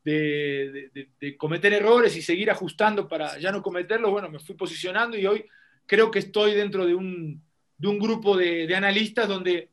de, 0.03 1.37
cometer 1.37 1.73
errores 1.73 2.15
y 2.15 2.21
seguir 2.21 2.51
ajustando 2.51 3.07
para 3.07 3.37
ya 3.39 3.51
no 3.51 3.61
cometerlos, 3.61 4.11
bueno, 4.11 4.29
me 4.29 4.39
fui 4.39 4.55
posicionando 4.55 5.17
y 5.17 5.25
hoy 5.25 5.45
creo 5.85 6.11
que 6.11 6.19
estoy 6.19 6.53
dentro 6.53 6.85
de 6.85 6.95
un, 6.95 7.43
grupo 7.77 8.37
de, 8.37 8.73
analistas 8.75 9.27
donde 9.27 9.69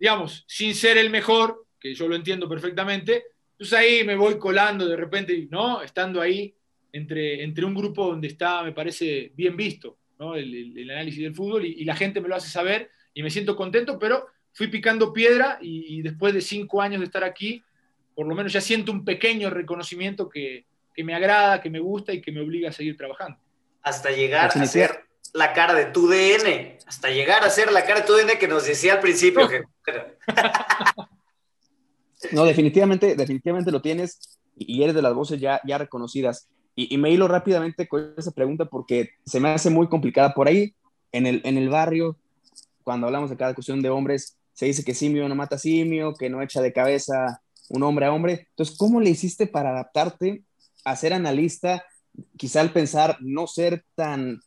digamos, 0.00 0.44
sin 0.48 0.74
ser 0.74 0.96
el 0.96 1.10
mejor, 1.10 1.66
que 1.78 1.94
yo 1.94 2.08
lo 2.08 2.16
entiendo 2.16 2.48
perfectamente, 2.48 3.26
entonces 3.52 3.78
ahí 3.78 4.02
me 4.02 4.16
voy 4.16 4.38
colando 4.38 4.88
de 4.88 4.96
repente, 4.96 5.46
¿no? 5.50 5.82
Estando 5.82 6.22
ahí 6.22 6.54
entre, 6.90 7.44
entre 7.44 7.66
un 7.66 7.74
grupo 7.74 8.06
donde 8.06 8.28
está, 8.28 8.62
me 8.62 8.72
parece, 8.72 9.30
bien 9.34 9.56
visto, 9.56 9.98
¿no? 10.18 10.34
el, 10.34 10.90
análisis 10.90 11.22
del 11.22 11.34
fútbol 11.34 11.66
y, 11.66 11.84
la 11.84 11.94
gente 11.94 12.20
me 12.22 12.28
lo 12.28 12.34
hace 12.34 12.48
saber 12.48 12.90
y 13.12 13.22
me 13.22 13.28
siento 13.28 13.54
contento, 13.54 13.98
pero 13.98 14.26
fui 14.52 14.68
picando 14.68 15.12
piedra 15.12 15.58
y, 15.60 16.00
después 16.00 16.32
de 16.32 16.40
cinco 16.40 16.80
años 16.80 17.00
de 17.00 17.06
estar 17.06 17.22
aquí, 17.22 17.62
por 18.14 18.26
lo 18.26 18.34
menos 18.34 18.54
ya 18.54 18.62
siento 18.62 18.92
un 18.92 19.04
pequeño 19.04 19.50
reconocimiento 19.50 20.30
que, 20.30 20.64
que 20.94 21.04
me 21.04 21.14
agrada, 21.14 21.60
que 21.60 21.68
me 21.68 21.78
gusta 21.78 22.14
y 22.14 22.22
que 22.22 22.32
me 22.32 22.40
obliga 22.40 22.70
a 22.70 22.72
seguir 22.72 22.96
trabajando. 22.96 23.38
Hasta 23.82 24.10
llegar 24.10 24.50
a 24.54 24.66
ser 24.66 25.09
la 25.32 25.52
cara 25.52 25.74
de 25.74 25.86
tu 25.86 26.08
DN, 26.08 26.78
hasta 26.86 27.10
llegar 27.10 27.44
a 27.44 27.50
ser 27.50 27.72
la 27.72 27.84
cara 27.84 28.00
de 28.00 28.06
tu 28.06 28.14
DN 28.14 28.38
que 28.38 28.48
nos 28.48 28.66
decía 28.66 28.94
al 28.94 29.00
principio. 29.00 29.46
no, 32.32 32.44
definitivamente, 32.44 33.14
definitivamente 33.16 33.70
lo 33.70 33.80
tienes 33.80 34.38
y 34.56 34.82
eres 34.82 34.94
de 34.94 35.02
las 35.02 35.14
voces 35.14 35.40
ya, 35.40 35.60
ya 35.66 35.78
reconocidas. 35.78 36.48
Y, 36.76 36.96
me 36.98 37.10
hilo 37.10 37.28
rápidamente 37.28 37.88
con 37.88 38.14
esa 38.16 38.30
pregunta 38.30 38.64
porque 38.64 39.10
se 39.26 39.40
me 39.40 39.50
hace 39.50 39.70
muy 39.70 39.88
complicada. 39.88 40.32
Por 40.32 40.48
ahí, 40.48 40.74
en 41.12 41.26
el, 41.26 41.42
en 41.44 41.58
el 41.58 41.68
barrio, 41.68 42.16
cuando 42.84 43.06
hablamos 43.06 43.28
de 43.28 43.36
cada 43.36 43.54
cuestión 43.54 43.82
de 43.82 43.90
hombres, 43.90 44.38
se 44.54 44.66
dice 44.66 44.84
que 44.84 44.94
simio 44.94 45.28
no 45.28 45.34
mata 45.34 45.58
simio, 45.58 46.14
que 46.14 46.30
no 46.30 46.42
echa 46.42 46.62
de 46.62 46.72
cabeza 46.72 47.42
un 47.68 47.82
hombre 47.82 48.06
a 48.06 48.12
hombre. 48.12 48.48
Entonces, 48.50 48.76
¿cómo 48.76 49.00
le 49.00 49.10
hiciste 49.10 49.46
para 49.46 49.70
adaptarte 49.70 50.44
a 50.84 50.96
ser 50.96 51.12
analista? 51.12 51.84
Quizá 52.36 52.60
al 52.60 52.72
pensar 52.72 53.18
no 53.20 53.46
ser 53.46 53.84
tan, 53.94 54.40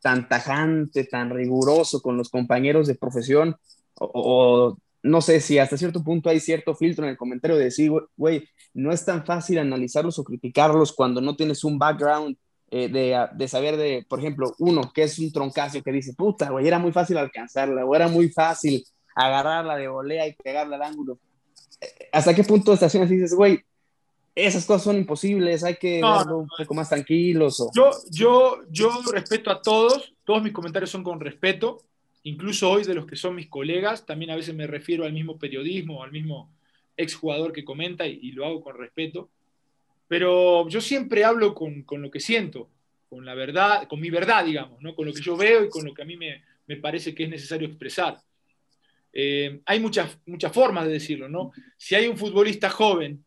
tan 0.00 0.28
tajante, 0.28 1.04
tan 1.04 1.30
riguroso 1.30 2.00
con 2.00 2.16
los 2.16 2.28
compañeros 2.28 2.86
de 2.86 2.94
profesión, 2.94 3.56
o 3.94 4.76
no 5.02 5.20
sé 5.20 5.40
si 5.40 5.58
hasta 5.58 5.76
cierto 5.76 6.02
punto 6.02 6.28
hay 6.28 6.40
cierto 6.40 6.74
filtro 6.74 7.04
en 7.04 7.10
el 7.10 7.16
comentario 7.16 7.56
de 7.56 7.64
decir, 7.64 7.90
güey, 8.16 8.48
no 8.74 8.92
es 8.92 9.04
tan 9.04 9.24
fácil 9.24 9.58
analizarlos 9.58 10.18
o 10.18 10.24
criticarlos 10.24 10.92
cuando 10.92 11.20
no 11.20 11.36
tienes 11.36 11.64
un 11.64 11.78
background 11.78 12.36
eh, 12.70 12.88
de, 12.88 13.26
de, 13.34 13.48
saber 13.48 13.76
de, 13.76 14.06
por 14.08 14.20
ejemplo, 14.20 14.54
uno 14.58 14.92
que 14.94 15.02
es 15.02 15.18
un 15.18 15.32
troncacio 15.32 15.82
que 15.82 15.92
dice, 15.92 16.14
puta, 16.14 16.50
güey, 16.50 16.66
era 16.66 16.78
muy 16.78 16.92
fácil 16.92 17.18
alcanzarla, 17.18 17.84
o 17.84 17.94
era 17.94 18.08
muy 18.08 18.28
fácil 18.28 18.84
agarrarla 19.14 19.76
de 19.76 19.88
volea 19.88 20.26
y 20.26 20.34
pegarla 20.34 20.76
al 20.76 20.82
ángulo. 20.82 21.18
Eh, 21.80 22.08
¿Hasta 22.12 22.34
qué 22.34 22.44
punto 22.44 22.72
estaciones 22.72 23.10
dices, 23.10 23.34
güey, 23.34 23.60
esas 24.34 24.64
cosas 24.64 24.84
son 24.84 24.96
imposibles, 24.96 25.64
hay 25.64 25.76
que 25.76 26.00
un 26.02 26.48
poco 26.56 26.74
más 26.74 26.88
tranquilos? 26.88 27.70
Yo, 27.74 27.90
yo, 28.10 28.60
yo 28.70 28.90
respeto 29.12 29.50
a 29.50 29.60
todos, 29.60 30.14
todos 30.24 30.42
mis 30.42 30.52
comentarios 30.52 30.90
son 30.90 31.02
con 31.02 31.20
respeto, 31.20 31.82
incluso 32.22 32.70
hoy 32.70 32.84
de 32.84 32.94
los 32.94 33.06
que 33.06 33.16
son 33.16 33.34
mis 33.34 33.48
colegas, 33.48 34.06
también 34.06 34.30
a 34.30 34.36
veces 34.36 34.54
me 34.54 34.66
refiero 34.66 35.04
al 35.04 35.12
mismo 35.12 35.38
periodismo, 35.38 36.02
al 36.02 36.12
mismo 36.12 36.50
exjugador 36.96 37.52
que 37.52 37.64
comenta 37.64 38.06
y, 38.06 38.32
lo 38.32 38.46
hago 38.46 38.62
con 38.62 38.76
respeto. 38.76 39.30
Pero 40.06 40.68
yo 40.68 40.80
siempre 40.80 41.24
hablo 41.24 41.54
con, 41.54 41.84
lo 41.88 42.10
que 42.10 42.20
siento, 42.20 42.68
con 43.08 43.24
la 43.24 43.34
verdad, 43.34 43.86
con 43.88 44.00
mi 44.00 44.10
verdad, 44.10 44.44
digamos, 44.44 44.80
¿no? 44.80 44.94
con 44.94 45.06
lo 45.06 45.12
que 45.12 45.22
yo 45.22 45.36
veo 45.36 45.64
y 45.64 45.68
con 45.68 45.84
lo 45.84 45.94
que 45.94 46.02
a 46.02 46.04
mí 46.04 46.16
me, 46.16 46.42
parece 46.76 47.14
que 47.14 47.24
es 47.24 47.30
necesario 47.30 47.68
expresar. 47.68 48.20
Eh, 49.12 49.60
hay 49.66 49.80
muchas, 49.80 50.18
muchas 50.26 50.52
formas 50.52 50.86
de 50.86 50.92
decirlo, 50.92 51.28
¿no? 51.28 51.50
Si 51.76 51.96
hay 51.96 52.06
un 52.06 52.16
futbolista 52.16 52.70
joven 52.70 53.24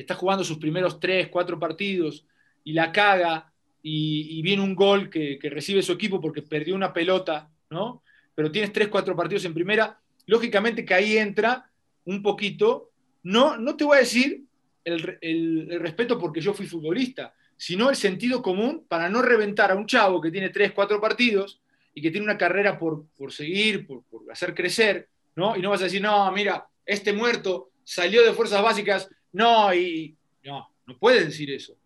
está 0.00 0.14
jugando 0.14 0.44
sus 0.44 0.58
primeros 0.58 1.00
tres, 1.00 1.28
cuatro 1.28 1.58
partidos 1.58 2.26
y 2.64 2.72
la 2.72 2.92
caga 2.92 3.52
y, 3.82 4.42
viene 4.42 4.62
un 4.62 4.74
gol 4.74 5.08
que, 5.08 5.38
recibe 5.44 5.82
su 5.82 5.92
equipo 5.92 6.20
porque 6.20 6.42
perdió 6.42 6.74
una 6.74 6.92
pelota 6.92 7.50
¿no? 7.70 8.02
Pero 8.34 8.50
tienes 8.50 8.72
tres, 8.72 8.88
cuatro 8.88 9.16
partidos 9.16 9.44
en 9.44 9.54
primera, 9.54 9.98
lógicamente 10.26 10.84
que 10.84 10.94
ahí 10.94 11.16
entra 11.16 11.70
un 12.04 12.22
poquito, 12.22 12.90
no, 13.22 13.56
no 13.56 13.76
te 13.76 13.84
voy 13.84 13.96
a 13.96 14.00
decir 14.00 14.44
el, 14.84 15.78
respeto 15.80 16.18
porque 16.18 16.40
yo 16.40 16.52
fui 16.52 16.66
futbolista, 16.66 17.34
sino 17.56 17.90
el 17.90 17.96
sentido 17.96 18.42
común 18.42 18.84
para 18.88 19.08
no 19.08 19.22
reventar 19.22 19.70
a 19.70 19.76
un 19.76 19.86
chavo 19.86 20.20
que 20.20 20.30
tiene 20.30 20.50
tres, 20.50 20.72
cuatro 20.72 21.00
partidos 21.00 21.60
y 21.94 22.02
que 22.02 22.10
tiene 22.10 22.24
una 22.24 22.38
carrera 22.38 22.78
por, 22.78 23.06
seguir, 23.30 23.86
por, 23.86 24.02
hacer 24.30 24.54
crecer, 24.54 25.08
¿no? 25.36 25.56
Y 25.56 25.62
no 25.62 25.70
vas 25.70 25.82
a 25.82 25.84
decir, 25.84 26.00
no, 26.00 26.30
mira, 26.32 26.66
este 26.86 27.12
muerto 27.12 27.70
salió 27.84 28.24
de 28.24 28.32
fuerzas 28.32 28.62
básicas, 28.62 29.08
no, 29.32 29.74
y 29.74 30.16
no, 30.44 30.74
no 30.86 30.98
puedes 30.98 31.26
decir 31.26 31.50
eso. 31.50 31.76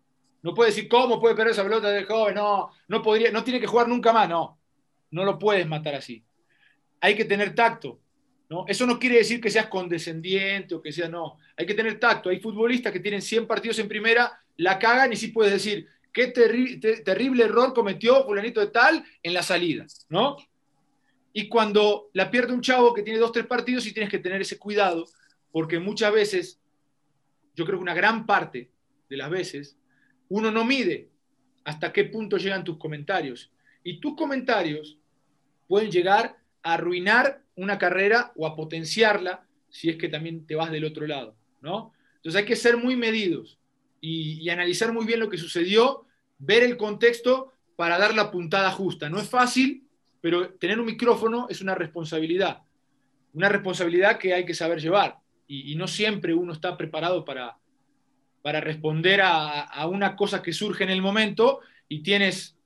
No 0.41 0.53
puedes 0.53 0.75
decir, 0.75 0.89
¿cómo 0.89 1.19
puede 1.19 1.35
perder 1.35 1.53
esa 1.53 1.63
pelota 1.63 1.89
del 1.89 2.05
joven? 2.05 2.35
No, 2.35 2.69
no 2.87 3.01
podría, 3.01 3.31
no 3.31 3.43
tiene 3.43 3.59
que 3.59 3.67
jugar 3.67 3.87
nunca 3.87 4.13
más, 4.13 4.29
no. 4.29 4.59
No 5.11 5.25
lo 5.25 5.39
puedes 5.39 5.65
matar 5.67 5.95
así. 5.95 6.23
Hay 7.01 7.15
que 7.15 7.25
tener 7.25 7.55
tacto. 7.55 7.99
¿no? 8.49 8.65
Eso 8.67 8.85
no 8.85 8.99
quiere 8.99 9.17
decir 9.17 9.41
que 9.41 9.49
seas 9.49 9.67
condescendiente 9.67 10.75
o 10.75 10.81
que 10.81 10.91
sea, 10.91 11.09
no. 11.09 11.37
Hay 11.57 11.65
que 11.65 11.73
tener 11.73 11.99
tacto. 11.99 12.29
Hay 12.29 12.39
futbolistas 12.39 12.93
que 12.93 12.99
tienen 12.99 13.21
100 13.21 13.47
partidos 13.47 13.79
en 13.79 13.87
primera, 13.87 14.39
la 14.57 14.77
cagan 14.77 15.11
y 15.13 15.15
sí 15.15 15.29
puedes 15.29 15.53
decir, 15.53 15.87
qué 16.15 16.27
terrible 16.27 17.43
error 17.43 17.73
cometió 17.73 18.23
fulanito 18.23 18.61
de 18.61 18.67
tal 18.67 19.03
en 19.21 19.33
la 19.33 19.43
salida, 19.43 19.85
¿no? 20.09 20.37
Y 21.33 21.49
cuando 21.49 22.09
la 22.13 22.31
pierde 22.31 22.53
un 22.53 22.61
chavo 22.61 22.93
que 22.93 23.03
tiene 23.03 23.19
dos, 23.19 23.33
tres 23.33 23.45
partidos, 23.45 23.83
sí 23.83 23.93
tienes 23.93 24.09
que 24.09 24.19
tener 24.19 24.39
ese 24.39 24.57
cuidado, 24.57 25.05
porque 25.51 25.79
muchas 25.79 26.13
veces, 26.13 26.61
yo 27.55 27.65
creo 27.65 27.79
que 27.79 27.83
una 27.83 27.93
gran 27.93 28.25
parte 28.25 28.69
de 29.09 29.17
las 29.17 29.29
veces, 29.29 29.77
uno 30.29 30.51
no 30.51 30.65
mide 30.65 31.09
hasta 31.63 31.91
qué 31.91 32.05
punto 32.05 32.37
llegan 32.37 32.63
tus 32.63 32.77
comentarios. 32.77 33.51
Y 33.83 33.99
tus 33.99 34.15
comentarios 34.15 34.97
pueden 35.67 35.91
llegar 35.91 36.37
a 36.61 36.73
arruinar 36.73 37.41
una 37.55 37.77
carrera 37.77 38.31
o 38.35 38.45
a 38.45 38.55
potenciarla 38.55 39.45
si 39.69 39.89
es 39.89 39.97
que 39.97 40.09
también 40.09 40.45
te 40.45 40.55
vas 40.55 40.71
del 40.71 40.85
otro 40.85 41.05
lado, 41.05 41.35
¿no? 41.61 41.93
Entonces 42.15 42.39
hay 42.39 42.45
que 42.45 42.55
ser 42.55 42.77
muy 42.77 42.95
medidos 42.95 43.59
y, 44.01 44.49
analizar 44.49 44.93
muy 44.93 45.05
bien 45.05 45.19
lo 45.19 45.29
que 45.29 45.37
sucedió, 45.37 46.05
ver 46.37 46.63
el 46.63 46.77
contexto 46.77 47.53
para 47.75 47.97
dar 47.97 48.15
la 48.15 48.31
puntada 48.31 48.71
justa. 48.71 49.09
No 49.09 49.19
es 49.19 49.29
fácil, 49.29 49.87
pero 50.21 50.53
tener 50.53 50.79
un 50.79 50.85
micrófono 50.85 51.47
es 51.49 51.61
una 51.61 51.75
responsabilidad, 51.75 52.61
una 53.33 53.49
responsabilidad 53.49 54.17
que 54.17 54.33
hay 54.33 54.45
que 54.45 54.53
saber 54.53 54.79
llevar 54.79 55.19
y, 55.47 55.75
no 55.75 55.87
siempre 55.87 56.33
uno 56.33 56.53
está 56.53 56.77
preparado 56.77 57.23
para, 57.23 57.57
para 58.41 58.61
responder 58.61 59.21
a, 59.23 59.87
una 59.87 60.15
cosa 60.15 60.41
que 60.41 60.53
surge 60.53 60.83
en 60.83 60.89
el 60.89 61.01
momento 61.01 61.59
y 61.87 62.01
tienes 62.01 62.57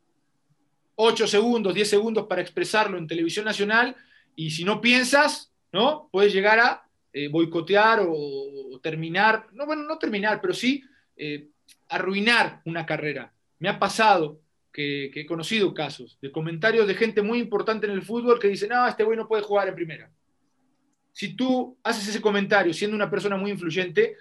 8 0.96 1.28
segundos, 1.28 1.74
10 1.74 1.90
segundos 1.90 2.28
para 2.28 2.42
expresarlo 2.42 2.98
en 2.98 3.08
televisión 3.08 3.46
nacional 3.46 3.96
y 4.36 4.52
si 4.52 4.64
no 4.64 4.82
piensas, 4.82 5.52
¿no? 5.72 6.10
Puedes 6.12 6.34
llegar 6.34 6.60
a 6.60 6.84
eh, 7.12 7.28
boicotear 7.28 8.06
o, 8.08 8.80
terminar, 8.82 9.48
no, 9.52 9.66
bueno, 9.66 9.84
no 9.84 9.98
terminar, 9.98 10.40
pero 10.40 10.54
sí 10.54 10.82
eh, 11.18 11.50
arruinar 11.90 12.62
una 12.64 12.86
carrera. 12.86 13.34
Me 13.60 13.68
ha 13.68 13.78
pasado 13.78 14.40
que, 14.72 15.12
he 15.14 15.26
conocido 15.26 15.74
casos 15.74 16.18
de 16.22 16.32
comentarios 16.32 16.88
de 16.88 16.96
gente 16.96 17.22
muy 17.22 17.40
importante 17.40 17.88
en 17.88 17.94
el 17.94 18.02
fútbol 18.02 18.40
que 18.40 18.48
dice, 18.48 18.68
no, 18.68 18.88
este 18.88 19.04
güey 19.04 19.18
no 19.18 19.28
puede 19.28 19.44
jugar 19.44 19.68
en 19.68 19.76
primera. 19.76 20.12
Si 21.20 21.34
tú 21.34 21.78
haces 21.84 22.08
ese 22.08 22.22
comentario 22.22 22.74
siendo 22.74 22.96
una 22.96 23.12
persona 23.12 23.36
muy 23.36 23.52
influyente, 23.52 24.16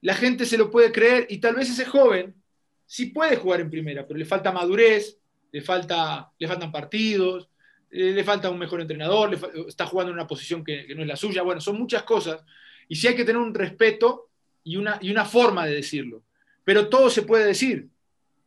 la 0.00 0.14
gente 0.14 0.46
se 0.46 0.56
lo 0.56 0.70
puede 0.70 0.90
creer 0.90 1.26
y 1.28 1.36
tal 1.40 1.56
vez 1.56 1.68
ese 1.68 1.84
joven 1.84 2.34
sí 2.86 3.10
puede 3.10 3.36
jugar 3.36 3.60
en 3.60 3.68
primera, 3.68 4.06
pero 4.06 4.16
le 4.16 4.24
falta 4.24 4.50
madurez, 4.50 5.18
le, 5.52 5.60
falta, 5.60 6.32
le 6.38 6.48
faltan 6.48 6.72
partidos, 6.72 7.50
le 7.90 8.24
falta 8.24 8.48
un 8.48 8.58
mejor 8.58 8.80
entrenador, 8.80 9.38
está 9.68 9.84
jugando 9.84 10.10
en 10.10 10.16
una 10.16 10.26
posición 10.26 10.64
que, 10.64 10.86
no 10.94 11.02
es 11.02 11.06
la 11.06 11.16
suya. 11.16 11.42
Bueno, 11.42 11.60
son 11.60 11.78
muchas 11.78 12.04
cosas. 12.04 12.42
Y 12.88 12.96
sí 12.96 13.08
hay 13.08 13.14
que 13.14 13.26
tener 13.26 13.42
un 13.42 13.52
respeto 13.52 14.30
y 14.64 14.78
una, 14.78 14.98
y 15.02 15.10
una 15.10 15.26
forma 15.26 15.66
de 15.66 15.74
decirlo. 15.74 16.22
Pero 16.64 16.88
todo 16.88 17.10
se 17.10 17.24
puede 17.24 17.44
decir. 17.44 17.90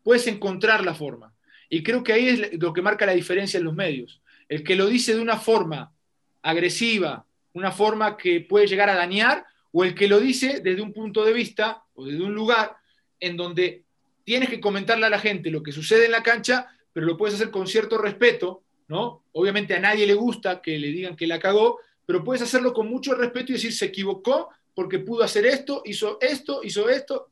Puedes 0.01 0.25
encontrar 0.25 0.83
la 0.83 0.95
forma. 0.95 1.35
Y 1.69 1.83
creo 1.83 2.03
que 2.03 2.13
ahí 2.13 2.29
es 2.29 2.59
lo 2.59 2.73
que 2.73 2.81
marca 2.81 3.05
la 3.05 3.13
diferencia 3.13 3.59
en 3.59 3.65
los 3.65 3.75
medios. 3.75 4.23
El 4.47 4.63
que 4.63 4.75
lo 4.75 4.87
dice 4.87 5.13
de 5.13 5.21
una 5.21 5.37
forma 5.37 5.93
agresiva, 6.41 7.27
una 7.53 7.71
forma 7.71 8.17
que 8.17 8.41
puede 8.41 8.67
llegar 8.67 8.89
a 8.89 8.95
dañar, 8.95 9.45
o 9.71 9.83
el 9.83 9.93
que 9.95 10.07
lo 10.07 10.19
dice 10.19 10.61
desde 10.63 10.81
un 10.81 10.93
punto 10.93 11.23
de 11.23 11.33
vista 11.33 11.83
o 11.93 12.05
desde 12.05 12.23
un 12.23 12.33
lugar 12.33 12.75
en 13.19 13.37
donde 13.37 13.83
tienes 14.23 14.49
que 14.49 14.59
comentarle 14.59 15.05
a 15.05 15.09
la 15.09 15.19
gente 15.19 15.51
lo 15.51 15.63
que 15.63 15.71
sucede 15.71 16.05
en 16.05 16.11
la 16.11 16.23
cancha, 16.23 16.67
pero 16.93 17.05
lo 17.05 17.17
puedes 17.17 17.35
hacer 17.35 17.51
con 17.51 17.67
cierto 17.67 17.97
respeto, 17.97 18.63
¿no? 18.87 19.23
Obviamente 19.33 19.75
a 19.75 19.79
nadie 19.79 20.07
le 20.07 20.13
gusta 20.13 20.61
que 20.61 20.77
le 20.77 20.87
digan 20.87 21.15
que 21.15 21.27
la 21.27 21.39
cagó, 21.39 21.79
pero 22.05 22.23
puedes 22.23 22.41
hacerlo 22.41 22.73
con 22.73 22.89
mucho 22.89 23.13
respeto 23.13 23.51
y 23.51 23.55
decir, 23.55 23.73
se 23.73 23.85
equivocó 23.85 24.49
porque 24.73 24.99
pudo 24.99 25.23
hacer 25.23 25.45
esto, 25.45 25.81
hizo 25.85 26.17
esto, 26.21 26.61
hizo 26.63 26.89
esto. 26.89 27.29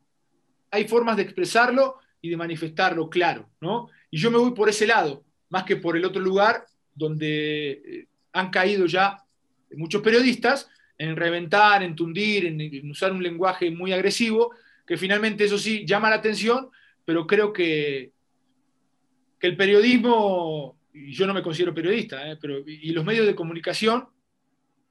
Hay 0.70 0.86
formas 0.86 1.16
de 1.16 1.22
expresarlo 1.22 1.96
y 2.20 2.30
de 2.30 2.36
manifestarlo, 2.36 3.08
claro, 3.08 3.48
¿no? 3.60 3.88
Y 4.10 4.18
yo 4.18 4.30
me 4.30 4.38
voy 4.38 4.52
por 4.52 4.68
ese 4.68 4.86
lado, 4.86 5.24
más 5.48 5.64
que 5.64 5.76
por 5.76 5.96
el 5.96 6.04
otro 6.04 6.20
lugar 6.20 6.66
donde 6.94 7.70
eh, 7.70 8.06
han 8.32 8.50
caído 8.50 8.86
ya 8.86 9.24
muchos 9.76 10.02
periodistas 10.02 10.68
en 10.96 11.16
reventar, 11.16 11.82
en 11.82 11.94
tundir, 11.94 12.46
en 12.46 12.90
usar 12.90 13.12
un 13.12 13.22
lenguaje 13.22 13.70
muy 13.70 13.92
agresivo, 13.92 14.54
que 14.86 14.96
finalmente 14.96 15.44
eso 15.44 15.58
sí 15.58 15.84
llama 15.86 16.10
la 16.10 16.16
atención, 16.16 16.70
pero 17.04 17.26
creo 17.26 17.52
que 17.52 18.12
que 19.38 19.46
el 19.46 19.56
periodismo, 19.56 20.78
y 20.92 21.12
yo 21.12 21.26
no 21.26 21.34
me 21.34 21.42
considero 21.42 21.74
periodista, 21.74 22.28
¿eh? 22.28 22.36
pero, 22.40 22.58
y 22.66 22.90
los 22.90 23.04
medios 23.04 23.26
de 23.26 23.34
comunicación 23.34 24.08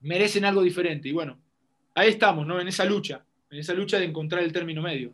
merecen 0.02 0.46
algo 0.46 0.62
diferente. 0.62 1.10
Y 1.10 1.12
bueno, 1.12 1.40
ahí 1.96 2.10
estamos, 2.10 2.48
¿no? 2.48 2.60
En 2.60 2.68
esa 2.68 2.86
lucha, 2.86 3.26
en 3.50 3.60
esa 3.60 3.74
lucha 3.74 4.00
de 4.00 4.06
encontrar 4.06 4.44
el 4.44 4.54
término 4.54 4.82
medio. 4.82 5.14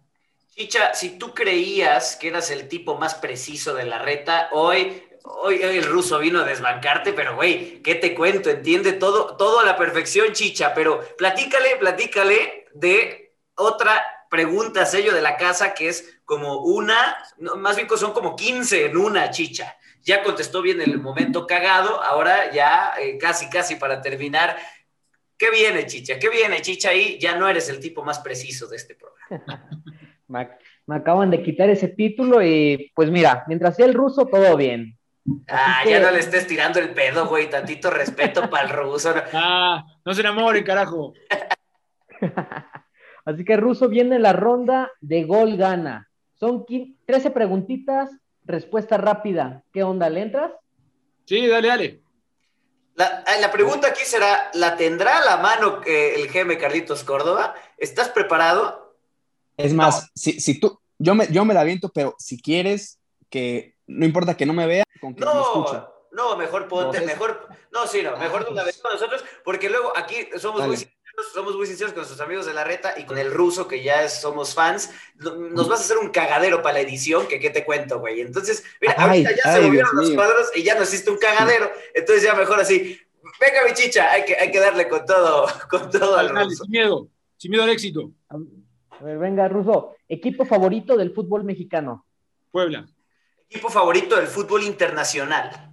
Chicha, 0.50 0.94
si 0.94 1.18
tú 1.18 1.34
creías 1.34 2.16
que 2.16 2.28
eras 2.28 2.52
el 2.52 2.68
tipo 2.68 2.98
más 2.98 3.16
preciso 3.16 3.74
de 3.74 3.86
la 3.86 3.98
reta, 3.98 4.50
hoy, 4.52 5.02
hoy, 5.24 5.62
el 5.62 5.84
ruso 5.84 6.20
vino 6.20 6.40
a 6.40 6.46
desbancarte, 6.46 7.14
pero 7.14 7.36
güey, 7.36 7.82
¿qué 7.82 7.96
te 7.96 8.14
cuento? 8.14 8.50
Entiende 8.50 8.94
todo, 8.94 9.36
todo 9.38 9.60
a 9.60 9.66
la 9.66 9.78
perfección, 9.78 10.34
Chicha, 10.34 10.74
pero 10.74 11.02
platícale, 11.18 11.78
platícale 11.78 12.68
de 12.74 13.34
otra 13.56 14.04
pregunta 14.30 14.86
sello 14.86 15.14
de 15.14 15.22
la 15.22 15.38
casa 15.38 15.74
que 15.74 15.90
es 15.90 16.20
como 16.26 16.64
una, 16.64 17.18
más 17.58 17.76
bien 17.76 17.88
son 17.98 18.14
como 18.14 18.36
15 18.36 18.88
en 18.88 18.98
una, 18.98 19.30
Chicha. 19.30 19.78
Ya 20.02 20.22
contestó 20.24 20.62
bien 20.62 20.82
el 20.82 21.00
momento 21.00 21.48
cagado, 21.48 22.04
ahora 22.04 22.52
ya 22.52 22.94
eh, 23.00 23.18
casi, 23.18 23.50
casi 23.50 23.76
para 23.76 24.02
terminar. 24.02 24.58
¿Qué 25.38 25.50
viene, 25.50 25.86
Chicha? 25.86 26.20
¿Qué 26.20 26.30
viene, 26.30 26.62
Chicha? 26.62 26.90
Ahí 26.90 27.18
ya 27.20 27.38
no 27.38 27.48
eres 27.48 27.70
el 27.70 27.80
tipo 27.80 28.04
más 28.04 28.20
preciso 28.20 28.68
de 28.68 28.76
este 28.76 28.96
programa. 28.96 29.70
me, 30.28 30.96
acaban 30.96 31.30
de 31.30 31.42
quitar 31.42 31.70
ese 31.70 31.88
título 31.88 32.42
y 32.42 32.92
pues 32.96 33.10
mira, 33.10 33.44
mientras 33.48 33.76
sea 33.76 33.86
el 33.86 33.94
ruso, 33.94 34.26
todo 34.26 34.58
bien. 34.58 34.98
Ah, 35.48 35.84
ya 35.88 36.00
no 36.00 36.12
le 36.12 36.20
estés 36.20 36.48
tirando 36.48 36.80
el 36.80 36.94
pedo, 36.94 37.28
güey, 37.28 37.50
tantito 37.50 37.90
respeto 37.90 38.50
para 38.50 38.66
el 38.66 38.70
ruso. 38.70 39.14
Ah, 39.34 39.86
no 40.06 40.14
se 40.14 40.22
enamore, 40.22 40.64
carajo. 40.64 41.14
Así 43.26 43.46
que 43.46 43.58
ruso 43.58 43.88
viene 43.88 44.20
la 44.20 44.34
ronda 44.34 44.92
de 45.00 45.24
gol 45.24 45.56
gana. 45.58 46.10
Son 46.34 46.66
13 47.06 47.32
preguntitas, 47.32 48.10
respuesta 48.44 48.98
rápida. 48.98 49.64
¿Qué 49.72 49.84
onda? 49.84 50.10
¿Le 50.10 50.22
entras? 50.22 50.52
Sí, 51.26 51.48
dale, 51.48 51.68
dale. 51.70 52.02
La, 52.96 53.24
la, 53.40 53.52
pregunta 53.52 53.88
aquí 53.88 54.02
será, 54.04 54.52
¿la 54.54 54.76
tendrá 54.76 55.18
a 55.18 55.26
la 55.26 55.38
mano 55.38 55.82
el 55.86 56.28
GM 56.28 56.58
Carlitos 56.60 57.04
Córdoba? 57.04 57.56
¿Estás 57.78 58.10
preparado? 58.10 58.96
Es 59.58 59.74
más, 59.74 60.12
si, 60.14 60.40
si, 60.40 60.60
tú, 60.60 60.80
yo 61.00 61.16
me, 61.16 61.28
yo 61.32 61.44
me 61.46 61.54
la 61.54 61.62
aviento, 61.62 61.90
pero 61.90 62.16
si 62.20 62.40
quieres 62.40 63.00
que, 63.30 63.73
no 63.88 64.06
importa 64.06 64.36
que 64.36 64.46
no 64.46 64.54
me 64.54 64.68
vea, 64.68 64.84
con 65.00 65.16
que 65.16 65.24
no, 65.24 65.34
me 65.34 65.42
escucha. 65.42 65.90
No, 66.12 66.38
mejor 66.38 66.68
ponte, 66.68 67.02
mejor, 67.02 67.48
no, 67.72 67.88
sí, 67.88 68.02
no, 68.04 68.16
mejor 68.18 68.50
no 68.50 68.56
la 68.56 68.72
con 68.82 68.94
nosotros, 68.94 69.24
porque 69.44 69.70
luego 69.70 69.92
aquí 69.96 70.28
somos 70.38 70.66
muy 70.68 70.78
sinceros, 70.78 71.34
somos 71.34 71.56
muy 71.56 71.66
sinceros 71.66 71.94
con 71.94 72.02
nuestros 72.02 72.22
amigos 72.22 72.46
de 72.46 72.54
la 72.54 72.64
reta 72.64 72.94
y 72.98 73.06
con 73.06 73.18
el 73.18 73.34
ruso, 73.34 73.68
que 73.68 73.84
ya 73.84 74.08
somos 74.10 74.54
fans, 74.54 74.92
nos 75.16 75.68
vas 75.68 75.80
a 75.80 75.84
hacer 75.84 75.98
un 75.98 76.10
cagadero 76.10 76.62
para 76.62 76.74
la 76.74 76.82
edición, 76.82 77.28
que 77.28 77.40
qué 77.40 77.50
te 77.50 77.66
cuento, 77.66 78.00
güey. 78.00 78.22
Entonces, 78.22 78.64
mira, 78.80 78.94
ahorita 78.94 79.32
ya 79.44 79.54
se 79.54 79.62
movieron 79.62 79.96
los 79.96 80.12
cuadros 80.12 80.52
y 80.56 80.64
ya 80.64 80.76
no 80.76 80.84
existe 80.84 81.10
un 81.10 81.18
cagadero, 81.18 81.72
entonces 81.94 82.24
ya 82.24 82.36
mejor 82.36 82.60
así, 82.60 83.00
venga 83.40 83.66
mi 83.68 83.74
chicha, 83.74 84.12
hay 84.12 84.24
que, 84.24 84.36
hay 84.36 84.52
que 84.52 84.60
darle 84.60 84.88
con 84.88 85.06
todo, 85.06 85.48
con 85.70 85.90
todo 85.90 86.18
al 86.18 86.30
ruso. 86.30 86.64
Sin 86.64 86.72
miedo, 86.72 87.08
sin 87.38 87.52
miedo 87.52 87.64
al 87.64 87.72
éxito. 87.72 88.12
A 89.00 89.04
ver, 89.04 89.18
venga, 89.18 89.48
Ruso. 89.48 89.96
Equipo 90.08 90.46
favorito 90.46 90.96
del 90.96 91.14
fútbol 91.14 91.44
mexicano. 91.44 92.06
Puebla. 92.52 92.88
Equipo 93.54 93.70
favorito 93.70 94.16
del 94.16 94.26
fútbol 94.26 94.64
internacional. 94.64 95.70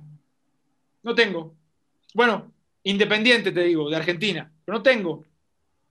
No 1.03 1.15
tengo. 1.15 1.55
Bueno, 2.13 2.53
independiente 2.83 3.53
te 3.53 3.63
digo, 3.63 3.89
de 3.89 3.97
Argentina, 3.97 4.53
pero 4.67 4.77
no 4.77 4.83
tengo. 4.83 5.25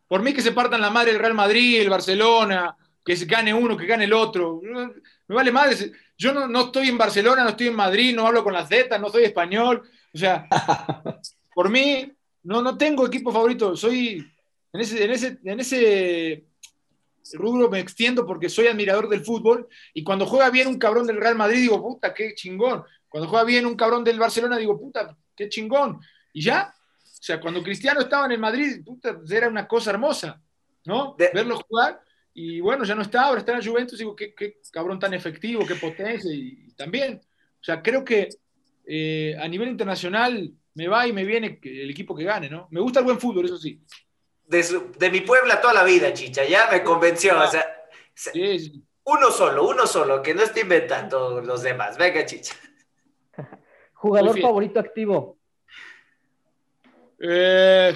Por 0.07 0.21
mí 0.21 0.31
que 0.31 0.43
se 0.43 0.51
partan 0.51 0.81
la 0.81 0.91
madre 0.91 1.09
el 1.09 1.17
Real 1.17 1.33
Madrid, 1.33 1.81
el 1.81 1.89
Barcelona, 1.89 2.77
que 3.03 3.17
se 3.17 3.25
gane 3.25 3.51
uno, 3.55 3.75
que 3.75 3.87
gane 3.87 4.03
el 4.03 4.13
otro. 4.13 4.61
Me 4.61 5.35
vale 5.35 5.51
madre. 5.51 5.91
Yo 6.15 6.31
no, 6.31 6.47
no 6.47 6.65
estoy 6.65 6.89
en 6.89 6.97
Barcelona, 6.99 7.43
no 7.43 7.49
estoy 7.49 7.69
en 7.69 7.75
Madrid, 7.75 8.15
no 8.15 8.27
hablo 8.27 8.43
con 8.43 8.53
las 8.53 8.69
Z, 8.69 8.95
no 8.99 9.09
soy 9.09 9.23
español. 9.23 9.81
O 10.13 10.17
sea, 10.17 10.47
por 11.55 11.71
mí, 11.71 12.13
no, 12.43 12.61
no 12.61 12.77
tengo 12.77 13.07
equipo 13.07 13.31
favorito. 13.31 13.75
Soy 13.75 14.31
en 14.73 14.79
ese, 14.79 15.03
en 15.05 15.09
ese, 15.09 15.39
en 15.43 15.59
ese 15.59 16.48
rubro 17.33 17.69
me 17.69 17.79
extiendo 17.79 18.25
porque 18.25 18.49
soy 18.49 18.67
admirador 18.67 19.09
del 19.09 19.23
fútbol 19.23 19.67
y 19.93 20.03
cuando 20.03 20.25
juega 20.25 20.49
bien 20.49 20.67
un 20.67 20.77
cabrón 20.77 21.07
del 21.07 21.17
Real 21.17 21.35
Madrid 21.35 21.61
digo, 21.61 21.81
puta, 21.81 22.13
qué 22.13 22.33
chingón. 22.35 22.83
Cuando 23.07 23.29
juega 23.29 23.45
bien 23.45 23.65
un 23.65 23.75
cabrón 23.75 24.03
del 24.03 24.19
Barcelona 24.19 24.57
digo, 24.57 24.79
puta, 24.79 25.15
qué 25.35 25.49
chingón. 25.49 25.99
Y 26.33 26.43
ya, 26.43 26.73
o 26.75 27.21
sea, 27.21 27.39
cuando 27.39 27.63
Cristiano 27.63 28.01
estaba 28.01 28.25
en 28.25 28.33
el 28.33 28.39
Madrid, 28.39 28.83
puta, 28.85 29.19
era 29.29 29.47
una 29.47 29.67
cosa 29.67 29.91
hermosa, 29.91 30.41
¿no? 30.85 31.15
Verlo 31.17 31.59
jugar 31.67 32.01
y 32.33 32.59
bueno, 32.61 32.83
ya 32.83 32.95
no 32.95 33.01
está, 33.01 33.23
ahora 33.23 33.39
está 33.39 33.53
en 33.53 33.59
la 33.59 33.65
Juventus, 33.65 33.97
digo, 33.99 34.15
qué, 34.15 34.33
cabrón 34.71 34.99
tan 34.99 35.13
efectivo, 35.13 35.65
qué 35.65 35.75
potencia 35.75 36.31
y, 36.33 36.71
también, 36.77 37.19
o 37.23 37.63
sea, 37.63 37.81
creo 37.81 38.05
que 38.05 38.29
eh, 38.85 39.35
a 39.39 39.47
nivel 39.47 39.69
internacional 39.69 40.53
me 40.75 40.87
va 40.87 41.05
y 41.07 41.11
me 41.11 41.25
viene 41.25 41.59
el 41.61 41.89
equipo 41.89 42.15
que 42.15 42.23
gane, 42.23 42.49
¿no? 42.49 42.67
Me 42.71 42.79
gusta 42.79 42.99
el 42.99 43.05
buen 43.05 43.19
fútbol, 43.19 43.45
eso 43.45 43.57
sí 43.57 43.81
de, 44.49 45.09
mi 45.11 45.21
Puebla 45.21 45.61
toda 45.61 45.73
la 45.73 45.83
vida, 45.83 46.13
chicha, 46.13 46.43
ya 46.43 46.67
me 46.71 46.83
convenció. 46.83 47.39
O 47.39 47.47
sea, 47.47 47.65
uno 49.03 49.31
solo, 49.31 49.67
uno 49.67 49.85
solo, 49.85 50.21
que 50.21 50.33
no 50.33 50.41
esté 50.41 50.61
inventando 50.61 51.41
los 51.41 51.61
demás. 51.61 51.97
Venga, 51.97 52.25
chicha. 52.25 52.55
¿Jugador 53.93 54.39
favorito 54.41 54.79
activo? 54.79 55.37
Eh, 57.19 57.95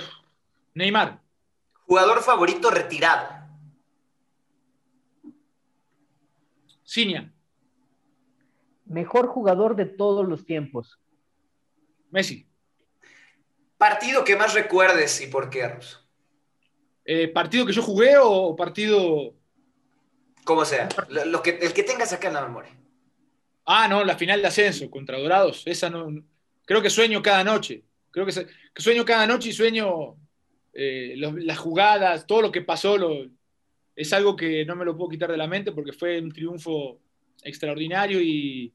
Neymar. 0.75 1.21
¿Jugador 1.85 2.21
favorito 2.21 2.69
retirado? 2.69 3.29
Cinia. 6.83 7.33
Mejor 8.85 9.27
jugador 9.27 9.75
de 9.75 9.85
todos 9.85 10.27
los 10.27 10.45
tiempos. 10.45 10.99
Messi. 12.11 12.47
Partido 13.77 14.23
que 14.23 14.35
más 14.35 14.53
recuerdes 14.53 15.19
y 15.21 15.27
por 15.27 15.49
qué, 15.49 15.67
Russo. 15.67 16.02
Eh, 17.05 17.27
¿Partido 17.27 17.65
que 17.65 17.73
yo 17.73 17.81
jugué 17.81 18.15
o 18.19 18.55
partido...? 18.55 19.33
Como 20.43 20.65
sea, 20.65 20.89
lo, 21.09 21.41
que, 21.41 21.51
el 21.61 21.73
que 21.73 21.83
tengas 21.83 22.11
acá 22.11 22.27
en 22.27 22.33
la 22.33 22.41
memoria. 22.41 22.71
Ah, 23.65 23.87
no, 23.87 24.03
la 24.03 24.17
final 24.17 24.41
de 24.41 24.47
ascenso 24.47 24.89
contra 24.89 25.17
Dorados. 25.17 25.63
Esa 25.65 25.89
no, 25.89 26.23
creo 26.65 26.81
que 26.81 26.89
sueño 26.89 27.21
cada 27.21 27.43
noche. 27.43 27.83
Creo 28.11 28.25
que, 28.25 28.33
sueño 28.75 29.05
cada 29.05 29.25
noche 29.25 29.49
y 29.49 29.53
sueño 29.53 30.15
eh, 30.73 31.15
las 31.17 31.57
jugadas, 31.57 32.27
todo 32.27 32.41
lo 32.41 32.51
que 32.51 32.61
pasó. 32.61 32.97
es 33.95 34.13
algo 34.13 34.35
que 34.35 34.65
no 34.65 34.75
me 34.75 34.85
lo 34.85 34.97
puedo 34.97 35.09
quitar 35.09 35.31
de 35.31 35.37
la 35.37 35.47
mente 35.47 35.71
porque 35.71 35.93
fue 35.93 36.19
un 36.19 36.31
triunfo 36.31 36.99
extraordinario 37.43 38.21
y, 38.21 38.73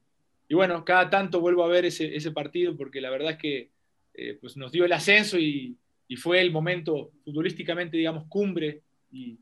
bueno, 0.49 0.83
cada 0.83 1.09
tanto 1.09 1.39
vuelvo 1.39 1.63
a 1.63 1.67
ver 1.67 1.85
ese, 1.85 2.31
partido 2.31 2.75
porque 2.75 3.01
la 3.01 3.09
verdad 3.09 3.31
es 3.31 3.37
que 3.37 3.69
eh, 4.13 4.37
pues 4.41 4.57
nos 4.57 4.71
dio 4.71 4.85
el 4.85 4.91
ascenso 4.91 5.37
y, 5.37 5.77
y 6.09 6.17
fue 6.17 6.41
el 6.41 6.51
momento 6.51 7.11
futbolísticamente, 7.23 7.95
digamos, 7.95 8.25
cumbre 8.27 8.81
y, 9.11 9.39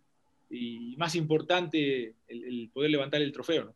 más 0.97 1.15
importante 1.15 2.15
el, 2.27 2.69
poder 2.73 2.91
levantar 2.91 3.21
el 3.21 3.31
trofeo. 3.31 3.73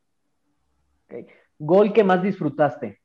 ¿Gol 1.57 1.93
que 1.93 2.03
más 2.03 2.21
disfrutaste? 2.21 3.01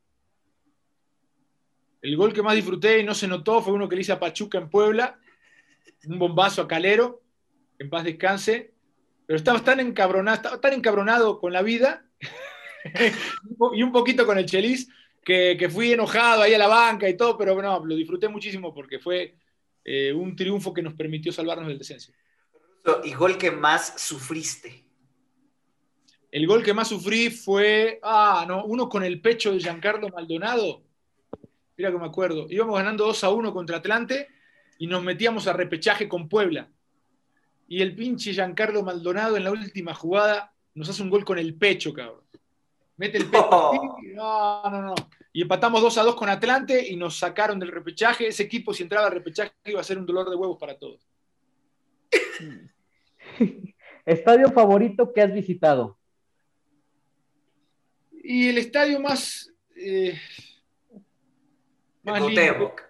El 2.03 2.17
gol 2.17 2.33
que 2.33 2.43
más 2.43 2.55
disfruté 2.55 3.01
y 3.01 3.05
no 3.05 3.15
se 3.15 3.29
notó 3.29 3.63
fue 3.63 3.73
uno 3.73 3.89
que 3.89 3.97
le 3.97 4.03
hice 4.03 4.13
a 4.13 4.21
Pachuca 4.21 4.59
en 4.59 4.71
Puebla, 4.71 5.19
un 6.07 6.19
bombazo 6.19 6.63
a 6.63 6.69
Calero, 6.69 7.23
en 7.79 7.91
paz 7.91 8.05
descanse, 8.05 8.73
pero 9.27 9.37
estaba 9.37 9.63
tan 9.63 9.81
encabronado, 9.81 10.37
estaba 10.37 10.61
tan 10.61 10.73
encabronado 10.73 11.39
con 11.39 11.53
la 11.53 11.63
vida 11.63 12.05
y 13.75 13.83
un 13.83 13.93
poquito 13.93 14.27
con 14.27 14.39
el 14.39 14.47
Chelis 14.47 14.89
que, 15.25 15.57
que, 15.59 15.69
fui 15.69 15.93
enojado 15.93 16.43
ahí 16.43 16.55
a 16.55 16.59
la 16.59 16.69
banca 16.69 17.09
y 17.09 17.17
todo, 17.17 17.37
pero 17.37 17.61
no, 17.61 17.85
lo 17.85 17.95
disfruté 17.95 18.29
muchísimo 18.29 18.73
porque 18.73 19.01
fue 19.01 19.37
eh, 19.89 20.13
un 20.13 20.35
triunfo 20.35 20.75
que 20.75 20.83
nos 20.83 20.95
permitió 20.95 21.31
salvarnos 21.31 21.69
del 21.69 21.79
descenso. 21.79 22.13
¿Y 23.05 23.15
gol 23.15 23.39
que 23.39 23.53
más 23.53 24.01
sufriste? 24.01 24.85
El 26.33 26.45
gol 26.49 26.65
que 26.65 26.75
más 26.75 26.89
sufrí 26.89 27.31
fue, 27.31 28.01
ah, 28.03 28.45
no, 28.49 28.65
uno 28.65 28.89
con 28.89 29.05
el 29.05 29.21
pecho 29.21 29.53
de 29.53 29.61
Giancarlo 29.61 30.09
Maldonado. 30.09 30.83
Mira 31.77 31.93
que 31.93 31.99
me 31.99 32.07
acuerdo. 32.07 32.49
Íbamos 32.51 32.77
ganando 32.77 33.07
2 33.07 33.25
a 33.25 33.31
1 33.31 33.53
contra 33.53 33.77
Atlante 33.77 34.27
y 34.79 34.89
nos 34.89 35.05
metíamos 35.05 35.47
a 35.47 35.53
repechaje 35.53 36.09
con 36.09 36.29
Puebla. 36.29 36.69
Y 37.69 37.81
el 37.81 37.95
pinche 37.95 38.33
Giancarlo 38.33 38.83
Maldonado 38.83 39.37
en 39.37 39.45
la 39.45 39.53
última 39.53 39.95
jugada 39.95 40.53
nos 40.75 40.89
hace 40.89 41.03
un 41.03 41.11
gol 41.11 41.25
con 41.25 41.39
el 41.39 41.55
pecho, 41.55 41.95
cabrón. 41.95 42.25
Mete 42.97 43.19
el 43.19 43.27
pecho. 43.31 43.73
No, 44.15 44.71
no, 44.71 44.83
no 44.83 44.95
y 45.37 45.43
empatamos 45.43 45.83
2 45.83 45.99
a 45.99 46.03
2 46.03 46.17
con 46.17 46.31
Atlante 46.31 46.89
y 46.89 46.97
nos 46.97 47.19
sacaron 47.19 47.59
del 47.59 47.71
repechaje. 47.71 48.27
Ese 48.27 48.45
equipo, 48.45 48.73
si 48.73 48.85
entraba 48.85 49.09
al 49.09 49.13
repechaje, 49.13 49.53
iba 49.67 49.79
a 49.79 49.85
ser 49.85 49.99
un 49.99 50.07
dolor 50.07 50.31
de 50.31 50.35
huevos 50.37 50.57
para 50.59 50.79
todos. 50.79 51.07
¿Estadio 54.07 54.51
favorito 54.51 55.13
que 55.13 55.21
has 55.21 55.31
visitado? 55.35 55.99
Y 58.25 58.49
el 58.49 58.57
estadio 58.57 58.99
más. 58.99 59.53
Eh, 59.77 60.19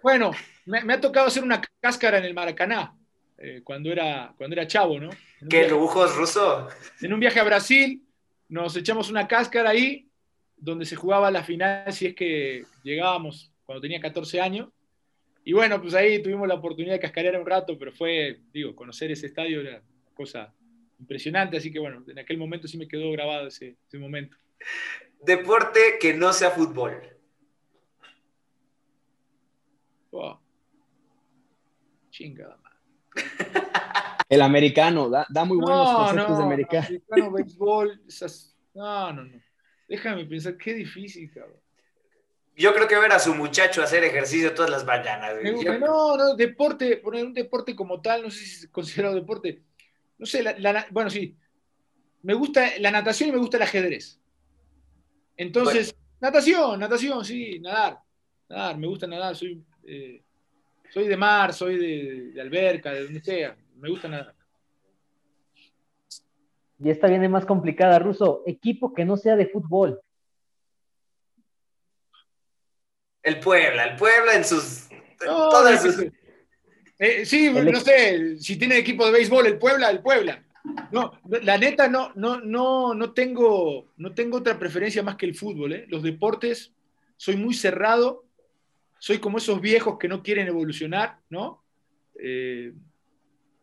Bueno, 0.01 0.31
me, 0.67 0.93
ha 0.93 1.01
tocado 1.01 1.27
hacer 1.27 1.43
una 1.43 1.61
cáscara 1.81 2.19
en 2.19 2.23
el 2.23 2.33
Maracaná. 2.33 2.95
Eh, 3.39 3.59
cuando, 3.61 3.91
era, 3.91 4.33
cuando 4.37 4.55
era 4.55 4.65
chavo, 4.65 5.01
¿no? 5.01 5.09
¿Qué 5.49 5.67
lujos, 5.67 6.15
Ruso? 6.15 6.69
En 7.01 7.11
un 7.11 7.19
viaje 7.19 7.41
a 7.41 7.43
Brasil, 7.43 8.06
nos 8.49 8.75
echamos 8.75 9.09
una 9.09 9.27
cáscara 9.27 9.71
ahí 9.71 10.09
donde 10.55 10.85
se 10.85 10.95
jugaba 10.95 11.31
la 11.31 11.43
final 11.43 11.91
si 11.93 12.07
es 12.07 12.15
que 12.15 12.63
llegábamos 12.83 13.51
cuando 13.65 13.81
tenía 13.81 13.99
14 13.99 14.41
años. 14.41 14.69
Y 15.43 15.53
bueno, 15.53 15.81
pues 15.81 15.93
ahí 15.93 16.21
tuvimos 16.21 16.47
la 16.47 16.55
oportunidad 16.55 16.93
de 16.93 16.99
cascarear 16.99 17.39
un 17.39 17.45
rato, 17.45 17.77
pero 17.77 17.91
fue, 17.91 18.41
digo, 18.51 18.75
conocer 18.75 19.11
ese 19.11 19.27
estadio 19.27 19.61
era 19.61 19.77
una 19.79 20.13
cosa 20.13 20.53
impresionante, 20.99 21.57
así 21.57 21.71
que 21.71 21.79
bueno, 21.79 22.03
en 22.07 22.19
aquel 22.19 22.37
momento 22.37 22.67
sí 22.67 22.77
me 22.77 22.87
quedó 22.87 23.11
grabado 23.11 23.47
ese, 23.47 23.77
ese 23.87 23.97
momento. 23.97 24.35
Deporte 25.21 25.79
que 26.01 26.13
no 26.13 26.33
sea 26.33 26.51
fútbol. 26.51 27.01
Wow. 30.11 30.39
Chingada 32.09 32.57
madre. 32.57 32.77
El 34.29 34.41
americano, 34.41 35.09
da, 35.09 35.25
da 35.29 35.45
muy 35.45 35.57
buenos 35.57 35.89
No, 35.91 35.97
conceptos 35.97 36.29
no, 36.31 36.37
de 36.37 36.43
americano. 36.43 36.85
americano, 36.87 37.31
béisbol, 37.31 38.01
esas- 38.07 38.55
no, 38.73 39.13
no, 39.13 39.23
no. 39.23 39.41
Déjame 39.87 40.25
pensar, 40.25 40.57
qué 40.57 40.73
difícil, 40.73 41.31
cabrón. 41.33 41.57
Yo 42.55 42.73
creo 42.73 42.87
que 42.87 42.97
ver 42.97 43.11
a 43.11 43.19
su 43.19 43.33
muchacho 43.35 43.81
hacer 43.83 44.03
ejercicio 44.03 44.53
todas 44.53 44.71
las 44.71 44.83
mañanas. 44.85 45.33
Yo- 45.63 45.77
No, 45.79 46.17
no, 46.17 46.35
deporte, 46.35 46.97
poner 46.97 47.23
un 47.25 47.33
deporte 47.33 47.75
como 47.75 48.01
tal, 48.01 48.23
no 48.23 48.29
sé 48.31 48.39
si 48.45 48.65
es 48.65 48.67
considerado 48.69 49.15
deporte. 49.15 49.61
No 50.17 50.25
sé, 50.25 50.41
la- 50.43 50.57
la- 50.57 50.87
bueno, 50.91 51.09
sí. 51.09 51.37
Me 52.23 52.33
gusta 52.33 52.67
la 52.79 52.91
natación 52.91 53.29
y 53.29 53.31
me 53.31 53.37
gusta 53.37 53.57
el 53.57 53.63
ajedrez. 53.63 54.19
Entonces, 55.37 55.95
natación, 56.19 56.79
natación, 56.79 57.23
sí, 57.23 57.59
nadar. 57.59 57.99
Nadar, 58.49 58.77
me 58.77 58.87
gusta 58.87 59.05
nadar, 59.07 59.35
soy, 59.35 59.63
eh, 59.85 60.23
soy 60.89 61.07
de 61.07 61.15
mar, 61.17 61.53
soy 61.53 61.77
de, 61.77 62.31
de 62.33 62.41
alberca, 62.41 62.91
de 62.91 63.03
donde 63.03 63.21
sea. 63.21 63.55
Me 63.79 63.89
gusta 63.89 64.07
nadar. 64.07 64.33
Y 66.79 66.89
esta 66.89 67.07
viene 67.07 67.27
más 67.29 67.45
complicada, 67.45 67.97
Ruso. 67.99 68.43
Equipo 68.45 68.93
que 68.93 69.05
no 69.05 69.17
sea 69.17 69.35
de 69.35 69.47
fútbol. 69.47 69.99
El 73.23 73.39
Puebla, 73.39 73.85
el 73.85 73.95
Puebla 73.97 74.35
en 74.35 74.45
sus. 74.45 74.87
No, 75.25 75.49
todas 75.49 75.81
sus- 75.81 76.05
eh, 76.99 77.25
sí, 77.25 77.47
El- 77.47 77.71
no 77.71 77.79
sé, 77.79 78.37
si 78.37 78.57
tiene 78.57 78.77
equipo 78.77 79.05
de 79.05 79.11
béisbol, 79.11 79.45
el 79.47 79.57
Puebla, 79.57 79.89
el 79.89 80.01
Puebla. 80.01 80.43
No, 80.91 81.11
la 81.41 81.57
neta 81.57 81.87
no, 81.87 82.11
no, 82.15 82.39
no, 82.41 82.93
no 82.93 83.13
tengo, 83.13 83.91
no 83.97 84.13
tengo 84.13 84.37
otra 84.37 84.59
preferencia 84.59 85.01
más 85.01 85.15
que 85.15 85.25
el 85.25 85.35
fútbol. 85.35 85.73
¿eh? 85.73 85.85
Los 85.87 86.03
deportes, 86.03 86.73
soy 87.15 87.37
muy 87.37 87.53
cerrado, 87.53 88.25
soy 88.99 89.19
como 89.19 89.37
esos 89.37 89.61
viejos 89.61 89.97
que 89.97 90.07
no 90.07 90.21
quieren 90.21 90.47
evolucionar, 90.47 91.19
¿no? 91.29 91.63
Eh, 92.19 92.73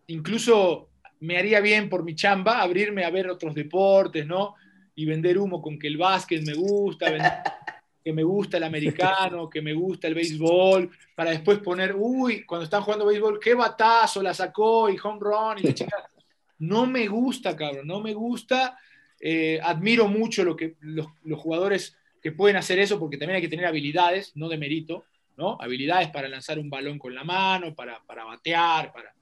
incluso 0.08 0.88
me 1.20 1.38
haría 1.38 1.60
bien 1.60 1.88
por 1.88 2.04
mi 2.04 2.14
chamba 2.14 2.60
abrirme 2.60 3.04
a 3.04 3.10
ver 3.10 3.28
otros 3.28 3.54
deportes, 3.54 4.26
¿no? 4.26 4.54
Y 4.94 5.06
vender 5.06 5.38
humo 5.38 5.60
con 5.62 5.78
que 5.78 5.86
el 5.86 5.96
básquet 5.96 6.44
me 6.44 6.54
gusta, 6.54 7.10
vender- 7.10 7.42
que 8.04 8.12
me 8.12 8.22
gusta 8.22 8.58
el 8.58 8.64
americano, 8.64 9.48
que 9.48 9.62
me 9.62 9.72
gusta 9.72 10.06
el 10.08 10.14
béisbol, 10.14 10.90
para 11.14 11.30
después 11.30 11.58
poner, 11.60 11.94
uy, 11.96 12.44
cuando 12.44 12.64
están 12.64 12.82
jugando 12.82 13.06
béisbol, 13.06 13.40
qué 13.40 13.54
batazo 13.54 14.22
la 14.22 14.34
sacó 14.34 14.90
y 14.90 14.98
home 15.02 15.18
run 15.20 15.58
y 15.58 15.62
la 15.62 15.74
chingada. 15.74 16.08
No 16.56 16.86
me 16.86 17.08
gusta, 17.08 17.56
cabrón, 17.56 17.88
no 17.88 18.00
me 18.00 18.14
gusta. 18.14 18.78
Eh, 19.20 19.58
admiro 19.62 20.06
mucho 20.06 20.44
lo 20.44 20.54
que, 20.54 20.76
los, 20.80 21.08
los 21.24 21.38
jugadores 21.40 21.96
que 22.22 22.30
pueden 22.30 22.56
hacer 22.56 22.78
eso, 22.78 22.98
porque 22.98 23.18
también 23.18 23.36
hay 23.36 23.42
que 23.42 23.48
tener 23.48 23.66
habilidades, 23.66 24.36
no 24.36 24.48
de 24.48 24.56
mérito, 24.56 25.04
¿no? 25.36 25.58
Habilidades 25.60 26.08
para 26.10 26.28
lanzar 26.28 26.58
un 26.60 26.70
balón 26.70 26.98
con 26.98 27.12
la 27.14 27.24
mano, 27.24 27.74
para, 27.74 28.00
para 28.06 28.24
batear, 28.24 28.92
para, 28.92 29.12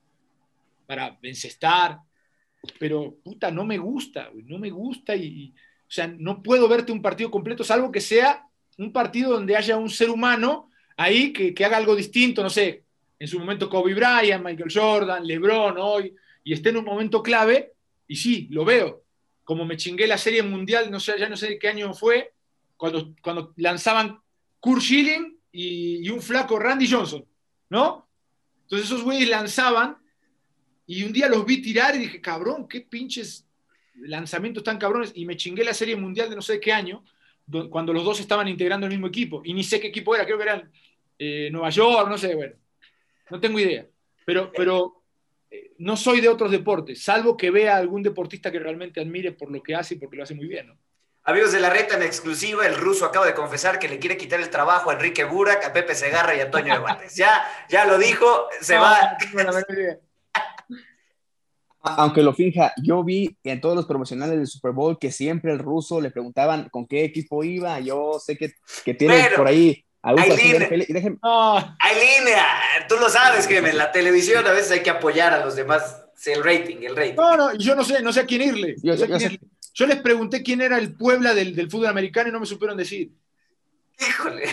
para 0.87 1.19
encestar. 1.23 1.99
Pero, 2.79 3.17
puta, 3.25 3.51
no 3.51 3.65
me 3.65 3.79
gusta, 3.79 4.29
güey, 4.29 4.45
no 4.45 4.59
me 4.59 4.71
gusta 4.71 5.17
y, 5.17 5.53
o 5.53 5.91
sea, 5.91 6.07
no 6.07 6.43
puedo 6.43 6.69
verte 6.69 6.93
un 6.93 7.03
partido 7.03 7.31
completo, 7.31 7.65
salvo 7.65 7.91
que 7.91 8.01
sea 8.01 8.47
un 8.79 8.93
partido 8.93 9.33
donde 9.33 9.57
haya 9.57 9.77
un 9.77 9.91
ser 9.91 10.11
humano 10.11 10.71
ahí 10.97 11.33
que, 11.33 11.53
que 11.53 11.65
haga 11.65 11.77
algo 11.77 11.97
distinto, 11.97 12.43
no 12.43 12.51
sé, 12.51 12.85
en 13.19 13.29
su 13.29 13.39
momento 13.39 13.69
Kobe 13.69 13.95
Bryant, 13.95 14.45
Michael 14.45 14.73
Jordan, 14.73 15.27
LeBron 15.27 15.77
hoy, 15.79 16.15
y 16.45 16.53
esté 16.53 16.71
en 16.71 16.79
un 16.79 16.85
momento 16.85 17.23
clave, 17.23 17.73
y 18.07 18.17
sí, 18.17 18.49
lo 18.51 18.65
veo. 18.65 19.05
Como 19.45 19.65
me 19.65 19.77
chingué 19.77 20.07
la 20.07 20.19
serie 20.19 20.43
mundial, 20.43 20.91
no 20.91 20.99
sé, 20.99 21.19
ya 21.19 21.29
no 21.29 21.37
sé 21.37 21.59
qué 21.59 21.69
año 21.69 21.95
fue, 21.95 22.33
cuando, 22.77 23.15
cuando 23.23 23.53
lanzaban 23.57 24.21
Kurt 24.61 24.83
Schilling 24.83 25.39
y, 25.53 26.07
y 26.07 26.09
un 26.09 26.21
flaco 26.21 26.59
Randy 26.59 26.91
Johnson, 26.91 27.25
¿no? 27.71 28.09
Entonces 28.63 28.89
esos 28.89 29.03
güeyes 29.03 29.29
lanzaban 29.29 29.99
y 30.99 31.05
un 31.05 31.13
día 31.13 31.29
los 31.29 31.45
vi 31.45 31.63
tirar 31.63 31.95
y 31.95 31.99
dije, 32.01 32.21
cabrón, 32.21 32.69
qué 32.69 32.81
pinches 32.83 33.47
lanzamientos 33.95 34.65
tan 34.65 34.79
cabrones. 34.79 35.13
Y 35.15 35.25
me 35.27 35.37
chingué 35.37 35.65
la 35.65 35.75
serie 35.75 35.97
mundial 35.97 36.29
de 36.31 36.37
no 36.37 36.43
sé 36.43 36.59
qué 36.61 36.73
año, 36.73 37.05
do- 37.47 37.69
cuando 37.71 37.93
los 37.93 38.05
dos 38.05 38.21
estaban 38.21 38.49
integrando 38.49 38.87
el 38.87 38.93
mismo 38.93 39.07
equipo. 39.07 39.43
Y 39.45 39.55
ni 39.55 39.65
sé 39.65 39.81
qué 39.81 39.89
equipo 39.89 40.15
era, 40.15 40.25
creo 40.25 40.37
que 40.39 40.43
eran 40.45 40.71
eh, 41.19 41.49
Nueva 41.53 41.71
York, 41.71 42.09
no 42.09 42.19
sé, 42.19 42.35
bueno. 42.35 42.55
No 43.31 43.41
tengo 43.41 43.59
idea. 43.59 43.87
Pero, 44.25 44.51
pero 44.55 45.03
eh, 45.51 45.73
no 45.79 45.97
soy 45.97 46.21
de 46.21 46.29
otros 46.29 46.51
deportes, 46.51 47.03
salvo 47.03 47.37
que 47.37 47.51
vea 47.51 47.75
a 47.77 47.79
algún 47.79 48.03
deportista 48.03 48.51
que 48.51 48.59
realmente 48.59 49.01
admire 49.01 49.33
por 49.33 49.51
lo 49.51 49.63
que 49.63 49.75
hace 49.75 49.95
y 49.95 49.99
porque 49.99 50.17
lo 50.17 50.23
hace 50.25 50.35
muy 50.35 50.47
bien. 50.47 50.69
¿no? 50.69 50.79
Amigos 51.25 51.53
de 51.53 51.61
la 51.61 51.71
reta 51.71 51.97
en 51.97 52.03
exclusiva, 52.03 52.67
el 52.67 52.75
ruso 52.77 53.05
acaba 53.05 53.27
de 53.27 53.35
confesar 53.35 53.79
que 53.79 53.89
le 53.89 53.99
quiere 53.99 54.17
quitar 54.17 54.41
el 54.41 54.51
trabajo 54.51 54.91
a 54.91 54.95
Enrique 54.95 55.25
Burak, 55.25 55.65
a 55.65 55.73
Pepe 55.73 55.95
Segarra 55.95 56.35
y 56.35 56.41
a 56.41 56.51
Toño 56.51 56.73
de 56.75 56.81
Valdés. 56.81 57.15
Ya, 57.17 57.43
ya 57.69 57.85
lo 57.85 57.99
dijo, 57.99 58.49
se 58.61 58.75
No, 58.75 58.81
va. 58.83 59.17
no. 59.35 59.53
Aunque 61.83 62.23
lo 62.23 62.33
finja, 62.33 62.73
yo 62.83 63.03
vi 63.03 63.37
en 63.45 63.61
todos 63.61 63.75
los 63.75 63.87
promocionales 63.87 64.37
del 64.39 64.47
Super 64.47 64.71
Bowl 64.73 64.99
que 64.99 65.11
siempre 65.11 65.53
el 65.53 65.59
ruso 65.59 66.01
le 66.01 66.11
preguntaban 66.11 66.69
con 66.71 66.87
qué 66.87 67.05
equipo 67.05 67.43
iba. 67.43 67.81
Yo 67.81 68.21
sé 68.25 68.37
que, 68.37 68.53
que 68.85 68.95
tiene 68.95 69.15
Pero, 69.25 69.37
por 69.39 69.49
ahí 69.49 69.85
algún 70.01 70.23
Aileen. 70.23 70.39
partido 70.39 70.59
de 70.59 70.65
NFL. 70.67 70.91
Y 70.91 70.95
déjenme- 70.95 71.19
No, 71.23 71.57
Hay 71.57 71.95
línea, 72.21 72.47
tú 72.89 72.95
lo 73.01 73.09
sabes 73.09 73.47
que 73.49 73.59
en 73.59 73.77
la 73.77 73.91
televisión 73.91 74.47
a 74.47 74.53
veces 74.53 74.71
hay 74.73 74.83
que 74.83 74.91
apoyar 74.91 75.33
a 75.35 75.45
los 75.45 75.57
demás. 75.57 75.99
Sí, 76.15 76.31
El 76.31 76.45
rating, 76.45 76.77
el 76.83 76.95
rating. 76.95 77.15
no, 77.17 77.37
no, 77.37 77.55
yo 77.57 77.75
no 77.75 77.83
sé, 77.83 78.01
no 78.01 78.13
sé 78.13 78.21
a 78.21 78.27
quién 78.27 78.43
irle. 78.43 78.77
Yo- 78.83 78.93
No 78.93 78.99
sé 78.99 79.05
a 79.05 79.07
yo 79.09 79.17
quién 79.17 79.21
sé. 79.31 79.35
irle. 79.35 79.41
Yo 79.75 79.87
les 79.87 79.97
pregunté 80.03 80.43
quién 80.45 80.61
era 80.61 80.79
el 80.79 80.95
Puebla 80.95 81.35
del, 81.35 81.57
del 81.57 81.69
fútbol 81.71 81.87
americano 81.89 82.29
y 82.29 82.33
no 82.33 82.39
me 82.41 82.47
supieron 82.47 82.77
decir. 82.77 83.11
Híjole. 83.99 84.45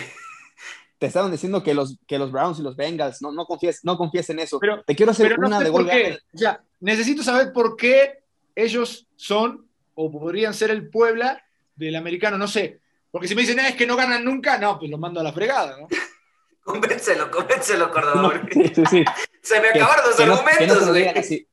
Te 1.00 1.06
estaban 1.06 1.32
diciendo 1.32 1.62
que 1.64 1.72
los, 1.74 1.96
que 2.06 2.18
los 2.18 2.30
Browns 2.30 2.58
y 2.60 2.62
los 2.62 2.76
Bengals, 2.76 3.20
no, 3.22 3.32
no, 3.32 3.46
confíes, 3.46 3.80
no 3.84 3.96
confíes 3.96 4.28
en 4.30 4.38
eso. 4.38 4.60
Pero- 4.60 4.84
te 4.84 4.94
quiero 4.94 5.10
hacer 5.12 5.28
Pero 5.28 5.40
no 5.42 5.48
una 5.48 5.58
sé 5.58 5.64
de 5.64 5.70
por 5.72 5.82
gol 5.82 5.90
qué. 5.90 6.02
gana. 6.02 6.18
O 6.34 6.38
sea, 6.38 6.60
necesito 6.80 7.22
saber 7.22 7.52
por 7.52 7.74
qué 7.76 8.22
ellos 8.54 9.06
son 9.16 9.66
o 9.94 10.10
podrían 10.12 10.52
ser 10.54 10.70
el 10.70 10.88
Puebla 10.90 11.42
del 11.74 11.96
americano, 11.96 12.36
no 12.38 12.46
sé. 12.46 12.80
Porque 13.10 13.26
si 13.26 13.34
me 13.34 13.40
dicen, 13.40 13.58
"Ah, 13.60 13.68
es 13.70 13.74
que 13.76 13.86
no 13.86 13.96
ganan 13.96 14.24
nunca, 14.24 14.58
no, 14.58 14.78
pues 14.78 14.90
lo 14.90 14.98
mando 14.98 15.18
a 15.20 15.24
la 15.24 15.32
fregada, 15.32 15.76
¿no? 15.80 15.88
Convéncelo, 16.62 17.30
convéncelo, 17.30 17.90
Córdoba. 17.90 18.42
sí, 18.52 18.62
sí, 18.74 18.82
sí. 18.90 19.04
Se 19.42 19.60
me 19.60 19.72
Que- 19.72 19.80
acabaron 19.80 20.06
los 20.06 20.16
que 20.16 20.26
no- 20.26 20.36
que 20.36 20.42
no 20.42 20.48
argumentos, 20.48 20.78
te 20.78 20.84
lo 20.84 20.90
güey. 20.92 21.02
digan 21.02 21.18
así. 21.18 21.46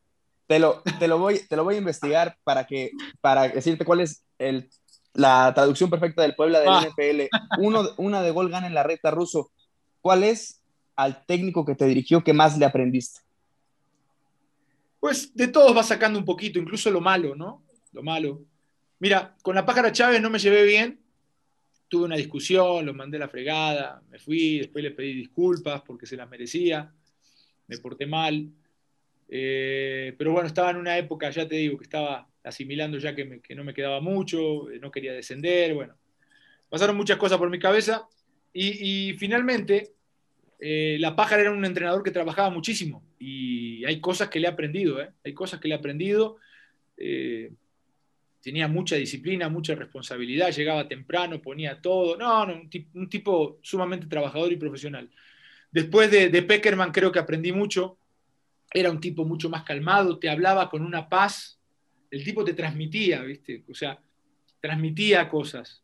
Te 0.48 0.60
lo, 0.60 0.82
te, 1.00 1.08
lo 1.08 1.18
voy, 1.18 1.40
te 1.40 1.56
lo 1.56 1.64
voy 1.64 1.76
a 1.76 1.78
investigar 1.80 2.38
para, 2.44 2.66
que, 2.68 2.92
para 3.22 3.48
decirte 3.50 3.84
cuál 3.86 4.02
es 4.02 4.24
el, 4.38 4.70
la 5.14 5.52
traducción 5.56 5.90
perfecta 5.90 6.22
del 6.22 6.36
Puebla 6.36 6.60
del 6.60 6.70
Ah. 6.70 6.86
NFL. 6.88 7.30
Uno, 7.60 7.84
una 7.98 8.22
de 8.22 8.32
gol 8.32 8.50
gana 8.50 8.68
en 8.68 8.74
la 8.74 8.84
recta 8.84 9.12
ruso. 9.12 9.52
¿Cuál 10.02 10.24
es 10.24 10.62
al 10.96 11.26
técnico 11.26 11.66
que 11.66 11.76
te 11.76 11.86
dirigió 11.86 12.24
que 12.24 12.34
más 12.34 12.58
le 12.58 12.66
aprendiste? 12.66 13.22
Pues 15.00 15.34
de 15.36 15.48
todos 15.48 15.76
va 15.76 15.84
sacando 15.84 16.18
un 16.20 16.26
poquito, 16.26 16.60
incluso 16.60 16.90
lo 16.92 17.02
malo, 17.02 17.36
¿no? 17.36 17.64
Lo 17.94 18.04
malo. 18.04 18.42
Mira, 19.00 19.36
con 19.44 19.56
la 19.56 19.66
pájara 19.66 19.92
Chávez 19.92 20.22
no 20.22 20.30
me 20.30 20.40
llevé 20.40 20.64
bien. 20.64 21.00
Tuve 21.88 22.06
una 22.06 22.16
discusión, 22.18 22.86
lo 22.86 22.94
mandé 22.94 23.18
a 23.18 23.22
la 23.22 23.30
fregada, 23.30 24.02
me 24.10 24.20
fui, 24.20 24.60
después 24.60 24.84
le 24.84 24.92
pedí 24.92 25.14
disculpas 25.14 25.82
porque 25.84 26.06
se 26.06 26.18
las 26.18 26.28
merecía, 26.28 26.92
me 27.68 27.78
porté 27.78 28.06
mal. 28.06 28.50
Eh, 29.30 30.14
pero 30.18 30.32
bueno, 30.34 30.48
estaba 30.48 30.72
en 30.72 30.78
una 30.78 30.98
época, 30.98 31.30
ya 31.30 31.48
te 31.48 31.56
digo, 31.56 31.78
que 31.78 31.84
estaba 31.86 32.27
asimilando 32.48 32.98
ya 32.98 33.16
que, 33.16 33.56
no 33.56 33.64
me 33.64 33.74
quedaba 33.74 34.02
mucho, 34.02 34.70
eh, 34.70 34.80
no 34.80 34.92
quería 34.92 35.14
descender, 35.14 35.74
bueno. 35.74 35.96
Pasaron 36.70 36.98
muchas 36.98 37.18
cosas 37.18 37.38
por 37.38 37.50
mi 37.50 37.60
cabeza 37.60 38.08
y, 38.54 39.14
finalmente 39.18 39.94
eh, 40.60 40.98
la 41.00 41.16
pájara 41.16 41.44
era 41.44 41.52
un 41.52 41.64
entrenador 41.64 42.02
que 42.02 42.12
trabajaba 42.12 42.50
muchísimo 42.50 43.04
y 43.20 43.86
hay 43.86 44.02
cosas 44.02 44.30
que 44.30 44.40
le 44.40 44.48
he 44.48 44.50
aprendido, 44.50 45.02
¿eh? 45.02 45.12
hay 45.24 45.34
cosas 45.34 45.60
que 45.60 45.68
le 45.68 45.76
he 45.76 45.78
aprendido. 45.78 46.38
eh, 46.98 47.52
tenía 48.42 48.70
mucha 48.70 48.96
disciplina, 48.96 49.50
mucha 49.50 49.76
responsabilidad, 49.76 50.54
llegaba 50.54 50.88
temprano, 50.88 51.42
ponía 51.42 51.82
todo. 51.82 52.16
No, 52.16 52.46
no, 52.46 52.62
un 52.94 53.10
tipo 53.10 53.60
sumamente 53.62 54.08
trabajador 54.08 54.52
y 54.54 54.56
profesional. 54.56 55.10
Después 55.70 56.10
de, 56.10 56.30
de 56.30 56.42
Peckerman 56.44 56.94
creo 56.94 57.12
que 57.12 57.20
aprendí 57.20 57.52
mucho. 57.52 57.98
Era 58.74 58.90
un 58.90 59.02
tipo 59.02 59.26
mucho 59.26 59.50
más 59.50 59.64
calmado, 59.64 60.18
te 60.18 60.30
hablaba 60.30 60.70
con 60.70 60.82
una 60.82 61.10
paz. 61.10 61.57
El 62.10 62.24
tipo 62.24 62.44
te 62.44 62.54
transmitía, 62.54 63.22
¿viste? 63.22 63.64
O 63.70 63.74
sea, 63.74 64.00
transmitía 64.60 65.30
cosas. 65.30 65.84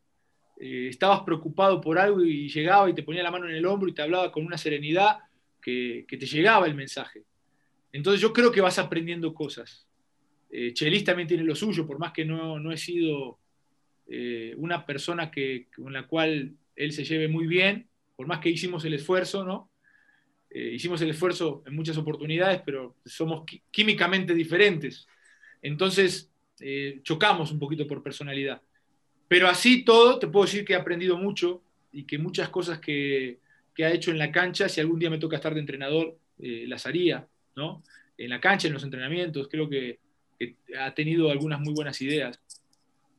Eh, 0.58 0.88
estabas 0.88 1.22
preocupado 1.22 1.80
por 1.80 1.98
algo 1.98 2.22
y 2.22 2.48
llegaba 2.48 2.88
y 2.88 2.94
te 2.94 3.02
ponía 3.02 3.22
la 3.22 3.30
mano 3.30 3.48
en 3.48 3.54
el 3.54 3.66
hombro 3.66 3.88
y 3.88 3.92
te 3.92 4.02
hablaba 4.02 4.30
con 4.30 4.46
una 4.46 4.56
serenidad 4.58 5.18
que, 5.60 6.06
te 6.08 6.26
llegaba 6.26 6.66
el 6.66 6.74
mensaje. 6.74 7.24
Entonces 7.92 8.20
yo 8.20 8.32
creo 8.32 8.52
que 8.52 8.60
vas 8.60 8.78
aprendiendo 8.78 9.34
cosas. 9.34 9.86
Eh, 10.50 10.72
Chelis 10.72 11.04
también 11.04 11.28
tiene 11.28 11.44
lo 11.44 11.54
suyo, 11.54 11.86
por 11.86 11.98
más 11.98 12.12
que 12.12 12.24
no, 12.24 12.58
no 12.58 12.72
he 12.72 12.76
sido 12.76 13.38
eh, 14.06 14.54
una 14.56 14.86
persona 14.86 15.30
con 15.74 15.92
la 15.92 16.06
cual 16.06 16.54
él 16.76 16.92
se 16.92 17.04
lleve 17.04 17.28
muy 17.28 17.46
bien, 17.46 17.88
por 18.16 18.26
más 18.26 18.38
que 18.40 18.50
hicimos 18.50 18.84
el 18.84 18.94
esfuerzo, 18.94 19.44
¿no? 19.44 19.70
eh, 20.54 20.70
hicimos 20.72 21.02
el 21.02 21.10
esfuerzo 21.10 21.64
en 21.66 21.74
muchas 21.74 21.98
oportunidades, 21.98 22.62
pero 22.64 22.96
somos 23.04 23.44
químicamente 23.72 24.32
diferentes. 24.34 25.06
Entonces, 25.64 26.30
eh, 26.60 27.00
chocamos 27.02 27.50
un 27.50 27.58
poquito 27.58 27.86
por 27.86 28.02
personalidad. 28.02 28.60
Pero 29.26 29.48
así 29.48 29.82
todo, 29.82 30.18
te 30.18 30.28
puedo 30.28 30.44
decir 30.44 30.64
que 30.64 30.74
he 30.74 30.76
aprendido 30.76 31.16
mucho 31.16 31.62
y 31.90 32.04
que 32.04 32.18
muchas 32.18 32.50
cosas 32.50 32.78
que, 32.78 33.38
ha 33.78 33.90
hecho 33.90 34.10
en 34.10 34.18
la 34.18 34.30
cancha, 34.30 34.68
si 34.68 34.80
algún 34.80 34.98
día 34.98 35.08
me 35.08 35.18
toca 35.18 35.36
estar 35.36 35.54
de 35.54 35.60
entrenador, 35.60 36.18
eh, 36.38 36.66
las 36.68 36.86
haría, 36.86 37.26
¿no? 37.56 37.82
En 38.18 38.28
la 38.28 38.40
cancha, 38.40 38.68
en 38.68 38.74
los 38.74 38.84
entrenamientos, 38.84 39.48
creo 39.48 39.68
que, 39.68 39.98
ha 40.78 40.92
tenido 40.92 41.30
algunas 41.30 41.60
muy 41.60 41.72
buenas 41.72 42.02
ideas. 42.02 42.38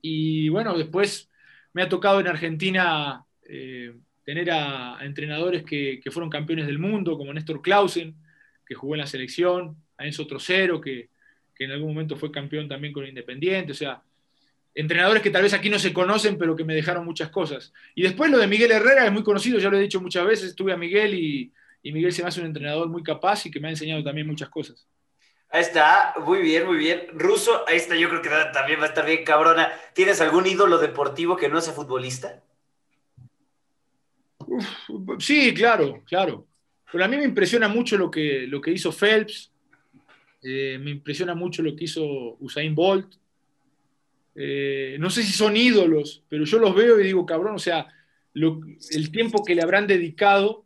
Y 0.02 0.50
bueno, 0.50 0.78
después 0.78 1.28
me 1.74 1.82
ha 1.82 1.90
tocado 1.90 2.20
en 2.20 2.28
Argentina 2.28 3.26
eh, 3.50 3.92
tener 4.24 4.52
a, 4.52 5.00
entrenadores 5.02 5.64
que, 5.64 6.00
que, 6.04 6.12
fueron 6.12 6.30
campeones 6.30 6.68
del 6.68 6.78
mundo, 6.78 7.18
como 7.18 7.34
Néstor 7.34 7.64
Clausen, 7.64 8.16
que 8.68 8.76
jugó 8.76 8.94
en 8.94 9.00
la 9.00 9.08
selección, 9.08 9.78
a 9.98 10.06
Enzo 10.06 10.28
Trocero, 10.28 10.80
que, 10.80 11.10
que 11.56 11.66
en 11.66 11.72
algún 11.72 11.90
momento 11.90 12.16
fue 12.16 12.32
campeón 12.32 12.68
también 12.68 12.94
con 12.94 13.08
Independiente, 13.08 13.72
o 13.72 13.76
sea, 13.76 14.02
entrenadores 14.76 15.24
que 15.24 15.32
tal 15.32 15.44
vez 15.44 15.54
aquí 15.54 15.70
no 15.70 15.80
se 15.80 15.94
conocen, 15.94 16.38
pero 16.38 16.56
que 16.56 16.66
me 16.66 16.76
dejaron 16.76 17.06
muchas 17.06 17.30
cosas. 17.30 17.74
Y 17.96 18.04
después 18.04 18.30
lo 18.30 18.38
de 18.38 18.48
Miguel 18.48 18.72
Herrera 18.72 19.06
es 19.06 19.12
muy 19.12 19.24
conocido, 19.24 19.58
ya 19.58 19.70
lo 19.70 19.78
he 19.78 19.82
dicho 19.82 20.02
muchas 20.02 20.26
veces, 20.26 20.50
estuve 20.50 20.74
a 20.74 20.78
Miguel 20.78 21.16
y, 21.16 21.52
Miguel 21.84 22.12
se 22.12 22.24
me 22.24 22.30
hace 22.30 22.42
un 22.42 22.48
entrenador 22.48 22.90
muy 22.90 23.04
capaz 23.04 23.46
y 23.46 23.52
que 23.52 23.60
me 23.60 23.68
ha 23.68 23.72
enseñado 23.72 24.04
también 24.04 24.26
muchas 24.26 24.50
cosas. 24.50 24.88
Ahí 25.50 25.62
está, 25.62 26.16
muy 26.26 26.40
bien, 26.40 26.66
muy 26.66 26.78
bien. 26.78 27.08
Ruso, 27.14 27.64
ahí 27.68 27.78
está, 27.78 27.96
yo 27.96 28.10
creo 28.10 28.24
que 28.24 28.30
también 28.52 28.80
va 28.80 28.86
a 28.86 28.88
estar 28.88 29.06
bien 29.06 29.24
cabrona. 29.24 29.72
¿Tienes 29.94 30.20
algún 30.20 30.48
ídolo 30.48 30.80
deportivo 30.80 31.38
que 31.38 31.48
no 31.48 31.62
sea 31.62 31.74
futbolista? 31.74 32.42
sí, 35.20 35.54
claro, 35.54 36.04
claro. 36.08 36.48
Pero 36.92 37.06
a 37.06 37.08
mí 37.08 37.18
me 37.18 37.24
impresiona 37.24 37.68
mucho 37.68 37.98
lo 37.98 38.10
que, 38.10 38.48
lo 38.48 38.60
que 38.60 38.72
hizo 38.72 38.92
Phelps, 38.92 39.52
eh, 40.48 40.78
me 40.80 40.92
impresiona 40.92 41.34
mucho 41.34 41.64
lo 41.64 41.76
que 41.76 41.86
hizo 41.86 42.38
Usain 42.40 42.76
Bolt. 42.76 43.16
Eh, 44.36 44.96
no 45.00 45.10
sé 45.10 45.24
si 45.24 45.32
son 45.32 45.58
ídolos, 45.58 46.24
pero 46.30 46.46
yo 46.46 46.60
los 46.60 46.76
veo 46.76 47.00
y 47.00 47.04
digo, 47.04 47.26
cabrón, 47.26 47.56
o 47.56 47.60
sea, 47.60 47.88
el 48.36 49.12
tiempo 49.12 49.44
que 49.44 49.56
le 49.56 49.64
habrán 49.64 49.88
dedicado 49.88 50.66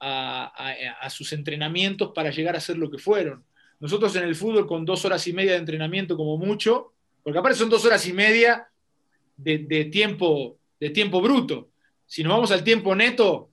a, 0.00 1.08
sus 1.10 1.32
entrenamientos 1.34 2.12
para 2.14 2.30
llegar 2.30 2.56
a 2.56 2.60
ser 2.60 2.78
lo 2.78 2.90
que 2.90 2.96
fueron. 2.96 3.44
Nosotros 3.80 4.16
en 4.16 4.24
el 4.24 4.34
fútbol 4.34 4.66
con 4.66 4.86
dos 4.86 5.04
horas 5.04 5.26
y 5.26 5.34
media 5.34 5.52
de 5.52 5.58
entrenamiento 5.58 6.16
como 6.16 6.38
mucho, 6.38 6.94
porque 7.22 7.38
aparte 7.38 7.58
son 7.58 7.68
dos 7.68 7.84
horas 7.84 8.06
y 8.06 8.14
media 8.14 8.68
de, 9.36 9.90
tiempo, 9.92 10.56
de 10.80 10.88
tiempo 10.88 11.20
bruto. 11.20 11.68
Si 12.06 12.22
nos 12.22 12.32
vamos 12.32 12.50
al 12.50 12.64
tiempo 12.64 12.94
neto, 12.94 13.50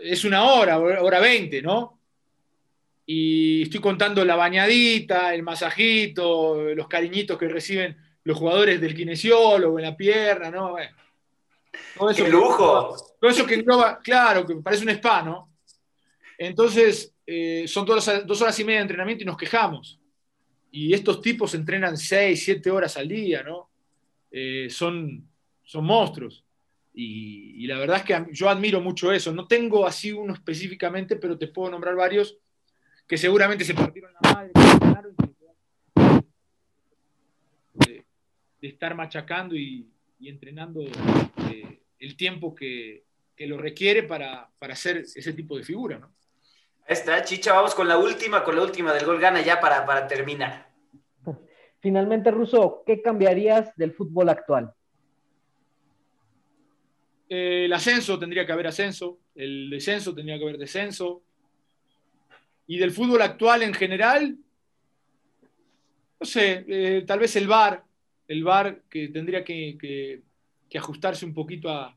es 0.00 0.24
una 0.24 0.44
hora, 0.44 0.78
hora 0.78 1.18
veinte, 1.18 1.60
¿no? 1.60 1.95
Y 3.06 3.62
estoy 3.62 3.80
contando 3.80 4.24
la 4.24 4.34
bañadita, 4.34 5.32
el 5.32 5.44
masajito, 5.44 6.74
los 6.74 6.88
cariñitos 6.88 7.38
que 7.38 7.48
reciben 7.48 7.96
los 8.24 8.36
jugadores 8.36 8.80
del 8.80 8.96
kinesiólogo 8.96 9.78
en 9.78 9.84
la 9.84 9.96
pierna, 9.96 10.50
¿no? 10.50 10.74
todo 11.96 12.10
eso 12.10 12.24
¡Qué 12.24 12.30
lujo! 12.30 12.96
todo 13.20 13.30
eso 13.30 13.46
que 13.46 13.54
engloba, 13.54 14.00
claro, 14.00 14.44
que 14.44 14.56
parece 14.56 14.82
un 14.82 14.90
spa, 14.90 15.22
¿no? 15.22 15.52
Entonces, 16.36 17.14
eh, 17.24 17.64
son 17.68 17.86
dos, 17.86 18.10
dos 18.26 18.42
horas 18.42 18.58
y 18.58 18.64
media 18.64 18.80
de 18.80 18.82
entrenamiento 18.82 19.22
y 19.22 19.26
nos 19.26 19.36
quejamos. 19.36 20.00
Y 20.72 20.92
estos 20.92 21.22
tipos 21.22 21.54
entrenan 21.54 21.96
seis, 21.96 22.44
siete 22.44 22.70
horas 22.70 22.96
al 22.96 23.08
día, 23.08 23.42
¿no? 23.42 23.70
Eh, 24.30 24.66
son, 24.68 25.26
son 25.62 25.84
monstruos. 25.84 26.44
Y, 26.92 27.64
y, 27.64 27.66
la 27.66 27.78
verdad 27.78 27.98
es 27.98 28.02
que 28.02 28.26
yo 28.32 28.48
admiro 28.48 28.80
mucho 28.80 29.12
eso. 29.12 29.32
No 29.32 29.46
tengo 29.46 29.86
así 29.86 30.12
uno 30.12 30.34
específicamente, 30.34 31.16
pero 31.16 31.38
te 31.38 31.48
puedo 31.48 31.70
nombrar 31.70 31.94
varios 31.94 32.38
que 33.06 33.16
seguramente 33.16 33.64
se 33.64 33.74
partieron 33.74 34.12
la 34.20 34.32
madre, 34.32 34.52
de, 37.74 38.04
de 38.60 38.68
estar 38.68 38.94
machacando 38.94 39.54
y, 39.54 39.88
entrenando 40.20 40.80
eh, 40.82 41.82
el 41.98 42.16
tiempo 42.16 42.54
que, 42.54 43.04
lo 43.38 43.58
requiere 43.58 44.02
para, 44.02 44.50
para, 44.58 44.72
hacer 44.72 44.96
ese 44.96 45.32
tipo 45.34 45.56
de 45.56 45.62
figura, 45.62 45.98
¿no? 45.98 46.06
Ahí 46.88 46.94
está, 46.94 47.22
Chicha, 47.22 47.52
vamos 47.52 47.74
con 47.74 47.86
la 47.86 47.98
última, 47.98 48.42
con 48.44 48.56
la 48.56 48.62
última 48.62 48.94
del 48.94 49.04
gol 49.04 49.20
gana 49.20 49.42
ya 49.42 49.60
para, 49.60 49.84
para 49.84 50.06
terminar. 50.06 50.70
Finalmente, 51.80 52.30
Russo, 52.30 52.82
¿qué 52.86 53.02
cambiarías 53.02 53.76
del 53.76 53.92
fútbol 53.92 54.30
actual? 54.30 54.72
Eh, 57.28 57.64
el 57.66 57.72
ascenso 57.72 58.18
tendría 58.18 58.46
que 58.46 58.52
haber 58.52 58.68
ascenso, 58.68 59.18
el 59.34 59.68
descenso 59.68 60.14
tendría 60.14 60.38
que 60.38 60.44
haber 60.44 60.58
descenso, 60.58 61.25
y 62.66 62.78
del 62.78 62.90
fútbol 62.90 63.22
actual 63.22 63.62
en 63.62 63.74
general, 63.74 64.36
no 66.18 66.26
sé, 66.26 66.64
eh, 66.68 67.04
tal 67.06 67.18
vez 67.20 67.36
el 67.36 67.46
VAR, 67.46 67.84
el 68.26 68.42
VAR 68.42 68.82
que 68.90 69.08
tendría 69.08 69.44
que, 69.44 70.22
ajustarse 70.74 71.24
un 71.24 71.32
poquito 71.32 71.70
a, 71.70 71.96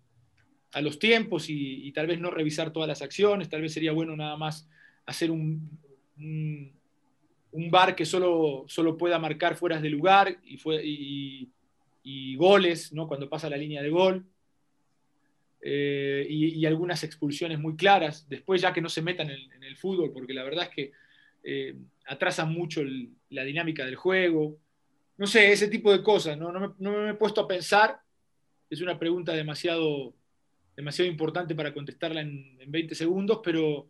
los 0.81 0.99
tiempos 0.99 1.47
y, 1.49 1.91
tal 1.91 2.07
vez 2.07 2.19
no 2.19 2.29
revisar 2.29 2.71
todas 2.71 2.87
las 2.87 3.01
acciones, 3.01 3.49
tal 3.49 3.61
vez 3.61 3.73
sería 3.73 3.91
bueno 3.91 4.15
nada 4.15 4.37
más 4.37 4.69
hacer 5.05 5.31
un, 5.31 5.79
un, 6.17 7.71
VAR 7.71 7.95
que 7.95 8.05
solo, 8.05 8.65
solo 8.67 8.95
pueda 8.95 9.17
marcar 9.19 9.55
fueras 9.55 9.81
de 9.81 9.89
lugar 9.89 10.37
y, 10.43 10.57
fue, 10.57 10.81
y 10.85 12.35
goles, 12.35 12.93
¿no? 12.93 13.07
cuando 13.07 13.27
pasa 13.27 13.49
la 13.49 13.57
línea 13.57 13.81
de 13.81 13.89
gol. 13.89 14.25
Eh, 15.61 16.25
y, 16.29 16.65
algunas 16.65 17.03
expulsiones 17.03 17.59
muy 17.59 17.75
claras, 17.75 18.27
después 18.29 18.61
ya 18.61 18.71
que 18.71 18.81
no 18.81 18.89
se 18.89 19.01
metan 19.01 19.29
en, 19.29 19.63
el 19.63 19.75
fútbol, 19.75 20.11
porque 20.13 20.33
la 20.33 20.43
verdad 20.43 20.65
es 20.65 20.69
que 20.69 20.91
eh, 21.43 21.75
atrasan 22.07 22.51
mucho 22.53 22.81
la 23.29 23.43
dinámica 23.43 23.85
del 23.85 23.95
juego. 23.95 24.57
No 25.17 25.27
sé, 25.27 25.51
ese 25.51 25.67
tipo 25.67 25.91
de 25.91 26.01
cosas, 26.01 26.37
¿no? 26.37 26.51
No, 26.51 26.75
me, 26.79 27.09
he 27.09 27.13
puesto 27.13 27.41
a 27.41 27.47
pensar, 27.47 27.99
es 28.69 28.81
una 28.81 28.97
pregunta 28.97 29.33
demasiado, 29.33 30.13
demasiado 30.75 31.11
importante 31.11 31.55
para 31.55 31.73
contestarla 31.73 32.21
en, 32.21 32.57
20 32.67 32.95
segundos, 32.95 33.41
pero, 33.43 33.87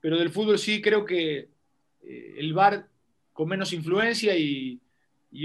pero 0.00 0.18
del 0.18 0.30
fútbol 0.30 0.58
sí 0.58 0.82
creo 0.82 1.04
que 1.04 1.48
eh, 2.02 2.34
el 2.36 2.52
VAR 2.52 2.86
con 3.32 3.48
menos 3.48 3.72
influencia 3.72 4.36
y, 4.36 4.80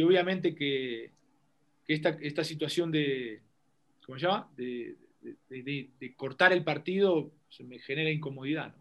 obviamente 0.03 0.53
que, 0.53 1.11
esta, 1.87 2.09
esta, 2.21 2.43
situación 2.43 2.91
de, 2.91 3.41
¿cómo 4.05 4.19
se 4.19 4.25
llama? 4.25 4.49
De, 5.49 6.15
cortar 6.15 6.53
el 6.53 6.63
partido 6.63 7.31
se 7.49 7.63
me 7.63 7.79
genera 7.79 8.09
incomodidad. 8.09 8.75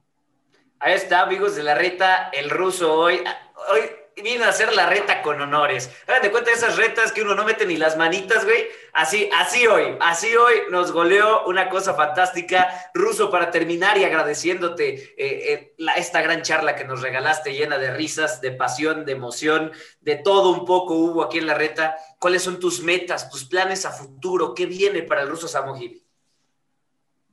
Ahí 0.78 0.94
está, 0.94 1.22
amigos 1.22 1.56
de 1.56 1.62
la 1.62 1.74
reta, 1.74 2.30
el 2.32 2.50
ruso 2.50 2.92
hoy. 2.92 3.20
Hoy 3.70 3.80
vino 4.22 4.44
a 4.44 4.48
hacer 4.48 4.74
la 4.74 4.88
reta 4.88 5.20
con 5.22 5.40
honores. 5.40 5.90
Hagan 6.06 6.22
de 6.22 6.30
cuenta 6.30 6.50
de 6.50 6.56
esas 6.56 6.76
retas 6.76 7.12
que 7.12 7.22
uno 7.22 7.34
no 7.34 7.44
mete 7.44 7.66
ni 7.66 7.76
las 7.76 7.96
manitas, 7.96 8.44
güey. 8.44 8.66
Así, 8.94 9.28
así 9.36 9.66
hoy, 9.66 9.96
así 10.00 10.34
hoy 10.34 10.54
nos 10.70 10.92
goleó 10.92 11.46
una 11.46 11.68
cosa 11.68 11.94
fantástica. 11.94 12.90
Ruso, 12.94 13.30
para 13.30 13.50
terminar 13.50 13.98
y 13.98 14.04
agradeciéndote 14.04 14.94
eh, 14.94 15.16
eh, 15.18 15.74
esta 15.96 16.22
gran 16.22 16.42
charla 16.42 16.76
que 16.76 16.84
nos 16.84 17.02
regalaste, 17.02 17.52
llena 17.52 17.78
de 17.78 17.94
risas, 17.94 18.40
de 18.40 18.52
pasión, 18.52 19.04
de 19.04 19.12
emoción, 19.12 19.72
de 20.00 20.16
todo 20.16 20.50
un 20.50 20.64
poco 20.64 20.94
hubo 20.94 21.22
aquí 21.22 21.38
en 21.38 21.46
la 21.46 21.54
reta. 21.54 21.96
¿Cuáles 22.18 22.42
son 22.42 22.58
tus 22.58 22.80
metas, 22.80 23.30
tus 23.30 23.44
planes 23.44 23.84
a 23.84 23.92
futuro? 23.92 24.54
¿Qué 24.54 24.66
viene 24.66 25.02
para 25.02 25.22
el 25.22 25.28
ruso 25.28 25.46
Samogiri? 25.46 26.05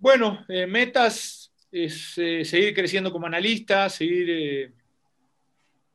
Bueno, 0.04 0.46
eh, 0.50 0.68
metas 0.68 1.54
es 1.72 2.18
eh, 2.18 2.44
seguir 2.44 2.74
creciendo 2.74 3.10
como 3.10 3.26
analista, 3.26 3.88
seguir 3.88 4.30
eh, 4.30 4.74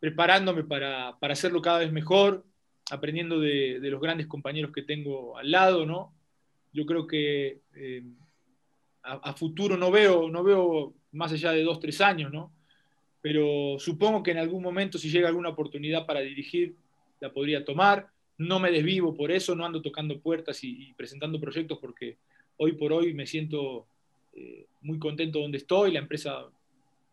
preparándome 0.01 0.64
para, 0.64 1.10
hacerlo 1.20 1.60
cada 1.60 1.80
vez 1.80 1.93
mejor, 1.93 2.43
aprendiendo 2.90 3.39
de, 3.39 3.78
los 3.82 4.01
grandes 4.01 4.26
compañeros 4.26 4.72
que 4.72 4.80
tengo 4.80 5.36
al 5.36 5.51
lado, 5.51 5.85
¿no? 5.85 6.14
Yo 6.72 6.86
creo 6.86 7.06
que 7.06 7.60
a, 9.02 9.35
futuro 9.35 9.76
no 9.76 9.90
veo, 9.90 10.30
no 10.30 10.43
veo 10.43 10.94
más 11.12 11.32
allá 11.32 11.52
de 11.52 11.62
dos, 11.62 11.78
tres 11.78 12.01
años, 12.01 12.32
¿no? 12.32 12.51
Pero 13.20 13.78
supongo 13.78 14.22
que 14.22 14.30
en 14.30 14.39
algún 14.39 14.62
momento, 14.62 14.97
si 14.97 15.10
llega 15.10 15.28
alguna 15.28 15.51
oportunidad 15.51 16.06
para 16.06 16.20
dirigir, 16.20 16.76
la 17.20 17.30
podría 17.30 17.62
tomar. 17.62 18.09
No 18.39 18.59
me 18.59 18.70
desvivo 18.70 19.14
por 19.14 19.30
eso, 19.30 19.55
no 19.55 19.66
ando 19.66 19.82
tocando 19.82 20.18
puertas 20.18 20.64
y 20.64 20.94
presentando 20.94 21.39
proyectos 21.39 21.76
porque 21.78 22.16
hoy 22.56 22.72
por 22.72 22.94
hoy 22.94 23.12
me 23.12 23.26
siento 23.26 23.86
eh, 24.32 24.66
muy 24.82 24.98
contento 24.98 25.40
donde 25.40 25.59
estoy, 25.59 25.92
la 25.92 26.00
empresa 26.00 26.46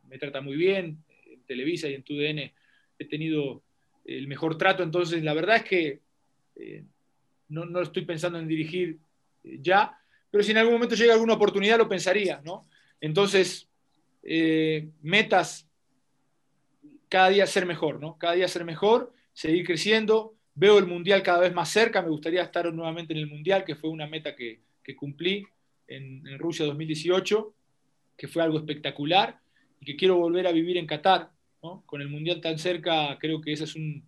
me 0.08 0.18
trata 0.18 0.42
muy 0.42 0.56
bien, 0.56 1.04
en 1.26 1.42
Televisa 1.44 1.90
y 1.90 1.96
en 1.96 2.04
TUDN 2.04 2.52
he 3.00 3.06
tenido 3.06 3.64
el 4.06 4.28
mejor 4.28 4.58
trato, 4.58 4.84
entonces 4.84 5.24
la 5.24 5.34
verdad 5.34 5.58
es 5.58 5.64
que 5.64 6.02
eh, 6.56 6.84
no, 7.50 7.66
no, 7.66 7.82
estoy 7.82 8.06
pensando 8.06 8.38
en 8.40 8.48
dirigir 8.48 9.00
eh, 9.44 9.60
ya, 9.62 9.98
pero 10.30 10.44
si 10.44 10.52
en 10.52 10.58
algún 10.58 10.74
momento 10.74 10.96
llega 10.96 11.14
alguna 11.14 11.34
oportunidad 11.34 11.78
lo 11.78 11.90
pensaría, 11.90 12.42
¿no? 12.44 12.68
Entonces, 13.00 13.70
metas, 15.02 15.70
cada 17.10 17.30
día 17.30 17.46
ser 17.46 17.66
mejor, 17.66 18.00
¿no? 18.00 18.18
Cada 18.18 18.34
día 18.34 18.48
ser 18.48 18.66
mejor, 18.66 19.14
seguir 19.34 19.66
creciendo, 19.66 20.36
veo 20.56 20.78
el 20.80 20.88
Mundial 20.88 21.22
cada 21.24 21.40
vez 21.40 21.54
más 21.54 21.70
cerca, 21.70 22.02
me 22.02 22.10
gustaría 22.10 22.42
estar 22.42 22.74
nuevamente 22.74 23.14
en 23.14 23.20
el 23.20 23.28
Mundial, 23.28 23.64
que 23.64 23.76
fue 23.76 23.90
una 23.90 24.08
meta 24.08 24.36
que, 24.36 24.62
que 24.84 24.96
cumplí 24.96 25.46
en, 25.88 26.40
Rusia 26.40 26.66
2018, 26.66 27.54
que 28.18 28.28
fue 28.28 28.44
algo 28.44 28.58
espectacular. 28.58 29.40
que 29.84 29.96
quiero 29.96 30.18
volver 30.18 30.48
a 30.48 30.52
vivir 30.52 30.78
en 30.78 30.88
Qatar. 30.88 31.32
Con 31.86 32.02
el 32.02 32.10
Mundial 32.10 32.42
tan 32.42 32.60
cerca, 32.60 33.18
creo 33.20 33.42
que 33.42 33.52
esa 33.52 33.64
es, 33.64 33.76
un, 33.76 34.04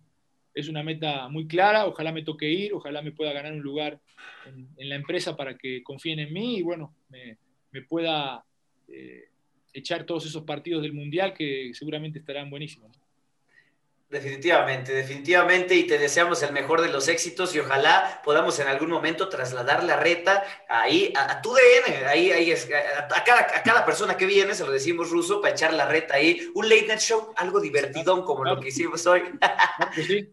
es 0.54 0.68
una 0.68 0.84
meta 0.84 1.28
muy 1.28 1.48
clara. 1.48 1.86
Ojalá 1.86 2.12
me 2.12 2.22
toque 2.22 2.48
ir, 2.48 2.72
ojalá 2.72 3.02
me 3.02 3.12
pueda 3.12 3.32
ganar 3.32 3.52
un 3.52 3.62
lugar 3.62 4.00
en, 4.46 4.88
la 4.88 4.94
empresa 4.94 5.36
para 5.36 5.56
que 5.56 5.82
confíen 5.82 6.20
en 6.20 6.32
mí 6.32 6.58
y 6.58 6.62
bueno, 6.62 6.94
me, 7.08 7.82
pueda 7.82 8.44
eh, 8.88 9.24
echar 9.72 10.04
todos 10.04 10.26
esos 10.26 10.44
partidos 10.44 10.82
del 10.82 10.92
Mundial 10.92 11.34
que 11.34 11.72
seguramente 11.74 12.20
estarán 12.20 12.48
buenísimos. 12.48 12.96
Definitivamente, 14.10 14.94
definitivamente, 14.94 15.74
y 15.74 15.86
te 15.86 15.98
deseamos 15.98 16.42
el 16.42 16.52
mejor 16.52 16.80
de 16.80 16.88
los 16.88 17.08
éxitos 17.08 17.54
y 17.54 17.58
ojalá 17.58 18.22
podamos 18.24 18.58
en 18.58 18.66
algún 18.66 18.88
momento 18.88 19.28
trasladar 19.28 19.84
la 19.84 19.96
reta 19.96 20.44
ahí 20.66 21.12
a, 21.14 21.42
tu 21.42 21.52
DN, 21.52 22.06
ahí, 22.06 22.32
ahí 22.32 22.50
es, 22.50 22.66
a, 22.66 23.22
cada, 23.22 23.40
a, 23.40 23.62
cada, 23.62 23.84
persona 23.84 24.16
que 24.16 24.24
viene, 24.24 24.54
se 24.54 24.64
lo 24.64 24.72
decimos 24.72 25.10
ruso, 25.10 25.42
para 25.42 25.52
echar 25.52 25.74
la 25.74 25.86
reta 25.86 26.14
ahí, 26.14 26.50
un 26.54 26.70
late 26.70 26.86
night 26.86 27.00
show, 27.00 27.34
algo 27.36 27.60
divertidón 27.60 28.24
como 28.24 28.44
lo 28.44 28.58
que 28.58 28.68
hicimos 28.68 29.06
hoy. 29.06 29.24
Sí. 29.94 30.32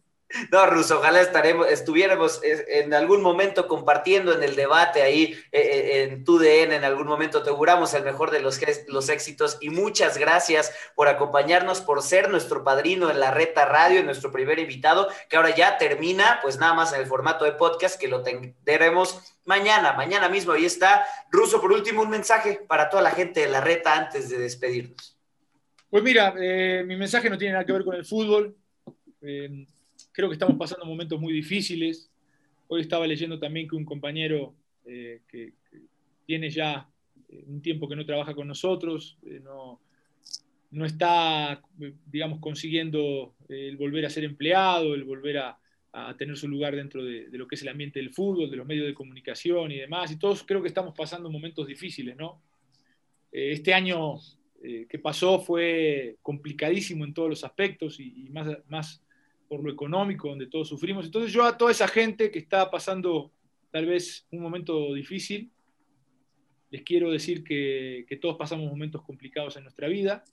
No, 0.52 0.65
Ruso, 0.65 0.99
ojalá 0.99 1.22
estaremos, 1.22 1.68
estuviéramos 1.69 2.43
eh, 2.43 2.65
en 2.84 2.93
algún 2.93 3.22
momento 3.22 3.68
compartiendo 3.68 4.34
en 4.34 4.41
el 4.41 4.56
debate 4.56 5.03
ahí 5.03 5.38
eh, 5.52 5.61
eh, 5.61 6.03
en 6.03 6.23
tu 6.23 6.39
DN, 6.39 6.76
en 6.76 6.84
algún 6.84 7.07
momento 7.07 7.43
te 7.43 7.52
auguramos 7.52 7.93
el 7.93 8.03
mejor 8.03 8.31
de 8.31 8.41
los, 8.41 8.60
éxitos 8.60 9.57
y 9.61 9.69
muchas 9.69 10.18
gracias 10.18 10.73
por 10.95 11.07
acompañarnos, 11.07 11.81
por 11.81 12.02
ser 12.02 12.30
nuestro 12.30 12.64
padrino 12.64 13.11
en 13.11 13.19
la 13.19 13.31
Reta 13.31 13.65
Radio, 13.65 14.03
nuestro 14.03 14.31
primer 14.31 14.57
invitado, 14.57 15.07
que 15.30 15.38
ahora 15.38 15.56
ya 15.56 15.77
termina, 15.77 16.39
pues 16.41 16.57
nada 16.57 16.73
más 16.73 16.91
en 16.93 17.02
el 17.02 17.06
formato 17.06 17.45
de 17.45 17.52
podcast, 17.52 17.99
que 17.99 18.07
lo 18.07 18.23
tendremos 18.23 19.35
mañana, 19.45 19.93
mañana 19.93 20.27
mismo, 20.27 20.53
ahí 20.53 20.65
está. 20.65 21.06
Ruso, 21.30 21.61
por 21.61 21.72
último, 21.72 22.02
un 22.02 22.10
mensaje 22.10 22.61
para 22.68 22.89
toda 22.89 23.03
la 23.03 23.11
gente 23.11 23.41
de 23.41 23.47
la 23.47 23.61
Reta 23.61 23.95
antes 23.95 24.30
de 24.30 24.39
despedirnos. 24.39 25.18
Pues 25.89 26.03
mira, 26.03 26.34
mi 26.34 26.95
mensaje 26.95 27.30
no 27.30 27.38
tiene 27.38 27.53
nada 27.53 27.65
que 27.65 27.72
ver 27.72 27.85
con 27.85 27.95
el 27.95 28.06
fútbol 28.06 28.57
creo 30.16 30.30
que 30.30 30.36
estamos 30.36 30.58
pasando 30.58 30.86
momentos 30.86 31.20
muy 31.20 31.34
difíciles. 31.34 32.10
Hoy 32.68 32.82
estaba 32.82 33.06
leyendo 33.06 33.38
también 33.38 33.68
que 33.68 33.76
un 33.76 33.84
compañero 33.84 34.56
eh, 34.86 35.22
que, 35.28 35.54
tiene 36.26 36.50
ya 36.50 36.90
eh, 37.30 37.44
un 37.46 37.62
tiempo 37.62 37.88
que 37.88 37.98
no 37.98 38.06
trabaja 38.06 38.34
con 38.34 38.48
nosotros, 38.48 39.18
eh, 39.26 39.42
no, 39.44 39.82
no, 40.72 40.86
está, 40.86 41.62
digamos, 42.08 42.40
consiguiendo 42.40 43.36
el 43.50 43.76
volver 43.78 44.06
a 44.06 44.10
ser 44.10 44.24
empleado, 44.24 44.96
el 44.96 45.04
volver 45.04 45.38
a, 45.38 45.60
tener 46.18 46.36
su 46.36 46.50
lugar 46.50 46.76
dentro 46.76 47.06
de, 47.06 47.30
de, 47.30 47.38
lo 47.38 47.48
que 47.48 47.56
es 47.56 47.62
el 47.62 47.70
ambiente 47.70 48.00
del 48.00 48.10
fútbol, 48.14 48.52
de 48.52 48.58
los 48.58 48.68
medios 48.68 48.86
de 48.86 48.94
comunicación 48.94 49.72
y 49.72 49.78
demás. 49.78 50.12
Y 50.12 50.20
todos 50.20 50.44
creo 50.44 50.62
que 50.62 50.68
estamos 50.68 50.94
pasando 50.94 51.32
momentos 51.32 51.68
difíciles, 51.68 52.18
¿no? 52.18 52.42
este 53.32 53.74
año 53.74 54.16
que 54.62 55.00
pasó 55.00 55.40
fue 55.40 56.18
complicadísimo 56.22 57.06
en 57.06 57.14
todos 57.14 57.30
los 57.30 57.44
aspectos 57.46 57.98
y 58.02 58.28
más, 58.30 58.48
más 58.68 59.05
por 59.47 59.63
lo 59.63 59.72
económico, 59.72 60.30
donde 60.30 60.47
todos 60.47 60.67
sufrimos. 60.67 61.05
Entonces 61.05 61.31
yo 61.31 61.43
a 61.43 61.57
toda 61.57 61.72
esa 61.72 61.88
gente 61.88 62.31
que 62.31 62.39
está 62.39 62.69
pasando 62.69 63.31
tal 63.72 63.85
vez 63.85 64.26
un 64.31 64.41
momento 64.41 64.93
difícil, 64.93 65.51
les 66.72 66.84
quiero 66.84 67.11
decir 67.11 67.43
que, 67.43 68.05
todos 68.22 68.38
pasamos 68.38 68.69
momentos 68.69 69.01
complicados 69.03 69.57
en 69.57 69.63
nuestra 69.63 69.88
vida 69.88 70.23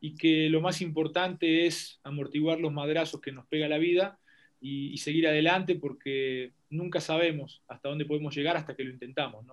y 0.00 0.14
que 0.14 0.48
lo 0.50 0.60
más 0.60 0.80
importante 0.80 1.66
es 1.66 2.00
amortiguar 2.02 2.58
los 2.58 2.72
madrazos 2.72 3.20
que 3.20 3.32
nos 3.32 3.46
pega 3.46 3.68
la 3.68 3.78
vida 3.78 4.18
y, 4.60 4.96
seguir 4.98 5.28
adelante 5.28 5.76
porque 5.76 6.52
nunca 6.70 7.00
sabemos 7.00 7.62
hasta 7.68 7.88
dónde 7.88 8.06
podemos 8.06 8.34
llegar 8.34 8.56
hasta 8.56 8.74
que 8.74 8.84
lo 8.84 8.90
intentamos. 8.90 9.46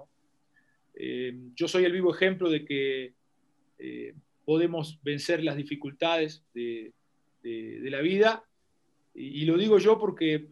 Eh, 0.96 1.34
yo 1.56 1.68
soy 1.68 1.86
el 1.86 1.92
vivo 1.92 2.14
ejemplo 2.14 2.50
de 2.50 2.66
que 2.66 3.14
eh, 3.78 4.16
podemos 4.46 5.00
vencer 5.04 5.44
las 5.44 5.56
dificultades 5.56 6.44
de, 6.54 6.94
de 7.42 7.90
la 7.90 8.02
vida 8.02 8.44
y, 9.14 9.46
lo 9.46 9.58
digo 9.58 9.78
yo 9.78 10.00
porque 10.00 10.48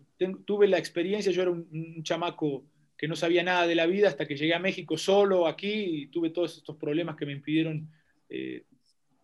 tuve 0.45 0.67
la 0.67 0.77
experiencia, 0.77 1.31
yo 1.31 1.41
era 1.41 1.51
un, 1.51 2.03
chamaco 2.03 2.65
que 2.97 3.07
no 3.07 3.15
sabía 3.15 3.43
nada 3.43 3.65
de 3.65 3.75
la 3.75 3.87
vida 3.87 4.07
hasta 4.07 4.27
que 4.27 4.35
llegué 4.35 4.53
a 4.53 4.59
México 4.59 4.97
solo 4.97 5.47
aquí 5.47 5.71
y 5.71 6.07
tuve 6.07 6.29
todos 6.29 6.57
estos 6.57 6.77
problemas 6.77 7.15
que 7.15 7.25
me 7.25 7.31
impidieron 7.31 7.89
eh, 8.29 8.65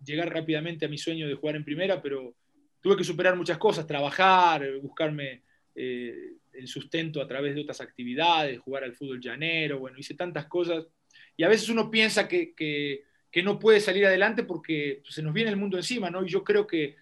llegar 0.03 0.33
rápidamente 0.33 0.85
a 0.85 0.89
mi 0.89 0.97
sueño 0.97 1.27
de 1.27 1.35
jugar 1.35 1.55
en 1.55 1.63
primera, 1.63 2.01
pero 2.01 2.35
tuve 2.81 2.97
que 2.97 3.03
superar 3.03 3.35
muchas 3.35 3.57
cosas, 3.57 3.85
trabajar, 3.85 4.79
buscarme 4.81 5.43
eh, 5.75 6.33
el 6.53 6.67
sustento 6.67 7.21
a 7.21 7.27
través 7.27 7.53
de 7.53 7.61
otras 7.61 7.81
actividades, 7.81 8.59
jugar 8.59 8.83
al 8.83 8.95
fútbol 8.95 9.21
llanero, 9.21 9.79
bueno, 9.79 9.99
hice 9.99 10.15
tantas 10.15 10.47
cosas. 10.47 10.87
Y 11.35 11.43
a 11.43 11.49
veces 11.49 11.69
uno 11.69 11.91
piensa 11.91 12.27
que, 12.27 12.55
que, 12.55 13.03
que 13.31 13.43
no 13.43 13.59
puede 13.59 13.79
salir 13.79 14.05
adelante 14.07 14.43
porque 14.43 15.03
se 15.07 15.21
nos 15.21 15.33
viene 15.33 15.51
el 15.51 15.57
mundo 15.57 15.77
encima, 15.77 16.09
¿no? 16.09 16.25
Y 16.25 16.29
yo 16.29 16.43
creo 16.43 16.65
que 16.65 16.95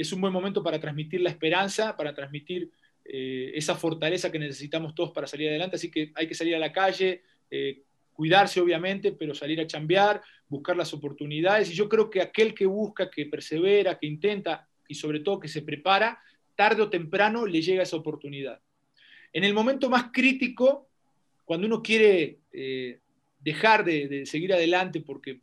es 0.00 0.12
un 0.12 0.20
buen 0.20 0.32
momento 0.32 0.62
para 0.62 0.80
transmitir 0.80 1.20
la 1.20 1.30
esperanza, 1.30 1.96
para 1.96 2.14
transmitir 2.14 2.70
eh, 3.04 3.52
esa 3.54 3.74
fortaleza 3.74 4.32
que 4.32 4.38
necesitamos 4.38 4.94
todos 4.94 5.12
para 5.12 5.26
salir 5.26 5.48
adelante. 5.48 5.76
Así 5.76 5.90
que 5.90 6.12
hay 6.14 6.26
que 6.26 6.34
salir 6.34 6.54
a 6.54 6.58
la 6.58 6.72
calle, 6.72 7.22
eh, 7.50 7.82
cuidarse 8.12 8.60
obviamente, 8.60 9.12
pero 9.12 9.34
salir 9.34 9.60
a 9.60 9.66
chambear, 9.66 10.22
buscar 10.48 10.76
las 10.76 10.94
oportunidades. 10.94 11.70
Y 11.70 11.74
yo 11.74 11.88
creo 11.88 12.08
que 12.08 12.22
aquel 12.22 12.54
que 12.54 12.66
busca, 12.66 13.10
que 13.10 13.26
persevera, 13.26 13.98
que 13.98 14.06
intenta 14.06 14.66
y 14.88 14.94
sobre 14.94 15.20
todo 15.20 15.40
que 15.40 15.48
se 15.48 15.62
prepara, 15.62 16.18
tarde 16.54 16.82
o 16.82 16.90
temprano 16.90 17.46
le 17.46 17.60
llega 17.60 17.82
esa 17.82 17.96
oportunidad. 17.96 18.60
En 19.32 19.44
el 19.44 19.52
momento 19.52 19.90
más 19.90 20.10
crítico, 20.12 20.88
cuando 21.44 21.66
uno 21.66 21.82
quiere 21.82 22.38
eh, 22.52 23.00
dejar 23.40 23.84
de, 23.84 24.08
de 24.08 24.26
seguir 24.26 24.52
adelante 24.52 25.00
porque 25.00 25.40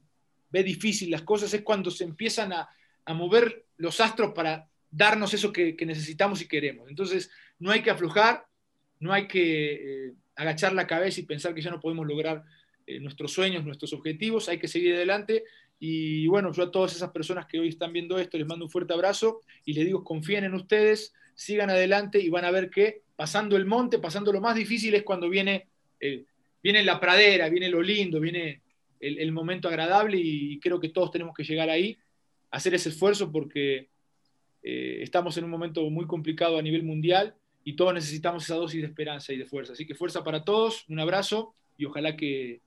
ve 0.49 0.63
difícil 0.63 1.11
las 1.11 1.22
cosas, 1.22 1.53
es 1.53 1.61
cuando 1.61 1.91
se 1.91 2.05
empiezan 2.05 2.53
a, 2.53 2.69
a 3.06 3.14
mover 3.14 3.65
los 3.78 3.99
astros 3.99 4.34
para 4.34 4.68
darnos 4.90 5.34
eso 5.34 5.52
que, 5.52 5.76
necesitamos 5.86 6.41
y 6.41 6.48
queremos. 6.48 6.90
Entonces, 6.90 7.32
no 7.60 7.72
hay 7.72 7.82
que 7.82 7.90
aflojar, 7.90 8.45
no 8.99 9.14
hay 9.14 9.28
que 9.28 9.73
eh, 9.73 10.14
agachar 10.36 10.73
la 10.73 10.86
cabeza 10.86 11.22
y 11.22 11.26
pensar 11.26 11.56
que 11.56 11.61
ya 11.61 11.72
no 11.72 11.80
podemos 11.80 12.06
lograr 12.06 12.44
eh, 12.86 12.99
nuestros 12.99 13.32
sueños, 13.32 13.65
nuestros 13.65 13.94
objetivos, 13.94 14.49
hay 14.49 14.60
que 14.60 14.68
seguir 14.68 14.95
adelante. 14.95 15.45
Y 15.80 16.28
bueno, 16.28 16.52
yo 16.52 16.64
a 16.64 16.72
todas 16.72 16.95
esas 16.95 17.11
personas 17.11 17.48
que 17.48 17.60
hoy 17.60 17.69
están 17.69 17.91
viendo 17.94 18.19
esto 18.19 18.38
les 18.38 18.45
mando 18.45 18.65
un 18.65 18.72
fuerte 18.72 18.94
abrazo 18.94 19.41
y 19.65 19.73
les 19.73 19.86
digo, 19.86 20.03
confíen 20.03 20.44
en 20.44 20.53
ustedes, 20.53 21.14
sigan 21.34 21.72
adelante 21.72 22.19
y 22.19 22.30
van 22.30 22.45
a 22.45 22.52
ver 22.52 22.69
que 22.69 23.02
pasando 23.15 23.56
el 23.56 23.65
monte, 23.65 23.98
pasando 23.98 24.32
lo 24.32 24.41
más 24.41 24.56
difícil 24.56 24.94
es 24.94 25.03
cuando 25.03 25.30
viene, 25.30 25.69
eh, 25.99 26.26
viene 26.61 26.84
la 26.84 26.99
pradera, 26.99 27.49
viene 27.49 27.69
lo 27.69 27.82
lindo, 27.82 28.19
viene 28.19 28.61
el 28.99 29.32
momento 29.32 29.68
agradable 29.68 30.19
y 30.22 30.60
creo 30.60 30.80
que 30.80 30.90
todos 30.90 31.10
tenemos 31.10 31.34
que 31.34 31.44
llegar 31.44 31.72
ahí 31.72 31.98
hacer 32.52 32.76
ese 32.76 32.90
esfuerzo 32.90 33.32
porque 33.32 33.90
eh, 34.61 34.99
estamos 35.02 35.38
en 35.38 35.45
un 35.45 35.49
momento 35.49 35.90
muy 35.90 36.06
complicado 36.06 36.57
a 36.57 36.61
nivel 36.61 36.84
mundial 36.84 37.36
y 37.64 37.76
todos 37.76 37.94
necesitamos 37.94 38.44
esa 38.44 38.56
dosis 38.56 38.82
de 38.82 38.88
esperanza 38.88 39.34
y 39.34 39.38
de 39.38 39.45
fuerza. 39.45 39.73
Así 39.73 39.88
que 39.88 39.95
fuerza 39.95 40.23
para 40.23 40.44
todos, 40.44 40.86
un 40.90 40.99
abrazo 40.99 41.53
y 41.78 41.86
ojalá 41.86 42.15
que, 42.15 42.61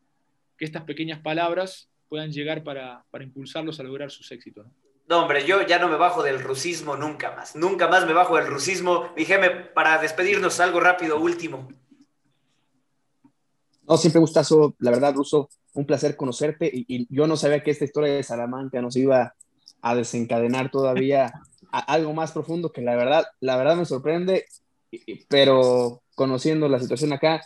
estas 0.59 0.85
pequeñas 0.85 1.21
palabras 1.21 1.91
puedan 2.09 2.33
llegar 2.33 2.65
para, 2.65 3.05
impulsarlos 3.21 3.81
a 3.81 3.83
lograr 3.83 4.11
sus 4.11 4.33
éxitos. 4.33 4.67
¿no? 5.07 5.21
hombre, 5.21 5.45
yo 5.47 5.67
ya 5.67 5.79
no 5.79 5.89
me 5.89 5.97
bajo 5.97 6.23
del 6.23 6.41
rusismo 6.41 6.97
nunca 6.97 7.37
más. 7.37 7.55
Nunca 7.55 7.87
más 7.87 8.07
me 8.07 8.15
bajo 8.15 8.37
del 8.37 8.47
rusismo. 8.47 9.11
Dígame, 9.15 9.51
para 9.51 10.01
despedirnos, 10.01 10.59
algo 10.61 10.81
rápido, 10.81 11.21
último. 11.21 11.69
No, 13.87 13.99
siempre 13.99 14.21
gustazo, 14.21 14.75
la 14.79 14.91
verdad, 14.91 15.13
Ruso, 15.15 15.51
un 15.75 15.85
placer 15.85 16.17
conocerte 16.17 16.71
y, 16.73 16.87
y, 16.89 17.07
yo 17.11 17.27
no 17.27 17.37
sabía 17.37 17.63
que 17.63 17.73
esta 17.73 17.85
historia 17.85 18.15
de 18.15 18.23
Salamanca 18.23 18.81
nos 18.81 18.97
iba 18.97 19.35
a 19.85 19.95
desencadenar 19.95 20.71
todavía 20.71 21.31
algo 21.71 22.15
más 22.15 22.33
profundo 22.33 22.73
que 22.73 22.81
la 22.81 22.97
verdad, 22.97 23.27
la 23.41 23.57
verdad 23.59 23.77
me 23.77 23.85
sorprende, 23.85 24.47
pero 25.29 26.03
conociendo 26.15 26.69
la 26.69 26.81
situación 26.81 27.13
acá, 27.13 27.43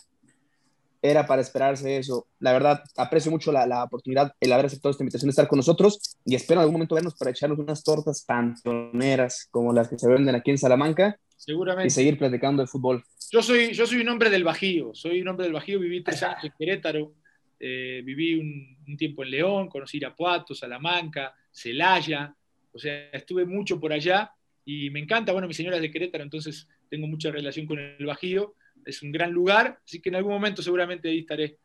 era 1.03 1.27
para 1.27 1.43
esperarse 1.43 1.97
eso. 1.97 2.29
La 2.39 2.53
verdad, 2.53 2.85
aprecio 2.97 3.33
mucho 3.33 3.51
la, 3.51 3.67
la, 3.67 3.83
oportunidad, 3.83 4.33
el 4.41 4.53
haber 4.53 4.67
aceptado 4.67 4.93
esta 4.93 5.03
invitación 5.03 5.29
de 5.29 5.31
estar 5.31 5.49
con 5.49 5.57
nosotros 5.57 6.17
y 6.25 6.37
espero 6.37 6.61
en 6.61 6.63
algún 6.63 6.75
momento 6.75 6.95
vernos 6.95 7.17
para 7.17 7.33
echarnos 7.33 7.59
unas 7.59 7.83
tortas 7.83 8.25
pantoneras 8.25 9.49
como 9.51 9.73
las 9.73 9.89
que 9.89 9.99
se 9.99 10.09
venden 10.09 10.37
aquí 10.37 10.53
en 10.53 10.59
Salamanca. 10.59 11.19
Seguramente. 11.37 11.89
Y 11.89 11.91
seguir 11.91 12.19
platicando 12.19 12.63
de 12.63 12.69
fútbol. 12.69 13.03
Yo 13.33 13.43
soy, 13.43 13.73
yo 13.73 13.85
soy 13.85 14.01
un 14.01 14.09
hombre 14.09 14.31
del 14.31 14.45
Bajío, 14.45 14.93
soy 14.95 15.23
un 15.23 15.29
hombre 15.29 15.47
del 15.47 15.55
Bajío, 15.55 15.81
viví 15.81 16.05
tres 16.05 16.23
años 16.23 16.45
en 16.45 16.53
Querétaro, 16.57 17.13
eh, 17.61 18.03
viví 18.05 18.35
un, 18.35 18.79
un, 18.87 18.97
tiempo 18.97 19.23
en 19.23 19.31
León, 19.31 19.69
conocí 19.69 19.97
Irapuato, 19.97 20.55
Salamanca, 20.55 21.35
Celaya, 21.51 22.35
o 22.73 22.79
sea, 22.79 23.11
estuve 23.11 23.45
mucho 23.45 23.81
por 23.81 23.93
allá 23.93 24.33
y 24.65 24.91
me 24.91 25.01
encanta, 25.01 25.33
bueno, 25.33 25.49
mi 25.49 25.55
señora 25.55 25.77
es 25.77 25.83
de 25.83 25.91
Querétaro, 25.91 26.23
entonces 26.23 26.69
tengo 26.89 27.07
mucha 27.07 27.31
relación 27.31 27.67
con 27.67 27.79
el 27.79 28.05
Bajío, 28.07 28.55
es 28.85 29.03
un 29.03 29.13
gran 29.13 29.33
lugar, 29.33 29.81
así 29.85 30.01
que 30.01 30.09
en 30.09 30.17
algún 30.17 30.33
momento 30.33 30.63
seguramente 30.63 31.09
ahí 31.09 31.21
estaré. 31.21 31.59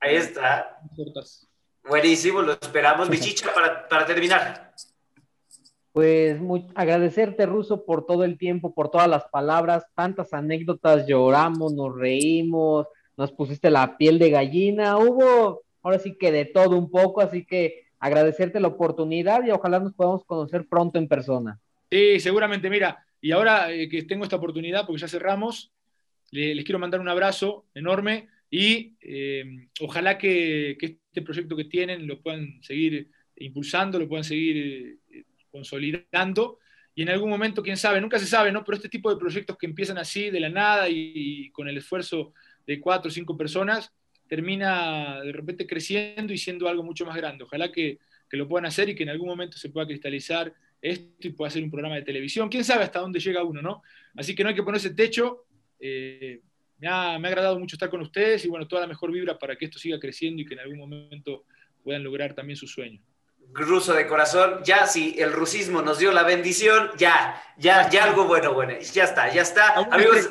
Ahí, 0.00 0.14
está. 0.14 0.78
Buenísimo, 1.88 2.40
lo 2.42 2.52
esperamos. 2.52 3.10
Michicha, 3.10 3.52
para, 3.52 3.88
para 3.88 4.06
terminar. 4.06 4.72
Pues 5.92 6.40
muy, 6.40 6.66
agradecerte, 6.74 7.44
Ruso, 7.46 7.84
por 7.84 8.06
todo 8.06 8.24
el 8.24 8.38
tiempo, 8.38 8.74
por 8.74 8.90
todas 8.90 9.08
las 9.08 9.24
palabras, 9.24 9.86
tantas 9.94 10.32
anécdotas, 10.32 11.06
lloramos, 11.06 11.74
nos 11.74 11.94
reímos, 11.94 12.86
nos 13.16 13.32
pusiste 13.32 13.70
la 13.70 13.96
piel 13.96 14.18
de 14.18 14.30
gallina, 14.30 14.96
hubo 14.98 15.62
ahora 15.82 15.98
sí 15.98 16.16
que 16.18 16.32
de 16.32 16.44
todo 16.44 16.76
un 16.78 16.90
poco, 16.90 17.20
así 17.20 17.44
que 17.44 17.86
agradecerte 17.98 18.60
la 18.60 18.68
oportunidad 18.68 19.44
y 19.44 19.50
ojalá 19.50 19.80
nos 19.80 19.94
podamos 19.94 20.24
conocer 20.24 20.66
pronto 20.68 20.98
en 20.98 21.08
persona. 21.08 21.60
Sí, 21.90 22.20
seguramente, 22.20 22.70
mira, 22.70 23.04
y 23.20 23.32
ahora 23.32 23.72
eh, 23.72 23.88
que 23.88 24.02
tengo 24.02 24.24
esta 24.24 24.36
oportunidad, 24.36 24.86
porque 24.86 25.00
ya 25.00 25.08
cerramos, 25.08 25.72
les 26.30 26.64
quiero 26.64 26.78
mandar 26.78 27.00
un 27.00 27.08
abrazo 27.08 27.66
enorme 27.74 28.28
y 28.50 28.96
eh, 29.00 29.68
ojalá 29.80 30.18
que, 30.18 30.76
este 30.80 31.22
proyecto 31.22 31.56
que 31.56 31.64
tienen 31.64 32.06
lo 32.06 32.20
puedan 32.20 32.62
seguir 32.62 33.08
impulsando, 33.36 33.98
lo 33.98 34.08
puedan 34.08 34.24
seguir 34.24 34.98
eh, 35.10 35.24
consolidando. 35.50 36.58
Y 36.94 37.02
en 37.02 37.08
algún 37.08 37.30
momento, 37.30 37.62
quién 37.62 37.78
sabe, 37.78 38.00
nunca 38.00 38.18
se 38.18 38.26
sabe, 38.26 38.52
¿no? 38.52 38.62
Pero 38.62 38.76
este 38.76 38.90
tipo 38.90 39.08
de 39.08 39.18
proyectos 39.18 39.56
que 39.56 39.64
empiezan 39.64 39.96
así, 39.96 40.28
de 40.28 40.40
la 40.40 40.50
nada 40.50 40.86
y, 40.90 41.50
con 41.50 41.66
el 41.66 41.78
esfuerzo 41.78 42.34
de 42.66 42.80
cuatro 42.80 43.08
o 43.08 43.12
cinco 43.12 43.36
personas, 43.36 43.92
termina 44.28 45.20
de 45.20 45.32
repente 45.32 45.66
creciendo 45.66 46.32
y 46.32 46.38
siendo 46.38 46.68
algo 46.68 46.82
mucho 46.82 47.04
más 47.04 47.16
grande. 47.16 47.44
Ojalá 47.44 47.70
que, 47.70 47.98
que 48.30 48.36
lo 48.36 48.48
puedan 48.48 48.66
hacer 48.66 48.88
y 48.88 48.94
que 48.94 49.02
en 49.02 49.10
algún 49.10 49.28
momento 49.28 49.58
se 49.58 49.68
pueda 49.68 49.86
cristalizar 49.86 50.54
esto 50.80 51.28
y 51.28 51.30
pueda 51.30 51.50
ser 51.50 51.62
un 51.62 51.70
programa 51.70 51.96
de 51.96 52.02
televisión. 52.02 52.48
Quién 52.48 52.64
sabe 52.64 52.84
hasta 52.84 52.98
dónde 52.98 53.20
llega 53.20 53.44
uno, 53.44 53.62
¿no? 53.62 53.82
Así 54.16 54.34
que 54.34 54.42
no 54.42 54.48
hay 54.48 54.54
que 54.54 54.62
ponerse 54.62 54.90
techo. 54.90 55.44
Eh, 55.78 56.40
me, 56.78 56.88
ha, 56.88 57.18
me, 57.18 57.28
ha, 57.28 57.30
agradado 57.30 57.58
mucho 57.58 57.76
estar 57.76 57.88
con 57.88 58.00
ustedes 58.00 58.44
y 58.44 58.48
bueno, 58.48 58.66
toda 58.66 58.82
la 58.82 58.88
mejor 58.88 59.12
vibra 59.12 59.38
para 59.38 59.56
que 59.56 59.66
esto 59.66 59.78
siga 59.78 60.00
creciendo 60.00 60.42
y 60.42 60.44
que 60.44 60.54
en 60.54 60.60
algún 60.60 60.78
momento 60.78 61.44
puedan 61.84 62.02
lograr 62.02 62.34
también 62.34 62.56
sus 62.56 62.72
sueños. 62.72 63.02
Ruso 63.52 63.92
de 63.92 64.06
corazón, 64.06 64.60
ya 64.64 64.86
si 64.86 65.20
el 65.20 65.32
rusismo 65.32 65.82
nos 65.82 65.98
dio 65.98 66.10
la 66.10 66.22
bendición, 66.22 66.90
ya, 66.96 67.40
ya, 67.58 67.90
ya 67.90 68.04
algo 68.04 68.24
bueno, 68.24 68.54
bueno, 68.54 68.72
ya 68.80 69.04
está, 69.04 69.32
ya 69.32 69.42
está. 69.42 69.74
Amigos, 69.74 70.30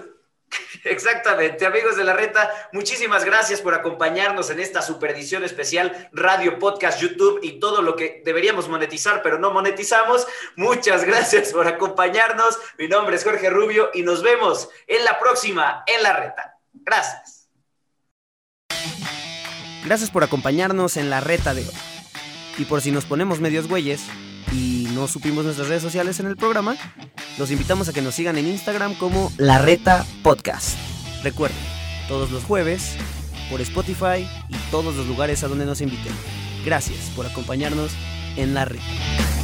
Exactamente, 0.83 1.65
amigos 1.65 1.95
de 1.95 2.03
la 2.03 2.13
reta, 2.13 2.69
muchísimas 2.71 3.25
gracias 3.25 3.61
por 3.61 3.73
acompañarnos 3.73 4.49
en 4.49 4.59
esta 4.59 4.81
superedición 4.81 5.43
especial 5.43 6.09
Radio 6.11 6.59
Podcast 6.59 6.99
YouTube 6.99 7.39
y 7.43 7.59
todo 7.59 7.81
lo 7.81 7.95
que 7.95 8.21
deberíamos 8.25 8.67
monetizar, 8.67 9.21
pero 9.21 9.39
no 9.39 9.51
monetizamos. 9.51 10.27
Muchas 10.55 11.03
gracias 11.05 11.53
por 11.53 11.67
acompañarnos. 11.67 12.57
Mi 12.77 12.87
nombre 12.87 13.15
es 13.15 13.23
Jorge 13.23 13.49
Rubio 13.49 13.89
y 13.93 14.03
nos 14.03 14.23
vemos 14.23 14.69
en 14.87 15.03
la 15.05 15.19
próxima 15.19 15.83
en 15.87 16.03
la 16.03 16.13
reta. 16.13 16.57
Gracias. 16.73 17.49
Gracias 19.85 20.11
por 20.11 20.23
acompañarnos 20.23 20.97
en 20.97 21.09
la 21.09 21.21
reta 21.21 21.53
de 21.53 21.61
hoy. 21.61 21.75
Y 22.57 22.65
por 22.65 22.81
si 22.81 22.91
nos 22.91 23.05
ponemos 23.05 23.39
medios 23.39 23.67
güeyes 23.67 24.01
no 25.01 25.07
supimos 25.07 25.43
nuestras 25.43 25.67
redes 25.67 25.81
sociales 25.81 26.19
en 26.19 26.27
el 26.27 26.37
programa, 26.37 26.77
los 27.39 27.49
invitamos 27.49 27.89
a 27.89 27.93
que 27.93 28.03
nos 28.03 28.13
sigan 28.13 28.37
en 28.37 28.45
Instagram 28.47 28.93
como 28.93 29.33
La 29.37 29.57
Reta 29.57 30.05
Podcast. 30.21 30.77
Recuerden, 31.23 31.57
todos 32.07 32.29
los 32.29 32.43
jueves, 32.43 32.97
por 33.49 33.61
Spotify 33.61 34.29
y 34.47 34.55
todos 34.69 34.95
los 34.95 35.07
lugares 35.07 35.43
a 35.43 35.47
donde 35.47 35.65
nos 35.65 35.81
inviten. 35.81 36.13
Gracias 36.63 37.09
por 37.15 37.25
acompañarnos 37.25 37.91
en 38.37 38.53
La 38.53 38.65
Reta. 38.65 39.40